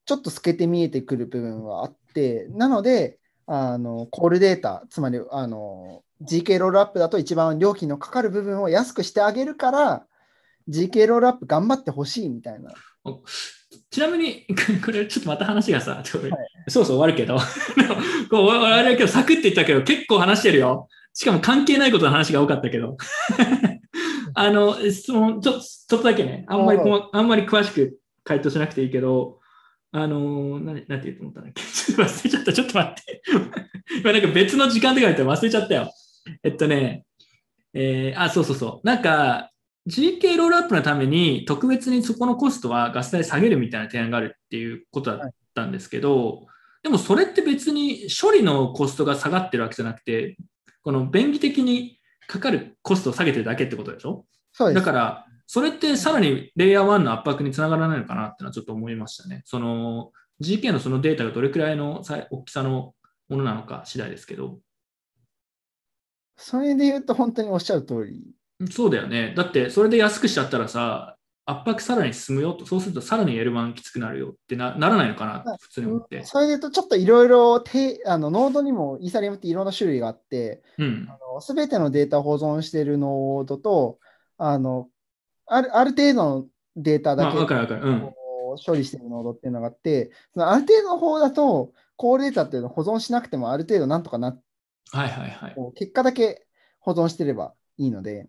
[0.06, 3.20] ちょっと透けて見えてくる部分はあって、なので、
[3.52, 10.06] あのコールデータ、つまりあの GK ロールアップだと一番料金のかかる部分を安くしてあげるから、
[10.68, 12.72] GK ロールアップ頑張ってほしいみたいな。
[13.90, 14.46] ちなみに、
[14.86, 16.22] これちょっとまた話がさ、ちょ
[16.68, 17.38] そうそう終わるけど、
[18.30, 20.88] こうあれは今日サクって言ったけど、結構話してるよ。
[21.14, 22.98] しかも関係ないことの話が多かったけど。
[24.36, 26.80] あの、質問、ちょちょっとだけね、あんまり
[27.12, 29.40] あんまり詳しく回答しなくていいけど、
[29.92, 31.64] あの、ななんて言うと思ったんだっけ？
[31.64, 32.54] ちょっと忘れちゃった。
[32.54, 33.22] ちょっと待って。
[34.02, 35.92] 今なんか別の時間とか言って忘れちゃったよ。
[36.44, 37.06] えっとね、
[37.74, 38.88] えーあ、そうそうそう。
[38.88, 39.50] なんか、
[39.88, 46.46] GK ロールアップのために特別にそこのコストはガス代下げるみたいな提案があるっていうことだったんですけど、
[46.84, 50.38] でもそれって別に処理のコストが下がってるわけじゃなくて、
[50.84, 54.26] この便宜的にかかるコストを下げてるだけってことでしょ？
[54.54, 54.74] そう。
[54.74, 59.42] だから、それってさらにレイヤー1の圧迫につながらないのかなってのはちょっと思いましたね。
[59.46, 62.94] その GK のそのデータがどれくらいのさ大きさの
[63.30, 64.60] ものなのか次第ですけど、
[66.38, 68.24] それで言うと本当におっしゃる通り。
[68.72, 69.34] そうだよね。
[69.36, 71.18] だってそれで安くしちゃったらさ、
[71.50, 76.24] 圧迫さらに進むよと、そうするとさらに L1 きつくなるよってなならないのかなって普通に思って。
[76.24, 81.10] それで言うとちょっといろいろてあのノードにもイーサリアムっていろんな種類があって、うん。
[81.42, 83.98] すべてのデータを保存しているノードと、
[84.38, 84.90] あの
[85.48, 86.46] あるある程度の
[86.76, 87.82] データまあ、だけわかるわかる。
[87.82, 88.14] うん。
[88.66, 94.38] 処理しているノードっていうのがあって、そのある程度の方だと、コールデータっていうのを保存しなくてもある程度なんとかな
[94.92, 95.54] はいはいはい。
[95.56, 96.48] こう結果だけ
[96.80, 98.28] 保存してればいいので、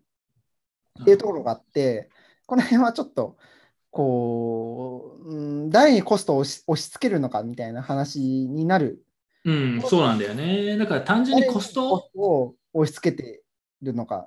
[1.00, 2.10] っていうところがあって、
[2.50, 3.36] この辺はちょっと、
[3.92, 9.04] こう、うん、誰にコストを押し押し付けるのかみたいな話になる。
[9.44, 10.76] うん、そうなんだよね。
[10.76, 11.94] だから単純にコスト？
[11.94, 13.44] を、を押し付けて
[13.82, 14.26] るのか。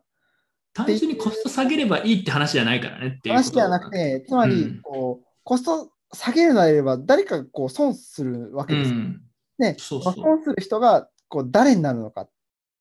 [0.71, 8.95] 単純にコスト下げればいいって話じゃないからねっていう話ではなくて、つまりうん、こう、コスト下げるのであれば、誰かがこう損するわけですよ。
[8.95, 9.21] うん。
[9.59, 12.29] ね、そうそう損する人がこう誰になるのかっ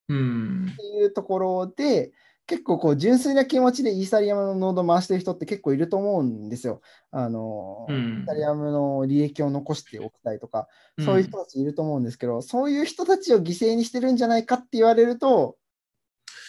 [0.09, 0.73] うん。
[0.77, 2.13] ていうところで、
[2.53, 6.83] 結構こう純粋な気持ちでイーサリアムのノード回してる人って結構いると思うんですよ。
[7.11, 10.69] あの、イうんーサリアムの利益を残しておきたいとか、
[11.01, 15.57] そういう人たちいると思うんですけど、そういう人たちを犠牲にしてるんじゃないかって言われると、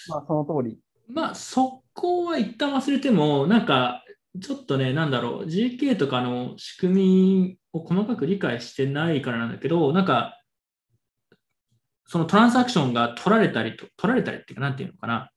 [0.09, 0.77] まあその通り。
[1.07, 4.03] まあ、そこは一旦忘れても、なんか、
[4.41, 10.37] ちょっとね、なんだろう、GK とかの仕組みを細かく理解してないからなんだけど、なんか、
[12.07, 15.29] そのトランザクションが取られたりと、取られたりっていうか、なんていうのかな。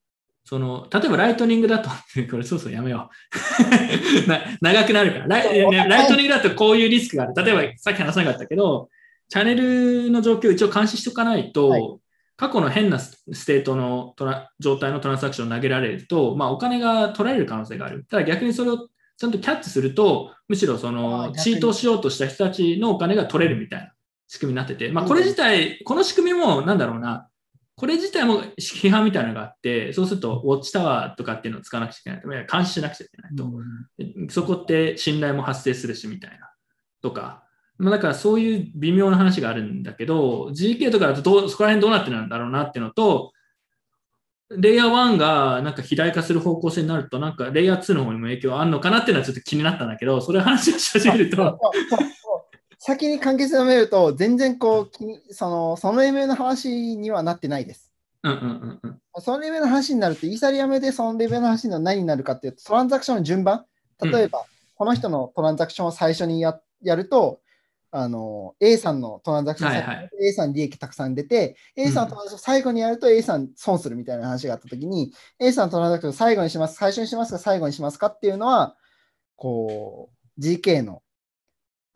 [0.48, 1.90] その、例えばライトニングだと、
[2.30, 3.10] これそうそうやめよ
[4.24, 4.28] う。
[4.30, 7.34] な長くなるからライ、ねライトニングだとこういうリスクがある。
[7.34, 8.88] 例えばさっき話さなかったけど、
[9.28, 11.82] チャンネルの状況を一応監視しておかないと、はい
[12.38, 18.04] 過去の変なスステートのトラ状態のトランサクションを投げられると、まあ、お金が取られる可能性がある。
[18.10, 23.92] ただ逆にそれをちゃんとキャッチすると、むしろそあのチートをしようとした人たちのお金が取れるみたいな
[24.28, 27.28] 仕組みになってて、まあ、これ自体、この仕組みもなんだろうな、
[27.76, 33.50] これ自体も批判みたいなのがあって、そうするとウォッチタワーとかっていうのを使わなくちゃいけないと、監視しなくちゃいけないと。
[33.98, 36.50] でそこって信頼も発生するしみたいな。
[37.02, 37.42] とか。
[37.78, 43.32] まあ、だからそういう微妙な話があるんだけど、GK とかだとどうそこら辺どうなってるんだろうなっていうのと、
[44.50, 51.58] レイヤー1がなんか肥大化する方向性になると、なんかレイヤー2の方にも影響あるのかなっていうのはちょっと気になったんだけど、それ話をし始めると、
[52.86, 57.92] 先に簡潔に述べると、全然こう、きそのそのレベルの話にはなってないです。
[58.22, 59.00] うんうんうんうん。
[59.20, 63.66] そのレベルの話になると、イーサリアムでそのレベルの話の何になるかっていうと、トランザクションの順番、
[64.00, 64.44] 例えば、
[64.76, 67.40] この人のトランザクションを最初にややると、
[67.90, 78.76] あの A さんのトランザクションを最初にやると A さん利益たくさん出て、A さんのトランザクションを最後にやると A さん損するみたいな話があったときに、A さんのトランザクションを最後にします、最初にしますか、最後にしますかっていうのは、
[79.34, 81.02] こう、GK の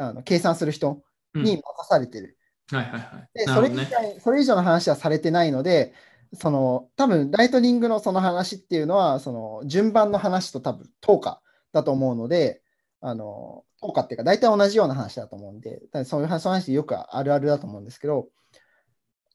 [0.00, 1.02] あの計算する人
[1.34, 2.36] うんに任されてる。
[2.70, 3.28] はいはいはい。
[3.34, 5.92] で、なそれ以それ以上の話はされてないので、
[6.32, 11.40] その多分ライトニングのその話っていうのは、その順番の話と多分等価
[11.72, 12.62] だと思うので、
[13.00, 18.28] あの等価っていうか、大体同じような話だと思うんで、そういう話その話よくあるあるだと思うんですけど、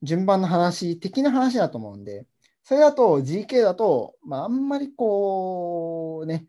[0.02, 2.26] 順番の話的な話だと思うんで、
[2.64, 6.48] それだと GK だと、まあ、あんまりこう、ね、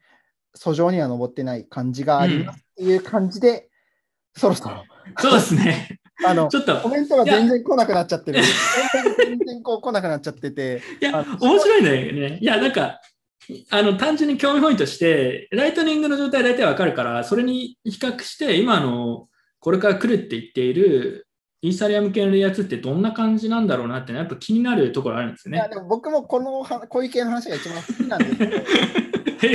[0.56, 3.68] 訴状には上ってない感じがありますっていう感じで、
[4.36, 4.84] そろそろ、
[5.18, 5.98] そうですね。
[6.26, 8.40] あのちょっとコ、メントが全然来なくなっちゃってる。
[9.18, 10.82] 全然こう来なくなっちゃってて。
[11.00, 12.38] いやあ、面白いんだよね。
[12.40, 13.00] いや、なんか、
[13.70, 19.28] あの、単純に興味本位として、ライトニングの状態大体わかるから、それに比較して、今の、
[19.60, 21.26] これから来るって言っている、
[21.62, 25.58] イーサリアム系のやつってどんな感じなんだろうなって、やっぱ気になるところあるんですよね。
[25.58, 28.46] いやでも僕もこのはこういう系の話が一番好きなんですけ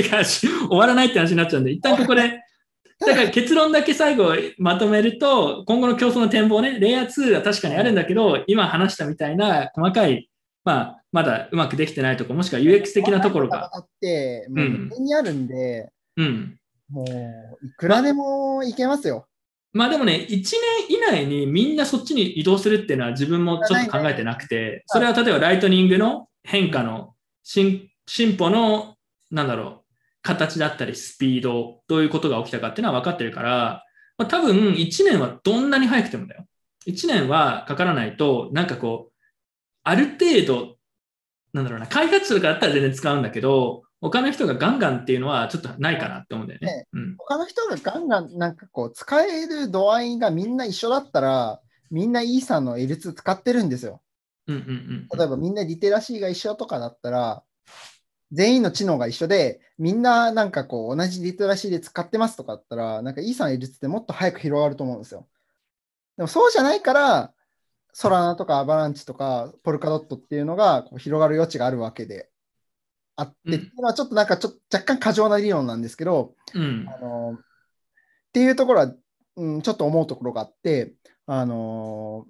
[0.02, 0.24] ど、
[0.68, 2.40] 終わらないって話になっちゃうんで、一旦ここで
[3.06, 10.28] だから結論だけ最後まとめると、今後の競争の展望ね、レイヤー2は確かにあるんだけど、今話したみたいな細かい、
[10.64, 13.70] まあ、まだうまくできてないところ、もしくは UX 的なところが。
[13.72, 16.58] あって、もうにあるんで、うん。
[16.90, 19.26] もういくらでもいけますよ。
[19.72, 20.50] まあでもね、1年
[20.90, 28.96] 以内にみんなそっちに移動するっていうのは自分もちょっと考えてなくて、それは例えばライトニングの変化の進進歩の、
[29.30, 29.81] なんだろう、
[30.22, 33.84] 形だったりスピード、どういうことが起きたかっていうのは分かってるから、
[34.18, 36.46] まあ、多分1年はどんなに早くてもだよ。
[36.86, 39.12] 1年はかからないと、なんかこう、
[39.84, 40.76] ある程度、
[41.52, 46.86] なんだろうな、開発者とかだったら全然使うんだけど、他の人がガンガンっていうのはちょっとないかなって思うんだよねね。
[46.92, 47.14] うん。
[47.18, 51.60] 他の人がガンガンなんかこう使える度合いがみんな一緒だったら、
[51.90, 54.02] みんなイーサの L2 使ってるんですよ。
[54.48, 55.08] うんうんうん。
[55.16, 57.44] 例えばみんなリテラシーが一緒とかだったら、
[58.32, 65.28] 全員の知能が一緒で、みんななんかこう同じリテラシーで使ってますとかだったら、なんかイーサの L2 ってもっと早く広がると思うんですよ。
[66.16, 67.34] でもそうじゃないから、
[67.92, 72.30] ソラナとかアバランチとかポルカドットっていうのがこう広がる余地があるわけで
[73.16, 76.86] あって、うんっていうのはちょっとなんかちょっと若干過剰な理論なんですけど、うん。
[76.88, 77.36] あのっ
[78.32, 78.94] ていうところは、
[79.36, 80.94] うん、ちょっと思うところがあって、
[81.26, 82.26] あの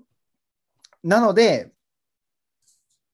[1.04, 1.72] なので、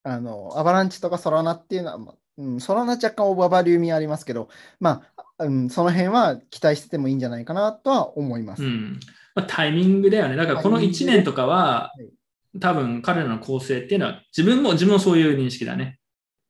[0.03, 4.49] あの、アバランチとかソラナっていうのは、まあうん、ソラナ若干オーバーバリュー味ありますけど、
[4.81, 8.63] まあ、うん、その辺は期待しててもいいんじゃないかなとは思います。
[8.63, 9.01] うん
[9.35, 10.37] まあ、タイミングだよね。
[10.37, 11.93] だからこの1年とかはは
[12.55, 15.99] い、多分彼らの構成っていうのは、自分も、自分もそういう認識だね。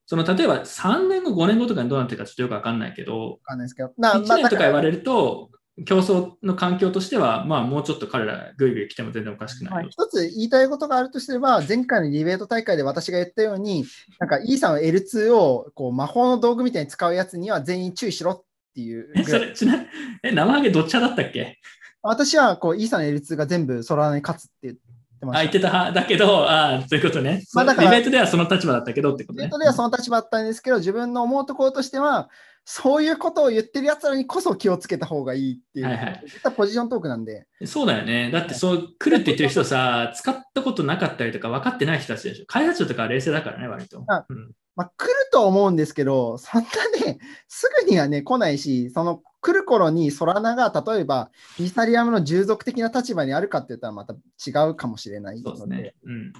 [0.05, 3.93] その例えば3年後、5年後とかにどうなってるかちょっとよくわかんないけど、わかんないですけど。
[3.97, 5.51] な1年とか言われれると、
[5.85, 9.89] 競争の環境としては、まあもうちょっと彼らぐいぐい来ても全然おかしくないよ。
[9.89, 13.85] 一つ言いたいことがあるとすれば、前回のディベート大会で私が言ったように、
[14.19, 18.43] なんか E さんは L2 をこう魔法の道具みたいに使うやつには全員注意しろっ
[18.75, 19.85] ていうえ、それ、ちな、
[20.23, 21.57] え、生ハゲどっち派だったっけ？
[22.01, 24.81] 私はこう E さんの L2 が全部ソラナに勝つって言って
[25.21, 25.41] まあ、した。
[25.41, 27.43] 言ってた派だけど、ああ、そういうことね。
[27.53, 29.51] まあだからディベートではその立場だったけどってことねデー。
[29.51, 32.29] トではその立場だったんですけど、自分の思うところとしては、
[32.71, 36.23] そういうことを言ってるやつらにこそ気をつけた方がいいっていう、はいはい
[36.55, 38.29] ポジショントークなんで、そうだよね。
[38.31, 42.45] だってそう来るって言ってる人さ、使ったことなかったりとか分かってない人たちでしょ。
[42.45, 44.03] 開発者とかは冷静だからね、割と。
[44.07, 46.67] あうんまあ、来ると思うんですけど、そんな
[47.05, 47.17] ね、
[47.47, 55.95] すぐにはね、来ないし、その来る頃にソラナが例えばイーサリアムの従属的な立場にあるかって言ったらまた違うかもしれないので、そうですね。
[56.05, 56.33] うん。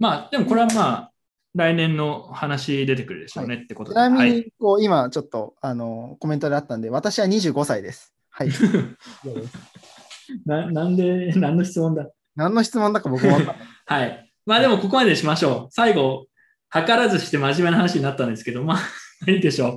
[0.00, 1.11] まあ、でもこれはまあ、
[1.54, 3.94] 来年の話出てくるでしょうねってことで。
[3.94, 8.14] ちなみはいにこう、今ちょっとあのコメントであったんで、私は25歳です。
[8.30, 8.48] はい。
[10.46, 12.08] ななんで、何の質問だ？
[12.36, 13.66] 何の質問だか僕も分かんない。
[13.86, 14.32] はい。
[14.46, 15.72] まあでもここまでにしましょう。
[15.72, 16.26] 最後、
[16.72, 18.78] 図らずして真面目な話になったんですけど、まあ、
[19.30, 19.76] いいでしょう。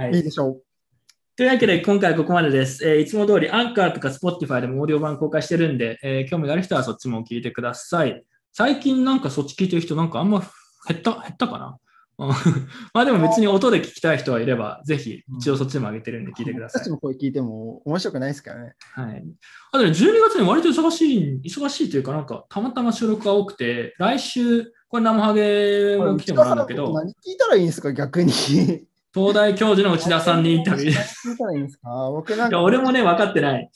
[0.00, 0.62] はいいいでしょう。
[1.36, 2.86] というわけで、今回はここまでです。
[2.88, 8.22] えーいつも通り、アンカーとか Spotify でもオーディオ版公開してるんで、えー興味がある人はそっちも聞いてください。
[8.52, 10.42] 最近なんかそっち聞いてる人、なんかあんま
[10.88, 11.76] 減った、減ったかな？
[12.18, 12.28] う ん
[12.92, 16.90] まあでも別に音で聞きたい人はいれば、ぜひ一応そっちでも上げてるんで聞いてください私たち。
[16.90, 18.74] も声聞いても面白くないですからね。
[18.92, 19.24] はい。
[19.72, 19.94] あとね、12
[20.28, 28.30] 月に割と忙しい、忙しいというか、なんかたまたま収録が多くて、来週、これ生ハゲも来てもらうんだけど、何聞いたらいいんですか、逆に。
[28.32, 28.84] 聞
[29.14, 30.90] 東大教授の内田さんにインタビュー。
[30.90, 31.88] いいたらいいんですか？
[32.10, 33.70] 僕なんや、か、俺もね、分かってない。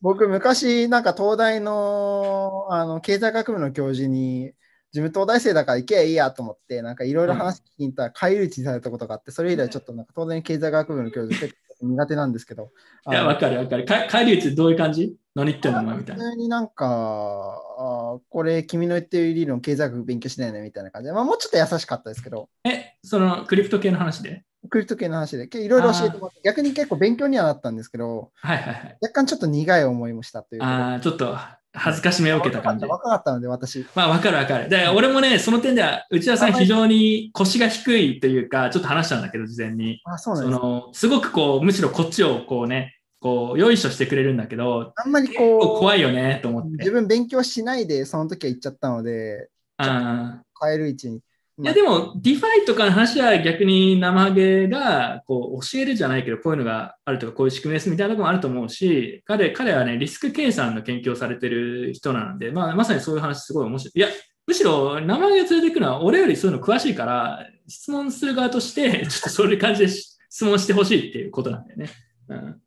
[0.00, 4.52] 僕昔、なんか東大のあの経済学部の教授に、
[4.92, 12.70] 自分東大生だから行けばいいやと思って、なんかいろいろ話聞きに行ったら、返り討ちにされたことがあって、それ以来ちょっとなんか東大の経済学部の教授結構苦手なんですけど、
[13.08, 13.84] いや、あの分かる分かる。
[13.84, 15.14] か帰り討ちどういう感じ？
[15.34, 15.82] 何言ってんの？
[15.82, 16.24] みたいな。
[16.24, 24.42] 普通になんか、あこれ君の言ってる理論経済学勉強しないねみたいな感じで、まあもうちょっと優しかったですけど、え、そのクリプト系の話で？
[24.70, 28.98] クリプト系の話でけいろいろ教えてもらって、逆に結構勉強にはなったんですけど、はいはいはい。
[29.00, 30.66] 若干ちょっと苦い思いもしたというか。
[30.66, 31.36] ああ、ちょっと
[31.78, 32.86] 恥ずかしめを受けた感じ。
[32.86, 33.86] 若かったので、私。
[33.94, 34.68] まあ、わかるわかる。
[34.68, 40.00] で、俺もね、その点では、内田さん非常に腰が低いというか、ちょっと話したんだけど、事前に。
[40.04, 40.58] あ、そうなんです。
[40.58, 46.90] その、すごくこう、むしろこっちをこうね、こう、よいしょしてくれるんだけど、あんまりこう、怖いよね、と思って自。
[46.90, 49.48] 分勉強しないで、その時は行っちゃったので、
[49.78, 51.20] 変える位置に。
[51.60, 63.98] いや、でも、ディファイとかの話は逆に生ハゲが、こう、教えるじゃないけど、こういうのがあるとか、こういう仕組みですみたいなとこもあると思うし、彼、彼はね、リスク計算の研究をされてる人なんで、まあ、まさにそういう話すごい面白い。
[63.98, 64.08] いや、
[64.46, 71.90] むしろ生ハゲを連れてくのは、俺よりそういうの詳しいから、質問する側として、ちょっとそういう感じで質問してほしいっていうことなんだよね。
[72.28, 72.60] うん。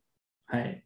[0.48, 0.84] はい。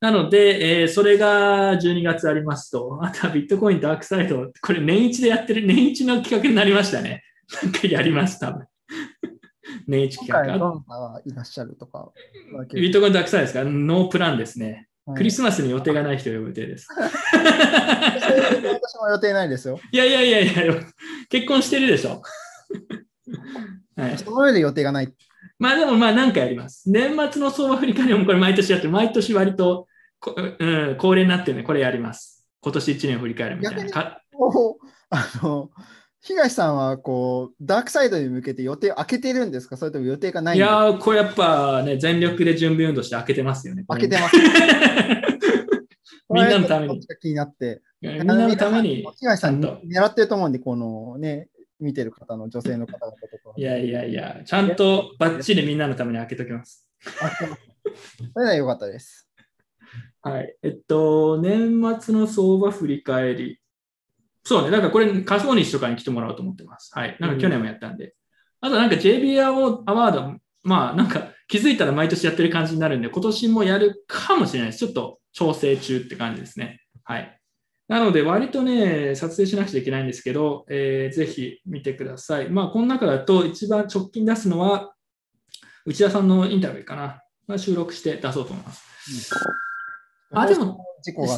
[0.00, 7.22] なので、えーそれが12月ありますと、あとはビットコインダークサイド、これ年一でやってる、年一の企画になりましたね。
[7.62, 8.66] なんかやります、多分。
[9.86, 10.52] 年一今企画。
[10.52, 12.10] 回どなたがいらっしゃるとか。
[12.72, 13.62] ビートコインダークサイですか？
[13.64, 14.86] ノープランですね。
[15.06, 16.86] はいクリスマスに予定がない人を呼ぶ予定です。
[16.92, 19.80] 私も予定ないですよ。
[19.90, 20.74] いやいやいやいや、
[21.28, 22.22] 結婚してるでしょ。
[23.96, 25.12] はい、その上で予定がない。
[25.58, 26.88] まあでもまあ何かやります。
[26.90, 29.88] 年末の相場振り返りもこれ毎年やってる、毎年割と
[30.20, 32.46] こ、うん、恒例になってるんで、これやります。
[32.62, 33.84] 今年1年振り返るみたいな。
[33.84, 35.70] 逆にかこうあの
[36.22, 39.76] 東さんはこうダークサイドに向けて予定を開けてるんですか？
[39.76, 43.84] それとも予定がないいやー、これやっぱね、全力で準備運動して開けてますよね。
[43.88, 44.36] 開けてます。
[46.32, 47.00] みんなのために。
[47.20, 47.82] 気になって。
[48.00, 49.06] みんなのために。
[49.18, 51.48] 東さん狙ってると思うんで、このね、
[51.80, 53.54] 見てる方の女性の方々とか。
[53.56, 56.86] いやいやいや、ちゃんとバッチリみんなのために開けときます。
[57.18, 57.62] 開けます
[58.34, 59.29] それでは良かったです。
[60.22, 60.56] はい。
[60.62, 63.60] えっと、年末の相場振り返り。
[64.44, 66.90] そうね、なんかこれ仮想日とかに来てもらおうと思ってます。
[66.94, 67.16] はい。
[67.20, 68.14] なんか去年もやったんで。
[68.60, 74.78] あとなんか JB アワード、まあなんか気づいたら毎年やってる感じになるんで、今年もやるかもしれないです。
[74.78, 76.80] ちょっと調整中って感じですね。
[77.04, 77.40] はい。
[77.88, 82.50] なので割とね、撮影しなくちゃいけないんですけど、えーぜひ見てください。
[82.50, 84.94] まあこの中だと一番直近出すのは、
[85.86, 87.22] 内田さんのインタビューかな。
[87.46, 88.84] まあ、収録して出そうと思います。
[90.32, 90.84] あでも、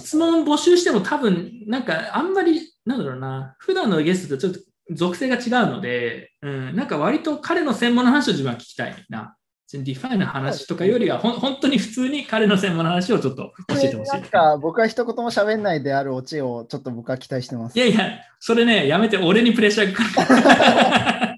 [0.01, 9.37] 質問募集しても多分、なんかあんまり、なんだろうな、普段のゲストとちょっと属性が違うので、うん、なんか割と彼の専門の話を自分は聞きたいな。
[9.79, 14.23] ディファイの話とかよりは、ほん本当に普通に彼の専門の話をちょっと教えてほしいなん。
[14.25, 17.79] か僕は一言も喋んないであるオチをちょっと僕は期待してます。
[17.79, 21.37] いやいや、それね、やめて、俺にプレッシャーがかかる。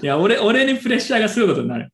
[0.02, 1.90] いや俺、俺にプレッシャーがすごいことになる。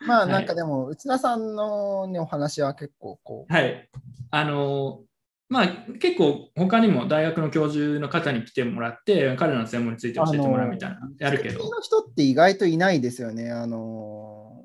[0.00, 3.88] まあはいなんかでも、内田さんの、ね、お話は結構こう、はい。
[4.30, 5.00] あの、
[5.48, 11.58] まあ結構他にも大学の教授の方に来てもらって、彼らの専門について教えてもらうみたいな、やるけど。
[11.68, 13.50] の人って意外といないですよね。
[13.50, 14.64] あの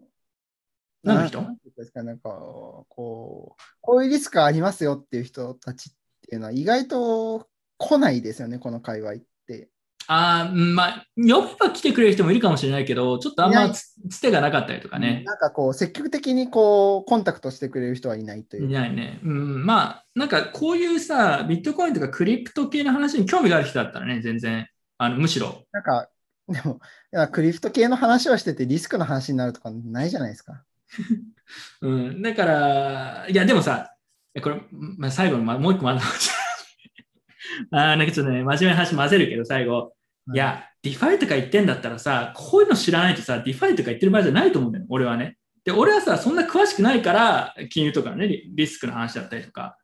[1.03, 1.41] ー、何の人？
[1.75, 2.29] ですか、なんか、
[2.87, 5.93] こう、こういうリスクありますよっていう人たちっ
[6.29, 9.34] ていうのは意外と来ないですよね、この界隈って。
[10.07, 15.23] あまあ、呼べば来てくれる人もいるかもしれないけど、ちょっとあんまつつてがなかったりとかね。
[15.25, 19.19] なんかこう、積極的にこう、コンタクトしてくれる人はいないといういないね。
[19.23, 24.67] うん、まあ、なんかこういうさ、ビットコインとかクリプト系の話に興味がある人だったらね、全然、
[24.97, 26.09] あのむしろ、なんか、
[26.47, 26.79] でも、
[27.11, 30.63] いやクリプト系の話をしててリスクの話になるとかないじゃないですか。
[31.81, 33.95] うん、だから、いや、でもさ、
[34.41, 36.01] これ、まあ、最後にまもう一個まだ
[37.71, 39.94] あーなんかちょっとね、真面目な話混ぜるけど、最後、
[40.33, 45.37] いや、ディファイとか言ってんだったらさ、こういうの知らないとさ、ディファイとか言ってる場合じゃないと思うんだよ、俺はね。
[45.63, 49.77] で、俺はさ、そんな詳しくないから、金融とかのね、リリスクの話だったりとか、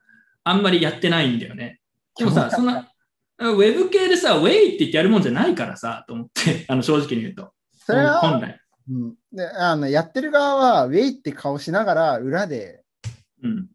[0.44, 1.80] あんまりやってないんだよね。
[2.18, 2.92] でもさ、そんな、
[3.40, 7.54] ウェブ系でさ、ウェイって言ってやるもんじゃないからさ、と思って、 あの正直に言うと。
[7.86, 8.60] それは、本来。
[8.90, 12.84] うん、であのやってる側は、ウェイって顔しながら、裏で
[13.44, 13.68] うん。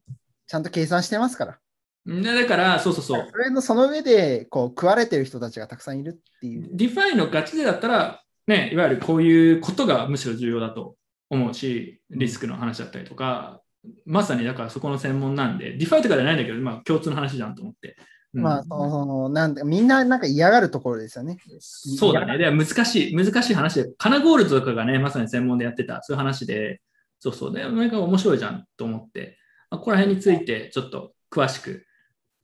[0.46, 1.58] ちゃんと計算してますから。
[2.06, 3.28] でだから、そうそうそう。
[3.30, 6.68] それのその上でこう食われてる人たちがたくさんいるっていう。
[6.72, 10.96] ディファイのガチでだったら、ね、いわゆるこういうことがむしろ重要だと
[11.30, 13.60] 思うし、リスクの話だったりとか、
[14.04, 17.96] まさにだからそこの専門なんで、ディファイとかじゃないんだけど、まあ共通の話じゃんと思って。
[18.34, 21.38] うんまあ、その、その、なんで、みんななんか嫌がるところですよね。
[21.58, 22.38] そうだね。
[22.38, 26.82] で難しい、難しい話で、カナゴールドとかがね、まさに専門でやってた、そういう話で、
[27.18, 29.38] そうそう、で、なんか面白いじゃんと思って、
[29.70, 31.86] まあ、ここら辺についてちょっと詳しく、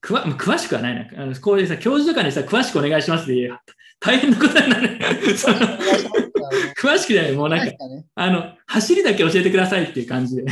[0.02, 1.22] くわ詳しくはないな。
[1.22, 3.50] あのこういうさ、教授とかにさ、詳しくお願いしますって言え
[4.00, 4.98] 大変なことになる。
[5.38, 5.56] その
[6.76, 10.44] 詳しくじゃない、もうなんか、ねあの、走りだけ教えてくださいっていう感じで、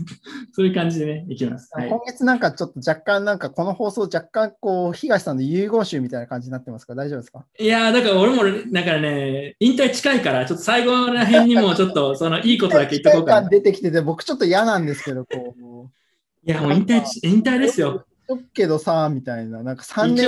[0.52, 1.68] そういう感じでね、いきます。
[1.74, 1.90] はい。
[1.90, 6.94] 今月なんかちょっと若干なんかこの放送若干こう東さんの遺言集みたいな感じになってますか？
[6.94, 7.44] ら大丈夫ですか？
[7.58, 13.48] いやーだから俺も、だからね、引退近いから、ちょっと最後ら辺にもちょっと、その、いいことだけ言っとこうかな。
[13.50, 15.90] 出てきてて僕ちょっと嫌なんですけどこ
[16.46, 18.06] いや、もう引退ち、引退ですよ。
[18.28, 18.34] う。
[18.34, 20.26] 言っとくけどさみたいななんか3年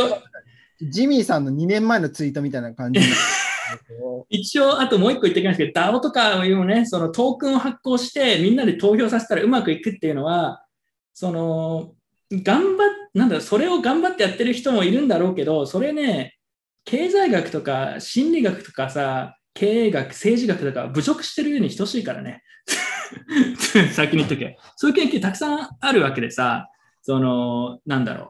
[0.80, 3.00] ジミーさんの2年前のツイートみたいな感じ
[4.30, 10.64] 一応、あともう一個言ってきますけど、DAO とかいうね、そのトークンを発行して、みんなで投票させたらうまくいくっていうのは、
[11.12, 11.92] その、
[12.30, 16.36] 頑張っ、なんだろう、それを頑張ってやってる人もいるんだろうけど、それね、
[16.84, 22.42] 経済学とか心理学とかさ、経営学、政治学とか侮辱してるように等しいからね。
[23.92, 24.56] 先に言っとけ。
[24.76, 26.68] そういう研究たくさんあるわけでさ、
[27.02, 28.28] その、なんだろう。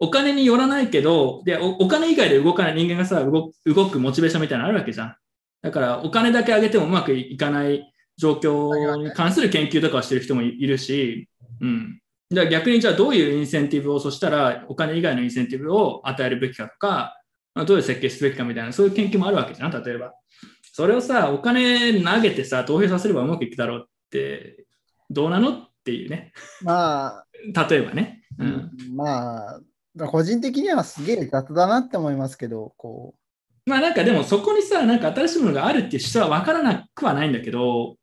[0.00, 5.16] お金によらないけど、で、おお金以外で動かない人間がさ、動動くモチベーションみたいなのあるわけじゃん。
[5.62, 11.28] だから、お金だけ上げてもうまくいかない状況に関する研究とかをしてる人もいいるし、
[11.60, 12.00] うん。
[12.30, 17.16] だから逆にじゃあどういうインセンティブを、そしたらお金以外のインセンティブを与えるべきかとか、
[17.54, 20.12] まあどういう設計すべきかみたいな、そういう研究もあるわけじゃん、例えば。
[20.62, 24.66] それをさ、お金投げてさ、投票させればうまくいくだろうって、
[25.10, 25.50] どうなの？
[25.50, 26.32] っていうね。
[26.62, 28.22] まあ、例えばね。
[28.38, 28.70] うん。
[28.94, 29.60] まあ、
[30.06, 33.14] 個人的にはすげえ雑だなって思いますけど、こ
[33.66, 37.96] まあなんかでもそこにさ、なんか新しいものがあるっていう人は分からなくはないんだけど、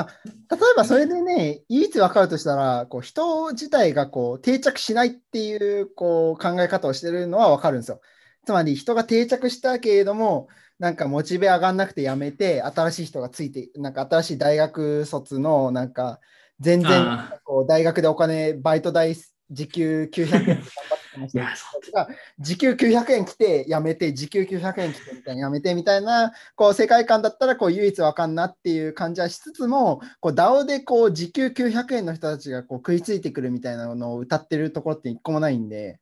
[0.00, 8.00] う、例えばそれでね、唯一分かるとしたら、こう人自体がこう定着しないっていうこう考え方をしてるのは分かるんですよ。
[8.44, 10.48] つまり人が定着したけれども、
[10.78, 16.20] なんかモチベ上がんなくてやめて、新しい人がついて、なんか新しい大学卒の、なんか
[16.62, 19.14] 全然あこう大学でお金、バイト代
[19.50, 22.06] 時給900円で頑張っ
[22.38, 35.98] 時給900円来てやめて、時給900円来てみたいなやめてみたいなこう世界観だったらこう唯一わかんなっていう感じはしつつも、こう DAO でこう時給900円の人たちがこう食いついてくるみたいなのを歌ってるところって一個もないんで、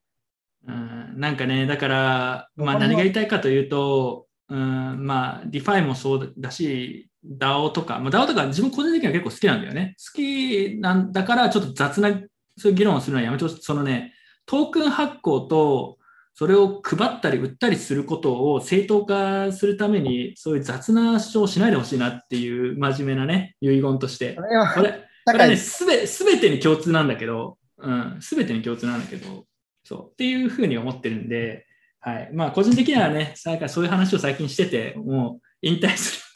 [0.67, 1.15] うん。
[1.19, 9.95] なんかね、だから、まあ、何が言いたいかというと、うん、まあ、DeFi もそうだし、DAO とか、まあ、DAO とか自分個人的には結構好きなんだよね。
[9.99, 12.11] 好きなんだから、ちょっと雑な
[12.57, 13.63] そういう議論をするのはやめてほしい。
[13.63, 14.15] そのね、
[14.47, 15.99] トークン発行と、
[16.35, 24.43] それを配ったり売ったりすることを正当化するために、そういう雑な主張をしないでほしいなっていう真面目なね、遺言としてこ。
[24.43, 24.93] れはこれ、
[25.27, 29.45] これはね、すべ、すべてに共通なんだけど、うん、すべてに共通なんだけど、
[29.85, 31.67] そう、っていうふうに思ってるんで、
[32.01, 32.31] はい。
[32.33, 36.30] まあ、個人的にはね、そういう話を最近してて、もう引退する。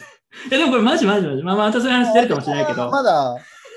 [0.48, 1.42] いや、でもこれマジマジマジ。
[1.42, 3.36] まあ、またそういう話出るかもしれないけど、まだ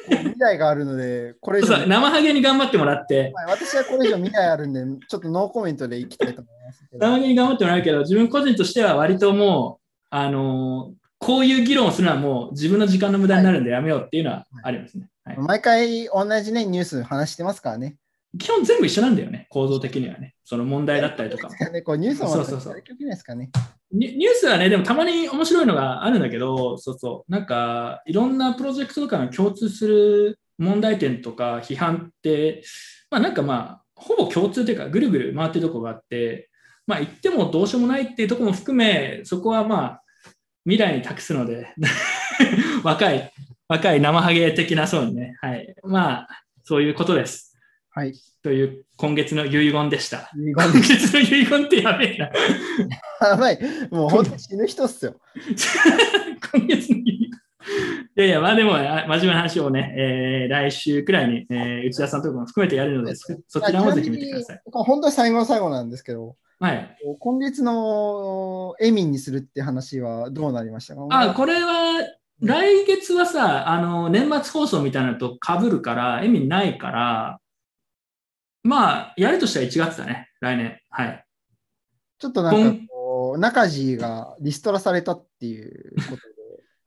[0.09, 6.83] 未来があるので、これ以上そうそう、生ハゲに頑張ってもらって、はい私はこれ以上未来あるんで、ちょっとノーコメントでいきたいと思います。
[6.91, 15.07] 生ハゲに頑張ってもらうけど、自分個人としては割ともう、あのーこういう議論をするのはもう自分の時間の無駄になるんでやめようっていうのはありますね。
[15.23, 17.95] はい、毎回同じね、ニュース話してますからね。
[18.37, 20.35] 基本全部一緒なんだよね、構造的にはね。
[20.43, 21.71] その問題だったりとかも。
[21.71, 22.75] ねこうニュースもそうそうそう
[23.35, 23.49] ね。
[23.91, 32.63] ニニュースはね、でもたまに面白いのがあるんだけど、そうそう、なんかいろんなプロジェクトとかが共通する問題点とか批判って、
[33.09, 36.49] まあなんかまあ、ほぼ共通というか、ぐるぐる回ってるとこがあって、
[36.85, 40.03] まあ言ってもどうしようもないっていうところも含め、そこはまあ、
[40.65, 41.73] 未来に託すので、
[42.83, 43.31] 若い、
[43.69, 45.75] 若い生ハゲ的なそうにね、はい。
[45.83, 46.27] まあ、
[46.63, 47.46] そういうことです。
[47.97, 48.13] はい。
[48.43, 50.29] という今月の遺言でした。
[50.35, 52.29] 遺言 今月の遺言ってやべえな。
[53.29, 53.59] やばい。
[53.89, 55.15] もう本当に死ぬ人っすよ。
[56.53, 57.31] 今月のい
[58.15, 64.61] やいや、まあでも、あ真面目な話をね、えー来週くらいに、えー内田さんとかも含めてやるので、そそちらもぜひ見てください。
[64.71, 66.97] 本当に最後の最後なんですけど、はい。
[67.19, 71.07] 今月のエミンにするって話はどうなりましたか？
[71.09, 72.05] あ、これは、
[72.41, 77.39] 来月はさ、あの、年末放送みたいなのと被るから、意味ないから、
[78.67, 80.77] まあ、やるとしたら1月だね、来年。
[80.89, 81.25] はい。
[82.19, 86.17] ちょっとなんかこう、中地がリストラされたっていうことで、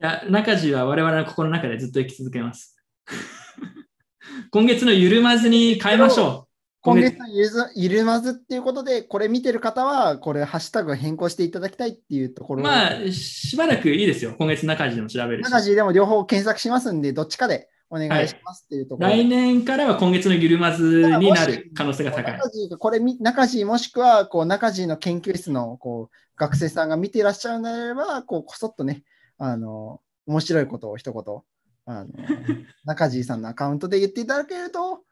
[0.03, 2.77] いや、中地は我々の心の中でずっと生き続けます。
[4.53, 6.51] 今月の緩まずに変えましょう。
[6.83, 14.35] 今月のゆずゆるまずっていうことで、これ見てる方は、これ、ハッシュタグ変更していただきたいっていうところまあ、しばらくいいですよ。
[14.39, 15.51] 今月中地でも調べるし。
[15.51, 19.17] 中地でも両方検索しますんで、どっちかでお願いしますっていうところで。
[19.17, 22.33] 来年からは今月のゆるまずになる可能性が高い。
[22.35, 29.03] 中地がこれみ、中地もしくは、こう、中地の研究室の、こう、学生さんが見ていらっしゃるのであれば、こう、こそっとね、
[29.39, 31.43] あの、面白いことを一言、
[31.87, 32.11] あの、
[32.85, 35.03] 中地さんのアカウントで言っていただけると、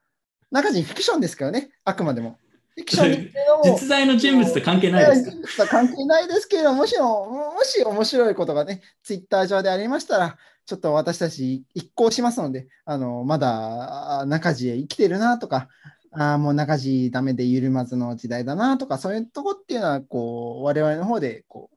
[0.52, 2.38] 中地フィクションですからね、あくまでも。
[2.76, 15.68] フィクションですけど も、実在の人物と関係ないですか人物とは関係ないですけれども、もしも、もし面白いことがね、ツイッター上でありましたら、ちょっと私たち一行しますので、あの、まだあ中地へ生きてるなとか、
[16.12, 21.76] あーもう中地ダメでゆるまずの時代だなとか、そういうとこっていうのは、こう、我々の方で、こう、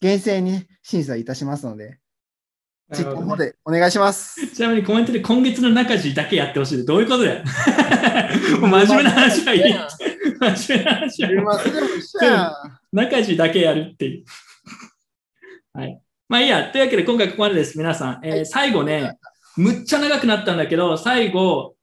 [0.00, 2.00] 厳正にね審査いたしますので、
[2.92, 4.44] ツイッターの方でお願いします。
[4.52, 6.84] ちなみにコメントで今月の中地だけやってほしい。
[6.84, 7.44] どういうことだよ。
[8.60, 9.62] 真面目な話はいい。
[9.62, 12.52] 真面目な話はゆるまずでも一緒やん。
[12.92, 14.24] 中地だけやるっていう。
[15.74, 16.00] はい。
[16.28, 16.70] まあいいや。
[16.70, 17.78] というわけで今回ここまでです。
[17.78, 18.20] 皆さん。
[18.24, 19.16] えー最後ね、
[19.56, 21.74] むっちゃ長くなったんだけど、最後、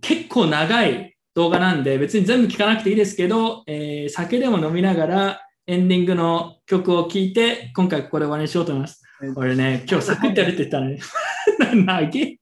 [0.00, 9.02] 結構長い動画なんで、別に全部聞かなくていいですけど、えー酒でも飲みながらエンディングの曲を聴いて、今回ここで終わりにしようと思います。
[9.36, 10.98] 俺ね、今日サクッとやるって言ったのに、
[11.84, 12.38] 長い。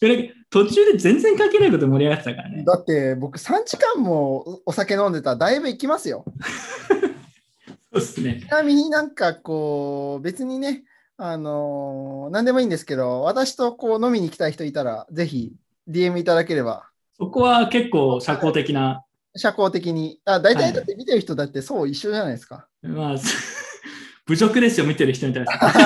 [0.00, 2.64] でなんか途中で全然関係ないこと盛り上がってたからね。
[2.64, 6.24] だって僕3時間もお酒飲んでたらだいぶ行きますよ。
[7.92, 8.40] そうですね。
[8.40, 10.84] ちなみになんかこう、別にね、
[11.16, 15.52] あのー何でもいいんですけど、私とこう飲みに行きたい人いたら、ぜひ
[15.88, 16.88] DM いただければ、
[17.18, 19.04] そこは結構社交的な、
[19.36, 20.20] 社交的に。
[20.24, 22.68] あ大はい体だって見てる人だってそう一緒じゃないですか。
[22.82, 23.16] まあ、
[24.26, 25.58] 侮辱ですよ、見てる人に対して。
[25.60, 25.76] 申し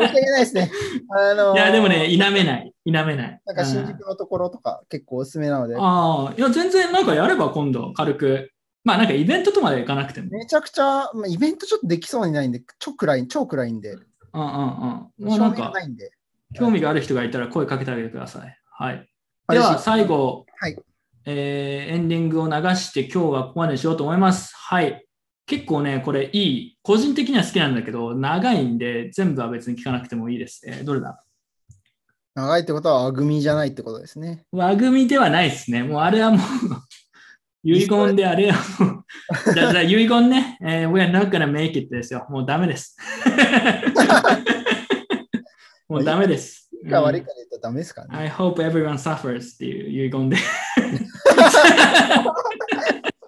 [0.00, 0.70] 訳ないですね。
[1.10, 2.72] あのーいや、でもね、否めない。
[2.84, 3.40] 否めない。
[3.44, 8.52] なんか新うん宿のところとか結構おすすめなので、ああ、いや、全然なんかやれば今度、軽く。
[8.84, 10.28] まあなんかイベントとまで行かなくても。
[10.30, 14.48] めちゃくちゃ、まあ、イベントちょっとできそうにないんで、超暗い、超暗いんで、うんうんうん。
[14.48, 16.10] もう照明がなんかないんで。
[16.54, 18.58] 興味がある人がいたら声かけてあげてください。
[18.70, 19.08] はい。
[19.48, 20.76] では最後、はい
[21.24, 24.52] えーエンディングを流して今日はここまでにしようと思います。
[24.56, 25.06] はい。
[25.46, 26.78] 結構ね、これいい。
[26.82, 30.62] 個人的には好きなんだけど、長いんで全部は別に聞かなくてもいいです。
[30.66, 31.22] えーどれだ？
[32.34, 34.44] 長いってことは、あぐみじゃないってことですね。
[34.52, 35.82] 和組ではないですね。
[35.82, 36.40] もうあれはもう、
[37.63, 39.03] 遺言であれはも
[39.49, 42.25] う、じゃあじゃあ遺言ね、えー We are not gonna make it ですよ。
[42.29, 42.97] もうダメです。
[45.89, 46.69] もうダメです。
[46.83, 48.09] いいか悪いうんかで言ったらダメですかね。
[48.11, 50.37] I hope everyone suffers っていう遺言で。
[50.37, 50.43] そ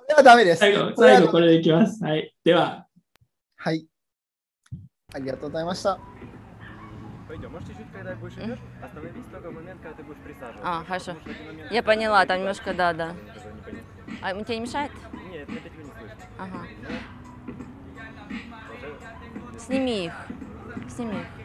[0.07, 0.59] れはダメです。
[0.59, 2.03] 最後、それは最後これでいきます。
[2.03, 2.33] はい。
[2.43, 2.85] では、
[3.57, 3.85] はい。
[5.13, 5.99] ありがとうございました。
[7.29, 10.61] Пойдем, может чуть-чуть, когда будешь идешь, остановись только в момент, когда ты будешь присаживаться.
[10.63, 11.13] А, хорошо.
[11.13, 13.15] Потому что в один момент Я ты поняла, там будешь немножко, да, да.
[14.22, 14.92] А тебе не мешает?
[15.30, 16.16] Нет, на петлю не слышно.
[16.38, 16.66] Ага.
[19.58, 20.12] Сними их.
[20.88, 21.43] Сними их.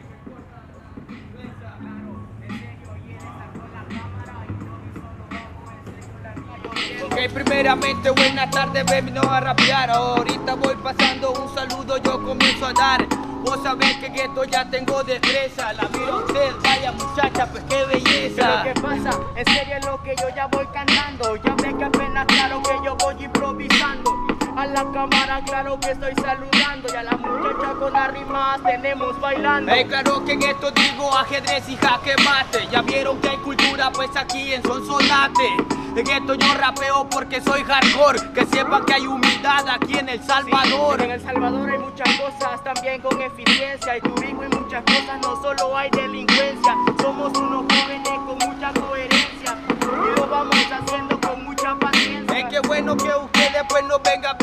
[7.04, 9.90] Ok, primeramente buenas tardes, venido a rapear.
[9.90, 13.06] Ahorita voy pasando un saludo, yo comienzo a dar.
[13.42, 15.72] Vos sabés que esto ya tengo destreza.
[15.72, 18.62] La miro a usted, vaya muchacha, pues qué belleza.
[18.62, 19.10] ¿Qué pasa?
[19.34, 21.36] En serio es lo que yo ya voy cantando.
[21.36, 24.19] Ya ves que apenas claro que yo voy improvisando.
[24.60, 26.86] A la cámara claro que estoy saludando.
[26.92, 29.72] Y a la muchacha con las rimas tenemos bailando.
[29.72, 32.68] Eh, claro que en esto digo ajedrez y jaque mate.
[32.70, 35.48] Ya vieron que hay cultura, pues aquí en Sonsonate.
[35.96, 38.34] En esto yo rapeo porque soy hardcore.
[38.34, 41.00] Que sepan que hay humildad aquí en El Salvador.
[41.00, 43.92] En El Salvador hay muchas cosas también con eficiencia.
[43.92, 46.76] Hay turismo y muchas cosas, no solo hay delincuencia.
[47.00, 49.56] Somos unos jóvenes con mucha coherencia.
[49.80, 52.38] Y lo vamos haciendo con mucha paciencia.
[52.38, 54.36] Es que bueno que ustedes pues nos vengan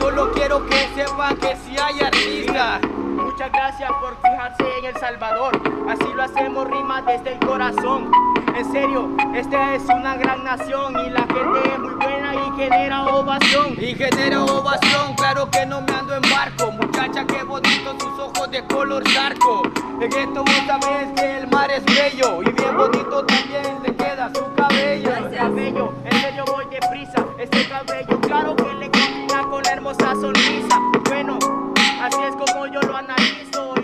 [0.00, 2.80] Solo quiero que sepan que si hay artistas
[3.40, 5.60] Muchas gracias por fijarse en El Salvador.
[5.88, 8.10] Así lo hacemos rimas desde el corazón.
[8.56, 13.04] En serio, esta es una gran nación y la gente es muy buena y genera
[13.04, 13.74] ovación.
[13.78, 18.50] Y genera ovación, claro que no me ando en barco Muchacha, qué bonito sus ojos
[18.50, 19.62] de color zarco
[20.00, 24.30] En esto vos sabés que el mar es bello Y bien bonito también le queda
[24.34, 27.24] su cabello Este cabello, en serio voy deprisa.
[27.38, 28.79] Este cabello, claro que
[29.90, 30.78] hermosa sonrisa.
[31.08, 31.38] Bueno,
[32.00, 33.74] así es como yo lo analizo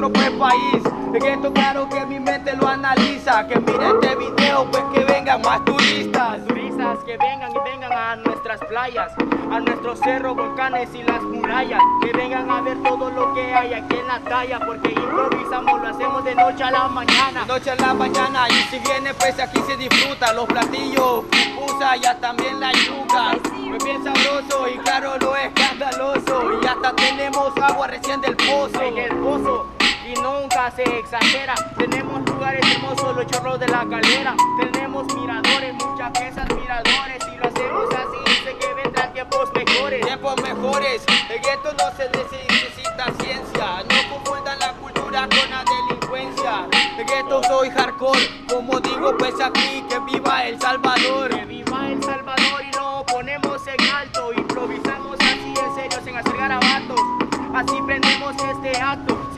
[0.00, 0.82] otro pues país
[1.14, 3.46] En esto claro que mi mente lo analiza.
[3.46, 6.46] Que miren este video pues que vengan más turistas.
[6.46, 9.12] Turistas que vengan y vengan a nuestras playas,
[9.50, 13.74] a nuestros cerros, volcanes y las murallas, que vengan a ver todo lo que hay
[13.74, 17.40] aquí en la talla, porque improvisamos, lo hacemos de noche a la mañana.
[17.40, 20.32] De noche a la mañana y si viene pues aquí se disfruta.
[20.32, 23.36] Los platillos, pupusa y también la yuca.
[23.52, 26.60] Muy bien sabroso y claro lo escandaloso.
[26.62, 28.80] Y hasta tenemos agua recién del pozo.
[28.80, 29.79] En el pozo
[30.10, 31.54] y nunca se exagera.
[31.76, 34.34] Tenemos lugares hermosos, los chorros de la calera.
[34.60, 37.18] Tenemos miradores, muchas piezas miradores.
[37.32, 40.06] Y lo hacemos así, sé que vendrán tiempos mejores.
[40.06, 46.66] Tiempos mejores, en esto no se necesita ciencia, no confundan la cultura con la delincuencia.
[46.98, 51.30] En esto soy hardcore, como digo pues aquí que viva El Salvador.
[51.30, 54.32] Que viva El Salvador y lo ponemos en alto.
[54.32, 57.00] Improvisamos así en serio, sin hacer garabatos.
[57.54, 59.29] Así prendemos este acto.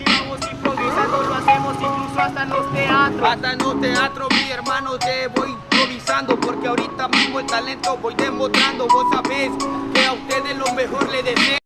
[1.13, 3.29] Lo hacemos incluso hasta en los teatros.
[3.29, 8.15] Hasta en los teatros, mi hermano, te voy improvisando porque ahorita mismo el talento voy
[8.15, 8.87] demostrando.
[8.89, 9.51] Vos sabés
[9.95, 11.59] que a ustedes lo mejor le deseo.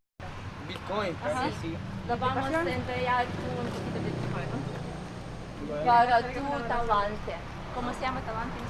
[0.68, 1.44] Bitcoin, Ajá.
[1.44, 1.76] sí, sí.
[2.08, 5.86] Lo vamos a entregar tú un poquito de Bitcoin.
[5.86, 7.36] Para tu talante.
[7.74, 8.66] ¿Cómo se llama talante?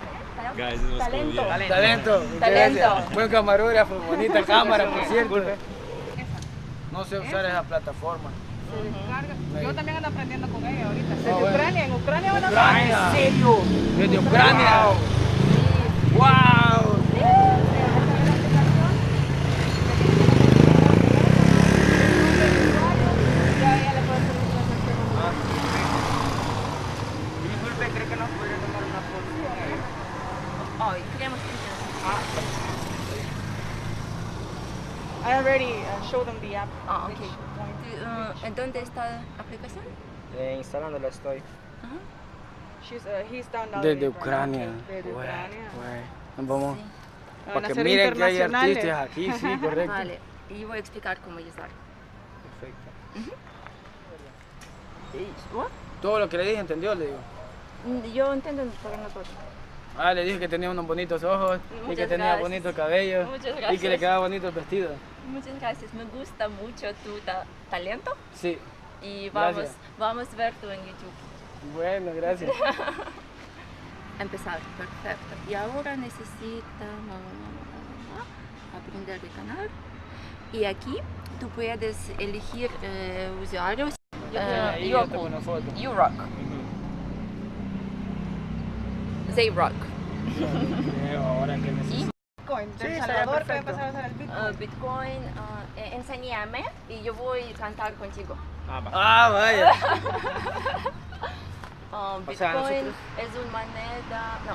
[0.57, 1.33] Guys, Talento.
[1.43, 1.59] yeah.
[1.69, 2.81] Talento, Talento.
[2.81, 3.15] gracias.
[3.15, 5.37] Buen camarógrafo, bonita cámara, por cierto.
[6.93, 8.31] No sé usar esa plataforma.
[9.63, 11.13] Yo también ando aprendiendo con ella ahorita.
[11.13, 12.33] Ah, Desde Ucrania, en Ucrania
[13.11, 13.59] ¿En serio?
[13.97, 14.85] Desde Ucrania.
[16.13, 16.19] ¡Wow!
[16.19, 16.97] wow.
[32.09, 32.67] Ah, ah.
[35.27, 36.69] I already uh, showed them the app.
[36.89, 37.36] Oh, okay.
[38.47, 39.85] ¿En dónde está la aplicación?
[40.39, 41.43] Eh, instalándola estoy.
[42.89, 44.71] She's, uh, he's down now Desde Ucrania.
[44.89, 45.71] Desde Ucrania.
[46.37, 46.79] Nos vamos.
[47.49, 49.93] A Para que miren que hay artistas aquí, sí, correcto.
[49.93, 50.19] Vale,
[50.51, 51.69] y voy a explicar cómo usar.
[52.61, 52.89] Perfecto.
[55.15, 55.69] Y- ¿what?
[56.01, 56.95] Todo lo que le dije, ¿entendió?
[56.95, 57.19] Le digo.
[57.85, 59.25] Mm, Yo entiendo, pero no todo.
[59.99, 61.59] Ah, le dije que tenía unos bonitos ojos
[61.91, 62.41] y que tenía gracias.
[62.43, 63.27] bonito cabello
[63.73, 64.91] y que le quedaba bonito el vestido.
[65.29, 68.59] Muchas gracias, me gusta mucho tu ta- talento Sí.
[69.03, 69.77] y vamos, Gracias.
[69.99, 71.75] vamos a ver tú en YouTube.
[71.75, 72.51] Bueno, gracias.
[74.21, 75.51] Empezar, perfecto.
[75.51, 76.63] Y ahora necesitamos
[78.79, 79.69] aprender el canal.
[80.53, 80.97] Y aquí
[81.41, 83.95] tú puedes elegir eh, usuarios.
[84.33, 85.93] Yo Eh, yo yo
[89.35, 89.75] they rock.
[92.47, 94.31] Bitcoin, sí, Salvador, pasar Bitcoin.
[94.31, 95.63] Uh, Bitcoin, uh,
[96.89, 98.37] y yo voy a cantar contigo.
[98.69, 99.73] Ah, ah vaya.
[101.93, 104.39] uh, Bitcoin o sea, es una moneda.
[104.47, 104.55] No.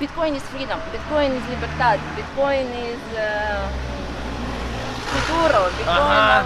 [0.00, 3.68] Bitcoin es freedom, Bitcoin es libertad, Bitcoin es eh,
[5.12, 6.42] futuro, Bitcoin.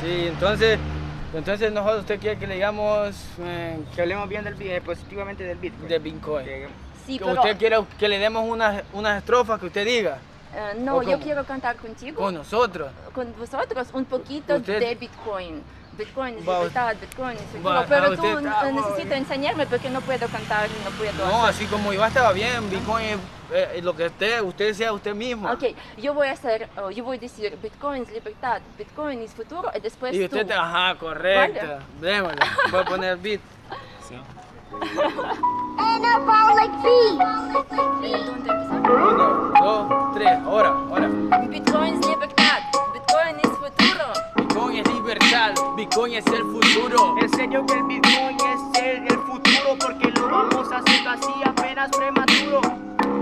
[0.00, 0.78] Sí, entonces
[1.34, 5.58] entonces nosotros usted quiere que le digamos eh, Que hablemos bien del, eh, positivamente del
[5.58, 5.88] Bitcoin.
[5.88, 6.44] de Bitcoin.
[6.44, 6.68] Que-
[7.06, 10.18] Sí, Que pero usted quiere que le demos unas, unas estrofas que usted diga
[10.54, 12.90] eh, no, ¿o yo quiero cantar contigo, con nosotros.
[13.12, 15.62] con vosotros, un poquito Usted- de Bitcoin.
[15.96, 20.26] Bitcoin libertad, Bitcoin es futuro, va, pero ah, tú está- necesitas enseñarme porque no puedo
[20.28, 21.50] cantar y no puedo No, hacer.
[21.50, 22.68] así como iba estaba bien.
[22.70, 23.16] Bitcoin es
[23.52, 25.50] eh, lo que usted, usted sea usted mismo.
[25.50, 25.64] Ok,
[25.98, 29.70] yo voy a hacer, oh, yo voy a decir Bitcoin es libertad, Bitcoin es futuro
[29.76, 30.46] y después y usted, tú.
[30.48, 31.66] te- ajá, correcto.
[31.66, 31.84] Vale.
[32.00, 32.38] Démosle.
[32.70, 33.40] Voy a poner beat.
[36.52, 38.90] Eh, ¿Dónde empezar?
[38.90, 40.38] Uno, dos, tres.
[40.44, 41.08] Ahora, ahora.
[41.48, 42.58] Bitcoin es libertad,
[42.92, 44.04] Bitcoin es futuro.
[44.36, 45.52] Bitcoin es libertad.
[45.76, 47.16] Bitcoin es el futuro.
[47.20, 51.32] En serio que el Bitcoin es el, el futuro porque lo vamos a hacer así
[51.44, 52.60] apenas prematuro.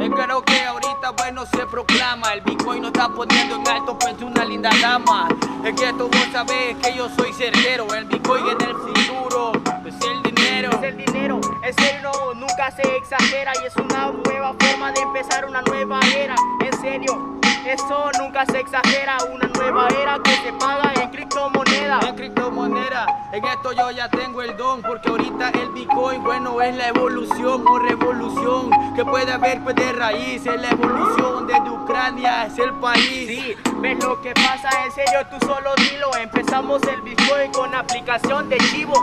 [0.01, 2.33] Es claro que ahorita bueno se proclama.
[2.33, 5.28] El Bitcoin nos está poniendo en alto pues una linda dama.
[5.65, 7.93] Es que tú vos sabés que yo soy certero.
[7.93, 9.52] El Bitcoin en el futuro
[9.85, 10.70] es el dinero.
[10.70, 15.45] Es el dinero, en serio nunca se exagera y es una nueva forma de empezar
[15.45, 16.35] una nueva era.
[16.65, 22.01] En serio, eso nunca se exagera, una nueva era que se paga en criptomoneda.
[22.07, 26.75] En criptomoneda, en esto yo ya tengo el don Porque ahorita el Bitcoin, bueno, es
[26.77, 32.47] la evolución o revolución Que puede haber pues de raíz, es la evolución desde Ucrania,
[32.47, 36.11] es el país Sí, ves lo que pasa, en serio tú solo dilo.
[36.20, 38.95] Empezamos el Bitcoin con aplicación de chivo.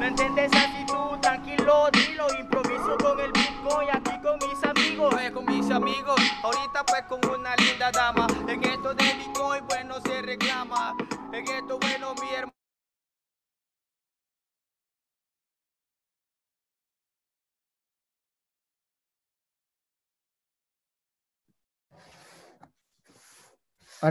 [0.00, 1.18] ¿Me entiendes así tú?
[1.20, 5.10] Tranquilo, dilo, improviso con el Bitcoin aquí con mis amigos.
[5.14, 8.26] Pues con mis amigos, ahorita pues con una linda dama.
[8.48, 10.96] En esto de Bitcoin pues no se reclama.
[11.34, 12.50] En esto bueno mi hermano.
[24.02, 24.10] ¿A